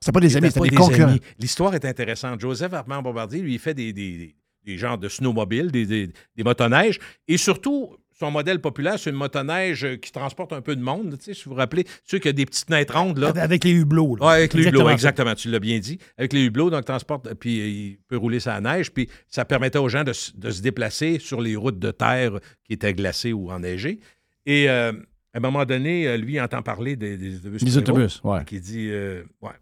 C'est 0.00 0.12
pas 0.12 0.20
des 0.20 0.36
amis, 0.36 0.48
c'était 0.48 0.60
pas 0.60 0.68
des 0.68 0.76
concurrents. 0.76 1.16
L'histoire 1.38 1.74
est 1.74 1.84
intéressante. 1.84 2.40
Joseph 2.40 2.72
Armand 2.72 3.02
Bombardier, 3.02 3.40
lui, 3.40 3.54
il 3.54 3.58
fait 3.58 3.74
des, 3.74 3.92
des, 3.92 4.16
des- 4.18 4.34
des 4.64 4.76
genres 4.76 4.98
de 4.98 5.08
snowmobiles, 5.08 5.70
des, 5.70 5.86
des, 5.86 6.08
des 6.36 6.44
motoneiges. 6.44 6.98
Et 7.26 7.38
surtout, 7.38 7.96
son 8.18 8.30
modèle 8.30 8.60
populaire, 8.60 8.98
c'est 8.98 9.08
une 9.08 9.16
motoneige 9.16 9.86
qui 10.02 10.12
transporte 10.12 10.52
un 10.52 10.60
peu 10.60 10.76
de 10.76 10.82
monde. 10.82 11.16
Tu 11.18 11.24
sais, 11.26 11.34
si 11.34 11.44
vous 11.44 11.52
vous 11.52 11.56
rappelez, 11.56 11.84
ceux 12.04 12.18
qui 12.18 12.28
ont 12.28 12.32
des 12.32 12.44
petites 12.44 12.68
naîtres 12.68 12.98
rondes. 12.98 13.16
Là. 13.18 13.32
Avec 13.36 13.64
les 13.64 13.70
hublots. 13.70 14.16
là. 14.16 14.26
Ouais, 14.26 14.32
avec 14.34 14.52
les 14.52 14.60
Exactement 14.60 14.82
hublots, 14.82 14.92
exactement. 14.92 15.34
Tu 15.34 15.48
l'as 15.50 15.60
bien 15.60 15.78
dit. 15.78 15.98
Avec 16.18 16.32
les 16.34 16.44
hublots, 16.44 16.68
donc, 16.68 16.84
transporte, 16.84 17.32
puis 17.34 17.60
euh, 17.60 17.66
il 17.68 17.98
peut 18.08 18.16
rouler 18.18 18.40
sa 18.40 18.60
neige, 18.60 18.92
puis 18.92 19.08
ça 19.26 19.44
permettait 19.46 19.78
aux 19.78 19.88
gens 19.88 20.04
de, 20.04 20.12
se 20.12 20.60
déplacer 20.60 21.18
sur 21.18 21.40
les 21.40 21.56
routes 21.56 21.78
de 21.78 21.90
terre 21.92 22.38
qui 22.64 22.74
étaient 22.74 22.92
glacées 22.92 23.32
ou 23.32 23.50
enneigées. 23.50 24.00
Et 24.44 24.68
euh, 24.68 24.92
à 25.32 25.38
un 25.38 25.40
moment 25.40 25.64
donné, 25.64 26.08
euh, 26.08 26.16
lui, 26.18 26.34
il 26.34 26.40
entend 26.40 26.60
parler 26.62 26.96
des, 26.96 27.16
des 27.16 27.36
autobus. 27.38 27.62
Des 27.64 27.70
Prévost, 27.70 27.88
autobus, 27.88 28.20
ouais. 28.24 28.44
Qui 28.44 28.60
dit, 28.60 28.88
euh, 28.90 29.22
ouais. 29.40 29.52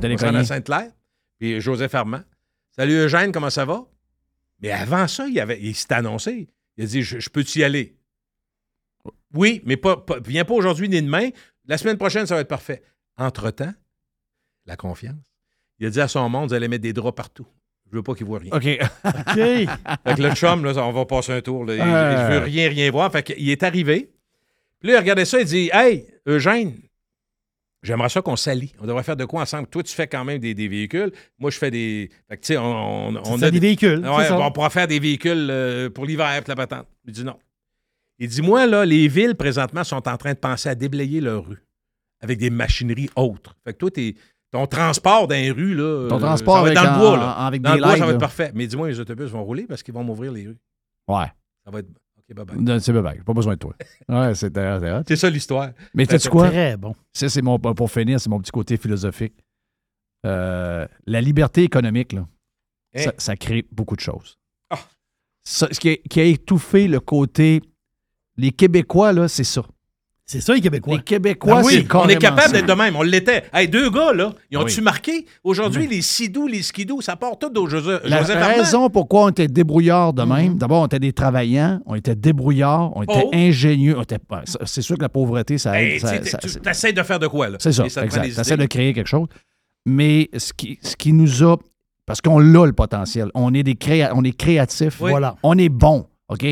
Va 0.00 0.38
à. 0.38 0.44
Sainte-Claire. 0.44 0.90
Puis 1.38 1.60
Joseph 1.60 1.94
Armand. 1.94 2.22
Salut 2.70 2.94
Eugène, 2.94 3.32
comment 3.32 3.50
ça 3.50 3.64
va? 3.64 3.84
Mais 4.60 4.70
avant 4.70 5.06
ça, 5.06 5.26
il, 5.26 5.38
avait, 5.40 5.60
il 5.60 5.74
s'est 5.74 5.92
annoncé. 5.92 6.48
Il 6.76 6.84
a 6.84 6.86
dit 6.86 7.02
Je, 7.02 7.18
je 7.18 7.28
peux-tu 7.30 7.60
y 7.60 7.64
aller? 7.64 7.96
Oui, 9.34 9.62
mais 9.64 9.76
pas, 9.76 9.96
pas- 9.96 10.18
viens 10.24 10.44
pas 10.44 10.54
aujourd'hui 10.54 10.88
ni 10.88 11.00
demain. 11.02 11.28
La 11.66 11.78
semaine 11.78 11.98
prochaine, 11.98 12.26
ça 12.26 12.34
va 12.34 12.40
être 12.42 12.48
parfait. 12.48 12.82
Entre-temps, 13.18 13.72
la 14.66 14.76
confiance. 14.76 15.16
Il 15.78 15.86
a 15.86 15.90
dit 15.90 16.00
à 16.00 16.08
son 16.08 16.28
monde 16.28 16.48
Vous 16.48 16.54
allez 16.54 16.68
mettre 16.68 16.82
des 16.82 16.92
draps 16.92 17.16
partout. 17.16 17.46
Je 17.90 17.96
veux 17.96 18.02
pas 18.02 18.14
qu'il 18.14 18.26
voit 18.26 18.38
rien. 18.40 18.50
OK. 18.52 18.64
OK. 19.04 19.34
Fait 19.34 19.66
que 20.16 20.22
le 20.22 20.34
chum, 20.34 20.64
là, 20.64 20.72
on 20.84 20.92
va 20.92 21.04
passer 21.06 21.32
un 21.32 21.40
tour. 21.40 21.64
là. 21.64 21.74
Il, 21.74 21.80
Euh. 21.80 22.28
il 22.30 22.34
veut 22.34 22.44
rien, 22.44 22.68
rien 22.68 22.90
voir. 22.90 23.10
Fait 23.12 23.22
qu'il 23.22 23.48
est 23.48 23.62
arrivé. 23.62 24.10
Puis 24.80 24.88
là, 24.90 24.94
il 24.96 24.98
regardait 25.00 25.24
ça, 25.24 25.40
il 25.40 25.46
dit 25.46 25.70
Hey, 25.72 26.06
Eugène, 26.26 26.74
j'aimerais 27.86 28.08
ça 28.08 28.20
qu'on 28.22 28.36
s'allie. 28.36 28.72
On 28.80 28.86
devrait 28.86 29.02
faire 29.02 29.16
de 29.16 29.24
quoi 29.24 29.42
ensemble? 29.42 29.68
Toi, 29.68 29.82
tu 29.82 29.94
fais 29.94 30.06
quand 30.06 30.24
même 30.24 30.38
des, 30.38 30.54
des 30.54 30.68
véhicules. 30.68 31.12
Moi, 31.38 31.50
je 31.50 31.58
fais 31.58 31.70
des. 31.70 32.10
Fait 32.28 32.36
que, 32.36 32.56
on, 32.58 32.62
on, 32.62 33.16
on 33.16 33.38
C'est 33.38 33.50
des 33.50 33.60
véhicules, 33.60 34.00
Ouais, 34.00 34.22
c'est 34.22 34.28
ça. 34.28 34.38
on 34.38 34.50
pourra 34.50 34.70
faire 34.70 34.86
des 34.88 34.98
véhicules 34.98 35.48
euh, 35.50 35.88
pour 35.90 36.04
l'hiver, 36.04 36.42
la 36.46 36.54
patente. 36.56 36.86
Il 37.06 37.12
dit 37.12 37.24
non. 37.24 37.36
Il 38.18 38.28
dit 38.28 38.42
Moi, 38.42 38.66
là, 38.66 38.84
les 38.84 39.08
villes, 39.08 39.34
présentement, 39.34 39.84
sont 39.84 40.06
en 40.08 40.16
train 40.16 40.32
de 40.32 40.38
penser 40.38 40.68
à 40.68 40.74
déblayer 40.74 41.20
leurs 41.20 41.46
rues 41.46 41.62
avec 42.22 42.38
des 42.38 42.50
machineries 42.50 43.10
autres. 43.16 43.54
Fait 43.64 43.72
que 43.72 43.78
toi, 43.78 43.90
t'es- 43.90 44.14
ton 44.52 44.66
transport 44.66 45.28
dans 45.28 45.34
les 45.34 45.50
rues, 45.50 45.74
là. 45.74 46.08
Ton 46.08 46.16
euh, 46.16 46.18
transport 46.20 46.56
ça 46.58 46.62
va 46.62 46.70
être 46.70 46.78
avec 46.78 46.90
dans 46.90 46.94
le 46.96 47.00
bois, 47.08 47.16
là. 47.18 47.30
avec 47.32 47.60
dans 47.62 47.70
des 47.72 47.76
le 47.78 47.82
bois, 47.84 47.92
ça 47.96 48.04
va 48.06 48.06
être 48.06 48.12
là. 48.12 48.18
parfait. 48.20 48.52
Mais 48.54 48.66
dis-moi, 48.66 48.88
les 48.88 49.00
autobus 49.00 49.28
vont 49.30 49.42
rouler 49.44 49.66
parce 49.66 49.82
qu'ils 49.82 49.92
vont 49.92 50.04
m'ouvrir 50.04 50.32
les 50.32 50.46
rues. 50.46 50.56
Ouais. 51.08 51.26
Ça 51.64 51.70
va 51.70 51.80
être. 51.80 51.88
OK, 52.28 52.36
bye 52.36 52.44
bye. 52.44 52.56
Non, 52.58 52.78
C'est 52.78 52.92
bye 52.92 53.22
Pas 53.22 53.32
besoin 53.32 53.54
de 53.54 53.58
toi. 53.58 53.74
Ouais, 54.08 54.34
c'est 54.34 54.52
c'est 55.06 55.16
ça 55.16 55.30
l'histoire. 55.30 55.70
Mais 55.94 56.06
Ben, 56.06 56.18
sais-tu 56.18 56.28
quoi? 56.30 56.48
Très 56.48 56.76
bon. 56.76 56.94
Ça, 57.12 57.28
c'est 57.28 57.42
mon, 57.42 57.58
pour 57.58 57.90
finir, 57.90 58.20
c'est 58.20 58.30
mon 58.30 58.40
petit 58.40 58.50
côté 58.52 58.76
philosophique. 58.76 59.34
Euh, 60.24 60.86
la 61.06 61.20
liberté 61.20 61.62
économique, 61.62 62.12
là, 62.12 62.26
Hein? 62.94 63.02
ça, 63.02 63.12
ça 63.18 63.36
crée 63.36 63.66
beaucoup 63.70 63.94
de 63.96 64.00
choses. 64.00 64.38
Ah. 64.70 64.78
Ça, 65.44 65.68
ce 65.70 65.78
qui 65.78 65.90
a, 65.90 65.96
qui 65.96 66.20
a 66.20 66.24
étouffé 66.24 66.88
le 66.88 67.00
côté. 67.00 67.60
Les 68.38 68.50
Québécois, 68.52 69.12
là, 69.12 69.28
c'est 69.28 69.44
ça. 69.44 69.62
C'est 70.28 70.40
ça, 70.40 70.54
les 70.54 70.60
Québécois. 70.60 70.96
Les 70.96 71.02
Québécois, 71.02 71.58
Ah 71.58 71.62
c'est 71.62 71.76
oui, 71.78 71.86
on 71.94 72.08
est 72.08 72.16
capable 72.16 72.52
d'être 72.52 72.66
de 72.66 72.72
même. 72.72 72.96
On 72.96 73.02
l'était. 73.02 73.44
Hey, 73.54 73.68
deux 73.68 73.88
gars, 73.90 74.12
là, 74.12 74.32
ils 74.50 74.58
ont-tu 74.58 74.78
Oui. 74.78 74.82
marqué? 74.84 75.24
Aujourd'hui, 75.44 75.86
les 75.86 76.02
sidous, 76.02 76.48
les 76.48 76.62
skidous, 76.62 77.00
ça 77.00 77.14
part 77.14 77.38
tout 77.38 77.48
de 77.48 77.70
Joseph, 77.70 78.00
La 78.04 78.18
Joseph 78.22 78.36
Armand. 78.42 78.56
raison 78.56 78.90
pourquoi 78.90 79.26
on 79.26 79.28
était 79.28 79.46
débrouillards 79.46 80.12
de 80.14 80.24
même, 80.24 80.58
d'abord, 80.58 80.82
on 80.82 80.86
était 80.86 80.98
des 80.98 81.12
travaillants, 81.12 81.80
on 81.86 81.94
était 81.94 82.16
débrouillards, 82.16 82.90
on 82.96 83.04
était. 83.04 83.22
Oh. 83.24 83.30
ingénieux. 83.32 83.96
était 84.02 84.18
C'est 84.64 84.82
sûr 84.82 84.96
que 84.96 85.02
la 85.02 85.08
pauvreté, 85.08 85.58
ça 85.58 85.80
aide. 85.80 85.92
Hey, 85.92 86.00
ça- 86.00 86.18
tu 86.18 86.48
ça- 86.48 86.70
essaies 86.70 86.92
de 86.92 87.02
faire 87.04 87.20
de 87.20 87.28
quoi, 87.28 87.48
là? 87.48 87.58
C'est 87.60 87.70
ça, 87.72 87.84
exact. 87.84 88.24
Tu 88.24 88.40
essaies 88.40 88.56
de 88.56 88.66
créer 88.66 88.92
quelque 88.94 89.06
chose. 89.08 89.28
Mais 89.88 90.28
ce 90.36 90.52
qui, 90.52 90.80
ce 90.82 90.96
qui 90.96 91.12
nous 91.12 91.44
a. 91.44 91.56
Parce 92.04 92.20
qu'on 92.20 92.40
l'a 92.40 92.66
le 92.66 92.72
potentiel. 92.72 93.30
On 93.34 93.54
est, 93.54 93.62
des 93.62 93.74
créa- 93.74 94.12
on 94.14 94.24
est 94.24 94.36
créatifs. 94.36 95.00
Oui. 95.00 95.10
Voilà. 95.10 95.36
On 95.44 95.56
est 95.58 95.68
bon. 95.68 96.06
OK? 96.28 96.44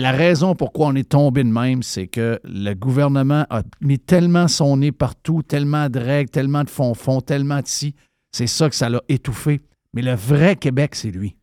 La 0.00 0.12
raison 0.12 0.54
pourquoi 0.54 0.86
on 0.86 0.94
est 0.94 1.10
tombé 1.10 1.44
de 1.44 1.50
même, 1.50 1.82
c'est 1.82 2.06
que 2.06 2.40
le 2.44 2.72
gouvernement 2.72 3.44
a 3.50 3.62
mis 3.82 3.98
tellement 3.98 4.48
son 4.48 4.78
nez 4.78 4.92
partout, 4.92 5.42
tellement 5.42 5.90
de 5.90 5.98
règles, 5.98 6.30
tellement 6.30 6.64
de 6.64 6.70
fonds-fonds, 6.70 7.20
tellement 7.20 7.60
de 7.60 7.66
ci. 7.66 7.94
C'est 8.32 8.46
ça 8.46 8.70
que 8.70 8.74
ça 8.74 8.88
l'a 8.88 9.02
étouffé. 9.10 9.60
Mais 9.92 10.00
le 10.00 10.14
vrai 10.14 10.56
Québec, 10.56 10.94
c'est 10.94 11.10
lui. 11.10 11.36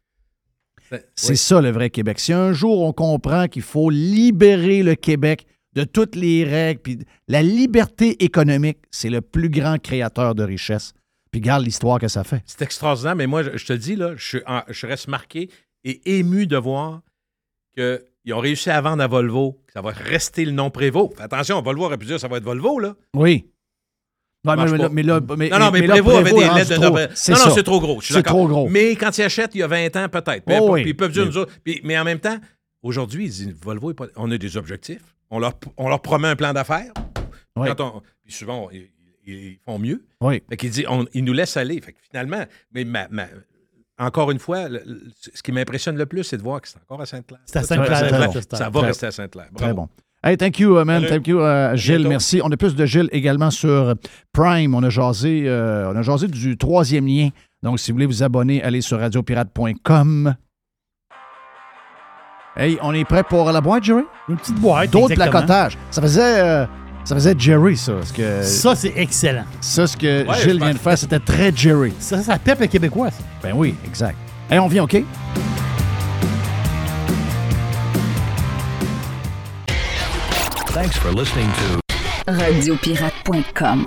Ben, 0.90 1.00
C'est 1.16 1.32
oui. 1.32 1.38
ça 1.38 1.62
le 1.62 1.70
vrai 1.70 1.92
Québec. 1.92 2.20
Si 2.20 2.34
un 2.34 2.52
jour 2.52 2.82
on 2.82 2.94
comprend 2.94 3.48
qu'il 3.48 3.62
faut 3.62 3.92
libérer 3.92 4.82
le 4.82 4.96
Québec 4.96 5.46
de 5.74 5.84
toutes 5.84 6.16
les 6.16 6.44
règles, 6.44 6.82
puis 6.82 7.00
la 7.28 7.44
liberté 7.44 8.24
économique, 8.24 8.80
c'est 8.90 9.12
le 9.12 9.22
plus 9.22 9.50
grand 9.50 9.80
créateur 9.80 10.34
de 10.34 10.42
richesse. 10.42 10.94
Puis 11.30 11.42
regarde 11.42 11.64
l'histoire 11.64 12.00
que 12.00 12.08
ça 12.08 12.24
fait. 12.24 12.42
C'est 12.48 12.64
extraordinaire, 12.64 13.16
mais 13.16 13.28
moi, 13.28 13.44
je, 13.44 13.66
te 13.66 13.74
dis, 13.74 13.96
là, 13.96 14.16
je, 14.16 14.88
reste 14.88 15.10
marqué 15.10 15.52
et 15.84 16.18
ému 16.18 16.48
de 16.48 16.58
voir 16.58 17.02
qu'ils 18.28 18.34
ont 18.34 18.40
réussi 18.40 18.70
à 18.70 18.82
vendre 18.82 19.02
à 19.02 19.08
Volvo, 19.08 19.58
ça 19.74 19.80
va 19.82 19.92
rester 19.92 20.44
le 20.44 20.52
nom 20.52 20.70
Prévost. 20.70 21.16
Fais 21.16 21.24
attention, 21.24 21.62
Volvo 21.62 21.86
aurait 21.86 21.98
pu 21.98 22.06
dire 22.08 22.20
ça 22.20 22.28
va 22.28 22.38
être 22.38 22.44
Volvo, 22.44 22.78
là. 22.78 22.94
Oui. 23.16 23.48
Ouais, 24.46 24.56
mais, 24.58 24.78
là, 24.78 24.90
mais 24.92 25.04
là- 25.04 25.22
mais- 25.38 25.50
non, 25.50 25.60
non, 25.60 25.72
mais, 25.72 25.88
Prévost 25.88 26.18
avait 26.18 26.32
des 26.32 26.40
lettres 26.54 26.70
de 26.70 26.76
trop. 26.76 26.98
Non, 26.98 27.46
non, 27.46 27.56
c'est 27.56 27.64
trop 27.64 27.80
gros. 27.80 28.02
C'est 28.02 28.22
trop 28.24 28.46
gros. 28.48 28.68
Mais 28.68 28.96
quand 28.98 29.18
ils 29.18 29.22
achètent 29.24 29.56
il 29.56 29.60
y 29.60 29.64
a 29.64 29.68
20 29.68 29.96
ans, 29.96 30.10
peut-être. 30.10 30.44
Peu 30.44 30.58
Oh 30.60 30.74
oui. 30.74 30.84
Ils 30.86 30.96
peuvent 30.96 31.12
dire, 31.12 31.24
Mais- 31.24 31.30
nous 31.30 31.38
autres. 31.38 31.54
Puis- 31.64 31.80
mais 31.86 31.98
en 31.98 32.04
même 32.04 32.20
temps, 32.20 32.38
aujourd'hui, 32.84 33.26
ils 33.26 33.32
disent 33.32 33.56
Volvo, 33.62 33.92
est 33.92 33.94
pas- 33.94 34.08
on 34.18 34.30
a 34.30 34.38
des 34.38 34.58
objectifs. 34.58 35.16
On 35.30 35.40
leur, 35.40 35.54
on 35.78 35.88
leur 35.88 36.02
promet 36.02 36.28
un 36.28 36.36
plan 36.36 36.52
d'affaires. 36.52 36.92
Oui. 37.56 37.68
Quand 37.78 37.80
on- 37.96 38.02
Puis 38.26 38.34
souvent, 38.34 38.70
ils, 38.72 38.90
ils 39.26 39.58
font 39.66 39.80
mieux. 39.80 40.06
Oui. 40.20 40.42
Fait 40.50 40.58
qu'il 40.58 40.70
dit, 40.70 40.86
on- 40.90 41.06
ils 41.14 41.24
nous 41.24 41.34
laissent 41.34 41.56
aller. 41.58 41.80
Fait 41.80 41.94
que 41.94 42.00
finalement, 42.10 42.44
mais 42.74 42.84
ma- 42.84 43.08
ma- 43.10 43.28
encore 44.00 44.32
une 44.32 44.40
fois, 44.40 44.70
le- 44.70 44.82
le- 44.86 45.02
ce 45.34 45.42
qui 45.42 45.52
m'impressionne 45.52 45.98
le 45.98 46.06
plus, 46.06 46.24
c'est 46.24 46.38
de 46.38 46.44
voir 46.44 46.62
que 46.62 46.68
c'est 46.68 46.78
encore 46.88 47.02
à 47.02 47.06
Sainte-Claire. 47.06 47.40
C'est 47.46 47.58
à 47.60 47.62
Ça, 47.64 47.76
Sainte-Claire, 47.76 47.98
ça, 47.98 48.06
va 48.70 48.80
Très- 48.80 48.88
rester 48.88 49.06
à 49.08 49.12
Sainte-Claire. 49.12 49.48
Très 49.56 49.74
bon. 49.74 49.88
Hey, 50.24 50.36
thank 50.36 50.60
you, 50.60 50.80
uh, 50.80 50.84
man. 50.84 51.02
Salut. 51.04 51.10
Thank 51.16 51.28
you, 51.28 51.40
uh, 51.40 51.76
Gilles. 51.78 51.98
bientôt. 51.98 52.10
Merci. 52.10 52.42
On 52.44 52.52
a 52.52 52.58
plus 52.58 52.76
de 52.76 52.86
Gilles 52.86 53.10
également 53.12 53.52
sur 53.52 53.94
Prime. 54.34 54.74
On 54.76 54.84
a 54.84 54.90
jasé, 54.90 55.44
euh, 55.46 55.92
on 55.92 55.96
a 55.96 56.02
jasé 56.02 56.28
du 56.28 56.58
troisième 56.58 57.06
lien. 57.08 57.30
Donc, 57.64 57.80
si 57.80 57.92
vous 57.92 57.96
voulez 57.96 58.06
vous 58.08 58.24
abonner, 58.24 58.62
allez 58.64 58.82
sur 58.82 59.00
radiopirate.com. 59.00 60.36
Hey, 62.56 62.78
on 62.82 62.94
est 62.94 63.06
prêt 63.06 63.24
pour 63.24 63.52
la 63.52 63.62
boîte, 63.62 63.84
Jerry? 63.84 64.04
Une 64.30 64.38
petite 64.38 64.60
boîte. 64.60 64.90
D'autres 64.92 65.14
placotages. 65.14 65.78
Ça 65.92 66.02
faisait, 66.02 66.40
euh, 66.42 66.66
ça 67.08 67.16
faisait 67.16 67.36
Jerry, 67.40 67.78
ça. 67.78 67.94
Ce 68.04 68.12
que, 68.12 68.44
Ça, 68.44 68.76
c'est 68.76 68.92
excellent. 68.98 69.46
ça, 69.62 69.88
ce 69.88 69.96
que 69.96 70.28
Ouais, 70.28 70.42
Gilles 70.44 70.60
vient 70.60 70.74
de 70.74 70.78
faire, 70.78 70.98
c'était 70.98 71.20
très 71.20 71.56
Jerry. 71.56 71.94
Ça, 72.00 72.22
ça 72.22 72.38
pèpe 72.38 72.60
le 72.60 72.68
Québécois, 72.68 73.12
ça. 73.12 73.24
Ben 73.42 73.54
oui, 73.56 73.76
exact. 73.86 74.18
Hey, 74.50 74.60
on 74.60 74.68
vient, 74.68 74.84
OK? 74.84 75.02
Thanks 80.74 80.98
for 80.98 81.12
listening 81.12 81.48
to 81.54 81.80
Radiopirate.com. 82.28 83.86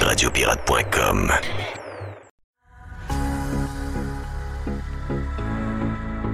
Radiopirate.com. 0.00 1.59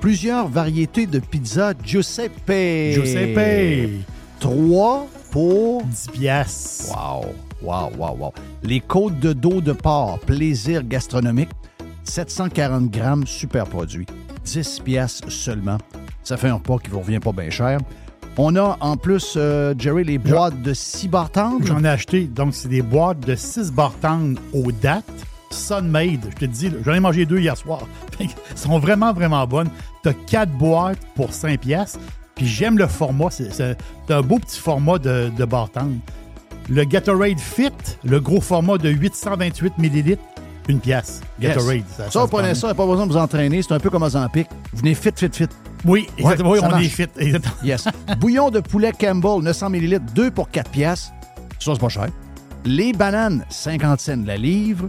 Plusieurs 0.00 0.48
variétés 0.48 1.06
de 1.06 1.18
pizza 1.18 1.74
Giuseppe. 1.84 2.94
Giuseppe. 2.94 4.06
3 4.40 5.06
pour 5.30 5.82
10 5.84 6.08
piastres. 6.12 6.96
Wow, 6.96 7.26
wow, 7.62 7.90
wow, 7.98 8.16
wow. 8.16 8.32
Les 8.62 8.80
côtes 8.80 9.20
de 9.20 9.34
dos 9.34 9.60
de 9.60 9.72
porc, 9.72 10.18
plaisir 10.20 10.82
gastronomique. 10.84 11.50
740 12.04 12.90
grammes, 12.90 13.26
super 13.26 13.66
produit. 13.66 14.06
10 14.44 14.80
piastres 14.80 15.30
seulement. 15.30 15.76
Ça 16.24 16.38
fait 16.38 16.48
un 16.48 16.54
repas 16.54 16.78
qui 16.78 16.90
vous 16.90 17.00
revient 17.00 17.20
pas 17.20 17.32
bien 17.32 17.50
cher. 17.50 17.78
On 18.38 18.56
a 18.56 18.78
en 18.80 18.96
plus, 18.96 19.34
euh, 19.36 19.74
Jerry, 19.78 20.04
les 20.04 20.16
boîtes 20.16 20.62
de 20.62 20.72
6 20.72 21.08
barres 21.08 21.30
tendres. 21.30 21.66
J'en 21.66 21.84
ai 21.84 21.88
acheté. 21.88 22.24
Donc, 22.24 22.54
c'est 22.54 22.68
des 22.68 22.80
boîtes 22.80 23.20
de 23.20 23.34
6 23.34 23.70
barres 23.70 23.98
tendres 24.00 24.40
aux 24.54 24.72
dates. 24.72 25.04
Sunmade, 25.50 26.28
je 26.30 26.36
te 26.36 26.44
dis, 26.44 26.70
j'en 26.84 26.94
ai 26.94 27.00
mangé 27.00 27.26
deux 27.26 27.40
hier 27.40 27.56
soir. 27.56 27.80
Elles 28.20 28.28
sont 28.54 28.78
vraiment, 28.78 29.12
vraiment 29.12 29.44
bonnes. 29.46 29.70
Tu 30.02 30.08
as 30.08 30.14
4 30.14 30.50
boîtes 30.52 30.98
pour 31.14 31.32
5 31.32 31.60
piastres. 31.60 31.98
Puis 32.34 32.46
j'aime 32.46 32.78
le 32.78 32.86
format. 32.86 33.30
C'est 33.30 33.76
un 34.08 34.22
beau 34.22 34.38
petit 34.38 34.58
format 34.58 34.98
de, 34.98 35.30
de. 35.36 35.46
Le 36.68 36.84
Gatorade 36.84 37.40
Fit, 37.40 37.72
le 38.04 38.20
gros 38.20 38.40
format 38.40 38.78
de 38.78 38.88
828 38.90 39.74
ml, 39.78 40.16
une 40.68 40.78
pièce. 40.78 41.20
Yes. 41.40 41.54
Gatorade. 41.54 41.84
Ça, 41.96 42.10
se 42.10 42.18
vous 42.18 42.28
prenez 42.28 42.54
ça, 42.54 42.72
pas 42.74 42.86
besoin 42.86 43.06
de 43.06 43.12
vous 43.12 43.18
entraîner. 43.18 43.60
C'est 43.62 43.74
un 43.74 43.80
peu 43.80 43.90
comme 43.90 44.04
Ozempic. 44.04 44.46
Venez 44.72 44.94
fit, 44.94 45.10
fit, 45.16 45.28
fit. 45.32 45.48
Oui, 45.84 46.06
exactement. 46.16 46.50
Oui, 46.50 46.60
ça 46.60 46.66
on 46.66 46.70
marche. 46.70 46.84
est 46.84 46.88
fit. 46.88 47.08
Exactement. 47.18 47.54
Yes. 47.64 47.84
Bouillon 48.18 48.50
de 48.50 48.60
poulet 48.60 48.92
Campbell, 48.92 49.42
900 49.42 49.70
ml, 49.70 50.00
2 50.14 50.30
pour 50.30 50.50
4 50.50 50.70
piastres. 50.70 51.12
Ça, 51.58 51.72
c'est 51.74 51.80
pas 51.80 51.88
cher. 51.88 52.08
Les 52.64 52.92
bananes, 52.92 53.44
50 53.48 54.00
cents 54.00 54.22
la 54.24 54.36
livre. 54.36 54.88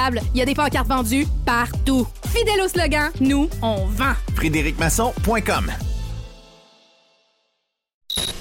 Il 0.33 0.39
y 0.39 0.41
a 0.41 0.45
des 0.45 0.55
pancartes 0.55 0.87
vendues 0.87 1.27
partout. 1.45 2.07
Fidèle 2.27 2.61
au 2.63 2.67
slogan, 2.67 3.11
nous, 3.19 3.49
on 3.61 3.85
vend. 3.85 4.13
FrédéricMasson.com 4.35 5.71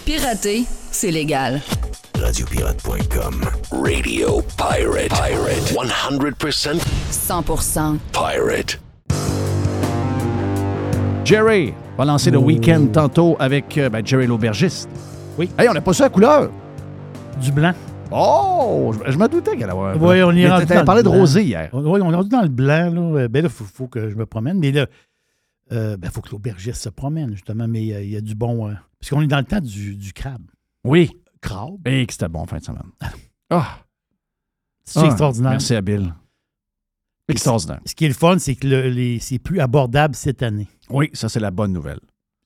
Pirater, 0.04 0.64
c'est 0.90 1.10
légal. 1.10 1.60
Radiopirate.com. 2.18 3.44
Radio 3.70 4.42
Pirate. 4.56 5.08
Pirate. 5.08 5.72
100% 5.72 6.78
100% 7.10 7.98
pirate. 8.12 8.80
Jerry 11.24 11.72
va 11.96 12.04
lancer 12.04 12.30
le 12.30 12.38
week-end 12.38 12.86
tantôt 12.92 13.36
avec 13.38 13.78
euh, 13.78 13.88
ben, 13.88 14.04
Jerry 14.04 14.26
l'aubergiste. 14.26 14.88
Oui. 15.38 15.48
Hey, 15.58 15.68
on 15.68 15.72
n'a 15.74 15.80
pas 15.80 15.92
ça 15.92 16.06
à 16.06 16.08
couleur. 16.08 16.50
Du 17.40 17.52
blanc. 17.52 17.72
Oh, 18.12 18.92
je, 19.06 19.12
je 19.12 19.18
me 19.18 19.28
doutais 19.28 19.52
qu'elle 19.52 19.62
allait 19.64 19.72
avoir. 19.72 19.96
Oui, 20.02 20.22
on 20.22 20.32
y 20.32 20.46
rendu 20.48 20.66
dans 20.66 20.84
parlé 20.84 21.00
le 21.02 21.04
de 21.04 21.10
blanc. 21.10 21.20
rosé 21.20 21.44
hier. 21.44 21.70
Oui, 21.72 22.00
on 22.02 22.10
est 22.10 22.14
rendu 22.14 22.28
dans 22.28 22.42
le 22.42 22.48
blanc. 22.48 22.90
Là. 22.92 23.00
Euh, 23.00 23.28
Ben 23.28 23.42
là, 23.42 23.48
il 23.48 23.52
faut, 23.54 23.64
faut 23.64 23.88
que 23.88 24.08
je 24.10 24.14
me 24.16 24.26
promène. 24.26 24.58
Mais 24.58 24.72
là, 24.72 24.86
il 25.70 25.96
ben, 25.98 26.10
faut 26.10 26.20
que 26.20 26.30
l'aubergiste 26.30 26.82
se 26.82 26.88
promène, 26.88 27.32
justement. 27.32 27.68
Mais 27.68 27.92
euh, 27.94 28.02
il 28.02 28.10
y 28.10 28.16
a 28.16 28.20
du 28.20 28.34
bon. 28.34 28.68
euh, 28.68 28.74
parce 29.00 29.10
qu'on 29.10 29.22
est 29.22 29.26
dans 29.26 29.38
le 29.38 29.44
temps 29.44 29.60
du, 29.60 29.96
du 29.96 30.12
crabe. 30.12 30.42
Oui. 30.84 31.10
Crabe. 31.40 31.86
Et 31.86 32.04
que 32.06 32.12
c'était 32.12 32.28
bon 32.28 32.44
fin 32.46 32.58
de 32.58 32.64
semaine. 32.64 32.82
Ah. 33.52 33.78
C'est 34.84 35.00
Ah, 35.00 35.06
extraordinaire. 35.06 35.50
Merci 35.52 35.74
à 35.74 35.80
Bill. 35.80 36.14
Extraordinaire. 37.28 37.80
Ce 37.84 37.94
qui 37.94 38.04
est 38.04 38.08
le 38.08 38.14
fun, 38.14 38.38
c'est 38.38 38.54
que 38.56 38.66
le- 38.66 39.18
c'est 39.20 39.38
plus 39.38 39.60
abordable 39.60 40.14
cette 40.16 40.42
année. 40.42 40.68
Oui, 40.88 41.10
ça, 41.12 41.28
c'est 41.28 41.38
la 41.40 41.50
bonne 41.52 41.72
nouvelle. 41.72 42.00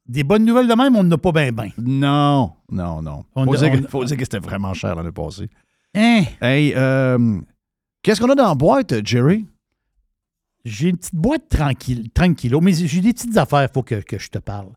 Des 0.07 0.23
bonnes 0.23 0.45
nouvelles 0.45 0.69
de 0.69 0.75
même, 0.75 0.97
on 0.97 1.03
n'en 1.03 1.13
a 1.17 1.19
pas 1.19 1.33
bien, 1.33 1.51
bien. 1.53 1.71
Non, 1.79 2.53
non, 2.71 3.01
non. 3.01 3.25
On 3.35 3.45
faut, 3.47 3.57
dire, 3.57 3.73
que- 3.73 3.85
on- 3.85 3.89
faut 3.89 4.05
dire 4.05 4.17
que 4.17 4.25
c'était 4.25 4.39
vraiment 4.39 4.75
cher 4.75 4.95
l'année 4.95 5.13
passée. 5.13 5.49
Hein? 5.95 6.25
Hey, 6.43 6.75
euh, 6.77 7.41
qu'est-ce 8.03 8.21
qu'on 8.21 8.29
a 8.31 8.35
dans 8.35 8.49
la 8.49 8.55
boîte, 8.55 9.07
Jerry? 9.07 9.47
J'ai 10.65 10.89
une 10.91 10.97
petite 10.97 11.15
boîte 11.15 11.49
tranquille, 11.49 12.11
tranquillo, 12.11 12.61
mais 12.61 12.73
j'ai 12.73 13.01
des 13.01 13.13
petites 13.13 13.37
affaires, 13.37 13.63
il 13.63 13.73
faut 13.73 13.83
que, 13.83 13.97
que 13.97 14.19
je 14.19 14.29
te 14.29 14.39
parle. 14.39 14.73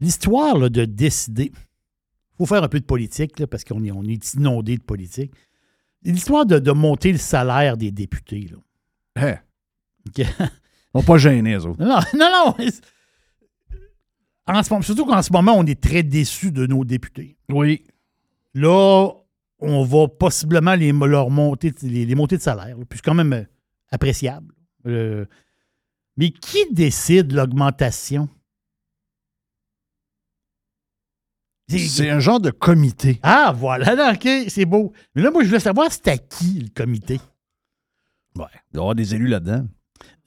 L'histoire 0.00 0.56
là, 0.58 0.68
de 0.68 0.84
décider. 0.84 1.52
Il 1.54 2.36
faut 2.38 2.46
faire 2.46 2.62
un 2.62 2.68
peu 2.68 2.80
de 2.80 2.84
politique, 2.84 3.38
là, 3.38 3.46
parce 3.46 3.64
qu'on 3.64 3.82
est, 3.84 3.90
on 3.90 4.04
est 4.04 4.34
inondé 4.34 4.76
de 4.76 4.82
politique. 4.82 5.32
L'histoire 6.02 6.44
de, 6.44 6.58
de 6.58 6.70
monter 6.72 7.12
le 7.12 7.18
salaire 7.18 7.76
des 7.78 7.90
députés. 7.90 8.50
Là. 8.50 8.58
Hein? 9.22 9.38
OK? 10.06 10.26
On 10.94 11.02
pas 11.02 11.18
gênés, 11.18 11.54
eux 11.54 11.66
autres. 11.66 11.82
Non, 11.82 11.98
non, 12.14 12.30
non. 12.58 12.66
En 14.48 14.62
ce 14.62 14.70
moment, 14.70 14.82
surtout 14.82 15.06
qu'en 15.06 15.22
ce 15.22 15.32
moment, 15.32 15.54
on 15.56 15.64
est 15.66 15.80
très 15.80 16.02
déçus 16.02 16.52
de 16.52 16.66
nos 16.66 16.84
députés. 16.84 17.36
Oui. 17.48 17.84
Là, 18.54 19.10
on 19.58 19.84
va 19.84 20.08
possiblement 20.08 20.74
les, 20.74 20.92
leur 20.92 21.30
monter, 21.30 21.72
les, 21.82 22.06
les 22.06 22.14
montées 22.14 22.36
de 22.36 22.42
salaire, 22.42 22.76
puis 22.88 22.98
c'est 22.98 23.04
quand 23.04 23.14
même 23.14 23.32
euh, 23.32 23.44
appréciable. 23.90 24.54
Euh, 24.86 25.26
mais 26.16 26.30
qui 26.30 26.64
décide 26.72 27.32
l'augmentation? 27.32 28.28
C'est 31.68 32.10
un 32.10 32.20
genre 32.20 32.38
de 32.38 32.50
comité. 32.50 33.18
Ah, 33.22 33.52
voilà, 33.56 33.94
là, 33.96 34.12
OK, 34.14 34.28
c'est 34.48 34.64
beau. 34.64 34.92
Mais 35.14 35.22
là, 35.22 35.30
moi, 35.32 35.42
je 35.42 35.48
veux 35.48 35.58
savoir, 35.58 35.90
c'est 35.90 36.06
à 36.08 36.16
qui 36.16 36.60
le 36.60 36.68
comité? 36.68 37.20
Ouais. 38.36 38.44
Il 38.70 38.74
doit 38.74 38.74
y 38.74 38.78
avoir 38.78 38.94
des 38.94 39.14
élus 39.14 39.26
là-dedans. 39.26 39.66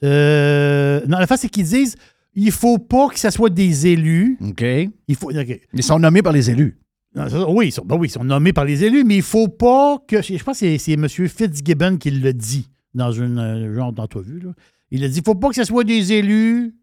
Euh, 0.02 1.00
non, 1.06 1.18
la 1.18 1.26
face, 1.26 1.40
c'est 1.40 1.48
qu'ils 1.48 1.64
disent 1.66 1.96
il 2.34 2.52
faut 2.52 2.78
pas 2.78 3.08
que 3.08 3.18
ce 3.18 3.30
soit 3.30 3.50
des 3.50 3.86
élus. 3.86 4.38
OK. 4.40 4.64
Il 5.08 5.16
faut, 5.16 5.30
OK. 5.30 5.60
Ils 5.72 5.82
sont 5.82 5.98
nommés 5.98 6.22
par 6.22 6.32
les 6.32 6.50
élus. 6.50 6.78
Non, 7.14 7.28
ça, 7.28 7.48
oui, 7.48 7.68
ils 7.68 7.72
sont, 7.72 7.84
ben 7.84 7.96
oui, 7.96 8.06
ils 8.08 8.12
sont 8.12 8.22
nommés 8.24 8.52
par 8.52 8.64
les 8.64 8.84
élus, 8.84 9.02
mais 9.04 9.16
il 9.16 9.22
faut 9.22 9.48
pas 9.48 9.98
que. 10.06 10.22
Je 10.22 10.42
pense 10.44 10.60
que 10.60 10.78
c'est- 10.78 10.92
M. 10.92 11.08
Fitzgibbon 11.08 11.96
qui 11.96 12.10
le 12.12 12.32
dit 12.32 12.68
dans 12.94 13.10
une 13.10 13.38
euh, 13.38 13.74
genre 13.74 13.92
d'entrevue. 13.92 14.42
Il 14.92 15.02
a 15.04 15.08
dit 15.08 15.18
il 15.18 15.24
faut 15.24 15.34
pas 15.34 15.48
que 15.48 15.56
ce 15.56 15.64
soit 15.64 15.84
des 15.84 16.12
élus 16.12 16.74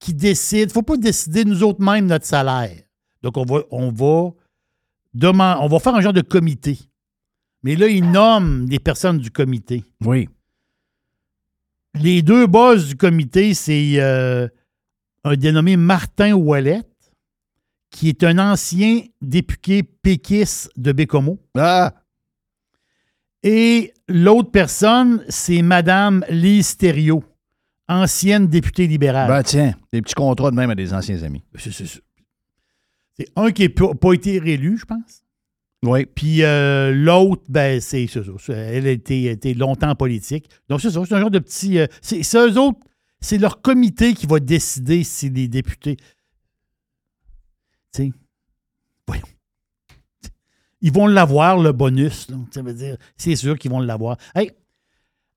qui 0.00 0.14
décident. 0.14 0.62
Il 0.68 0.72
faut 0.72 0.82
pas 0.82 0.96
décider 0.96 1.44
nous 1.44 1.62
autres 1.62 1.82
mêmes 1.82 2.06
notre 2.06 2.26
salaire. 2.26 2.80
Donc, 3.22 3.36
on 3.36 3.44
va, 3.44 3.62
on 3.70 3.90
va, 3.90 4.30
demander, 5.14 5.58
on 5.62 5.68
va 5.68 5.78
faire 5.78 5.94
un 5.94 6.00
genre 6.00 6.12
de 6.12 6.20
comité. 6.20 6.78
Mais 7.62 7.76
là, 7.76 7.88
il 7.88 8.10
nomme 8.10 8.66
des 8.66 8.78
personnes 8.78 9.18
du 9.18 9.30
comité. 9.30 9.82
Oui. 10.04 10.28
Les 11.94 12.22
deux 12.22 12.46
boss 12.46 12.88
du 12.88 12.96
comité, 12.96 13.54
c'est 13.54 13.94
euh, 14.00 14.48
un 15.22 15.36
dénommé 15.36 15.76
Martin 15.76 16.32
Ouellet, 16.32 16.82
qui 17.90 18.08
est 18.08 18.24
un 18.24 18.38
ancien 18.38 19.02
député 19.22 19.82
péquiste 19.82 20.70
de 20.76 20.92
Bécomo. 20.92 21.38
Ah! 21.56 21.94
Et 23.42 23.92
l'autre 24.08 24.50
personne, 24.50 25.24
c'est 25.28 25.62
Madame 25.62 26.24
Lise 26.30 26.76
Thériault, 26.76 27.22
ancienne 27.88 28.48
députée 28.48 28.86
libérale. 28.86 29.28
Ben 29.28 29.42
tiens, 29.42 29.74
des 29.92 30.02
petits 30.02 30.14
contrats 30.14 30.50
de 30.50 30.56
même 30.56 30.70
à 30.70 30.74
des 30.74 30.92
anciens 30.94 31.22
amis. 31.22 31.44
C'est- 31.56 32.00
un 33.36 33.52
qui 33.52 33.68
n'a 33.68 33.94
pas 33.94 34.12
été 34.14 34.38
réélu, 34.40 34.78
je 34.78 34.86
pense. 34.86 35.23
Oui. 35.84 36.06
Puis 36.06 36.42
euh, 36.42 36.92
l'autre, 36.92 37.42
ben, 37.48 37.80
c'est 37.80 38.06
Elle 38.48 38.86
a 38.86 38.90
été, 38.90 39.54
longtemps 39.54 39.94
politique. 39.94 40.48
Donc, 40.68 40.80
c'est 40.80 40.90
ça. 40.90 41.00
C'est 41.06 41.14
un 41.14 41.20
genre 41.20 41.30
de 41.30 41.38
petit. 41.38 41.78
euh, 41.78 41.86
c'est 42.00 42.22
eux 42.36 42.58
autres, 42.58 42.80
c'est 43.20 43.38
leur 43.38 43.60
comité 43.60 44.14
qui 44.14 44.26
va 44.26 44.40
décider 44.40 45.04
si 45.04 45.30
les 45.30 45.48
députés. 45.48 45.96
Tu 47.94 48.12
voyons. 49.06 49.24
Ils 50.80 50.92
vont 50.92 51.06
l'avoir, 51.06 51.58
le 51.58 51.72
bonus. 51.72 52.28
Ça 52.50 52.62
veut 52.62 52.74
dire, 52.74 52.96
c'est 53.16 53.36
sûr 53.36 53.58
qu'ils 53.58 53.70
vont 53.70 53.80
l'avoir. 53.80 54.16
Hey, 54.34 54.52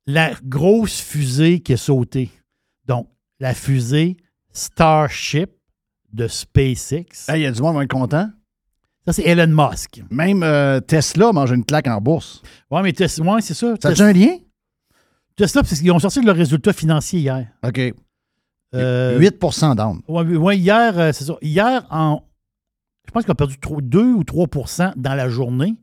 la 0.05 0.33
grosse 0.43 0.99
fusée 0.99 1.59
qui 1.59 1.73
a 1.73 1.77
sauté. 1.77 2.31
Donc, 2.85 3.09
la 3.39 3.53
fusée 3.53 4.17
Starship 4.53 5.51
de 6.11 6.27
SpaceX. 6.27 7.27
Il 7.35 7.41
y 7.41 7.45
a 7.45 7.51
du 7.51 7.61
monde 7.61 7.73
qui 7.73 7.77
va 7.77 7.83
être 7.83 7.91
content. 7.91 8.31
Ça, 9.07 9.13
c'est 9.13 9.23
Elon 9.23 9.47
Musk. 9.47 10.03
Même 10.11 10.43
euh, 10.43 10.81
Tesla 10.81 11.31
mange 11.31 11.51
une 11.51 11.63
claque 11.63 11.87
en 11.87 12.01
bourse. 12.01 12.41
Oui, 12.69 12.81
mais 12.83 12.91
Tesla, 12.91 13.35
ouais, 13.35 13.41
c'est 13.41 13.53
ça. 13.53 13.73
Ça 13.81 13.89
a 13.89 14.03
un 14.05 14.11
lien? 14.11 14.35
Tesla, 15.37 15.61
parce 15.61 15.79
qu'ils 15.79 15.91
ont 15.93 15.99
sorti 15.99 16.21
leurs 16.21 16.35
résultats 16.35 16.73
financiers 16.73 17.21
hier. 17.21 17.47
OK. 17.65 17.79
Euh, 18.75 19.17
8% 19.17 19.75
down. 19.75 20.01
Oui, 20.09 20.35
ouais, 20.35 20.57
hier, 20.57 20.99
euh, 20.99 21.13
c'est 21.13 21.23
ça. 21.23 21.37
Hier, 21.41 21.87
en, 21.89 22.21
je 23.05 23.11
pense 23.13 23.23
qu'ils 23.23 23.31
ont 23.31 23.35
perdu 23.35 23.55
2 23.81 23.99
ou 24.01 24.23
3% 24.23 24.91
dans 24.97 25.15
la 25.15 25.29
journée. 25.29 25.75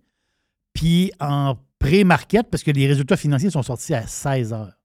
Puis 0.75 1.11
en 1.19 1.57
pré-market, 1.79 2.51
parce 2.51 2.63
que 2.63 2.73
les 2.73 2.87
résultats 2.87 3.17
financiers 3.17 3.49
sont 3.49 3.63
sortis 3.63 3.95
à 3.95 4.07
16 4.07 4.53
heures. 4.53 4.79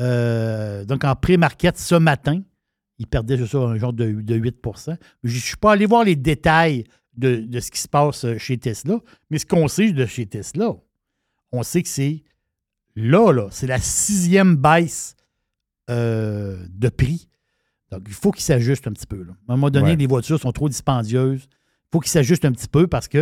Euh, 0.00 0.84
donc 0.84 1.02
en 1.04 1.14
pré-market 1.16 1.78
ce 1.78 1.94
matin, 1.94 2.42
ils 2.98 3.06
perdaient, 3.06 3.38
c'est 3.38 3.46
ça, 3.46 3.58
un 3.58 3.78
genre 3.78 3.94
de, 3.94 4.20
de 4.20 4.38
8% 4.38 4.98
Je 5.22 5.34
ne 5.34 5.40
suis 5.40 5.56
pas 5.56 5.72
allé 5.72 5.86
voir 5.86 6.04
les 6.04 6.16
détails 6.16 6.84
de, 7.16 7.36
de 7.36 7.60
ce 7.60 7.70
qui 7.70 7.80
se 7.80 7.88
passe 7.88 8.24
euh, 8.24 8.38
chez 8.38 8.58
Tesla, 8.58 8.98
mais 9.30 9.38
ce 9.38 9.46
qu'on 9.46 9.68
sait 9.68 9.92
de 9.92 10.06
chez 10.06 10.26
Tesla, 10.26 10.72
on 11.52 11.62
sait 11.62 11.82
que 11.82 11.88
c'est 11.88 12.22
là, 12.96 13.32
là, 13.32 13.48
c'est 13.50 13.66
la 13.66 13.78
sixième 13.78 14.56
baisse 14.56 15.14
euh, 15.90 16.64
de 16.70 16.88
prix. 16.88 17.28
Donc, 17.92 18.02
il 18.06 18.14
faut 18.14 18.30
qu'ils 18.32 18.42
s'ajustent 18.44 18.86
un 18.88 18.92
petit 18.92 19.06
peu. 19.06 19.22
là. 19.22 19.32
À 19.48 19.52
un 19.52 19.56
moment 19.56 19.70
donné, 19.70 19.90
Ouais. 19.90 19.96
les 19.96 20.06
voitures 20.06 20.40
sont 20.40 20.52
trop 20.52 20.68
dispendieuses. 20.68 21.46
Il 21.50 21.88
faut 21.92 22.00
qu'ils 22.00 22.10
s'ajustent 22.10 22.44
un 22.44 22.52
petit 22.52 22.68
peu 22.68 22.86
parce 22.86 23.06
que 23.06 23.18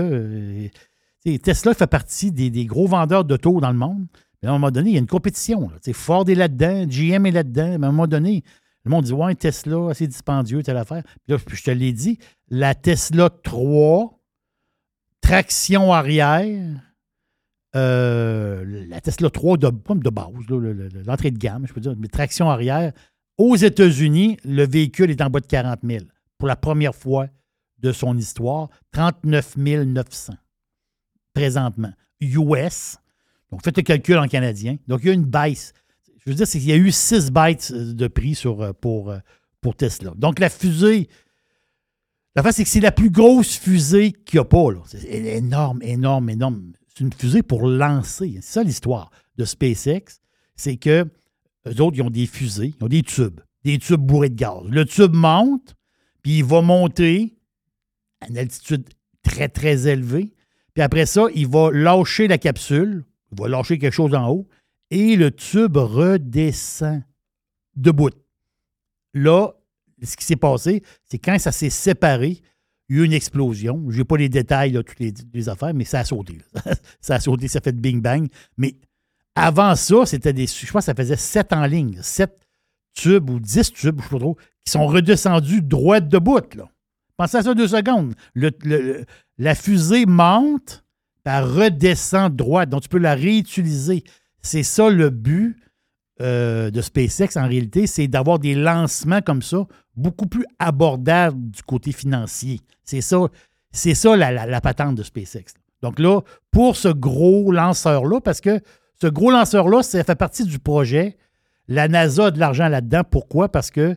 euh, 1.26 1.38
Tesla 1.38 1.74
fait 1.74 1.86
partie 1.86 2.32
des, 2.32 2.48
des 2.50 2.64
gros 2.64 2.86
vendeurs 2.86 3.24
d'auto 3.24 3.60
dans 3.60 3.70
le 3.72 3.78
monde. 3.78 4.06
Mais 4.42 4.48
à 4.48 4.52
un 4.52 4.54
moment 4.54 4.70
donné, 4.70 4.90
il 4.90 4.92
y 4.94 4.96
a 4.96 5.00
une 5.00 5.06
compétition. 5.06 5.68
là. 5.70 5.92
Ford 5.92 6.28
est 6.28 6.34
là-dedans, 6.34 6.86
GM 6.88 7.26
est 7.26 7.30
là-dedans. 7.32 7.78
Mais 7.78 7.86
à 7.86 7.88
un 7.88 7.92
moment 7.92 8.06
donné, 8.06 8.42
le 8.84 8.90
monde 8.90 9.04
dit 9.04 9.12
Ouais, 9.12 9.34
Tesla, 9.34 9.90
assez 9.90 10.06
dispendieux, 10.06 10.62
telle 10.62 10.76
affaire. 10.76 11.02
Puis 11.04 11.34
là, 11.34 11.36
je 11.46 11.62
te 11.62 11.70
l'ai 11.70 11.92
dit, 11.92 12.18
la 12.48 12.74
Tesla 12.74 13.30
3, 13.30 14.20
traction 15.20 15.92
arrière, 15.92 16.80
euh, 17.74 18.86
la 18.88 19.00
Tesla 19.00 19.30
3 19.30 19.56
de, 19.56 19.70
de 19.70 20.10
base, 20.10 21.04
l'entrée 21.06 21.30
de 21.30 21.38
gamme, 21.38 21.66
je 21.66 21.72
peux 21.72 21.80
dire, 21.80 21.94
mais 21.96 22.08
traction 22.08 22.50
arrière. 22.50 22.92
Aux 23.38 23.56
États-Unis, 23.56 24.36
le 24.44 24.66
véhicule 24.66 25.10
est 25.10 25.22
en 25.22 25.30
bas 25.30 25.40
de 25.40 25.46
40 25.46 25.80
000 25.82 26.04
pour 26.38 26.48
la 26.48 26.56
première 26.56 26.94
fois 26.94 27.28
de 27.78 27.92
son 27.92 28.16
histoire. 28.16 28.68
39 28.92 29.56
900 29.56 30.34
présentement. 31.34 31.92
US. 32.20 32.98
Donc, 33.50 33.62
faites 33.64 33.76
le 33.76 33.82
calcul 33.82 34.18
en 34.18 34.28
canadien. 34.28 34.76
Donc, 34.86 35.00
il 35.02 35.06
y 35.08 35.10
a 35.10 35.14
une 35.14 35.24
baisse. 35.24 35.72
Je 36.24 36.30
veux 36.30 36.36
dire, 36.36 36.46
c'est 36.46 36.58
qu'il 36.58 36.68
y 36.68 36.72
a 36.72 36.76
eu 36.76 36.92
6 36.92 37.30
bytes 37.30 37.72
de 37.72 38.06
prix 38.06 38.34
sur, 38.34 38.62
euh, 38.62 38.72
pour, 38.72 39.10
euh, 39.10 39.18
pour 39.60 39.76
Tesla. 39.76 40.12
Donc, 40.16 40.38
la 40.38 40.48
fusée, 40.48 41.08
la 42.36 42.42
face, 42.42 42.56
c'est 42.56 42.64
que 42.64 42.70
c'est 42.70 42.80
la 42.80 42.92
plus 42.92 43.10
grosse 43.10 43.56
fusée 43.56 44.12
qu'il 44.12 44.38
n'y 44.38 44.42
a 44.42 44.44
pas. 44.44 44.68
C'est 44.86 45.04
énorme, 45.04 45.80
énorme, 45.82 46.30
énorme. 46.30 46.72
C'est 46.88 47.00
une 47.04 47.12
fusée 47.12 47.42
pour 47.42 47.66
lancer. 47.66 48.38
C'est 48.40 48.52
ça 48.52 48.62
l'histoire 48.62 49.10
de 49.36 49.44
SpaceX. 49.44 50.20
C'est 50.54 50.76
que 50.76 51.06
eux 51.66 51.80
autres, 51.80 51.96
ils 51.96 52.02
ont 52.02 52.10
des 52.10 52.26
fusées, 52.26 52.74
ils 52.78 52.84
ont 52.84 52.88
des 52.88 53.02
tubes, 53.02 53.40
des 53.64 53.78
tubes 53.78 54.00
bourrés 54.00 54.30
de 54.30 54.34
gaz. 54.34 54.62
Le 54.68 54.84
tube 54.84 55.14
monte, 55.14 55.74
puis 56.22 56.38
il 56.38 56.44
va 56.44 56.60
monter 56.60 57.36
à 58.20 58.28
une 58.28 58.38
altitude 58.38 58.88
très, 59.22 59.48
très 59.48 59.86
élevée. 59.88 60.32
Puis 60.74 60.82
après 60.82 61.06
ça, 61.06 61.26
il 61.34 61.46
va 61.46 61.70
lâcher 61.70 62.28
la 62.28 62.38
capsule, 62.38 63.04
il 63.32 63.40
va 63.40 63.48
lâcher 63.48 63.78
quelque 63.78 63.92
chose 63.92 64.14
en 64.14 64.28
haut, 64.28 64.48
et 64.92 65.16
le 65.16 65.30
tube 65.30 65.78
redescend 65.78 67.02
debout. 67.74 68.10
Là, 69.14 69.52
ce 70.02 70.16
qui 70.16 70.24
s'est 70.24 70.36
passé, 70.36 70.82
c'est 71.08 71.18
quand 71.18 71.38
ça 71.38 71.50
s'est 71.50 71.70
séparé, 71.70 72.42
il 72.88 72.96
y 72.96 72.98
a 72.98 73.02
eu 73.02 73.06
une 73.06 73.14
explosion. 73.14 73.86
Je 73.88 73.98
n'ai 73.98 74.04
pas 74.04 74.18
les 74.18 74.28
détails, 74.28 74.72
là, 74.72 74.82
toutes 74.82 75.00
les, 75.00 75.48
affaires, 75.48 75.72
mais 75.72 75.86
ça 75.86 76.00
a 76.00 76.04
sauté. 76.04 76.38
ça 77.00 77.14
a 77.14 77.20
sauté, 77.20 77.48
ça 77.48 77.62
fait 77.62 77.72
de 77.72 77.80
bing-bang. 77.80 78.28
Mais 78.58 78.74
avant 79.34 79.74
ça, 79.76 80.04
c'était 80.04 80.34
des. 80.34 80.46
Je 80.46 80.70
pense 80.70 80.82
que 80.82 80.86
ça 80.86 80.94
faisait 80.94 81.16
sept 81.16 81.54
en 81.54 81.64
ligne. 81.64 81.98
Sept 82.02 82.38
tubes 82.92 83.30
ou 83.30 83.40
dix 83.40 83.72
tubes, 83.72 83.98
je 83.98 84.04
ne 84.04 84.08
sais 84.08 84.10
pas 84.10 84.18
trop, 84.18 84.36
qui 84.62 84.72
sont 84.72 84.86
redescendus 84.86 85.62
droit 85.62 86.00
debout. 86.00 86.54
Là. 86.54 86.68
Pensez 87.16 87.38
à 87.38 87.42
ça 87.42 87.54
deux 87.54 87.68
secondes. 87.68 88.14
La 89.38 89.54
fusée 89.54 90.04
monte, 90.04 90.84
elle 91.24 91.44
redescend 91.44 92.36
droite. 92.36 92.68
Donc, 92.68 92.82
tu 92.82 92.90
peux 92.90 92.98
la 92.98 93.14
réutiliser. 93.14 94.04
C'est 94.42 94.62
ça 94.62 94.90
le 94.90 95.10
but 95.10 95.56
euh, 96.20 96.70
de 96.70 96.80
SpaceX, 96.80 97.36
en 97.36 97.48
réalité, 97.48 97.86
c'est 97.86 98.06
d'avoir 98.06 98.38
des 98.38 98.54
lancements 98.54 99.22
comme 99.22 99.42
ça, 99.42 99.66
beaucoup 99.96 100.26
plus 100.26 100.44
abordables 100.58 101.50
du 101.50 101.62
côté 101.62 101.92
financier. 101.92 102.60
C'est 102.84 103.00
ça, 103.00 103.28
c'est 103.70 103.94
ça 103.94 104.16
la, 104.16 104.60
patente 104.60 104.94
de 104.96 105.02
SpaceX. 105.02 105.54
Donc 105.80 105.98
là, 105.98 106.20
pour 106.50 106.76
ce 106.76 106.88
gros 106.88 107.50
lanceur-là, 107.50 108.20
parce 108.20 108.40
que 108.40 108.60
ce 109.00 109.06
gros 109.08 109.30
lanceur-là, 109.30 109.82
ça 109.82 110.04
fait 110.04 110.14
partie 110.14 110.44
du 110.44 110.58
projet. 110.58 111.16
La 111.66 111.88
NASA 111.88 112.26
a 112.26 112.30
de 112.30 112.38
l'argent 112.38 112.68
là-dedans. 112.68 113.02
Pourquoi? 113.08 113.48
Parce 113.50 113.70
que 113.70 113.96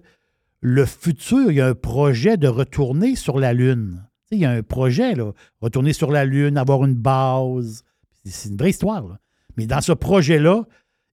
le 0.62 0.86
futur, 0.86 1.52
il 1.52 1.58
y 1.58 1.62
a 1.62 1.68
un 1.68 1.76
projet 1.76 2.38
de 2.38 2.48
retourner 2.48 3.16
sur 3.16 3.40
la 3.40 3.54
Lune. 3.54 4.04
Il 4.32 4.40
y 4.40 4.46
a 4.46 4.52
un 4.52 4.64
projet, 4.64 5.14
là, 5.14 5.32
retourner 5.62 5.94
sur 5.94 6.12
la 6.12 6.26
Lune, 6.26 6.58
avoir 6.58 6.84
une 6.86 6.96
base. 6.96 7.84
C'est- 8.24 8.50
une 8.50 8.58
vraie 8.58 8.72
histoire. 8.72 9.18
Mais 9.58 9.68
dans 9.68 9.82
ce 9.82 9.92
projet-là, 9.92 10.64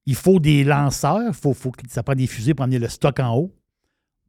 il 0.06 0.14
faut 0.14 0.40
des 0.40 0.64
lanceurs, 0.64 1.28
il 1.28 1.34
faut, 1.34 1.54
faut 1.54 1.70
que 1.70 1.82
ça 1.88 2.02
prend 2.02 2.14
des 2.14 2.26
fusées 2.26 2.54
pour 2.54 2.64
amener 2.64 2.78
le 2.78 2.88
stock 2.88 3.18
en 3.20 3.36
haut. 3.36 3.54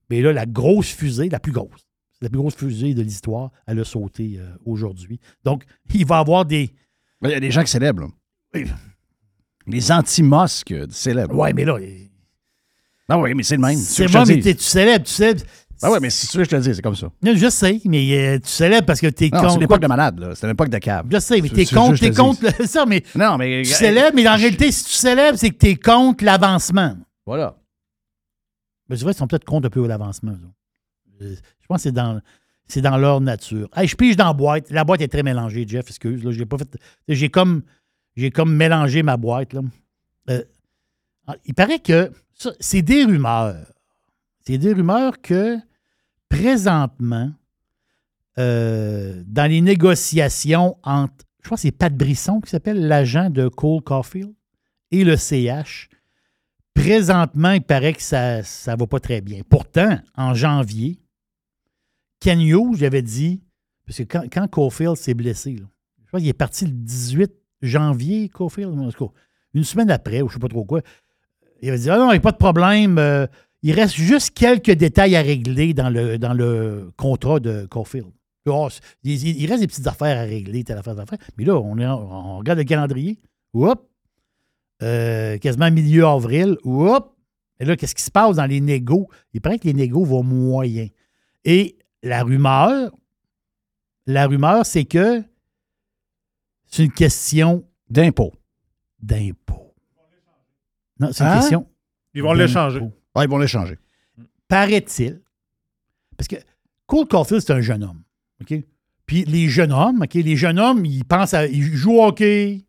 Mais 0.09 0.21
là, 0.21 0.33
la 0.33 0.45
grosse 0.45 0.91
fusée, 0.91 1.29
la 1.29 1.39
plus 1.39 1.51
grosse, 1.51 1.87
c'est 2.13 2.23
la 2.23 2.29
plus 2.29 2.39
grosse 2.39 2.55
fusée 2.55 2.93
de 2.93 3.01
l'histoire, 3.01 3.51
elle 3.65 3.79
a 3.79 3.83
sauté 3.83 4.35
euh, 4.37 4.53
aujourd'hui. 4.65 5.19
Donc, 5.43 5.63
il 5.93 6.05
va 6.05 6.17
y 6.17 6.19
avoir 6.19 6.45
des. 6.45 6.73
Il 7.23 7.29
y 7.29 7.33
a 7.33 7.39
des 7.39 7.51
gens 7.51 7.63
qui 7.63 7.71
célèbrent. 7.71 8.07
là. 8.53 8.63
Les 9.65 9.91
anti-mosques 9.91 10.73
célèbrent. 10.89 11.35
Ouais, 11.35 11.53
mais 11.53 11.65
là. 11.65 11.77
Ah 13.09 13.17
oui, 13.17 13.33
mais 13.33 13.43
c'est 13.43 13.55
le 13.55 13.61
même. 13.61 13.77
C'est 13.77 14.11
moi, 14.11 14.25
mais 14.25 14.39
tu 14.39 14.55
célèbres, 14.59 15.05
tu 15.05 15.11
célèbres. 15.13 15.43
Ah 15.83 15.91
oui, 15.91 15.97
mais 16.01 16.09
si 16.09 16.27
tu 16.27 16.37
veux, 16.37 16.43
je 16.45 16.49
te 16.49 16.55
le 16.55 16.61
dis, 16.61 16.73
c'est 16.73 16.81
comme 16.81 16.95
ça. 16.95 17.07
Non, 17.21 17.35
Je 17.35 17.49
sais, 17.49 17.81
mais 17.85 18.17
euh, 18.17 18.39
tu 18.39 18.47
célèbres 18.49 18.85
parce 18.85 19.01
que 19.01 19.07
t'es 19.07 19.29
contre. 19.29 19.51
c'est 19.51 19.59
l'époque 19.59 19.81
de 19.81 19.87
malade, 19.87 20.17
là. 20.19 20.33
C'est 20.35 20.47
l'époque 20.47 20.69
de 20.69 20.77
cave. 20.77 21.05
Je 21.11 21.19
sais, 21.19 21.41
mais 21.41 21.49
t'es 21.49 21.65
contre, 21.65 21.99
t'es 21.99 22.11
te 22.11 22.15
contre 22.15 22.41
le- 22.59 22.65
ça, 22.67 22.85
mais 22.85 23.03
Non, 23.15 23.37
mais. 23.37 23.63
tu 23.63 23.71
célèbres, 23.71 24.15
mais 24.15 24.27
en 24.27 24.35
réalité, 24.35 24.71
si 24.71 24.85
tu 24.85 24.91
célèbres, 24.93 25.37
c'est 25.37 25.49
que 25.49 25.57
t'es 25.57 25.75
contre 25.75 26.23
l'avancement. 26.23 26.95
Voilà. 27.25 27.55
Mais 28.89 28.95
c'est 28.97 29.03
vrai, 29.03 29.13
ils 29.13 29.17
sont 29.17 29.27
peut-être 29.27 29.45
contre 29.45 29.67
un 29.67 29.69
peu 29.69 29.85
l'avancement. 29.87 30.35
Euh, 31.21 31.35
Je 31.61 31.67
pense 31.67 31.77
que 31.77 31.83
c'est 31.83 31.91
dans, 31.91 32.21
c'est 32.67 32.81
dans 32.81 32.97
leur 32.97 33.21
nature. 33.21 33.69
Hey, 33.75 33.87
je 33.87 33.95
pige 33.95 34.15
dans 34.15 34.25
la 34.27 34.33
boîte. 34.33 34.69
La 34.69 34.83
boîte 34.83 35.01
est 35.01 35.07
très 35.07 35.23
mélangée, 35.23 35.65
Jeff, 35.67 35.87
excuse. 35.87 36.21
J'ai 36.31 36.45
pas 36.45 36.57
fait. 36.57 36.77
J'ai 37.07 37.29
comme, 37.29 37.63
j'ai 38.15 38.31
comme 38.31 38.53
mélangé 38.55 39.03
ma 39.03 39.17
boîte. 39.17 39.53
Là. 39.53 39.61
Euh, 40.29 40.43
ah, 41.27 41.35
il 41.45 41.53
paraît 41.53 41.79
que 41.79 42.11
c'est 42.59 42.81
des 42.81 43.03
rumeurs. 43.05 43.55
C'est 44.45 44.57
des 44.57 44.73
rumeurs 44.73 45.21
que 45.21 45.57
présentement, 46.33 47.31
euh, 48.39 49.23
dans 49.27 49.49
les 49.49 49.61
négociations 49.61 50.77
entre, 50.83 51.13
je 51.41 51.45
crois 51.45 51.57
que 51.57 51.61
c'est 51.61 51.71
Pat 51.71 51.95
Brisson 51.95 52.41
qui 52.41 52.49
s'appelle 52.49 52.87
l'agent 52.87 53.29
de 53.29 53.47
Cole 53.47 53.81
Caulfield 53.83 54.33
et 54.91 55.03
le 55.03 55.15
CH, 55.15 55.89
présentement, 56.73 57.51
il 57.51 57.61
paraît 57.61 57.93
que 57.93 58.01
ça 58.01 58.39
ne 58.39 58.75
va 58.77 58.87
pas 58.87 58.99
très 58.99 59.21
bien. 59.21 59.41
Pourtant, 59.47 59.99
en 60.15 60.33
janvier, 60.33 60.99
Ken 62.19 62.41
Hughes, 62.41 62.77
j'avais 62.77 63.03
dit, 63.03 63.43
parce 63.85 63.99
que 63.99 64.03
quand, 64.03 64.23
quand 64.31 64.47
Caulfield 64.47 64.95
s'est 64.95 65.13
blessé, 65.13 65.57
je 65.57 66.07
crois 66.07 66.19
qu'il 66.19 66.29
est 66.29 66.33
parti 66.33 66.65
le 66.65 66.71
18 66.71 67.31
janvier, 67.61 68.29
Caulfield, 68.29 68.73
une 69.53 69.63
semaine 69.63 69.91
après, 69.91 70.23
ou 70.23 70.29
je 70.29 70.33
ne 70.35 70.39
sais 70.39 70.41
pas 70.41 70.49
trop 70.49 70.65
quoi, 70.65 70.81
il 71.61 71.69
avait 71.69 71.77
dit 71.77 71.89
Ah 71.89 71.97
non, 71.97 72.07
il 72.09 72.13
n'y 72.13 72.17
a 72.17 72.21
pas 72.21 72.31
de 72.31 72.37
problème. 72.37 72.97
euh, 72.97 73.27
il 73.63 73.73
reste 73.73 73.95
juste 73.95 74.31
quelques 74.31 74.71
détails 74.71 75.15
à 75.15 75.21
régler 75.21 75.73
dans 75.73 75.89
le, 75.89 76.17
dans 76.19 76.33
le 76.33 76.91
contrat 76.97 77.39
de 77.39 77.65
Caulfield. 77.65 78.07
Oh, 78.45 78.67
il, 79.03 79.45
reste 79.49 79.61
des 79.61 79.67
petites 79.67 79.87
affaires 79.87 80.19
à 80.19 80.23
régler, 80.23 80.63
telle 80.65 80.77
affaire, 80.77 80.95
telle 80.95 81.03
affaire. 81.03 81.19
Mais 81.37 81.45
là, 81.45 81.55
on, 81.55 81.77
est 81.77 81.85
en- 81.85 82.01
on 82.33 82.37
regarde 82.39 82.59
le 82.59 82.65
calendrier. 82.65 83.17
Oups! 83.53 83.81
Euh, 84.81 85.37
quasiment 85.37 85.71
milieu 85.71 86.05
avril. 86.05 86.57
Oups! 86.65 87.07
Et 87.59 87.65
là, 87.65 87.77
qu'est-ce 87.77 87.95
qui 87.95 88.01
se 88.03 88.11
passe 88.11 88.35
dans 88.35 88.45
les 88.45 88.59
négos? 88.59 89.07
Il 89.33 89.39
paraît 89.39 89.59
que 89.59 89.65
les 89.67 89.73
négos 89.73 90.03
vont 90.03 90.23
moyen. 90.23 90.87
Et 91.45 91.77
la 92.01 92.23
rumeur, 92.23 92.91
la 94.07 94.27
rumeur, 94.27 94.65
c'est 94.65 94.83
que 94.85 95.23
C'est 96.65 96.83
une 96.83 96.91
question 96.91 97.63
D'impôt. 97.89 98.33
d'impôt. 98.99 99.73
Non, 100.99 101.09
c'est 101.13 101.23
une 101.23 101.29
Hein? 101.29 101.39
question. 101.39 101.67
Ils 102.13 102.23
vont 102.23 102.33
l'échanger. 102.33 102.81
Ah, 103.15 103.23
ils 103.23 103.29
vont 103.29 103.37
l'échanger. 103.37 103.77
Paraît-il. 104.47 105.21
Parce 106.17 106.27
que 106.27 106.35
Cole 106.87 107.07
Caulfield, 107.07 107.41
c'est 107.41 107.53
un 107.53 107.61
jeune 107.61 107.83
homme. 107.83 108.01
OK? 108.41 108.53
Puis 109.05 109.25
les 109.25 109.49
jeunes 109.49 109.71
hommes, 109.73 110.01
OK? 110.03 110.13
Les 110.13 110.35
jeunes 110.35 110.59
hommes, 110.59 110.85
ils 110.85 111.03
pensent 111.05 111.33
à. 111.33 111.45
Ils 111.47 111.75
jouent 111.75 111.99
au 111.99 112.05
hockey, 112.05 112.65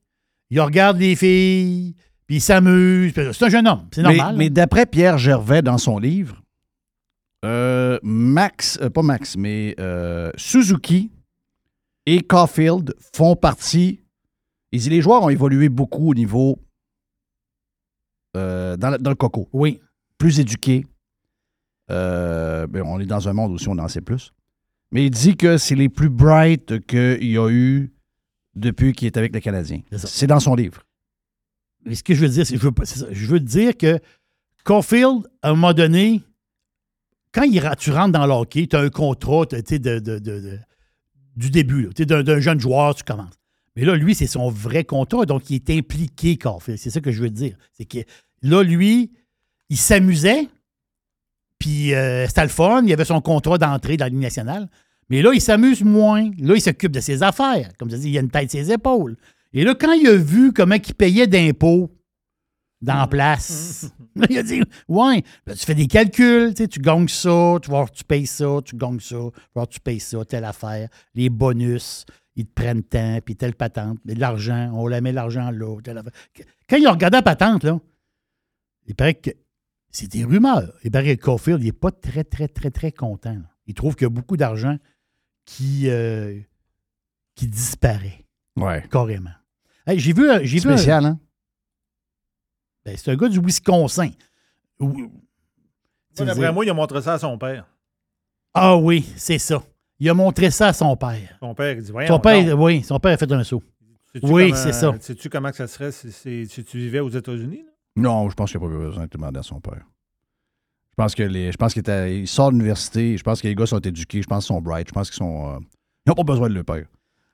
ils 0.51 0.61
regardent 0.61 0.99
les 0.99 1.17
filles, 1.17 1.95
puis 2.27 2.37
ils 2.37 2.41
s'amusent. 2.41 3.13
C'est 3.15 3.43
un 3.45 3.49
jeune 3.49 3.69
homme. 3.69 3.87
C'est 3.93 4.03
Mais, 4.03 4.17
normal. 4.17 4.37
mais 4.37 4.45
là. 4.45 4.51
d'après 4.51 4.87
Pierre 4.87 5.19
Gervais 5.19 5.63
dans 5.63 5.79
son 5.79 5.99
livre, 5.99 6.43
euh, 7.45 7.99
Max, 8.03 8.79
euh, 8.81 8.91
pas 8.91 9.03
Max, 9.03 9.37
mais 9.37 9.75
euh, 9.79 10.31
Suzuki 10.37 11.11
et 12.07 12.21
Caulfield 12.23 12.95
font 13.15 13.37
partie. 13.37 14.01
Les 14.73 15.01
joueurs 15.03 15.23
ont 15.23 15.29
évolué 15.29 15.69
beaucoup 15.69 16.11
au 16.11 16.15
niveau 16.15 16.59
dans 18.35 18.99
le 19.01 19.15
coco. 19.15 19.49
Oui. 19.53 19.81
Plus 20.19 20.41
éduqués. 20.41 20.87
Euh, 21.91 22.67
ben, 22.67 22.83
on 22.87 22.99
est 23.01 23.07
dans 23.07 23.29
un 23.29 23.33
monde 23.33 23.53
aussi, 23.53 23.69
on 23.69 23.79
en 23.79 23.89
sait 23.89 24.01
plus. 24.01 24.33
Mais 24.91 25.07
il 25.07 25.11
dit 25.11 25.37
que 25.37 25.59
c'est 25.59 25.75
les 25.75 25.89
plus 25.89 26.09
bright 26.09 26.87
qu'il 26.87 27.25
y 27.31 27.37
a 27.39 27.49
eu 27.51 27.93
depuis 28.55 28.93
qu'il 28.93 29.07
est 29.07 29.17
avec 29.17 29.35
les 29.35 29.41
Canadiens. 29.41 29.81
C'est 29.97 30.27
dans 30.27 30.41
son 30.41 30.55
livre. 30.55 30.83
Mais 31.85 31.95
ce 31.95 32.03
que 32.05 32.15
je 32.15 32.21
veux 32.21 32.29
dire, 32.29 32.47
c'est 32.47 32.57
je 32.57 32.69
je 33.11 33.27
veux 33.27 33.41
dire 33.41 33.77
que 33.77 33.99
Caulfield, 34.65 35.27
à 35.43 35.51
un 35.51 35.55
moment 35.55 35.75
donné, 35.75 36.23
quand 37.33 37.43
il, 37.43 37.61
tu 37.79 37.91
rentres 37.91 38.13
dans 38.13 38.27
le 38.27 38.33
hockey, 38.33 38.67
tu 38.67 38.77
as 38.77 38.81
un 38.81 38.89
contrat 38.89 39.45
de, 39.47 39.99
de- 39.99 40.19
de- 40.19 40.59
du 41.37 41.51
début. 41.51 41.89
d'un 41.99 42.41
jeune 42.41 42.61
joueur, 42.61 42.95
tu 42.95 43.03
commences. 43.03 43.35
Mais 43.77 43.85
là, 43.85 43.97
lui, 43.97 44.15
c'est 44.15 44.29
son 44.29 44.49
vrai 44.49 44.85
contrat, 44.85 45.27
donc 45.27 45.51
il 45.51 45.57
est 45.57 45.71
impliqué, 45.71 46.39
Caulfield. 46.39 46.79
C'est 46.79 46.91
ça 46.91 47.01
que 47.01 47.11
je 47.11 47.21
veux 47.21 47.31
dire. 47.31 47.57
C'est 47.73 47.85
que 47.85 47.99
là, 48.43 48.63
lui, 48.63 49.13
il 49.71 49.77
s'amusait, 49.77 50.49
puis 51.59 51.95
euh, 51.95 52.27
c'était 52.27 52.43
le 52.43 52.49
fun, 52.49 52.83
il 52.85 52.93
avait 52.93 53.05
son 53.05 53.21
contrat 53.21 53.59
d'entrée 53.59 53.97
dans 53.97 54.05
la 54.05 54.11
Ligue 54.11 54.21
nationale. 54.21 54.69
Mais 55.09 55.23
là, 55.23 55.31
il 55.35 55.41
s'amuse 55.41 55.83
moins. 55.83 56.31
Là, 56.39 56.55
il 56.55 56.61
s'occupe 56.61 56.93
de 56.93 57.01
ses 57.01 57.23
affaires. 57.23 57.71
Comme 57.79 57.91
je 57.91 57.97
dis, 57.97 58.11
il 58.11 58.19
a 58.19 58.21
une 58.21 58.31
tête 58.31 58.51
ses 58.51 58.73
épaules. 58.73 59.17
Et 59.53 59.65
là, 59.65 59.75
quand 59.75 59.93
il 59.93 60.07
a 60.09 60.17
vu 60.17 60.53
comment 60.53 60.75
il 60.75 60.95
payait 60.95 61.27
d'impôts 61.27 61.91
dans 62.81 62.97
la 62.97 63.07
place, 63.07 63.91
là, 64.17 64.27
il 64.29 64.39
a 64.39 64.43
dit 64.43 64.63
Ouais, 64.89 65.23
ben, 65.47 65.55
tu 65.55 65.65
fais 65.65 65.75
des 65.75 65.87
calculs, 65.87 66.55
tu, 66.55 66.63
sais, 66.63 66.69
tu 66.69 66.81
gagnes 66.81 67.09
ça, 67.09 67.57
tu 67.63 67.71
voir, 67.71 67.91
tu 67.91 68.05
payes 68.05 68.27
ça, 68.27 68.59
tu 68.65 68.77
gagnes 68.77 69.01
ça, 69.01 69.17
tu 69.17 69.41
voir, 69.55 69.69
tu 69.69 69.81
payes 69.81 70.01
ça, 70.01 70.25
telle 70.25 70.45
affaire, 70.45 70.89
les 71.15 71.31
bonus, 71.31 72.05
ils 72.37 72.47
te 72.47 72.53
prennent 72.53 72.83
tant, 72.83 73.21
puis 73.25 73.37
telle 73.37 73.55
patente, 73.55 73.99
mais 74.05 74.15
de 74.15 74.21
l'argent, 74.21 74.71
on 74.75 74.87
la 74.87 75.01
met 75.01 75.13
l'argent 75.13 75.51
là, 75.51 75.81
telle 75.83 75.99
affaire. 75.99 76.13
Quand 76.69 76.77
il 76.77 76.87
a 76.87 76.93
regardé 76.93 77.19
la 77.19 77.23
patente, 77.23 77.65
là, 77.65 77.79
il 78.87 78.95
paraît 78.95 79.15
que 79.15 79.31
c'est 79.97 80.09
des 80.09 80.25
rumeurs. 80.25 80.73
Paraît 80.93 81.17
que 81.17 81.23
Caulfield, 81.23 81.63
il 81.63 81.67
n'est 81.67 81.73
pas 81.73 81.91
très, 81.91 82.25
très, 82.25 82.49
très, 82.49 82.71
très 82.71 82.93
content. 82.93 83.35
là. 83.35 83.51
Il 83.67 83.75
trouve 83.75 83.95
qu'il 83.95 84.05
y 84.05 84.07
a 84.07 84.11
beaucoup 84.11 84.37
d'argent 84.37 84.77
qui, 85.45 85.89
euh, 85.89 86.39
qui 87.35 87.47
disparaît. 87.47 88.25
Ouais. 88.57 88.85
Carrément. 88.91 89.31
Hey, 89.87 89.99
j'ai 89.99 90.13
vu, 90.13 90.31
un- 90.31 90.43
j'ai 90.43 90.59
vu 90.59 90.69
un- 90.71 90.77
Spécial, 90.77 91.05
hein? 91.05 91.19
ben, 92.85 92.97
c'est 92.97 93.11
un 93.11 93.17
gars 93.17 93.29
du 93.29 93.41
Wisconsin. 93.41 94.11
Moi, 94.79 95.09
D'après 96.17 96.53
moi, 96.53 96.65
il 96.65 96.71
a 96.71 96.75
montré 96.75 97.01
ça 97.03 97.15
à 97.15 97.19
son 97.19 97.37
père. 97.39 97.67
Ah 98.53 98.77
oui, 98.77 99.05
c'est 99.17 99.39
ça. 99.39 99.63
Il 99.99 100.09
a 100.09 100.15
montré 100.15 100.51
ça 100.51 100.69
à 100.69 100.73
son 100.73 100.97
père. 100.97 101.37
Son 101.41 101.55
père, 101.55 101.77
il 101.77 101.83
dit 101.83 101.91
Voyons 101.93 102.09
Son 102.09 102.21
père, 102.21 102.61
oui, 102.61 102.83
son 102.83 102.99
père 103.01 103.13
a 103.13 103.17
fait 103.17 103.31
un 103.33 103.43
saut. 103.45 103.63
Sais-tu 104.13 104.27
Oui, 104.27 104.51
comment- 104.51 104.63
c'est 104.63 104.73
ça. 104.73 104.95
Sais-tu 105.01 105.29
comment 105.29 105.51
que 105.51 105.57
ça 105.57 105.67
serait 105.67 105.91
si, 105.93 106.13
si- 106.13 106.47
si 106.47 106.65
tu 106.65 106.79
vivais 106.79 107.01
aux 107.01 107.09
États-Unis? 107.09 107.63
là? 107.65 107.71
Non, 107.97 108.29
je 108.29 108.35
pense 108.35 108.51
qu'il 108.51 108.61
n'y 108.61 108.67
a 108.67 108.69
pas 108.69 108.75
besoin 108.77 109.05
de 109.05 109.11
demander 109.11 109.39
à 109.41 109.43
son 109.43 109.61
père. 109.61 109.85
Je 110.91 110.95
pense 110.97 111.15
que 111.15 111.23
les, 111.23 111.51
je 111.53 111.57
pense 111.57 111.73
qu'il 111.73 111.81
était- 111.81 112.21
il 112.21 112.29
sort 112.29 112.49
de 112.51 112.53
l'université. 112.57 113.17
Je 113.17 113.23
pense 113.25 113.41
que 113.41 113.49
les 113.49 113.55
gars 113.55 113.67
sont 113.67 113.81
éduqués. 113.81 114.23
Je 114.23 114.27
pense 114.29 114.45
qu'ils 114.47 114.55
sont 114.55 114.61
bright. 114.61 114.89
Je 114.89 114.93
pense 114.93 115.11
qu'ils 115.11 115.17
sont. 115.19 115.55
euh, 115.55 115.59
ils 116.07 116.11
n'ont 116.11 116.15
pas 116.15 116.23
besoin 116.25 116.49
de 116.49 116.55
le 116.55 116.63
père. 116.65 116.87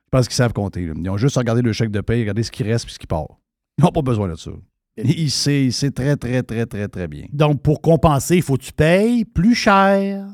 Je 0.05 0.09
pense 0.17 0.27
qu'ils 0.27 0.35
savent 0.35 0.53
compter. 0.53 0.85
là. 0.87 0.93
Ils 0.95 1.09
ont 1.09 1.17
juste 1.17 1.37
regardé 1.37 1.61
le 1.61 1.71
chèque 1.73 1.91
de 1.91 2.01
paye, 2.01 2.21
regardé 2.21 2.43
ce 2.43 2.51
qui 2.51 2.63
reste 2.63 2.85
puis 2.85 2.93
ce 2.93 2.99
qui 2.99 3.07
part. 3.07 3.27
Ils 3.77 3.83
n'ont 3.83 3.91
pas 3.91 4.01
besoin 4.01 4.27
de 4.27 4.35
ça. 4.35 4.51
Il 4.97 5.31
sait, 5.31 5.65
il 5.65 5.73
sait 5.73 5.91
très, 5.91 6.17
très, 6.17 6.43
très, 6.43 6.65
très, 6.65 6.87
très 6.87 7.07
bien. 7.07 7.25
Donc, 7.31 7.61
pour 7.61 7.81
compenser, 7.81 8.35
il 8.37 8.41
faut 8.41 8.57
que 8.57 8.63
tu 8.63 8.73
payes 8.73 9.23
plus 9.25 9.55
cher. 9.55 10.27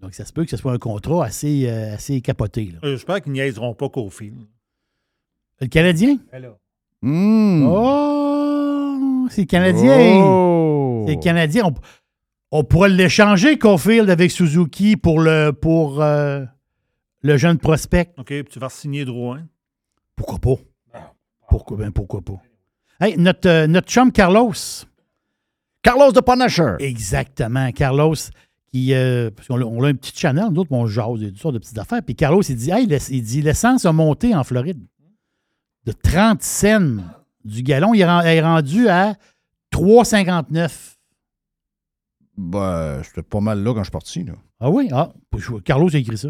Donc, 0.00 0.14
ça 0.14 0.24
se 0.24 0.32
peut 0.32 0.44
que 0.44 0.50
ce 0.50 0.56
soit 0.56 0.72
un 0.72 0.78
contrat 0.78 1.26
assez, 1.26 1.68
euh, 1.68 1.94
assez 1.94 2.20
capoté. 2.20 2.70
là. 2.72 2.78
Euh, 2.84 2.92
J'espère 2.92 3.20
qu'ils 3.20 3.32
niaiseront 3.32 3.74
pas 3.74 3.88
qu'au 3.90 4.08
film. 4.08 4.46
Le 5.60 5.66
Canadien? 5.66 6.16
Hmm. 7.02 7.66
Oh, 7.68 8.53
c'est 9.34 9.46
Canadien. 9.46 10.22
Oh. 10.24 11.04
C'est 11.06 11.16
Canadien. 11.18 11.64
On, 11.66 11.74
on 12.58 12.64
pourrait 12.64 12.88
l'échanger, 12.88 13.58
Caulfield, 13.58 14.08
avec 14.10 14.30
Suzuki 14.30 14.96
pour 14.96 15.20
le, 15.20 15.50
pour, 15.50 16.02
euh, 16.02 16.44
le 17.22 17.36
jeune 17.36 17.58
prospect. 17.58 18.12
OK, 18.18 18.26
puis 18.26 18.44
tu 18.44 18.58
vas 18.58 18.68
signer 18.68 19.04
Drouin. 19.04 19.42
Pourquoi 20.14 20.38
pas? 20.38 20.54
Pourquoi, 21.48 21.76
ben, 21.76 21.90
pourquoi 21.90 22.20
pas? 22.20 22.40
Hey, 23.00 23.16
notre, 23.18 23.48
euh, 23.48 23.66
notre 23.66 23.88
chum 23.88 24.12
Carlos. 24.12 24.52
Carlos 25.82 26.12
de 26.12 26.20
Punisher. 26.20 26.74
Exactement. 26.78 27.70
Carlos, 27.72 28.14
qui. 28.70 28.94
euh, 28.94 29.30
parce 29.30 29.48
qu'on 29.48 29.60
a, 29.60 29.64
on 29.64 29.82
a 29.82 29.88
un 29.88 29.94
petit 29.94 30.12
channel, 30.14 30.46
nous 30.50 30.60
autres, 30.60 30.72
on 30.72 30.86
jase, 30.86 31.06
il 31.16 31.22
y 31.24 31.26
a 31.26 31.28
toutes 31.30 31.40
sortes 31.40 31.54
de 31.54 31.58
petites 31.58 31.78
affaires. 31.78 32.02
Puis 32.02 32.14
Carlos, 32.14 32.42
il 32.42 32.56
dit 32.56 32.70
Hey, 32.70 32.86
il 33.10 33.22
dit 33.22 33.42
l'essence 33.42 33.84
a 33.84 33.92
monté 33.92 34.34
en 34.34 34.44
Floride. 34.44 34.80
De 35.84 35.92
30 35.92 36.42
cents 36.42 36.96
du 37.44 37.62
gallon, 37.62 37.94
il 37.94 38.00
est 38.00 38.04
ren- 38.06 38.22
est 38.22 38.40
rendu 38.40 38.88
à 38.88 39.16
3,59. 39.72 40.96
Ben, 42.36 43.02
c'était 43.04 43.22
pas 43.22 43.40
mal 43.40 43.62
là 43.62 43.72
quand 43.72 43.80
je 43.80 43.84
suis 43.84 43.90
parti. 43.92 44.24
Là. 44.24 44.32
Ah 44.60 44.70
oui? 44.70 44.88
Ah, 44.92 45.12
Carlos 45.64 45.88
a 45.94 45.98
écrit 45.98 46.18
ça. 46.18 46.28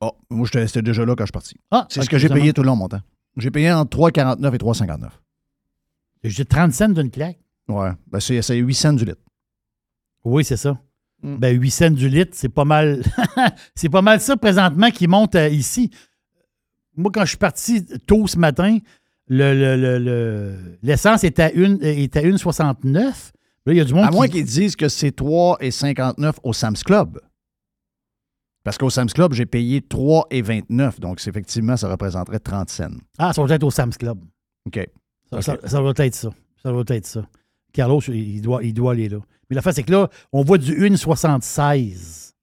Ah, 0.00 0.12
moi, 0.30 0.46
j'étais 0.46 0.66
c'était 0.66 0.82
déjà 0.82 1.04
là 1.04 1.14
quand 1.16 1.24
je 1.24 1.26
suis 1.28 1.32
parti. 1.32 1.56
Ah, 1.70 1.86
C'est 1.90 2.02
ce 2.02 2.08
que 2.10 2.18
j'ai 2.18 2.28
payé 2.28 2.52
tout 2.52 2.62
le 2.62 2.66
long, 2.68 2.76
mon 2.76 2.88
temps. 2.88 3.00
J'ai 3.36 3.50
payé 3.50 3.72
entre 3.72 3.96
3,49 3.96 4.54
et 4.54 4.58
3,59. 4.58 5.10
J'ai 6.24 6.44
30 6.44 6.72
cents 6.72 6.88
d'une 6.88 7.10
claque. 7.10 7.38
Ouais. 7.68 7.90
Ben, 8.08 8.20
c'est 8.20 8.40
c'est 8.42 8.56
8 8.56 8.74
cents 8.74 8.92
du 8.92 9.04
litre. 9.04 9.20
Oui, 10.24 10.44
c'est 10.44 10.56
ça. 10.56 10.78
Mm. 11.22 11.36
Ben, 11.36 11.60
8 11.60 11.70
cents 11.70 11.90
du 11.90 12.08
litre, 12.08 12.32
c'est 12.34 12.48
pas 12.48 12.64
mal. 12.64 13.02
c'est 13.74 13.88
pas 13.88 14.02
mal 14.02 14.20
ça 14.20 14.36
présentement 14.36 14.90
qui 14.90 15.06
monte 15.06 15.34
euh, 15.34 15.48
ici. 15.48 15.90
Moi, 16.96 17.10
quand 17.12 17.22
je 17.22 17.28
suis 17.30 17.38
parti 17.38 17.84
tôt 18.06 18.26
ce 18.26 18.38
matin, 18.38 18.78
le- 19.30 19.54
le- 19.54 19.76
le- 19.76 19.98
le- 19.98 20.78
l'essence 20.82 21.24
est 21.24 21.38
à 21.38 21.50
une- 21.52 21.78
est 21.82 22.14
à 22.16 22.20
1,69. 22.22 23.32
Là, 23.64 23.72
il 23.72 23.76
y 23.76 23.80
a 23.80 23.84
du 23.84 23.94
monde 23.94 24.04
À 24.04 24.10
moins 24.10 24.26
qui. 24.26 24.34
qu'ils 24.34 24.44
disent 24.44 24.76
que 24.76 24.88
c'est 24.88 25.12
3,59 25.12 26.38
au 26.42 26.52
Sam's 26.52 26.82
Club. 26.82 27.18
Parce 28.64 28.76
qu'au 28.76 28.90
Sam's 28.90 29.12
Club, 29.14 29.32
j'ai 29.32 29.46
payé 29.46 29.80
3,29. 29.80 31.00
Donc, 31.00 31.26
effectivement, 31.26 31.76
ça 31.78 31.88
représenterait 31.88 32.40
30 32.40 32.68
cents. 32.68 32.88
Ah, 33.18 33.32
ça 33.32 33.42
va 33.42 33.54
être 33.54 33.62
au 33.64 33.70
Sam's 33.70 33.96
Club. 33.96 34.18
OK. 34.66 34.86
Ça, 35.30 35.36
OK. 35.38 35.42
ça- 35.42 35.58
ça 35.68 35.78
doit 35.78 35.94
être 35.96 36.14
ça. 36.14 36.30
Ça 36.62 36.70
doit 36.70 36.84
être 36.88 37.06
ça. 37.06 37.26
Carlos, 37.72 38.00
il 38.08 38.42
doit, 38.42 38.62
il 38.62 38.74
doit 38.74 38.92
aller 38.92 39.08
là. 39.08 39.18
Mais 39.48 39.56
la 39.56 39.62
fin, 39.62 39.72
c'est 39.72 39.82
que 39.84 39.92
là, 39.92 40.10
on 40.32 40.42
voit 40.42 40.58
du 40.58 40.74
1,76. 40.84 42.34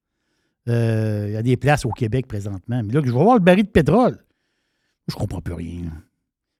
Euh, 0.69 1.25
Il 1.29 1.33
y 1.33 1.37
a 1.37 1.43
des 1.43 1.57
places 1.57 1.85
au 1.85 1.91
Québec 1.91 2.27
présentement. 2.27 2.81
Mais 2.83 2.93
là, 2.93 3.01
je 3.03 3.11
vais 3.11 3.23
voir 3.23 3.35
le 3.35 3.41
baril 3.43 3.63
de 3.65 3.69
pétrole. 3.69 4.17
Je 5.07 5.15
comprends 5.15 5.41
plus 5.41 5.53
rien. 5.53 5.83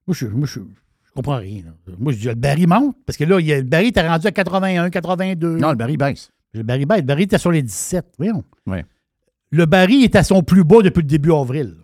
Moi, 0.07 0.15
je, 0.15 0.27
moi, 0.27 0.47
je, 0.47 0.59
je 1.03 1.11
comprends 1.13 1.37
rien. 1.37 1.63
là. 1.65 1.71
Moi, 1.99 2.13
je 2.13 2.17
dis, 2.19 2.25
le 2.27 2.35
baril 2.35 2.67
monte. 2.67 2.95
Parce 3.05 3.17
que 3.17 3.23
là, 3.25 3.39
il 3.39 3.45
y 3.45 3.53
a- 3.53 3.57
le 3.57 3.63
baril 3.63 3.87
était 3.89 4.07
rendu 4.07 4.25
à 4.27 4.31
81, 4.31 4.89
82. 4.89 5.57
Non, 5.57 5.69
le 5.71 5.75
baril 5.75 5.97
baisse. 5.97 6.31
Le 6.53 6.63
baril 6.63 6.85
baisse. 6.85 6.99
Le 6.99 7.03
baril 7.05 7.23
était 7.25 7.37
sur 7.37 7.51
les 7.51 7.61
17. 7.61 8.13
Voyons. 8.17 8.43
Oui. 8.65 8.79
Le 9.51 9.65
baril 9.65 10.03
est 10.03 10.15
à 10.15 10.23
son 10.23 10.43
plus 10.43 10.63
bas 10.63 10.81
depuis 10.81 11.01
le 11.01 11.07
début 11.07 11.31
avril. 11.31 11.75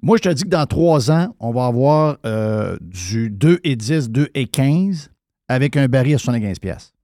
Moi, 0.00 0.16
je 0.16 0.22
te 0.22 0.28
dis 0.30 0.44
que 0.44 0.48
dans 0.48 0.64
trois 0.64 1.10
ans, 1.10 1.34
on 1.40 1.50
va 1.52 1.66
avoir 1.66 2.16
euh, 2.24 2.78
du 2.80 3.28
2,10, 3.30 4.08
2,15 4.08 5.08
avec 5.48 5.76
un 5.76 5.88
baril 5.88 6.14
à 6.14 6.18
75 6.18 6.58
pièces. 6.58 6.94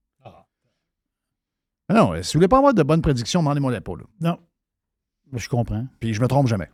Non, 1.93 2.13
si 2.23 2.33
vous 2.33 2.39
voulez 2.39 2.47
pas 2.47 2.57
avoir 2.57 2.73
de 2.73 2.81
bonnes 2.81 3.03
prédictions, 3.03 3.41
demandez-moi 3.41 3.71
la. 3.71 3.77
Là. 3.79 4.03
Non. 4.21 4.39
Je 5.33 5.47
comprends. 5.47 5.85
Puis 5.99 6.15
je 6.15 6.21
me 6.21 6.27
trompe 6.27 6.47
jamais. 6.47 6.69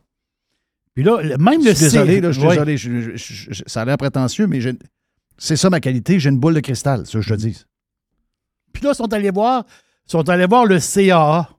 Puis 0.93 1.03
là, 1.03 1.21
même 1.37 1.61
Je 1.61 1.69
le 1.69 1.73
suis 1.75 1.85
désolé, 1.85 2.19
là, 2.21 2.31
je 2.31 2.39
suis 2.39 2.47
Ouais. 2.47 2.53
désolé. 2.55 2.77
je- 2.77 3.15
je- 3.15 3.63
ça 3.65 3.81
a 3.81 3.85
l'air 3.85 3.97
prétentieux, 3.97 4.47
mais 4.47 4.59
c'est 5.37 5.55
ça 5.55 5.69
ma 5.69 5.79
qualité. 5.79 6.19
J'ai 6.19 6.29
une 6.29 6.39
boule 6.39 6.53
de 6.55 6.59
cristal, 6.59 7.05
ça, 7.07 7.21
je 7.21 7.29
te 7.29 7.39
dis. 7.39 7.63
Puis 8.73 8.83
là, 8.83 8.91
ils 8.93 8.95
sont 8.95 9.11
allés 9.13 9.31
voir, 9.31 9.65
sont 10.05 10.27
allés 10.29 10.45
voir 10.47 10.65
le 10.65 10.79
CAA. 10.79 11.49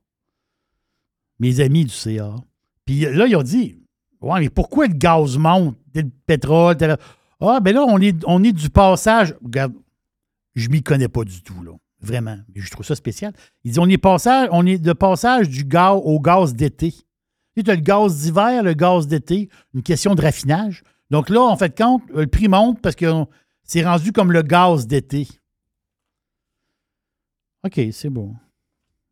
Mes 1.38 1.60
amis 1.60 1.84
du 1.84 1.94
CAA. 1.94 2.36
Puis 2.84 3.00
là, 3.00 3.26
ils 3.26 3.36
ont 3.36 3.42
dit 3.42 3.78
Ouais, 4.20 4.38
mais 4.38 4.50
pourquoi 4.50 4.86
le 4.86 4.94
gaz 4.94 5.36
monte, 5.36 5.76
le 5.94 6.04
pétrole, 6.26 6.76
tel- 6.76 6.96
Ah, 7.40 7.58
ben 7.58 7.74
là, 7.74 7.84
on 7.88 7.98
est, 7.98 8.16
on 8.26 8.44
est 8.44 8.52
du 8.52 8.70
passage. 8.70 9.34
Regarde, 9.42 9.72
je 10.54 10.68
m'y 10.68 10.80
connais 10.80 11.08
pas 11.08 11.24
du 11.24 11.42
tout, 11.42 11.60
là. 11.64 11.72
Vraiment. 12.00 12.36
Mais 12.54 12.60
je 12.60 12.70
trouve 12.70 12.86
ça 12.86 12.94
spécial. 12.94 13.32
Ils 13.64 13.70
disent 13.72 13.78
on 13.80 13.88
est, 13.88 13.98
passage, 13.98 14.48
on 14.52 14.64
est 14.66 14.78
de 14.78 14.92
passage 14.92 15.48
du 15.48 15.64
gaz 15.64 15.98
au 16.04 16.20
gaz 16.20 16.54
d'été. 16.54 16.94
Tu 17.56 17.70
as 17.70 17.74
le 17.74 17.80
gaz 17.82 18.22
d'hiver, 18.22 18.62
le 18.62 18.72
gaz 18.74 19.06
d'été, 19.06 19.48
une 19.74 19.82
question 19.82 20.14
de 20.14 20.22
raffinage. 20.22 20.82
Donc 21.10 21.28
là, 21.28 21.42
en 21.42 21.56
fait 21.56 21.76
compte, 21.76 22.02
le 22.14 22.26
prix 22.26 22.48
monte 22.48 22.80
parce 22.80 22.96
que 22.96 23.06
c'est 23.64 23.82
rendu 23.84 24.12
comme 24.12 24.32
le 24.32 24.42
gaz 24.42 24.86
d'été. 24.86 25.28
OK, 27.64 27.80
c'est 27.92 28.10
bon. 28.10 28.34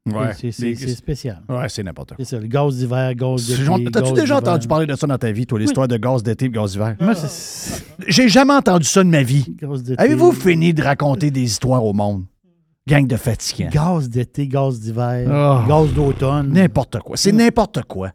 Ouais. 0.07 0.33
C'est- 0.35 0.51
spécial. 0.95 1.43
Ouais, 1.49 1.69
c'est 1.69 1.83
n'importe 1.83 2.09
quoi. 2.11 2.17
C'est 2.19 2.25
ça, 2.37 2.39
le 2.41 2.47
gaz 2.47 2.77
d'hiver, 2.79 3.15
gaz 3.15 3.47
d'été. 3.47 3.91
T'as-tu 3.93 4.13
déjà 4.15 4.39
entendu 4.39 4.67
parler 4.67 4.87
de 4.87 4.95
ça 4.97 5.07
dans 5.07 5.19
ta 5.19 5.31
vie, 5.31 5.47
toi, 5.47 5.59
l'histoire 5.59 5.87
de 5.87 5.99
gaz 5.99 6.23
d'été 6.23 6.47
et 6.47 6.51
gaz 6.51 6.73
d'hiver? 6.73 6.97
Moi, 7.01 7.13
J'ai 8.09 8.29
jamais 8.29 8.55
entendu 8.55 8.87
ça 8.87 9.05
de 9.05 9.09
ma 9.11 9.23
vie. 9.23 9.55
Avez-vous 9.99 10.33
fini 10.33 10.73
de 10.73 10.83
raconter 10.83 11.31
des 11.31 11.43
histoires 11.43 11.85
au 11.85 11.93
monde? 11.93 12.25
Gang 12.91 13.07
de 13.07 13.17
fatigants. 13.17 13.71
Gaz 13.71 14.09
d'été, 14.09 14.49
gaz 14.49 14.81
d'hiver, 14.81 15.27
Oh. 15.31 15.69
gaz 15.69 15.93
d'automne. 15.95 16.53
N'importe 16.53 16.99
quoi. 16.99 17.17
C'est 17.17 17.31
n'importe 17.33 17.83
quoi. 17.85 18.11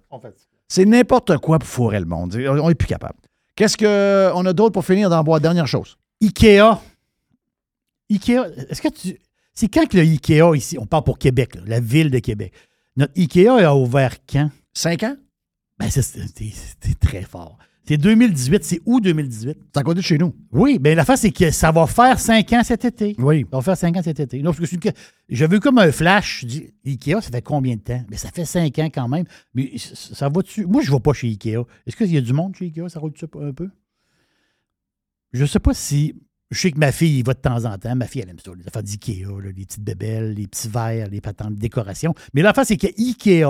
C'est 0.68 0.84
n'importe 0.86 1.38
quoi 1.38 1.60
pour 1.60 1.70
fourrer 1.70 2.00
le 2.00 2.06
monde. 2.06 2.36
On 2.36 2.68
n'est 2.68 2.76
plus 2.76 2.88
capable. 2.88 3.16
Qu'est-ce 3.56 3.78
qu'on 3.78 4.46
a 4.46 4.54
d'autre 4.54 4.74
pour 4.74 4.84
finir 4.86 5.10
dans 5.10 5.24
bois? 5.24 5.40
Dernière 5.40 5.68
chose. 5.68 5.96
Ikea. 6.22 6.78
Ikea, 8.12 8.46
est-ce 8.70 8.82
que 8.82 8.90
tu. 8.90 9.18
C'est 9.54 9.70
quand 9.70 9.88
que 9.88 9.96
le 9.96 10.04
Ikea 10.04 10.56
ici, 10.56 10.78
on 10.78 10.86
parle 10.86 11.04
pour 11.06 11.18
Québec, 11.18 11.56
là, 11.56 11.62
la 11.66 11.80
ville 11.80 12.12
de 12.12 12.20
Québec. 12.20 12.52
Notre 12.98 13.14
Ikea 13.18 13.48
a 13.66 13.74
ouvert 13.76 14.16
quand? 14.30 14.50
Cinq 14.74 15.04
ans? 15.04 15.16
Ben, 15.80 15.90
c'est 15.90 17.00
très 17.00 17.22
fort. 17.22 17.58
C'est 17.88 17.98
2018. 17.98 18.64
C'est 18.64 18.82
où 18.86 19.00
2018? 19.00 19.58
C'est 19.74 19.80
à 19.80 19.84
côté 19.84 19.98
de 20.00 20.04
chez 20.04 20.18
nous. 20.18 20.34
Oui, 20.52 20.80
bien 20.80 20.96
l'affaire, 20.96 21.18
c'est 21.18 21.32
que 21.32 21.52
ça 21.52 21.72
va 21.72 21.86
faire 21.88 22.20
cinq 22.20 22.52
ans 22.54 22.64
cet 22.64 22.84
été. 22.86 23.16
Oui. 23.20 23.46
Ça 23.52 23.58
va 23.58 23.62
faire 23.62 23.78
cinq 23.78 23.96
ans 23.98 24.02
cet 24.04 24.20
été. 24.20 24.40
Non, 24.42 24.52
parce 24.52 24.60
que 24.62 24.66
c'est 24.66 24.84
une- 24.84 24.92
J'avais 25.30 25.58
eu 25.58 25.60
comme 25.60 25.78
un 25.78 25.92
flash. 25.92 26.42
Je 26.42 26.46
dis, 26.48 26.74
Ikea, 26.86 27.22
ça 27.22 27.30
fait 27.32 27.42
combien 27.42 27.76
de 27.76 27.82
temps? 27.82 28.04
Mais 28.10 28.18
ça 28.18 28.30
fait 28.32 28.46
cinq 28.46 28.80
ans 28.80 28.90
quand 28.94 29.08
même. 29.08 29.26
Mais 29.54 29.74
ça 29.78 30.30
va-tu? 30.30 30.66
Moi, 30.66 30.82
je 30.82 30.90
ne 30.92 30.96
vais 30.96 31.00
pas 31.02 31.14
chez 31.14 31.28
Ikea. 31.28 31.58
Est-ce 31.86 31.96
qu'il 31.96 32.12
y 32.12 32.18
a 32.18 32.22
du 32.22 32.34
monde 32.34 32.56
chez 32.56 32.66
Ikea? 32.66 32.90
Ça 32.90 33.00
roule-tu 33.00 33.26
un 33.42 33.54
peu? 33.54 33.70
Je 35.34 35.42
ne 35.42 35.48
sais 35.48 35.60
pas 35.60 35.74
si. 35.74 36.16
Je 36.52 36.60
sais 36.60 36.72
que 36.72 36.78
ma 36.80 36.92
fille 36.92 37.20
y 37.20 37.24
va 37.24 37.34
de 37.34 37.40
temps 37.40 37.66
en 37.66 37.78
temps. 37.78 37.96
Ma 37.96 38.06
fille, 38.06 38.22
elle 38.22 38.30
aime 38.30 38.40
ça, 38.44 38.52
les 38.58 38.66
affaires 38.68 38.84
d'IKEA, 38.84 39.28
les 39.44 39.66
petites 39.66 39.84
bébelles, 39.84 40.34
les 40.34 40.48
petits 40.48 40.70
verres, 40.70 41.10
les 41.10 41.20
patentes 41.20 41.56
de 41.56 41.60
décoration. 41.60 42.14
Mais 42.34 42.42
l'affaire, 42.44 42.66
c'est 42.66 42.78
que 42.78 42.88
Ikea, 42.88 43.46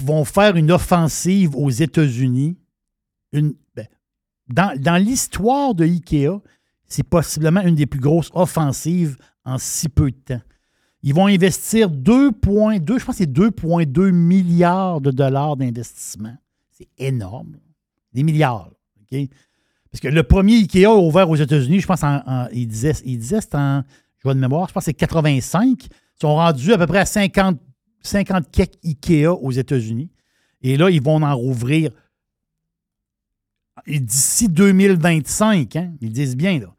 vont 0.00 0.24
faire 0.24 0.56
une 0.56 0.70
offensive 0.72 1.54
aux 1.56 1.70
États-Unis. 1.70 2.56
Ben, 3.32 3.52
dans 4.48 4.78
dans 4.78 4.96
l'histoire 5.02 5.74
de 5.74 5.84
Ikea, 5.84 6.40
c'est 6.86 7.02
possiblement 7.02 7.62
une 7.62 7.74
des 7.74 7.86
plus 7.86 8.00
grosses 8.00 8.30
offensives 8.34 9.16
en 9.44 9.58
si 9.58 9.88
peu 9.88 10.10
de 10.10 10.16
temps. 10.16 10.42
Ils 11.02 11.14
vont 11.14 11.26
investir 11.26 11.88
2,2, 11.90 12.98
je 13.00 13.04
pense 13.04 13.16
c'est 13.16 13.30
2,2 13.30 14.10
milliards 14.12 15.00
de 15.00 15.10
dollars 15.10 15.56
d'investissement. 15.56 16.36
C'est 16.70 16.88
énorme. 16.98 17.56
Des 18.12 18.22
milliards. 18.22 18.70
Parce 19.10 20.00
que 20.00 20.08
le 20.08 20.22
premier 20.22 20.54
Ikea 20.56 20.86
ouvert 20.86 21.28
aux 21.28 21.36
États-Unis, 21.36 21.80
je 21.80 21.86
pense, 21.86 22.02
en, 22.04 22.22
en- 22.26 22.48
il 22.52 22.66
disait, 22.68 22.92
il 23.04 23.18
disait 23.18 23.40
en, 23.54 23.82
je 24.18 24.22
vois 24.22 24.34
de 24.34 24.38
mémoire, 24.40 24.68
je 24.68 24.72
pense 24.74 24.82
que 24.82 24.86
c'est 24.86 24.94
85. 24.94 25.86
Ils 25.86 25.88
sont 26.20 26.34
rendus 26.34 26.72
à 26.72 26.78
peu 26.78 26.86
près 26.86 26.98
à 27.00 27.06
50, 27.06 27.58
50 28.02 28.50
quelques 28.50 28.78
Ikea 28.84 29.26
aux 29.28 29.50
États-Unis. 29.52 30.10
Et 30.62 30.76
là, 30.76 30.90
ils 30.90 31.02
vont 31.02 31.22
en 31.22 31.36
rouvrir 31.36 31.90
d'ici 33.86 34.48
2025, 34.48 35.76
hein, 35.76 35.92
ils 36.00 36.12
disent 36.12 36.36
bien, 36.36 36.58
là. 36.60 36.74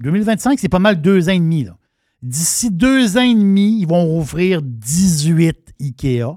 2025, 0.00 0.58
c'est 0.60 0.68
pas 0.68 0.78
mal 0.78 1.00
deux 1.00 1.28
ans 1.28 1.32
et 1.32 1.38
demi. 1.40 1.66
D'ici 2.22 2.70
deux 2.70 3.16
ans 3.16 3.22
et 3.22 3.34
demi, 3.34 3.80
ils 3.80 3.86
vont 3.86 4.04
rouvrir 4.04 4.62
18 4.62 5.74
Ikea, 5.80 6.36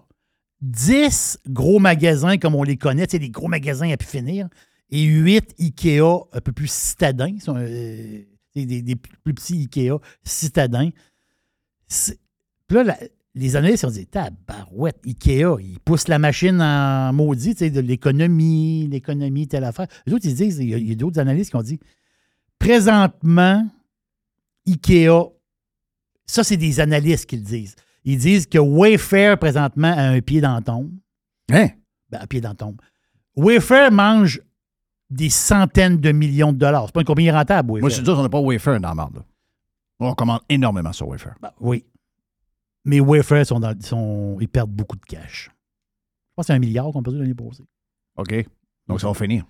10 0.61 1.39
gros 1.47 1.77
magasins 1.79 2.37
comme 2.37 2.55
on 2.55 2.63
les 2.63 2.77
connaît, 2.77 3.05
sais, 3.07 3.19
des 3.19 3.29
gros 3.29 3.47
magasins 3.47 3.89
à 3.91 3.97
pu 3.97 4.05
finir, 4.07 4.47
et 4.89 5.03
8 5.03 5.55
Ikea 5.59 6.01
un 6.33 6.41
peu 6.41 6.51
plus 6.51 6.71
citadins, 6.71 7.37
sont, 7.39 7.55
euh, 7.57 8.21
des, 8.55 8.81
des- 8.81 8.95
plus 8.95 9.33
petits 9.33 9.59
Ikea 9.61 9.99
citadins. 10.23 10.89
C'est- 11.87 12.19
Puis 12.67 12.77
là, 12.77 12.83
la- 12.83 12.99
les 13.33 13.55
analystes 13.55 13.85
ont 13.85 13.89
dit 13.89 14.07
Tabarouette, 14.07 14.99
Ikea, 15.05 15.55
ils 15.61 15.79
poussent 15.83 16.07
la 16.07 16.19
machine 16.19 16.61
en 16.61 17.13
maudit, 17.13 17.53
tu 17.55 17.59
sais, 17.59 17.69
de 17.69 17.79
l'économie, 17.79 18.87
l'économie, 18.87 19.47
telle 19.47 19.63
affaire. 19.63 19.87
Les 20.05 20.13
autres, 20.13 20.25
ils 20.25 20.35
disent, 20.35 20.57
il 20.59 20.69
y 20.69 20.73
a, 20.73 20.77
il 20.77 20.89
y 20.89 20.91
a 20.91 20.95
d'autres 20.95 21.19
analystes 21.19 21.51
qui 21.51 21.55
ont 21.55 21.61
dit 21.61 21.79
présentement, 22.59 23.65
Ikea, 24.67 25.09
ça, 26.25 26.43
c'est 26.43 26.57
des 26.57 26.79
analystes 26.79 27.25
qui 27.25 27.37
le 27.37 27.43
disent. 27.43 27.75
Ils 28.03 28.17
disent 28.17 28.47
que 28.47 28.57
Wayfair, 28.57 29.37
présentement, 29.37 29.93
a 29.95 30.01
un 30.09 30.21
pied 30.21 30.41
dans 30.41 30.55
la 30.55 30.61
tombe. 30.61 30.91
Hein? 31.51 31.69
Ben, 32.09 32.19
un 32.21 32.27
pied 32.27 32.41
dans 32.41 32.49
la 32.49 32.55
tombe. 32.55 32.79
Wayfair 33.35 33.91
mange 33.91 34.41
des 35.09 35.29
centaines 35.29 35.97
de 35.97 36.11
millions 36.11 36.53
de 36.53 36.57
dollars. 36.57 36.85
C'est 36.87 36.93
pas 36.93 37.01
une 37.01 37.05
compagnie 37.05 37.31
rentable, 37.31 37.71
Wayfair. 37.71 37.81
Moi, 37.81 37.89
je 37.89 37.95
suis 37.95 38.05
sûr 38.05 38.15
qu'on 38.15 38.23
n'a 38.23 38.29
pas 38.29 38.39
Wafer 38.39 38.79
dans 38.79 38.89
la 38.89 38.95
marde. 38.95 39.15
là. 39.17 39.23
On 39.99 40.13
commande 40.15 40.41
énormément 40.49 40.93
sur 40.93 41.07
Wafer. 41.07 41.31
Ben, 41.41 41.51
oui. 41.59 41.85
Mais 42.85 42.99
Wayfair, 42.99 43.45
sont 43.45 43.59
dans- 43.59 43.79
sont, 43.81 44.37
ils 44.39 44.47
perdent 44.49 44.71
beaucoup 44.71 44.95
de 44.97 45.05
cash. 45.05 45.49
Je 45.49 46.33
pense 46.35 46.43
que 46.43 46.47
c'est 46.47 46.53
un 46.53 46.59
milliard 46.59 46.91
qu'on 46.91 47.03
perdu 47.03 47.19
l'année 47.19 47.33
passée. 47.35 47.63
OK. 48.17 48.45
Donc, 48.87 48.99
ça 49.01 49.07
va 49.07 49.13
finir. 49.13 49.45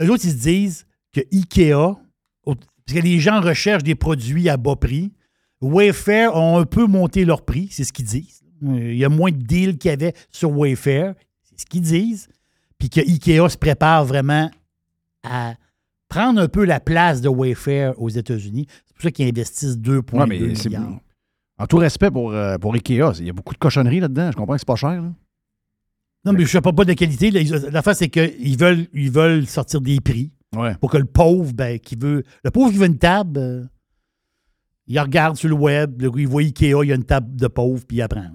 Eux 0.00 0.10
autres, 0.10 0.24
ils 0.24 0.30
se 0.32 0.36
disent 0.36 0.86
que 1.12 1.20
Ikea, 1.32 1.96
parce 2.44 2.58
que 2.86 2.98
les 3.00 3.18
gens 3.20 3.40
recherchent 3.40 3.82
des 3.82 3.94
produits 3.94 4.48
à 4.48 4.56
bas 4.56 4.76
prix, 4.76 5.12
Wayfair 5.60 6.34
ont 6.34 6.58
un 6.58 6.64
peu 6.64 6.86
monté 6.86 7.24
leur 7.26 7.44
prix, 7.44 7.68
c'est 7.70 7.84
ce 7.84 7.92
qu'ils 7.92 8.06
disent. 8.06 8.40
Euh, 8.64 8.92
Il 8.92 8.96
y 8.98 9.04
a 9.04 9.08
moins 9.10 9.30
de 9.30 9.36
deals 9.36 9.76
qu'il 9.76 9.90
y 9.90 9.94
avait 9.94 10.14
sur 10.30 10.50
Wayfair, 10.56 11.14
c'est 11.42 11.60
ce 11.60 11.66
qu'ils 11.66 11.82
disent. 11.82 12.28
Puis 12.78 12.88
que 12.88 13.00
Ikea 13.00 13.46
se 13.50 13.58
prépare 13.58 14.06
vraiment 14.06 14.50
à 15.22 15.54
prendre 16.08 16.40
un 16.40 16.48
peu 16.48 16.64
la 16.64 16.80
place 16.80 17.20
de 17.20 17.28
Wayfair 17.28 18.00
aux 18.00 18.08
États-Unis. 18.08 18.66
C'est 18.86 18.94
pour 18.94 19.02
ça 19.02 19.10
qu'ils 19.10 19.28
investissent 19.28 19.76
2,2 19.76 20.18
Ouais, 20.18 20.26
mais 20.26 20.54
c'est- 20.54 20.68
milliards. 20.70 20.98
En 21.60 21.66
tout 21.66 21.76
respect 21.76 22.10
pour, 22.10 22.32
euh, 22.32 22.56
pour 22.58 22.74
Ikea, 22.74 23.12
il 23.20 23.26
y 23.26 23.30
a 23.30 23.32
beaucoup 23.32 23.52
de 23.52 23.58
cochonneries 23.58 24.00
là-dedans. 24.00 24.30
Je 24.32 24.36
comprends 24.36 24.54
que 24.54 24.60
c'est 24.60 24.66
pas 24.66 24.76
cher. 24.76 25.02
là. 25.02 25.12
Non, 26.24 26.32
mais 26.32 26.38
je 26.40 26.44
ne 26.44 26.46
sais 26.48 26.60
pas 26.60 26.72
de 26.72 26.92
qualité. 26.94 27.30
L'affaire, 27.70 27.94
c'est 27.94 28.08
qu'ils 28.08 28.56
veulent, 28.58 28.86
ils 28.92 29.10
veulent 29.10 29.46
sortir 29.46 29.80
des 29.80 30.00
prix 30.00 30.32
Ouais. 30.56 30.74
pour 30.76 30.90
que 30.90 30.96
le 30.98 31.04
pauvre, 31.04 31.52
ben, 31.52 31.78
qui 31.78 31.94
veut. 31.96 32.24
Le 32.42 32.50
pauvre 32.50 32.70
qui 32.72 32.78
veut 32.78 32.86
une 32.86 32.98
table, 32.98 33.38
euh, 33.38 33.64
il 34.86 34.98
regarde 34.98 35.36
sur 35.36 35.48
le 35.48 35.54
web, 35.54 36.00
le 36.02 36.10
il 36.18 36.26
voit 36.26 36.42
Ikea, 36.42 36.82
il 36.82 36.88
y 36.88 36.92
a 36.92 36.96
une 36.96 37.04
table 37.04 37.36
de 37.36 37.46
pauvre, 37.46 37.84
puis 37.86 37.98
il 37.98 38.02
apprend. 38.02 38.26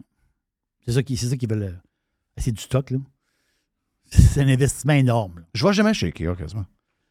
C'est 0.85 0.93
ça 0.93 1.03
qu'ils 1.03 1.49
veulent. 1.49 1.64
euh, 1.64 1.72
C'est 2.38 2.52
du 2.53 2.61
stock, 2.61 2.91
là. 2.91 2.99
C'est 4.11 4.41
un 4.41 4.47
investissement 4.47 4.93
énorme. 4.93 5.39
là. 5.39 5.45
Je 5.53 5.61
vois 5.61 5.72
jamais 5.73 5.93
chez 5.93 6.06
Ikea 6.07 6.35
quasiment. 6.38 6.65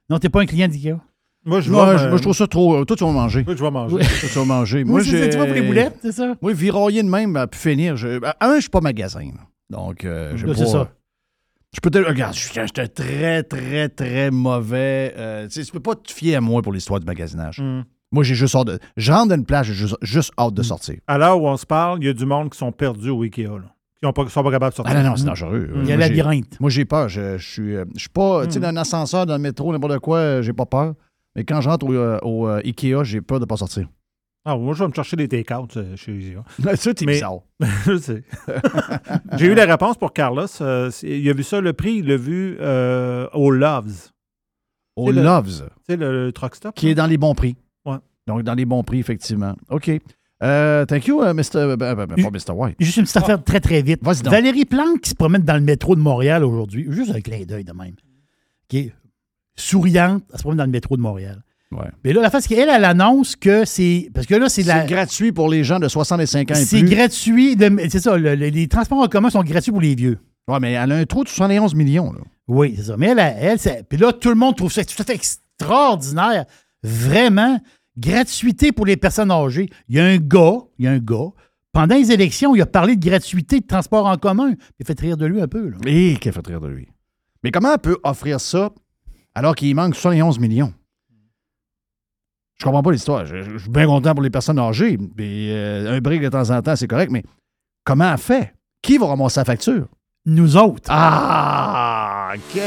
Non, 0.08 0.18
t'es 0.18 0.28
pas 0.28 0.40
un 0.42 0.46
client 0.46 0.68
d'Ikea? 0.68 0.96
Moi, 1.44 1.60
je 1.60 1.70
Moi, 1.70 1.92
vais, 1.92 1.98
je, 1.98 2.08
moi, 2.08 2.16
je 2.16 2.22
trouve 2.22 2.34
ça 2.36 2.46
trop. 2.46 2.84
Toi, 2.84 2.96
tu 2.96 3.04
vas 3.04 3.10
manger. 3.12 3.44
Toi, 3.44 3.54
tu 3.54 3.62
vas 3.62 3.70
manger. 3.70 3.96
Toi, 3.98 4.28
tu 4.32 4.38
vas 4.38 4.44
manger. 4.44 4.84
Moi, 4.84 5.00
c'est 5.04 5.10
ça, 5.10 5.16
j'ai- 5.18 5.30
tu 5.30 5.38
vas 5.38 5.44
pour 5.46 5.54
les 5.54 5.62
boulettes, 5.62 5.96
c'est 6.00 6.12
ça? 6.12 6.34
Moi, 6.40 6.52
virailler 6.54 7.02
de 7.02 7.08
même, 7.08 7.36
à 7.36 7.46
pu 7.46 7.58
finir. 7.58 7.96
Je, 7.96 8.20
un, 8.40 8.54
je 8.56 8.60
suis 8.62 8.70
pas 8.70 8.80
magasin. 8.80 9.20
Donc, 9.70 10.04
euh, 10.04 10.32
je 10.36 10.46
Là, 10.46 10.54
c'est 10.56 10.66
ça. 10.66 10.88
Je 11.74 11.80
peux 11.80 11.90
te. 11.90 11.98
Regarde, 11.98 12.34
je 12.34 12.40
suis 12.40 12.52
j'étais 12.54 12.86
très, 12.88 13.42
très, 13.42 13.88
très 13.88 14.30
mauvais. 14.30 15.12
euh, 15.18 15.48
tu 15.48 15.60
peux 15.72 15.80
pas 15.80 15.94
te 15.96 16.12
fier 16.12 16.36
à 16.36 16.40
moi 16.40 16.62
pour 16.62 16.72
l'histoire 16.72 17.00
du 17.00 17.06
magasinage. 17.06 17.58
Mm. 17.60 17.82
Moi, 18.12 18.22
j'ai 18.22 18.34
juste 18.36 18.54
hâte 18.54 18.66
de. 18.68 18.78
Je 18.96 19.10
rentre 19.12 19.28
dans 19.30 19.34
une 19.34 19.44
plage, 19.44 19.66
j'ai 19.66 19.74
juste, 19.74 19.96
juste 20.00 20.30
hâte 20.38 20.54
de 20.54 20.62
sortir. 20.62 20.96
À 21.08 21.18
l'heure 21.18 21.40
où 21.42 21.48
on 21.48 21.56
se 21.56 21.66
parle, 21.66 21.98
il 22.00 22.06
y 22.06 22.08
a 22.08 22.12
du 22.12 22.24
monde 22.26 22.50
qui 22.50 22.58
sont 22.58 22.70
perdus 22.70 23.10
au 23.10 23.22
Ikea. 23.22 23.42
Là, 23.42 23.48
qui 24.00 24.06
ne 24.06 24.08
sont, 24.08 24.12
pas- 24.12 24.28
sont 24.28 24.42
pas 24.44 24.50
capables 24.52 24.70
de 24.72 24.76
sortir. 24.76 24.94
Ah 24.96 25.02
non, 25.02 25.10
non, 25.10 25.16
c'est 25.16 25.24
dangereux. 25.24 25.68
Il 25.82 25.88
y 25.88 25.92
a 25.92 25.96
labyrinthe. 25.96 26.60
Moi, 26.60 26.70
j'ai 26.70 26.84
peur. 26.84 27.08
Je, 27.08 27.38
je 27.38 27.50
suis, 27.52 27.74
euh, 27.74 27.84
je 27.96 28.00
suis 28.02 28.08
pas. 28.08 28.46
Tu 28.46 28.52
sais, 28.52 28.60
dans 28.60 28.68
un 28.68 28.76
ascenseur, 28.76 29.26
dans 29.26 29.34
le 29.34 29.40
métro, 29.42 29.72
n'importe 29.72 29.98
quoi, 29.98 30.18
euh, 30.18 30.42
j'ai 30.42 30.52
pas 30.52 30.66
peur. 30.66 30.94
Mais 31.36 31.44
quand 31.44 31.60
je 31.60 31.68
rentre 31.68 31.86
au, 31.86 31.92
euh, 31.92 32.18
au, 32.22 32.48
euh, 32.48 32.60
Ikea, 32.64 33.02
j'ai 33.04 33.20
peur 33.20 33.40
de 33.40 33.44
pas 33.44 33.56
sortir. 33.56 33.88
Ah, 34.46 34.56
moi, 34.56 34.74
je 34.74 34.84
vais 34.84 34.88
me 34.88 34.92
chercher 34.94 35.16
des 35.16 35.26
take-outs 35.28 35.76
euh, 35.76 35.96
chez 35.96 36.12
Ikea. 36.12 36.42
ça, 36.76 36.94
t'es 36.94 37.06
Mais- 37.06 37.14
bizarre. 37.14 37.38
je 37.86 37.96
sais. 37.98 38.22
J'ai 39.38 39.46
eu 39.46 39.54
la 39.54 39.64
réponse 39.64 39.96
pour 39.96 40.12
Carlos. 40.12 40.46
euh, 40.60 40.90
c'est- 40.90 41.18
il 41.20 41.28
a 41.28 41.32
vu 41.32 41.42
ça, 41.42 41.60
le 41.60 41.72
prix, 41.72 41.96
il 41.96 42.06
l'a 42.08 42.16
vu 42.16 42.56
euh, 42.60 43.26
au 43.32 43.50
Loves. 43.50 44.10
Au 44.96 45.06
C'est 45.08 45.12
le- 45.14 45.22
Loves, 45.22 45.46
Tu 45.48 45.72
sais, 45.88 45.96
le, 45.96 46.26
le 46.26 46.32
truck 46.32 46.54
stop. 46.54 46.74
qui 46.74 46.88
est 46.88 46.94
dans 46.94 47.06
les 47.06 47.16
bons 47.18 47.34
prix. 47.34 47.56
Ouais. 47.84 47.96
Donc, 48.26 48.42
dans 48.42 48.54
les 48.54 48.64
bons 48.64 48.82
prix, 48.84 48.98
effectivement. 49.00 49.54
OK. 49.70 49.90
Euh, 50.42 50.84
thank 50.84 51.06
you, 51.06 51.20
Mr. 51.22 51.76
ben, 51.76 51.94
ben, 51.94 52.06
ben, 52.06 52.22
pas 52.22 52.30
Mr. 52.30 52.52
White. 52.54 52.76
Juste 52.78 52.98
une 52.98 53.04
petite 53.04 53.16
affaire 53.16 53.42
très, 53.42 53.60
très 53.60 53.80
vite. 53.82 54.00
Vas-y 54.04 54.22
donc. 54.22 54.32
Valérie 54.32 54.66
Plante 54.66 55.00
qui 55.00 55.10
se 55.10 55.14
promène 55.14 55.42
dans 55.42 55.54
le 55.54 55.62
métro 55.62 55.96
de 55.96 56.00
Montréal 56.00 56.44
aujourd'hui, 56.44 56.86
juste 56.90 57.12
un 57.14 57.20
clin 57.20 57.44
d'œil 57.44 57.64
de 57.64 57.72
même. 57.72 57.94
OK? 58.72 58.92
Souriante, 59.56 60.22
elle 60.32 60.38
se 60.38 60.42
promène 60.42 60.58
dans 60.58 60.64
le 60.64 60.70
métro 60.70 60.96
de 60.96 61.02
Montréal. 61.02 61.42
Ouais. 61.72 61.86
Mais 62.04 62.12
là, 62.12 62.20
la 62.22 62.30
face, 62.30 62.44
c'est 62.46 62.54
qu'elle, 62.54 62.68
elle 62.68 62.84
annonce 62.84 63.34
que 63.36 63.64
c'est. 63.64 64.10
Parce 64.14 64.26
que 64.26 64.34
là, 64.34 64.48
c'est 64.48 64.62
C'est 64.62 64.68
la. 64.68 64.84
gratuit 64.84 65.32
pour 65.32 65.48
les 65.48 65.64
gens 65.64 65.80
de 65.80 65.88
65 65.88 66.50
ans 66.50 66.54
et 66.54 66.64
C'est 66.64 66.80
plus. 66.80 66.88
gratuit. 66.90 67.56
de- 67.56 67.70
C'est 67.88 67.98
ça, 68.00 68.16
le- 68.16 68.34
le- 68.36 68.48
les 68.48 68.68
transports 68.68 68.98
en 68.98 69.08
commun 69.08 69.30
sont 69.30 69.42
gratuits 69.42 69.72
pour 69.72 69.80
les 69.80 69.94
vieux. 69.94 70.18
Ouais, 70.46 70.60
mais 70.60 70.72
elle 70.72 70.92
a 70.92 70.96
un 70.96 71.04
trou 71.04 71.24
de 71.24 71.28
71 71.28 71.74
millions. 71.74 72.12
Là. 72.12 72.20
Oui, 72.46 72.74
c'est 72.76 72.84
ça. 72.84 72.96
Mais 72.96 73.06
elle, 73.08 73.18
elle, 73.18 73.36
elle, 73.40 73.58
c'est- 73.58 73.82
puis 73.88 73.98
là, 73.98 74.12
tout 74.12 74.28
le 74.28 74.34
monde 74.34 74.56
trouve 74.56 74.70
ça 74.72 74.84
tout 74.84 74.94
à 75.00 75.04
fait 75.04 75.14
extraordinaire. 75.14 76.44
Vraiment, 76.82 77.58
gratuité 77.96 78.70
pour 78.72 78.86
les 78.86 78.96
personnes 78.96 79.30
âgées. 79.30 79.68
Il 79.88 79.96
y 79.96 80.00
a 80.00 80.04
un 80.04 80.18
gars, 80.18 80.58
il 80.78 80.84
y 80.84 80.88
a 80.88 80.92
un 80.92 80.98
gars, 80.98 81.30
pendant 81.72 81.96
les 81.96 82.12
élections, 82.12 82.54
il 82.54 82.60
a 82.62 82.66
parlé 82.66 82.94
de 82.96 83.04
gratuité 83.04 83.60
de 83.60 83.66
transport 83.66 84.06
en 84.06 84.16
commun. 84.16 84.50
Il 84.78 84.82
a 84.82 84.84
fait 84.84 85.00
rire 85.00 85.16
de 85.16 85.26
lui 85.26 85.40
un 85.40 85.48
peu. 85.48 85.70
Là. 85.70 85.76
Et 85.86 86.16
qu'elle 86.20 86.32
fait 86.32 86.46
rire 86.46 86.60
de 86.60 86.68
lui. 86.68 86.88
Mais 87.42 87.50
comment 87.50 87.72
elle 87.72 87.78
peut 87.80 87.98
offrir 88.04 88.40
ça 88.40 88.70
alors 89.34 89.54
qu'il 89.54 89.74
manque 89.74 89.94
71 89.94 90.38
millions? 90.38 90.72
Je 92.58 92.64
comprends 92.64 92.82
pas 92.82 92.92
l'histoire. 92.92 93.26
Je, 93.26 93.42
je 93.42 93.58
suis 93.58 93.70
bien 93.70 93.86
content 93.86 94.14
pour 94.14 94.22
les 94.22 94.30
personnes 94.30 94.58
âgées. 94.58 94.96
Puis, 94.96 95.52
euh, 95.52 95.96
un 95.96 96.00
brick 96.00 96.22
de 96.22 96.28
temps 96.28 96.50
en 96.50 96.62
temps, 96.62 96.76
c'est 96.76 96.86
correct, 96.86 97.10
mais 97.10 97.24
comment 97.84 98.12
elle 98.12 98.18
fait? 98.18 98.54
Qui 98.80 98.96
va 98.98 99.06
ramasser 99.06 99.34
sa 99.34 99.44
facture? 99.44 99.86
Nous 100.26 100.56
autres. 100.56 100.88
Ah, 100.88 102.32
OK. 102.34 102.60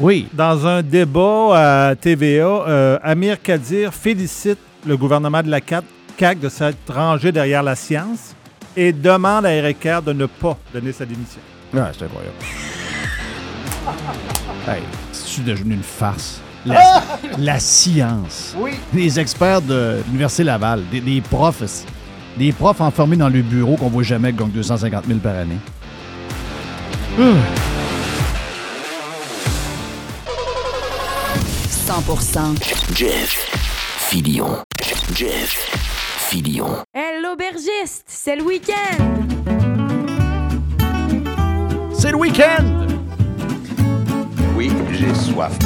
Oui. 0.00 0.28
Dans 0.32 0.66
un 0.66 0.82
débat 0.82 1.90
à 1.90 1.94
TVA, 1.96 2.44
euh, 2.44 2.98
Amir 3.02 3.40
Kadir 3.40 3.94
félicite 3.94 4.58
le 4.86 4.96
gouvernement 4.96 5.42
de 5.42 5.50
la 5.50 5.60
CAC 5.60 5.84
CAQ 6.18 6.40
de 6.40 6.48
s'être 6.48 6.92
rangé 6.92 7.30
derrière 7.30 7.62
la 7.62 7.76
science 7.76 8.34
et 8.76 8.92
demande 8.92 9.46
à 9.46 9.54
Eric 9.54 9.78
Kerr 9.78 10.02
de 10.02 10.12
ne 10.12 10.26
pas 10.26 10.58
donner 10.72 10.90
sa 10.90 11.04
démission. 11.06 11.40
Ouais, 11.72 11.82
c'est 11.96 12.04
incroyable. 12.04 12.34
Hey, 14.66 14.82
c'est 15.38 15.44
devenu 15.44 15.74
une 15.74 15.82
farce. 15.82 16.40
La, 16.66 17.02
la 17.38 17.60
science. 17.60 18.54
Oui. 18.58 18.72
Les 18.92 19.18
experts 19.18 19.62
de 19.62 19.98
l'Université 20.06 20.44
Laval, 20.44 20.82
des, 20.90 21.00
des 21.00 21.20
profs, 21.20 21.84
des 22.36 22.52
profs 22.52 22.80
enfermés 22.80 23.16
dans 23.16 23.28
le 23.28 23.42
bureau 23.42 23.76
qu'on 23.76 23.88
voit 23.88 24.02
jamais 24.02 24.32
gagnent 24.32 24.50
250 24.50 25.06
000 25.06 25.18
par 25.20 25.36
année. 25.36 25.58
Hum. 27.18 27.36
100%. 31.86 32.94
Jeff 32.94 33.48
Filion. 34.08 34.58
Jeff 35.14 35.70
Filion. 36.28 36.66
Hey, 36.94 37.22
l'aubergiste, 37.22 38.04
c'est 38.06 38.36
le 38.36 38.42
week-end! 38.42 39.04
C'est 41.94 42.10
le 42.10 42.16
week-end! 42.16 42.87
J'ai 45.08 45.14
soif. 45.14 45.58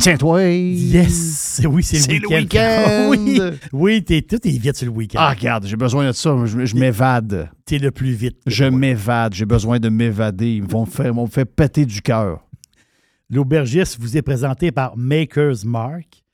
Tiens-toi! 0.00 0.42
Yes! 0.42 1.62
Oui, 1.64 1.84
c'est 1.84 1.98
C'est 1.98 2.18
le 2.18 2.26
week-end. 2.26 2.36
week-end. 2.36 3.08
oui, 3.10 3.40
oui 3.72 4.02
t'es, 4.02 4.22
tout 4.22 4.44
est 4.44 4.50
vite 4.50 4.74
sur 4.74 4.86
le 4.86 4.92
week-end. 4.92 5.18
Ah, 5.20 5.30
regarde, 5.30 5.66
j'ai 5.66 5.76
besoin 5.76 6.08
de 6.08 6.10
ça. 6.10 6.34
Je, 6.44 6.64
je 6.64 6.74
m'évade. 6.74 7.48
T'es 7.64 7.78
le 7.78 7.92
plus 7.92 8.10
vite. 8.10 8.38
Je 8.44 8.64
m'évade. 8.64 9.34
J'ai 9.34 9.44
besoin 9.44 9.78
de 9.78 9.88
m'évader. 9.88 10.56
Ils 10.56 10.64
vont 10.64 10.80
me 10.84 10.90
faire, 10.90 11.06
ils 11.06 11.12
vont 11.12 11.26
me 11.26 11.30
faire 11.30 11.46
péter 11.46 11.86
du 11.86 12.02
cœur. 12.02 12.44
L'aubergiste 13.30 14.00
vous 14.00 14.16
est 14.16 14.22
présenté 14.22 14.72
par 14.72 14.96
Maker's 14.96 15.64
Mark, 15.64 16.24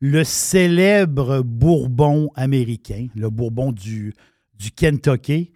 le 0.00 0.24
célèbre 0.24 1.42
bourbon 1.42 2.30
américain, 2.34 3.06
le 3.14 3.30
bourbon 3.30 3.70
du, 3.70 4.12
du 4.58 4.72
Kentucky. 4.72 5.52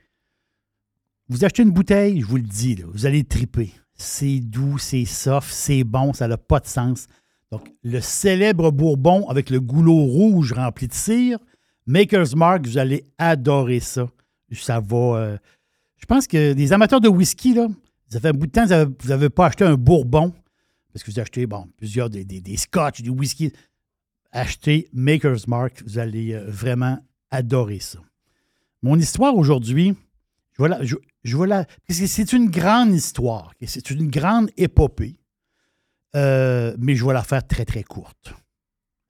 Vous 1.29 1.45
achetez 1.45 1.65
une 1.65 1.73
bouteille, 1.73 2.21
je 2.21 2.27
vous 2.27 2.37
le 2.37 2.43
dis, 2.43 2.77
là, 2.77 2.85
vous 2.93 3.05
allez 3.05 3.25
triper. 3.25 3.73
C'est 3.97 4.41
doux, 4.41 4.79
c'est 4.79 5.05
soft, 5.05 5.51
c'est 5.53 5.85
bon, 5.85 6.13
ça 6.13 6.29
n'a 6.29 6.37
pas 6.37 6.61
de 6.61 6.67
sens. 6.67 7.07
Donc, 7.51 7.69
le 7.83 8.01
célèbre 8.01 8.71
bourbon 8.71 9.29
avec 9.29 9.51
le 9.51 9.61
goulot 9.61 10.05
rouge 10.05 10.53
rempli 10.53 10.89
de 10.89 10.93
cire, 10.95 11.39
Maker's 11.87 12.35
Mark, 12.35 12.67
vous 12.67 12.79
allez 12.79 13.05
adorer 13.19 13.81
ça. 13.81 14.07
Ça 14.53 14.81
va. 14.81 14.97
euh, 14.97 15.39
je 15.99 16.05
pense 16.07 16.27
que 16.27 16.53
les 16.55 16.73
amateurs 16.73 17.01
de 17.01 17.09
whisky, 17.09 17.55
là, 17.55 17.69
ça 18.09 18.21
fait 18.21 18.29
un 18.29 18.33
bout 18.33 18.47
de 18.47 18.53
temps 18.53 18.67
que 18.67 18.85
vous 19.03 19.09
n'avez 19.09 19.31
pas 19.31 19.47
acheté 19.47 19.65
un 19.65 19.77
bourbon 19.77 20.33
parce 20.93 21.05
que 21.05 21.11
vous 21.11 21.19
achetez, 21.21 21.47
bon, 21.47 21.67
plusieurs 21.77 22.09
des, 22.11 22.25
des, 22.25 22.41
des 22.41 22.57
scotch, 22.57 23.03
des 23.03 23.11
whisky. 23.11 23.53
Achetez 24.33 24.89
Maker's 24.93 25.47
Mark, 25.47 25.83
vous 25.87 25.99
allez 25.99 26.33
euh, 26.35 26.45
vraiment 26.49 26.99
adorer 27.31 27.81
ça. 27.81 27.99
Mon 28.83 28.99
histoire 28.99 29.35
aujourd'hui, 29.37 29.95
je- 30.83 30.97
je 31.27 31.37
que 31.37 31.93
c'est 31.93 32.33
une 32.33 32.51
grande 32.51 32.95
histoire, 32.95 33.53
c'est 33.67 33.91
une 33.91 34.09
grande 34.09 34.51
épopée, 34.57 35.17
euh, 36.15 36.75
mais 36.79 36.95
je 36.95 37.05
vais 37.05 37.13
la 37.13 37.25
faire 37.25 37.47
très, 37.47 37.65
très 37.65 37.83
courte. 37.83 38.33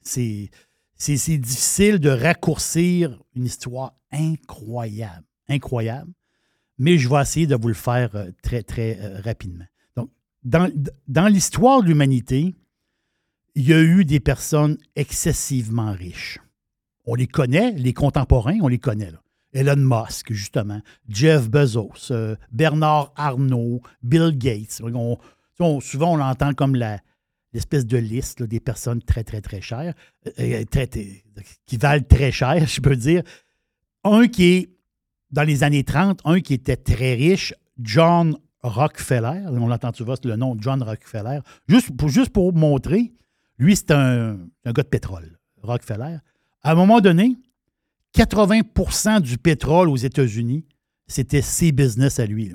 C'est 0.01 0.51
difficile 0.99 1.99
de 1.99 2.09
raccourcir 2.09 3.23
une 3.35 3.45
histoire 3.45 3.93
incroyable, 4.11 5.27
incroyable, 5.49 6.11
mais 6.79 6.97
je 6.97 7.09
vais 7.09 7.21
essayer 7.21 7.47
de 7.47 7.55
vous 7.55 7.69
le 7.69 7.75
faire 7.75 8.15
euh, 8.15 8.31
très, 8.43 8.63
très 8.63 8.99
euh, 9.01 9.21
rapidement. 9.21 9.67
Donc, 9.95 10.11
dans, 10.43 10.71
dans 11.09 11.27
l'histoire 11.27 11.83
de 11.83 11.89
l'humanité, 11.89 12.55
il 13.55 13.69
y 13.69 13.75
a 13.75 13.81
eu 13.81 14.05
des 14.05 14.21
personnes 14.21 14.79
excessivement 14.95 15.93
riches. 15.93 16.39
On 17.05 17.15
les 17.15 17.27
connaît, 17.27 17.73
les 17.73 17.93
contemporains, 17.93 18.59
on 18.63 18.69
les 18.69 18.79
connaît. 18.79 19.11
Là. 19.11 19.21
Elon 19.57 19.77
Musk, 19.77 20.33
justement, 20.35 20.81
Jeff 21.09 21.49
Bezos, 21.49 22.11
euh, 22.11 22.37
Bernard 22.53 23.13
Arnault, 23.17 23.81
Bill 24.03 24.37
Gates. 24.37 24.71
Souvent, 24.71 25.19
on 26.13 26.17
l'entend 26.17 26.53
comme 26.53 26.77
l'espèce 26.77 27.87
de 27.87 27.97
liste 27.97 28.43
des 28.43 28.61
personnes 28.61 29.01
très, 29.01 29.25
très, 29.25 29.41
très 29.41 29.63
chères, 29.63 29.95
euh, 30.39 30.63
euh, 30.77 30.97
qui 31.65 31.77
valent 31.79 32.05
très 32.07 32.31
cher, 32.31 32.67
je 32.67 32.81
peux 32.83 32.97
dire. 32.97 33.23
Un 34.05 34.29
qui 34.29 34.45
est, 34.45 34.71
dans 35.31 35.43
les 35.43 35.65
années 35.65 35.85
30, 35.85 36.21
un 36.27 36.41
qui 36.41 36.53
était 36.53 36.77
très 36.77 37.15
riche, 37.15 37.55
John 37.81 38.37
Rockefeller. 38.63 39.47
On 39.49 39.69
l'entend 39.69 39.93
souvent, 39.95 40.17
c'est 40.17 40.27
le 40.27 40.37
nom 40.37 40.55
John 40.61 40.83
Rockefeller. 40.83 41.41
Juste 41.67 41.97
pour, 41.97 42.11
juste 42.11 42.37
montrer, 42.37 43.15
lui, 43.59 43.75
c'est 43.75 43.91
un, 43.91 44.37
un 44.67 44.73
gars 44.73 44.83
de 44.83 44.89
pétrole, 44.89 45.39
Rockefeller. 45.63 46.19
À 46.63 46.73
un 46.73 46.75
moment 46.75 47.01
donné, 47.01 47.37
80% 48.17 49.21
du 49.21 49.37
pétrole 49.37 49.89
aux 49.89 49.97
États-Unis, 49.97 50.65
c'était 51.07 51.43
ses 51.43 51.73
business 51.73 52.19
à 52.19 52.27
lui. 52.27 52.53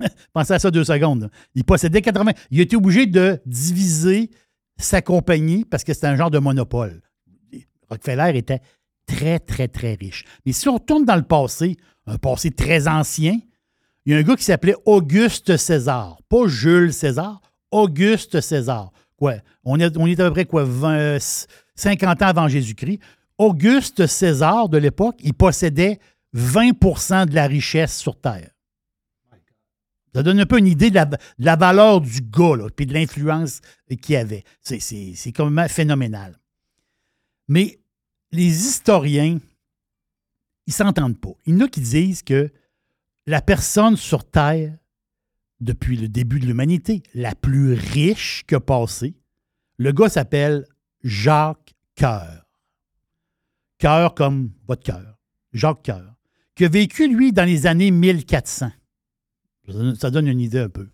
Pensez 0.32 0.52
à 0.52 0.58
ça 0.58 0.70
deux 0.70 0.84
secondes. 0.84 1.30
Il 1.54 1.64
possédait 1.64 2.02
80. 2.02 2.32
Il 2.50 2.60
été 2.60 2.76
obligé 2.76 3.06
de 3.06 3.40
diviser 3.44 4.30
sa 4.78 5.02
compagnie 5.02 5.64
parce 5.64 5.84
que 5.84 5.92
c'était 5.92 6.06
un 6.06 6.16
genre 6.16 6.30
de 6.30 6.38
monopole. 6.38 7.02
Rockefeller 7.90 8.38
était 8.38 8.60
très, 9.06 9.38
très, 9.38 9.68
très 9.68 9.94
riche. 9.94 10.24
Mais 10.46 10.52
si 10.52 10.68
on 10.68 10.74
retourne 10.74 11.04
dans 11.04 11.16
le 11.16 11.22
passé, 11.22 11.76
un 12.06 12.16
passé 12.16 12.50
très 12.50 12.88
ancien, 12.88 13.38
il 14.04 14.12
y 14.12 14.14
a 14.14 14.18
un 14.18 14.22
gars 14.22 14.36
qui 14.36 14.44
s'appelait 14.44 14.76
Auguste 14.86 15.56
César. 15.56 16.18
Pas 16.28 16.46
Jules 16.46 16.92
César, 16.92 17.40
Auguste 17.70 18.40
César. 18.40 18.92
On 19.64 19.78
est, 19.78 19.96
on 19.96 20.06
est 20.06 20.18
à 20.18 20.26
peu 20.26 20.32
près 20.32 20.44
quoi, 20.44 20.64
20, 20.64 21.18
50 21.76 22.22
ans 22.22 22.26
avant 22.26 22.48
Jésus-Christ. 22.48 23.00
Auguste 23.42 24.06
César 24.06 24.68
de 24.68 24.78
l'époque, 24.78 25.16
il 25.18 25.34
possédait 25.34 25.98
20% 26.32 27.26
de 27.26 27.34
la 27.34 27.48
richesse 27.48 27.98
sur 27.98 28.14
Terre. 28.20 28.52
Ça 30.14 30.22
donne 30.22 30.38
un 30.38 30.46
peu 30.46 30.58
une 30.58 30.68
idée 30.68 30.90
de 30.90 31.00
la, 31.38 31.56
valeur 31.56 32.00
du 32.00 32.20
gars, 32.20 32.68
puis 32.76 32.86
de 32.86 32.94
l'influence 32.94 33.60
qu'il 34.00 34.14
avait. 34.14 34.44
C'est- 34.60 35.32
quand 35.32 35.50
même 35.50 35.68
phénoménal. 35.68 36.38
Mais 37.48 37.80
les 38.30 38.66
historiens, 38.68 39.40
ils 40.68 40.72
s'entendent 40.72 41.18
pas. 41.18 41.32
Il 41.44 41.54
y 41.54 41.56
en 41.56 41.64
a 41.64 41.68
qui 41.68 41.80
disent 41.80 42.22
que 42.22 42.48
la 43.26 43.42
personne 43.42 43.96
sur 43.96 44.22
Terre, 44.22 44.76
depuis 45.58 45.96
le 45.96 46.08
début 46.08 46.38
de 46.38 46.46
l'humanité, 46.46 47.02
la 47.12 47.34
plus 47.34 47.72
riche 47.72 48.44
que 48.46 48.56
passé, 48.56 49.16
le 49.78 49.90
gars 49.90 50.10
s'appelle 50.10 50.64
Jacques 51.02 51.74
Coeur. 51.98 52.41
Cœur 53.82 54.14
comme 54.14 54.52
votre 54.68 54.84
cœur. 54.84 55.18
Jacques 55.52 55.84
Coeur. 55.84 56.14
Qui 56.54 56.66
a 56.66 56.68
vécu, 56.68 57.12
lui, 57.12 57.32
dans 57.32 57.44
les 57.44 57.66
années 57.66 57.90
1400. 57.90 58.70
Ça 59.98 60.10
donne- 60.10 60.28
une 60.28 60.38
idée 60.38 60.60
un 60.60 60.68
peu. 60.68 60.88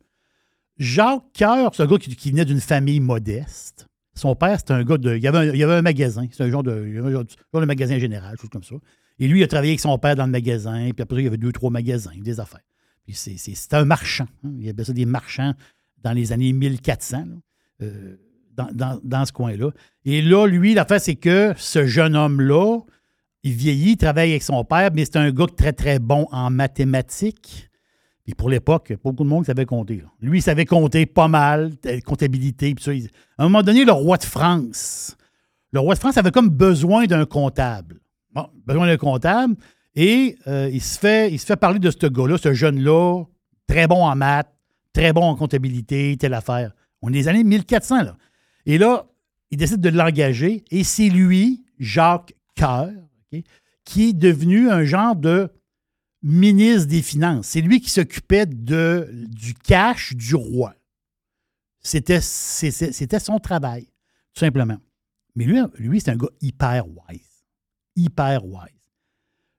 Jacques 0.78 1.24
Coeur, 1.38 1.74
c'est 1.74 1.82
un 1.82 1.86
gars 1.86 1.98
qui, 1.98 2.30
venait 2.30 2.46
d'une 2.46 2.62
famille 2.62 3.00
modeste. 3.00 3.86
Son 4.14 4.34
père, 4.34 4.58
c'était 4.58 4.72
un 4.72 4.84
gars 4.84 4.96
de. 4.96 5.16
Il 5.16 5.22
y 5.22 5.26
avait 5.26 5.74
un, 5.74 5.82
magasin. 5.82 6.26
C'est 6.32 6.44
un 6.44 6.50
genre 6.50 6.62
de, 6.62 6.88
il 6.88 6.98
avait 6.98 7.12
genre 7.12 7.24
de, 7.24 7.66
magasin 7.66 7.98
général, 7.98 8.38
chose 8.40 8.48
comme 8.48 8.64
ça. 8.64 8.76
Et 9.18 9.28
lui, 9.28 9.40
il 9.40 9.42
a 9.42 9.48
travaillé 9.48 9.72
avec 9.72 9.80
son 9.80 9.98
père 9.98 10.16
dans 10.16 10.24
le 10.24 10.32
magasin. 10.32 10.90
Puis 10.94 11.02
après 11.02 11.20
il 11.20 11.24
y 11.24 11.28
avait 11.28 11.36
deux, 11.36 11.52
trois 11.52 11.70
magasins, 11.70 12.12
des 12.18 12.40
affaires. 12.40 12.64
Puis 13.04 13.12
c'était 13.14 13.76
un 13.76 13.84
marchand. 13.84 14.28
hein. 14.44 14.52
Il 14.58 14.64
y 14.64 14.70
avait 14.70 14.84
ça 14.84 14.94
des 14.94 15.04
marchands 15.04 15.52
dans 15.98 16.12
les 16.12 16.32
années 16.32 16.54
1400, 16.54 17.18
là, 17.18 17.24
euh, 17.82 18.16
dans, 18.72 19.24
ce 19.24 19.32
coin-là. 19.32 19.70
Et 20.04 20.22
là, 20.22 20.46
lui, 20.46 20.74
l'affaire, 20.74 21.00
c'est 21.00 21.16
que 21.16 21.54
ce 21.56 21.86
jeune 21.86 22.16
homme-là, 22.16 22.78
il 23.42 23.52
vieillit, 23.52 23.92
il 23.92 23.96
travaille 23.96 24.30
avec 24.30 24.42
son 24.42 24.64
père, 24.64 24.90
mais 24.92 25.04
c'est 25.04 25.16
un 25.16 25.30
gars 25.30 25.46
très, 25.56 25.72
très 25.72 25.98
bon 25.98 26.26
en 26.32 26.50
mathématiques. 26.50 27.68
Et 28.26 28.34
pour 28.34 28.50
l'époque, 28.50 28.92
beaucoup 29.02 29.24
de 29.24 29.28
monde 29.28 29.46
savait 29.46 29.64
compter. 29.64 30.02
Lui, 30.20 30.40
il 30.40 30.42
savait 30.42 30.66
compter 30.66 31.06
pas 31.06 31.28
mal, 31.28 31.72
euh, 31.86 32.00
comptabilité. 32.00 32.74
À 33.38 33.44
un 33.44 33.44
moment 33.44 33.62
donné, 33.62 33.84
le 33.84 33.92
roi 33.92 34.18
de 34.18 34.24
France, 34.24 35.16
le 35.72 35.80
roi 35.80 35.94
de 35.94 35.98
France 35.98 36.18
avait 36.18 36.30
comme 36.30 36.50
besoin 36.50 37.06
d'un 37.06 37.24
comptable. 37.24 38.00
Bon, 38.34 38.46
besoin 38.66 38.86
d'un 38.86 38.98
comptable. 38.98 39.54
Et 39.94 40.36
euh, 40.46 40.68
il, 40.70 40.82
se 40.82 40.98
fait, 40.98 41.32
il 41.32 41.38
se 41.38 41.46
fait 41.46 41.56
parler 41.56 41.78
de 41.78 41.90
ce 41.90 42.06
gars-là, 42.06 42.36
ce 42.36 42.52
jeune-là, 42.52 43.24
très 43.66 43.86
bon 43.86 44.04
en 44.04 44.14
maths, 44.14 44.52
très 44.92 45.12
bon 45.12 45.22
en 45.22 45.34
comptabilité, 45.34 46.16
telle 46.18 46.34
affaire. 46.34 46.72
On 47.00 47.10
est 47.10 47.14
les 47.14 47.28
années 47.28 47.44
1400, 47.44 48.02
là. 48.02 48.16
Et 48.68 48.76
là, 48.76 49.06
il 49.50 49.56
décide 49.56 49.80
de 49.80 49.88
l'engager. 49.88 50.62
Et 50.70 50.84
c'est 50.84 51.08
lui, 51.08 51.64
Jacques 51.78 52.34
Coeur, 52.56 52.92
qui 53.84 54.10
est 54.10 54.12
devenu 54.12 54.70
un 54.70 54.84
genre 54.84 55.16
de 55.16 55.50
ministre 56.22 56.86
des 56.86 57.00
Finances. 57.00 57.46
C'est 57.46 57.62
lui 57.62 57.80
qui 57.80 57.88
s'occupait 57.88 58.44
du 58.46 59.54
cash 59.64 60.14
du 60.14 60.34
roi. 60.34 60.74
C'était, 61.80 62.20
son 62.20 63.38
travail, 63.38 63.84
tout 64.34 64.40
simplement. 64.40 64.76
Mais 65.34 65.46
lui, 65.46 65.60
lui 65.78 66.00
c'est 66.00 66.10
un 66.10 66.16
gars 66.16 66.28
hyper 66.42 66.86
wise. 66.86 67.46
Hyper 67.96 68.44
wise. 68.44 68.68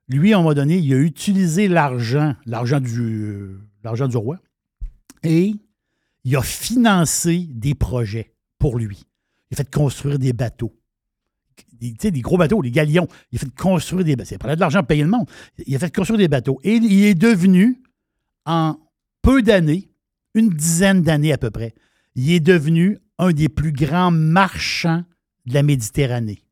Lui, 0.06 0.32
un 0.32 0.38
moment 0.38 0.54
donné, 0.54 0.78
il 0.78 0.94
a 0.94 0.98
utilisé 0.98 1.66
l'argent, 1.66 2.36
l'argent 2.46 2.80
du, 2.80 3.56
l'argent 3.82 4.06
du 4.06 4.16
roi, 4.16 4.38
et 5.24 5.54
il 6.24 6.36
a 6.36 6.42
financé 6.42 7.46
des 7.48 7.74
projets 7.74 8.34
pour 8.60 8.78
lui. 8.78 9.04
Il 9.50 9.54
a 9.54 9.56
fait 9.56 9.68
construire 9.70 10.20
des 10.20 10.32
bateaux. 10.32 10.72
Des, 11.72 11.92
tu 11.92 11.96
sais, 12.02 12.10
des 12.12 12.20
gros 12.20 12.36
bateaux, 12.38 12.62
des 12.62 12.70
galions. 12.70 13.08
Il 13.32 13.36
a 13.36 13.40
fait 13.40 13.54
construire 13.54 14.04
des 14.04 14.14
bateaux. 14.14 14.28
C'est 14.28 14.38
pas 14.38 14.54
de 14.54 14.60
l'argent 14.60 14.78
pour 14.80 14.88
payer 14.88 15.02
le 15.02 15.08
monde. 15.10 15.28
Il 15.66 15.74
a 15.74 15.78
fait 15.80 15.92
construire 15.94 16.18
des 16.18 16.28
bateaux. 16.28 16.60
Et 16.62 16.74
il 16.76 17.04
est 17.04 17.14
devenu, 17.14 17.82
en 18.44 18.78
peu 19.22 19.42
d'années, 19.42 19.90
une 20.34 20.50
dizaine 20.50 21.02
d'années 21.02 21.32
à 21.32 21.38
peu 21.38 21.50
près, 21.50 21.74
il 22.14 22.30
est 22.30 22.40
devenu 22.40 22.98
un 23.18 23.32
des 23.32 23.48
plus 23.48 23.72
grands 23.72 24.10
marchands 24.12 25.04
de 25.46 25.54
la 25.54 25.62
Méditerranée. 25.62 26.44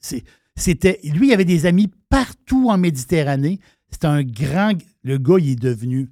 C'est- 0.00 0.24
C'était, 0.56 0.98
lui, 1.04 1.28
il 1.28 1.32
avait 1.32 1.44
des 1.44 1.66
amis 1.66 1.88
partout 2.08 2.68
en 2.68 2.78
Méditerranée. 2.78 3.60
C'était 3.90 4.06
un 4.08 4.24
grand. 4.24 4.72
Le 5.04 5.18
gars, 5.18 5.36
il 5.38 5.50
est 5.50 5.56
devenu 5.56 6.10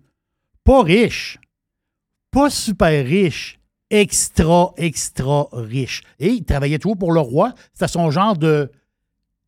pas 0.63 0.83
riche, 0.85 1.39
pas 2.31 2.49
super 2.49 3.05
riche, 3.05 3.56
extra, 3.91 4.73
extra 4.77 5.49
riche. 5.53 6.03
Et 6.19 6.29
il 6.29 6.45
travaillait 6.45 6.79
toujours 6.79 6.99
pour 6.99 7.13
le 7.13 7.21
roi. 7.21 7.55
C'était 7.73 7.89
son 7.89 8.11
genre 8.11 8.37
de 8.37 8.71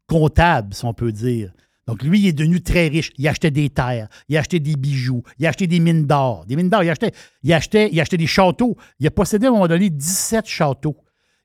comptable, 0.07 0.75
si 0.75 0.85
on 0.85 0.95
peut 0.95 1.13
dire. 1.13 1.53
Donc, 1.87 2.03
lui, 2.03 2.21
il 2.21 2.27
est 2.27 2.33
devenu 2.33 2.61
très 2.61 2.89
riche. 2.89 3.13
Il 3.17 3.27
achetait 3.29 3.51
des 3.51 3.71
terres, 3.71 4.09
il 4.29 4.37
achetait 4.37 4.61
des 4.61 4.77
bijoux, 4.77 5.23
il 5.39 5.47
achetait 5.47 5.67
des 5.67 5.81
mines 5.81 6.07
d'or. 6.07 6.45
Des 6.47 6.55
mines 6.55 6.69
d'or, 6.69 6.83
il 6.83 6.91
achetait, 6.91 7.13
il, 7.43 7.53
achetait, 7.53 8.17
des 8.17 8.27
châteaux. 8.27 8.77
Il 9.01 9.07
a 9.07 9.11
possédé 9.11 9.47
à 9.47 9.49
un 9.49 9.53
moment 9.53 9.69
donné 9.69 9.89
17 9.89 10.47
châteaux. 10.47 10.97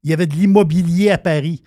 Il 0.04 0.10
y 0.10 0.14
avait 0.14 0.28
de 0.28 0.34
l'immobilier 0.34 1.12
à 1.12 1.18
Paris. 1.18 1.64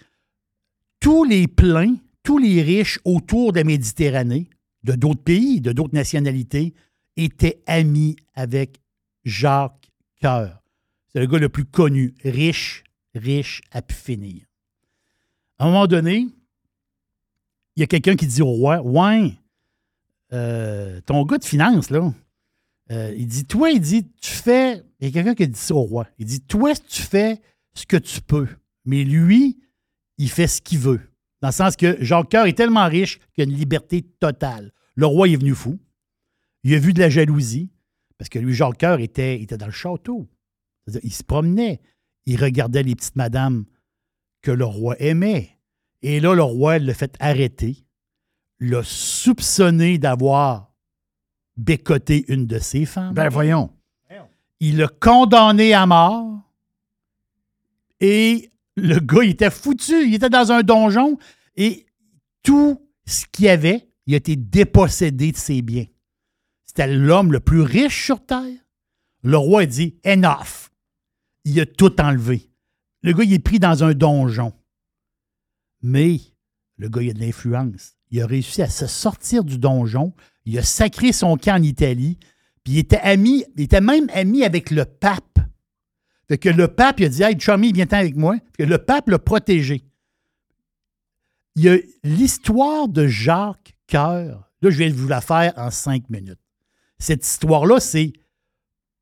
Tous 1.01 1.25
les 1.25 1.49
pleins, 1.49 1.97
tous 2.23 2.37
les 2.37 2.61
riches 2.61 2.99
autour 3.05 3.53
de 3.53 3.59
la 3.59 3.65
Méditerranée, 3.65 4.51
de 4.83 4.93
d'autres 4.93 5.23
pays, 5.23 5.63
de 5.63 5.73
d'autres 5.73 5.95
nationalités, 5.95 6.75
étaient 7.17 7.63
amis 7.67 8.17
avec 8.35 8.79
Jacques 9.25 9.91
Coeur. 10.21 10.66
C'est 11.17 11.21
le 11.21 11.29
gars 11.29 11.39
le 11.39 11.49
plus 11.49 11.65
connu, 11.65 12.15
riche, 12.25 12.85
riche 13.15 13.63
à 13.71 13.81
pu 13.81 13.95
finir. 13.95 14.43
À 15.59 15.65
un 15.65 15.69
moment 15.69 15.87
donné, 15.87 16.29
il 17.75 17.81
y 17.81 17.83
a 17.83 17.87
quelqu'un 17.87 18.17
qui 18.17 18.27
dit 18.27 18.43
au 18.43 18.51
roi 18.51 18.83
Ouais, 18.83 19.33
euh, 20.35 21.01
ton 21.07 21.25
gars 21.25 21.39
de 21.39 21.45
finance, 21.47 21.89
là, 21.89 22.13
euh, 22.91 23.15
il 23.17 23.29
dit 23.29 23.47
Toi, 23.47 23.71
il 23.71 23.81
dit, 23.81 24.07
tu 24.21 24.31
fais. 24.31 24.85
Il 25.01 25.07
y 25.07 25.09
a 25.09 25.13
quelqu'un 25.15 25.35
qui 25.35 25.49
dit 25.49 25.59
ça 25.59 25.75
au 25.75 25.85
roi. 25.85 26.07
Il 26.19 26.27
dit 26.27 26.43
Toi, 26.43 26.75
tu 26.87 27.01
fais 27.01 27.41
ce 27.73 27.87
que 27.87 27.97
tu 27.97 28.21
peux. 28.21 28.49
Mais 28.85 29.03
lui, 29.03 29.59
il 30.19 30.29
fait 30.29 30.49
ce 30.49 30.61
qu'il 30.61 30.81
veut. 30.81 31.01
Dans 31.41 31.49
le 31.49 31.55
sens 31.55 31.77
que 31.77 31.97
Coeur 32.25 32.45
est 32.45 32.53
tellement 32.53 32.89
riche 32.89 33.21
qu'il 33.33 33.41
a 33.41 33.45
une 33.45 33.57
liberté 33.57 34.03
totale. 34.03 34.71
Le 34.97 35.07
roi 35.07 35.29
est 35.29 35.37
venu 35.37 35.55
fou. 35.55 35.79
Il 36.63 36.75
a 36.75 36.79
vu 36.79 36.93
de 36.93 37.01
la 37.01 37.09
jalousie. 37.09 37.71
Parce 38.19 38.29
que 38.29 38.39
lui, 38.39 38.55
Coeur 38.79 39.01
était, 39.01 39.41
était 39.41 39.57
dans 39.57 39.65
le 39.65 39.73
château. 39.73 40.29
C'est-à-dire, 40.87 41.05
Il 41.05 41.13
se 41.13 41.23
promenait. 41.25 41.81
Il 42.27 42.43
regardait 42.43 42.83
les 42.83 42.95
petites 42.95 43.17
madames 43.17 43.65
que 44.43 44.51
le 44.51 44.65
roi 44.65 44.97
aimait. 45.01 45.51
Et 46.03 46.21
là, 46.21 46.35
le 46.35 46.43
roi 46.43 46.79
l'a 46.79 46.95
fait 46.95 47.17
arrêter, 47.21 47.85
l'a 48.61 48.83
soupçonné 48.85 49.99
d'avoir 49.99 50.73
bécoté 51.57 52.25
une 52.29 52.47
de 52.47 52.59
ses 52.59 52.85
femmes. 52.85 53.15
Ben 53.15 53.29
voyons. 53.29 53.73
Il 54.61 54.79
l'a 54.79 54.89
condamné 54.89 55.75
à 55.75 55.85
mort. 55.85 56.41
Et 58.01 58.51
le 58.77 58.99
gars, 59.01 59.23
il 59.23 59.31
était 59.31 59.51
foutu. 59.51 60.07
Il 60.07 60.15
était 60.15 60.31
dans 60.31 60.51
un 60.51 60.63
donjon. 60.63 61.19
Et 61.57 61.87
tout 62.43 62.81
ce 63.07 63.27
qu'il 63.31 63.47
y 63.47 63.49
avait, 63.49 63.89
il 64.07 64.15
a 64.15 64.19
été 64.19 64.37
dépossédé 64.37 65.33
de 65.33 65.37
ses 65.37 65.61
biens. 65.63 65.87
C'était 66.65 66.87
l'homme 66.87 67.33
le 67.33 67.41
plus 67.41 67.61
riche 67.61 68.05
sur 68.05 68.25
Terre. 68.25 68.61
Le 69.23 69.37
roi 69.37 69.63
a 69.63 69.67
dit 69.67 69.99
Enough. 70.05 70.71
Il 71.47 71.61
a 71.61 71.65
tout 71.65 72.01
enlevé. 72.01 72.51
Le 73.03 73.13
gars, 73.13 73.23
il 73.23 73.33
est 73.33 73.39
pris 73.39 73.61
dans 73.61 73.85
un 73.85 73.95
donjon. 73.95 74.53
Mais 75.81 76.21
le 76.77 76.89
gars, 76.89 77.03
il 77.03 77.11
a 77.11 77.13
de 77.13 77.21
l'influence. 77.21 77.95
Il 78.11 78.21
a 78.21 78.27
réussi 78.27 78.63
à 78.63 78.69
se 78.69 78.89
sortir 78.89 79.45
du 79.45 79.57
donjon. 79.57 80.13
Il 80.45 80.59
a 80.59 80.65
sacré 80.65 81.13
son 81.13 81.37
camp 81.37 81.55
en 81.55 81.63
Italie. 81.63 82.19
Puis 82.65 82.75
il 82.75 82.79
était 82.81 82.99
ami, 82.99 83.45
il 83.57 83.63
était 83.63 83.81
même 83.81 84.11
ami 84.13 84.45
avec 84.45 84.73
le 84.73 84.85
pape. 84.85 85.39
Fait 86.27 86.37
que 86.37 86.49
le 86.49 86.67
pape, 86.67 86.99
il 86.99 87.07
a 87.07 87.09
dit 87.11 87.23
Hey, 87.23 87.39
Chummy, 87.39 87.73
viens-t'en 87.73 87.99
avec 87.99 88.17
moi. 88.17 88.37
Que 88.59 88.65
le 88.65 88.79
pape 88.79 89.09
l'a 89.09 89.21
protégé. 89.21 89.85
Il 91.55 91.63
y 91.63 91.69
a 91.69 91.77
l'histoire 92.03 92.89
de 92.89 93.07
Jacques 93.07 93.77
Coeur. 93.89 94.51
Là, 94.63 94.71
je 94.71 94.83
de 94.83 94.93
vous 94.93 95.07
la 95.07 95.21
faire 95.21 95.53
en 95.57 95.71
cinq 95.71 96.11
minutes. 96.11 96.41
Cette 96.99 97.25
histoire-là, 97.25 97.79
c'est 97.79 98.13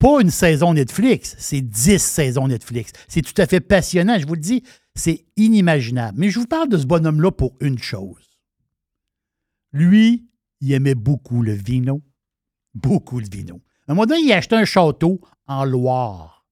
pas 0.05 0.20
une 0.20 0.31
saison 0.31 0.74
Netflix, 0.74 1.35
c'est 1.39 1.62
dix 1.62 1.98
saisons 1.98 2.47
Netflix. 2.47 2.93
C'est 3.09 3.22
tout 3.22 3.40
à 3.40 3.47
fait 3.47 3.60
passionnant, 3.60 4.18
je 4.18 4.26
vous 4.26 4.35
le 4.35 4.40
dis, 4.40 4.62
c'est 4.94 5.24
inimaginable. 5.39 6.18
Mais 6.18 6.28
je 6.28 6.39
vous 6.39 6.47
parle 6.47 6.68
de 6.68 6.76
ce 6.76 6.85
bonhomme-là 6.85 7.31
pour 7.31 7.55
une 7.60 7.78
chose. 7.78 8.28
Lui, 9.72 10.28
il 10.60 10.72
aimait 10.72 10.94
beaucoup 10.94 11.40
le 11.40 11.55
vino, 11.55 12.02
beaucoup 12.74 13.18
le 13.18 13.26
vino. 13.32 13.62
Un 13.89 13.94
moment 13.94 14.05
donné, 14.05 14.20
il 14.20 14.32
a 14.32 14.36
acheté 14.36 14.56
un 14.56 14.66
château 14.66 15.22
en 15.47 15.64
Loire. 15.64 16.44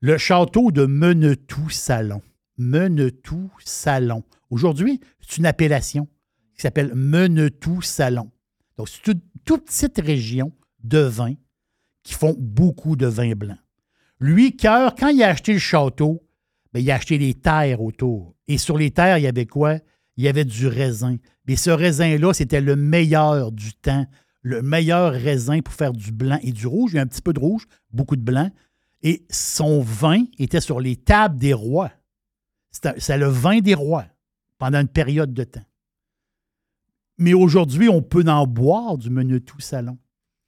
Le 0.00 0.18
château 0.18 0.72
de 0.72 0.84
Menetou-Salon. 0.84 2.22
Menetou-Salon. 2.58 4.24
Aujourd'hui, 4.50 4.98
c'est 5.20 5.36
une 5.36 5.46
appellation 5.46 6.08
qui 6.56 6.62
s'appelle 6.62 6.92
Menetou-Salon. 6.92 8.32
Donc, 8.78 8.88
c'est 8.88 9.12
une 9.12 9.20
toute 9.44 9.66
petite 9.66 10.00
région 10.00 10.50
de 10.82 10.98
vins 10.98 11.34
qui 12.04 12.14
font 12.14 12.36
beaucoup 12.38 12.94
de 12.94 13.06
vin 13.06 13.32
blanc. 13.32 13.56
Lui, 14.20 14.56
Cœur, 14.56 14.94
quand 14.94 15.08
il 15.08 15.22
a 15.22 15.30
acheté 15.30 15.54
le 15.54 15.58
château, 15.58 16.22
ben, 16.72 16.80
il 16.80 16.90
a 16.90 16.94
acheté 16.94 17.18
les 17.18 17.34
terres 17.34 17.82
autour. 17.82 18.34
Et 18.46 18.58
sur 18.58 18.78
les 18.78 18.90
terres, 18.90 19.18
il 19.18 19.22
y 19.22 19.26
avait 19.26 19.46
quoi? 19.46 19.78
Il 20.16 20.24
y 20.24 20.28
avait 20.28 20.44
du 20.44 20.68
raisin. 20.68 21.16
Mais 21.46 21.56
ce 21.56 21.70
raisin-là, 21.70 22.32
c'était 22.32 22.60
le 22.60 22.76
meilleur 22.76 23.50
du 23.50 23.72
temps, 23.74 24.06
le 24.42 24.62
meilleur 24.62 25.12
raisin 25.12 25.60
pour 25.60 25.74
faire 25.74 25.92
du 25.92 26.12
blanc 26.12 26.38
et 26.42 26.52
du 26.52 26.66
rouge. 26.66 26.92
Il 26.92 26.96
y 26.96 26.98
a 26.98 27.02
un 27.02 27.06
petit 27.06 27.22
peu 27.22 27.32
de 27.32 27.40
rouge, 27.40 27.66
beaucoup 27.90 28.16
de 28.16 28.22
blanc. 28.22 28.50
Et 29.02 29.26
son 29.30 29.80
vin 29.80 30.24
était 30.38 30.60
sur 30.60 30.80
les 30.80 30.96
tables 30.96 31.38
des 31.38 31.52
rois. 31.52 31.90
C'est 32.70 33.18
le 33.18 33.26
vin 33.26 33.60
des 33.60 33.74
rois 33.74 34.06
pendant 34.58 34.80
une 34.80 34.88
période 34.88 35.34
de 35.34 35.44
temps. 35.44 35.64
Mais 37.18 37.34
aujourd'hui, 37.34 37.88
on 37.88 38.02
peut 38.02 38.24
en 38.26 38.46
boire 38.46 38.98
du 38.98 39.10
Menetou 39.10 39.60
Salon. 39.60 39.98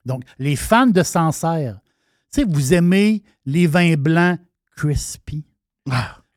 Donc, 0.07 0.23
les 0.39 0.57
fans 0.57 0.87
de 0.87 1.03
Sancerre, 1.03 1.81
tu 2.33 2.41
sais, 2.41 2.45
vous 2.49 2.73
aimez 2.75 3.23
les 3.45 3.67
vins 3.67 3.95
blancs 3.97 4.39
crispy. 4.77 5.45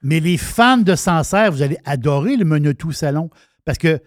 Mais 0.02 0.20
les 0.20 0.38
fans 0.38 0.78
de 0.78 0.96
Sancerre, 0.96 1.52
vous 1.52 1.62
allez 1.62 1.78
adorer 1.86 2.36
le 2.36 2.46
Menetou 2.46 2.92
Salon 2.92 3.30
parce 3.66 3.78
que 3.78 4.02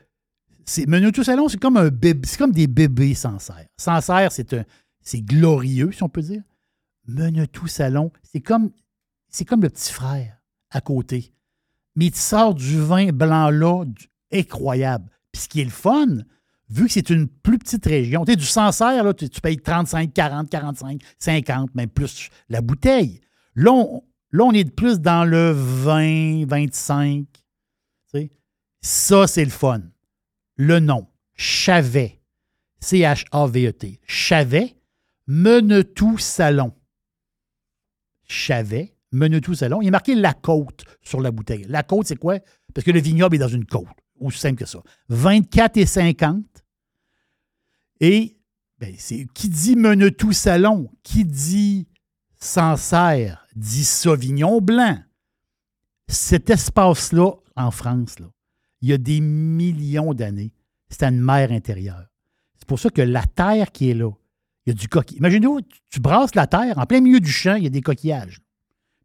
c'est 0.65 0.87
Menetou 0.87 1.23
Salon, 1.25 1.49
c'est 1.49 1.61
comme 1.61 1.77
un 1.77 1.89
bébé, 1.89 2.27
c'est 2.29 2.39
comme 2.39 2.53
des 2.53 2.67
bébés 2.67 3.15
Sancerre. 3.15 3.67
Sancerre, 3.77 4.33
c'est 4.33 4.53
un 4.53 4.65
c'est 5.01 5.21
glorieux, 5.21 5.91
si 5.93 6.03
on 6.03 6.09
peut 6.09 6.23
dire. 6.23 6.43
Menetou 7.09 7.67
Salon, 7.67 8.13
c'est 8.23 8.41
comme 8.41 8.71
c'est 9.29 9.45
comme 9.45 9.63
le 9.63 9.71
petit 9.71 9.93
frère 9.93 10.39
à 10.71 10.81
côté. 10.81 11.33
Mais 11.97 12.07
il 12.07 12.15
sort 12.15 12.55
du 12.55 12.81
vin 12.81 13.09
blanc-là 13.13 13.85
du- 13.85 14.09
incroyable. 14.33 15.11
Puis 15.33 15.43
ce 15.43 15.49
qui 15.49 15.61
est 15.61 15.65
le 15.65 15.71
fun, 15.71 16.07
vu 16.73 16.87
que 16.87 16.93
c'est 16.93 17.11
une 17.11 17.29
plus 17.29 17.59
petite 17.59 17.85
région, 17.85 18.25
tu 18.25 18.33
sais, 18.33 18.37
du 18.37 18.47
Sancerre, 18.47 19.05
là, 19.05 19.13
tu, 19.13 19.29
payes 19.41 19.59
35, 19.59 20.13
40, 20.13 20.49
45, 20.49 21.01
50, 21.19 21.75
même 21.75 21.91
plus 21.91 22.31
la 22.49 22.63
bouteille. 22.63 23.21
Là, 23.55 23.73
on, 23.73 24.53
est 24.53 24.71
plus 24.75 24.99
dans 24.99 25.25
le 25.25 25.51
20, 25.53 26.47
25. 26.47 27.27
tu. 28.15 28.31
Ça, 28.81 29.27
c'est 29.27 29.45
le 29.45 29.51
fun. 29.51 29.83
Le 30.57 30.81
nom, 30.81 31.07
Chavet. 31.35 32.21
C-H-A-V-E-T. 32.81 34.01
Chavet, 34.07 34.77
Menetou 35.29 36.19
Salon. 36.19 36.73
Chavet, 38.25 38.97
Menetou 39.13 39.55
Salon. 39.55 39.83
Il 39.83 39.89
est 39.89 39.93
marqué 39.93 40.15
la 40.15 40.33
côte 40.33 40.85
sur 41.03 41.21
la 41.21 41.31
bouteille. 41.31 41.65
La 41.69 41.83
côte, 41.83 42.07
c'est 42.07 42.17
quoi? 42.17 42.39
Parce 42.75 42.85
que 42.85 42.91
le 42.91 43.01
vignoble 43.01 43.37
est 43.37 43.39
dans 43.39 43.47
une 43.47 43.67
côte. 43.67 43.87
Aussi 44.19 44.39
simple 44.39 44.57
que 44.57 44.67
ça. 44.67 44.81
24 45.11 45.77
et 45.77 45.87
50. 45.87 46.62
Et 48.03 48.37
ben, 48.81 48.93
c'est 48.99 49.29
qui 49.33 49.49
dit 49.49 49.77
Menetou 49.77 50.33
Salon, 50.33 50.91
qui 51.05 51.25
dit 51.25 51.87
Sancerre, 52.37 53.47
dit 53.55 53.85
Sauvignon 53.85 54.61
Blanc. 54.61 54.99
Cet 56.09 56.51
espace-là, 56.51 57.31
en 57.55 57.71
France, 57.71 58.19
là, 58.19 58.27
il 58.81 58.89
y 58.89 58.93
a 58.93 58.99
des 58.99 59.21
millions 59.21 60.15
d'années, 60.15 60.53
c'était 60.91 61.07
une 61.07 61.21
mer 61.21 61.53
intérieure. 61.53 62.09
C'est 62.59 62.67
pour 62.67 62.81
ça 62.81 62.91
que 62.91 63.03
la 63.03 63.23
terre 63.23 63.71
qui 63.71 63.91
est 63.91 63.95
là 63.95 64.11
Il 64.67 64.71
y 64.71 64.73
a 64.73 64.75
du 64.75 64.89
coquillage. 64.89 65.19
Imaginez-vous, 65.21 65.61
tu, 65.89 66.01
brasses 66.01 66.35
la 66.35 66.49
terre, 66.49 66.77
en 66.79 66.87
plein 66.87 67.01
milieu 67.01 67.21
du 67.21 67.31
champ, 67.31 67.55
il 67.55 67.63
y 67.63 67.69
a 67.69 67.71
des 67.71 67.83
coquillages. 67.83 68.41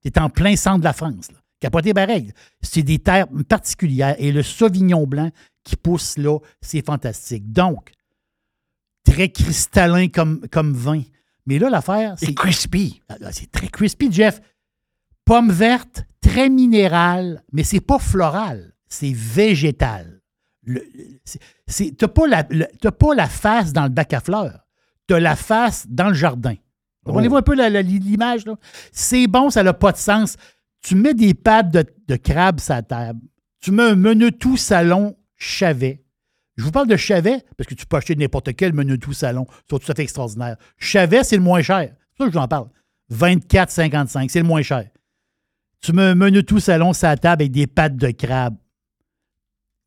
Tu 0.02 0.08
es 0.08 0.20
en 0.20 0.32
plein 0.32 0.56
centre 0.56 0.80
de 0.80 0.86
la 0.86 0.94
France. 0.94 1.32
Là. 1.32 1.38
Capoté 1.60 1.94
pareil. 1.94 2.34
C'est 2.62 2.82
des 2.82 2.98
terres 2.98 3.28
particulières. 3.48 4.16
Et 4.18 4.32
le 4.32 4.42
Sauvignon 4.42 5.06
blanc 5.06 5.30
qui 5.64 5.76
pousse 5.76 6.18
là, 6.18 6.40
c'est 6.62 6.84
fantastique. 6.84 7.52
Donc, 7.52 7.92
très 9.12 9.30
cristallin 9.30 10.08
comme, 10.08 10.42
comme 10.52 10.74
vin. 10.74 11.02
Mais 11.46 11.60
là, 11.60 11.70
l'affaire, 11.70 12.16
c'est. 12.18 12.34
crispy. 12.34 13.02
Ah, 13.10 13.16
ah, 13.24 13.32
C'est 13.32 13.52
très 13.52 13.68
crispy, 13.68 14.12
Jeff. 14.12 14.42
Pomme 15.26 15.52
verte, 15.52 16.04
très 16.22 16.50
minérale, 16.50 17.44
mais 17.52 17.64
c'est 17.64 17.82
pas 17.82 18.00
floral, 18.00 18.74
c'est 18.88 19.14
végétal. 19.14 20.22
T'as 21.98 22.08
pas, 22.08 22.28
la- 22.28 22.48
le- 22.50 22.68
t'as 22.82 22.92
pas 22.92 23.14
la 23.16 23.28
face 23.28 23.74
dans 23.74 23.84
le 23.84 23.90
bac 23.90 24.14
à 24.14 24.20
fleurs, 24.20 24.66
t'as 25.08 25.20
la 25.20 25.36
face 25.36 25.86
dans 25.90 26.08
le 26.10 26.14
jardin. 26.14 26.56
Comprenez-vous 27.06 27.38
un 27.38 27.42
peu 27.42 27.54
l'image? 27.82 28.46
là? 28.46 28.56
C'est 28.92 29.28
bon, 29.28 29.50
ça 29.50 29.64
n'a 29.64 29.74
pas 29.74 29.94
de 29.94 29.98
sens. 29.98 30.36
Tu 30.82 30.96
mets 30.96 31.14
des 31.14 31.34
pattes 31.34 31.72
de, 31.72 31.86
de 32.08 32.16
crabe 32.18 32.60
sur 32.60 32.74
la 32.74 32.82
table. 32.84 33.22
Tu 33.62 33.72
mets 33.72 33.84
un 33.84 33.96
menu 33.96 34.32
tout 34.32 34.58
salon 34.58 35.18
Chavet. 35.38 36.04
Je 36.58 36.64
vous 36.64 36.72
parle 36.72 36.88
de 36.88 36.98
Chavet 36.98 37.44
parce 37.56 37.68
que 37.68 37.76
tu 37.76 37.86
peux 37.86 37.98
acheter 37.98 38.16
n'importe 38.16 38.56
quel 38.56 38.74
menu 38.74 38.98
tout 38.98 39.14
salon. 39.14 39.46
C'est 39.70 39.80
tout 39.80 39.92
à 39.92 39.96
fait 39.96 40.04
extraordinaire. 40.04 40.58
Chavet, 40.78 41.24
c'est 41.24 41.38
le 41.38 41.44
moins 41.44 41.62
cher. 41.62 41.94
C'est 42.12 42.24
ça 42.24 42.26
que 42.26 42.32
je 42.32 42.38
vous 42.38 42.44
en 42.44 42.48
parle. 42.48 42.68
24,55, 43.12 44.30
c'est 44.30 44.40
le 44.40 44.48
moins 44.48 44.64
cher. 44.64 44.90
Tu 45.82 45.94
mets 45.94 46.02
un 46.02 46.16
menu 46.16 46.44
tout 46.44 46.60
salon 46.60 46.92
la 47.02 47.16
table 47.16 47.44
avec 47.44 47.52
des 47.52 47.68
pattes 47.68 47.96
de 47.96 48.10
crabe. 48.10 48.58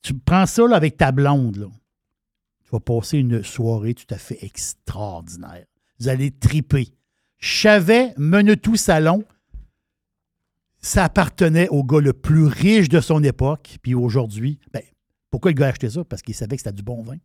Tu 0.02 0.14
prends 0.14 0.46
ça 0.46 0.62
avec 0.72 0.96
ta 0.96 1.10
blonde. 1.12 1.56
Là. 1.56 1.66
Tu 2.64 2.70
vas 2.70 2.80
passer 2.80 3.18
une 3.18 3.42
soirée 3.42 3.94
tout 3.94 4.14
à 4.14 4.18
fait 4.18 4.38
extraordinaire. 4.42 5.64
Vous 5.98 6.08
allez 6.08 6.30
triper. 6.30 6.88
Chavet, 7.38 8.14
menu 8.16 8.56
tout 8.56 8.76
salon, 8.76 9.24
ça 10.80 11.04
appartenait 11.04 11.68
au 11.68 11.84
gars 11.84 12.00
le 12.00 12.12
plus 12.12 12.44
riche 12.44 12.88
de 12.88 13.00
son 13.00 13.22
époque. 13.24 13.78
Puis 13.82 13.94
aujourd'hui, 13.94 14.60
ben, 14.72 14.82
pourquoi 15.30 15.50
le 15.50 15.56
gars 15.56 15.66
a 15.66 15.68
acheté 15.70 15.88
ça? 15.90 16.04
Parce 16.04 16.22
qu'il 16.22 16.34
savait 16.34 16.56
que 16.56 16.62
c'était 16.62 16.74
du 16.74 16.82
bon 16.82 17.02
vin. 17.02 17.16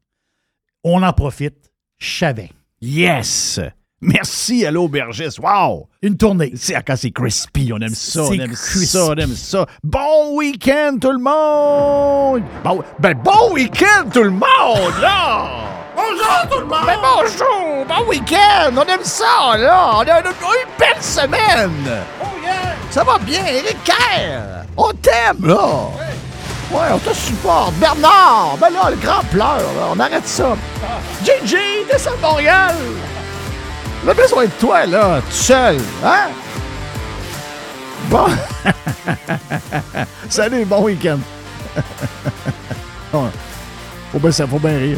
On 0.84 1.02
en 1.03 1.14
profite. 1.14 1.72
Chavet. 1.98 2.52
Yes! 2.82 3.60
Merci 4.02 4.65
à 4.65 4.72
l'aubergiste. 4.72 5.40
Wow! 5.40 5.90
Une 6.02 6.18
tournée. 6.18 6.52
C'est 6.56 6.76
quand 6.84 6.95
c'est 6.95 7.11
crispy, 7.11 7.72
on 7.73 7.80
aime 7.80 7.95
ça, 7.95 8.23
on 8.23 8.34
aime 8.34 8.52
crispy. 8.52 8.86
ça, 8.86 9.06
on 9.06 9.15
aime 9.15 9.34
ça. 9.36 9.65
Bon 9.84 10.38
week-end 10.38 10.98
tout 11.02 11.11
le 11.11 11.18
monde! 11.18 12.44
Bon, 12.64 12.84
ben 12.99 13.14
bon 13.23 13.53
week-end 13.53 14.07
tout 14.14 14.23
le 14.23 14.30
monde, 14.30 15.02
là! 15.02 15.49
Bonjour 15.95 16.49
tout 16.52 16.60
le 16.60 16.65
monde! 16.65 16.86
Ben 16.86 16.98
bonjour! 17.02 17.86
Bon 17.88 18.10
week-end! 18.10 18.72
On 18.77 18.84
aime 18.84 19.03
ça, 19.03 19.57
là! 19.57 19.91
On 19.95 19.99
a, 20.02 20.03
on 20.03 20.26
a 20.26 20.30
une 20.30 20.77
belle 20.77 21.02
semaine! 21.02 22.03
Oh 22.22 22.27
yeah! 22.44 22.76
Ça 22.91 23.03
va 23.03 23.18
bien, 23.19 23.44
Eric 23.45 23.77
Kerr! 23.86 24.65
On 24.77 24.91
t'aime, 24.91 25.48
là! 25.48 25.88
Ouais, 25.98 26.05
on 26.71 26.99
te 26.99 27.13
supporte. 27.13 27.73
Bernard! 27.75 28.57
Ben 28.59 28.69
là, 28.69 28.89
le 28.89 28.95
grand 28.97 29.23
pleur, 29.31 29.57
là, 29.57 29.89
on 29.91 29.99
arrête 29.99 30.27
ça. 30.27 30.55
Gigi, 31.23 31.85
descends 31.91 32.15
de 32.15 32.21
Montréal! 32.21 32.75
On 34.05 34.09
a 34.09 34.13
besoin 34.13 34.45
de 34.45 34.51
toi, 34.59 34.85
là, 34.85 35.21
tout 35.21 35.31
seul, 35.31 35.77
hein? 36.03 36.29
Bon. 38.09 38.27
Salut, 40.29 40.65
bon 40.65 40.83
week-end. 40.83 41.19
Ouais. 43.13 43.29
faut 44.11 44.19
bien, 44.19 44.31
ça 44.31 44.45
faut 44.45 44.59
bien 44.59 44.77
rire. 44.77 44.97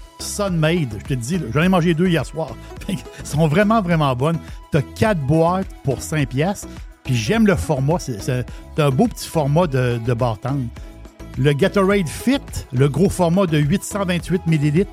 Sunmade, 0.21 0.97
je 0.99 1.05
te 1.05 1.13
dis, 1.13 1.39
j'en 1.53 1.61
ai 1.61 1.69
mangé 1.69 1.93
deux 1.93 2.07
hier 2.07 2.25
soir. 2.25 2.49
Elles 2.89 2.97
sont 3.23 3.47
vraiment, 3.47 3.81
vraiment 3.81 4.15
bonnes. 4.15 4.37
Tu 4.71 4.77
as 4.77 4.81
4 4.81 5.19
boîtes 5.21 5.67
pour 5.83 6.01
5 6.01 6.29
piastres. 6.29 6.67
Puis 7.03 7.15
j'aime 7.15 7.47
le 7.47 7.55
format. 7.55 7.99
C'est 7.99 8.45
un 8.77 8.89
beau 8.89 9.07
petit 9.07 9.27
format 9.27 9.67
de, 9.67 9.99
de. 10.05 10.15
Le 11.37 11.53
Gatorade 11.53 12.07
Fit, 12.07 12.39
le 12.73 12.89
gros 12.89 13.09
format 13.09 13.45
de 13.45 13.57
828 13.57 14.43
ml, 14.47 14.85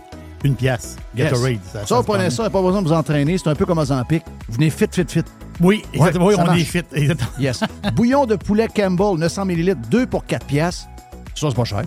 une 0.44 0.54
pièce. 0.54 0.96
Yes. 1.16 1.30
Gatorade. 1.30 1.58
Ça, 1.72 1.84
se 1.84 1.94
vous 1.94 2.02
prenez 2.02 2.30
ça, 2.30 2.44
il 2.44 2.46
n'y 2.46 2.46
a 2.46 2.50
pas 2.50 2.62
besoin 2.62 2.80
de 2.82 2.88
vous 2.88 2.94
entraîner. 2.94 3.36
C'est 3.38 3.48
un 3.48 3.54
peu 3.54 3.66
comme 3.66 3.78
Ozempic. 3.78 4.22
Vous 4.48 4.54
venez 4.54 4.70
fit, 4.70 4.86
fit, 4.90 5.04
fit. 5.06 5.24
Oui, 5.60 5.82
exactement. 5.92 6.26
Oui, 6.26 6.34
ça 6.36 6.42
on 6.42 6.46
marche. 6.46 6.60
est 6.60 6.64
fit. 6.64 6.82
Exactement. 6.92 7.30
Yes. 7.38 7.60
Bouillon 7.94 8.26
de 8.26 8.36
poulet 8.36 8.68
Campbell, 8.72 9.18
900 9.18 9.46
ml, 9.46 9.76
2 9.90 10.06
pour 10.06 10.24
4 10.24 10.46
piastres. 10.46 10.86
Ça, 11.34 11.48
c'est 11.50 11.56
pas 11.56 11.64
cher. 11.64 11.82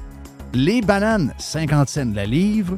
Les 0.53 0.81
bananes, 0.81 1.33
50 1.37 1.89
cents 1.89 2.11
la 2.13 2.25
livre. 2.25 2.77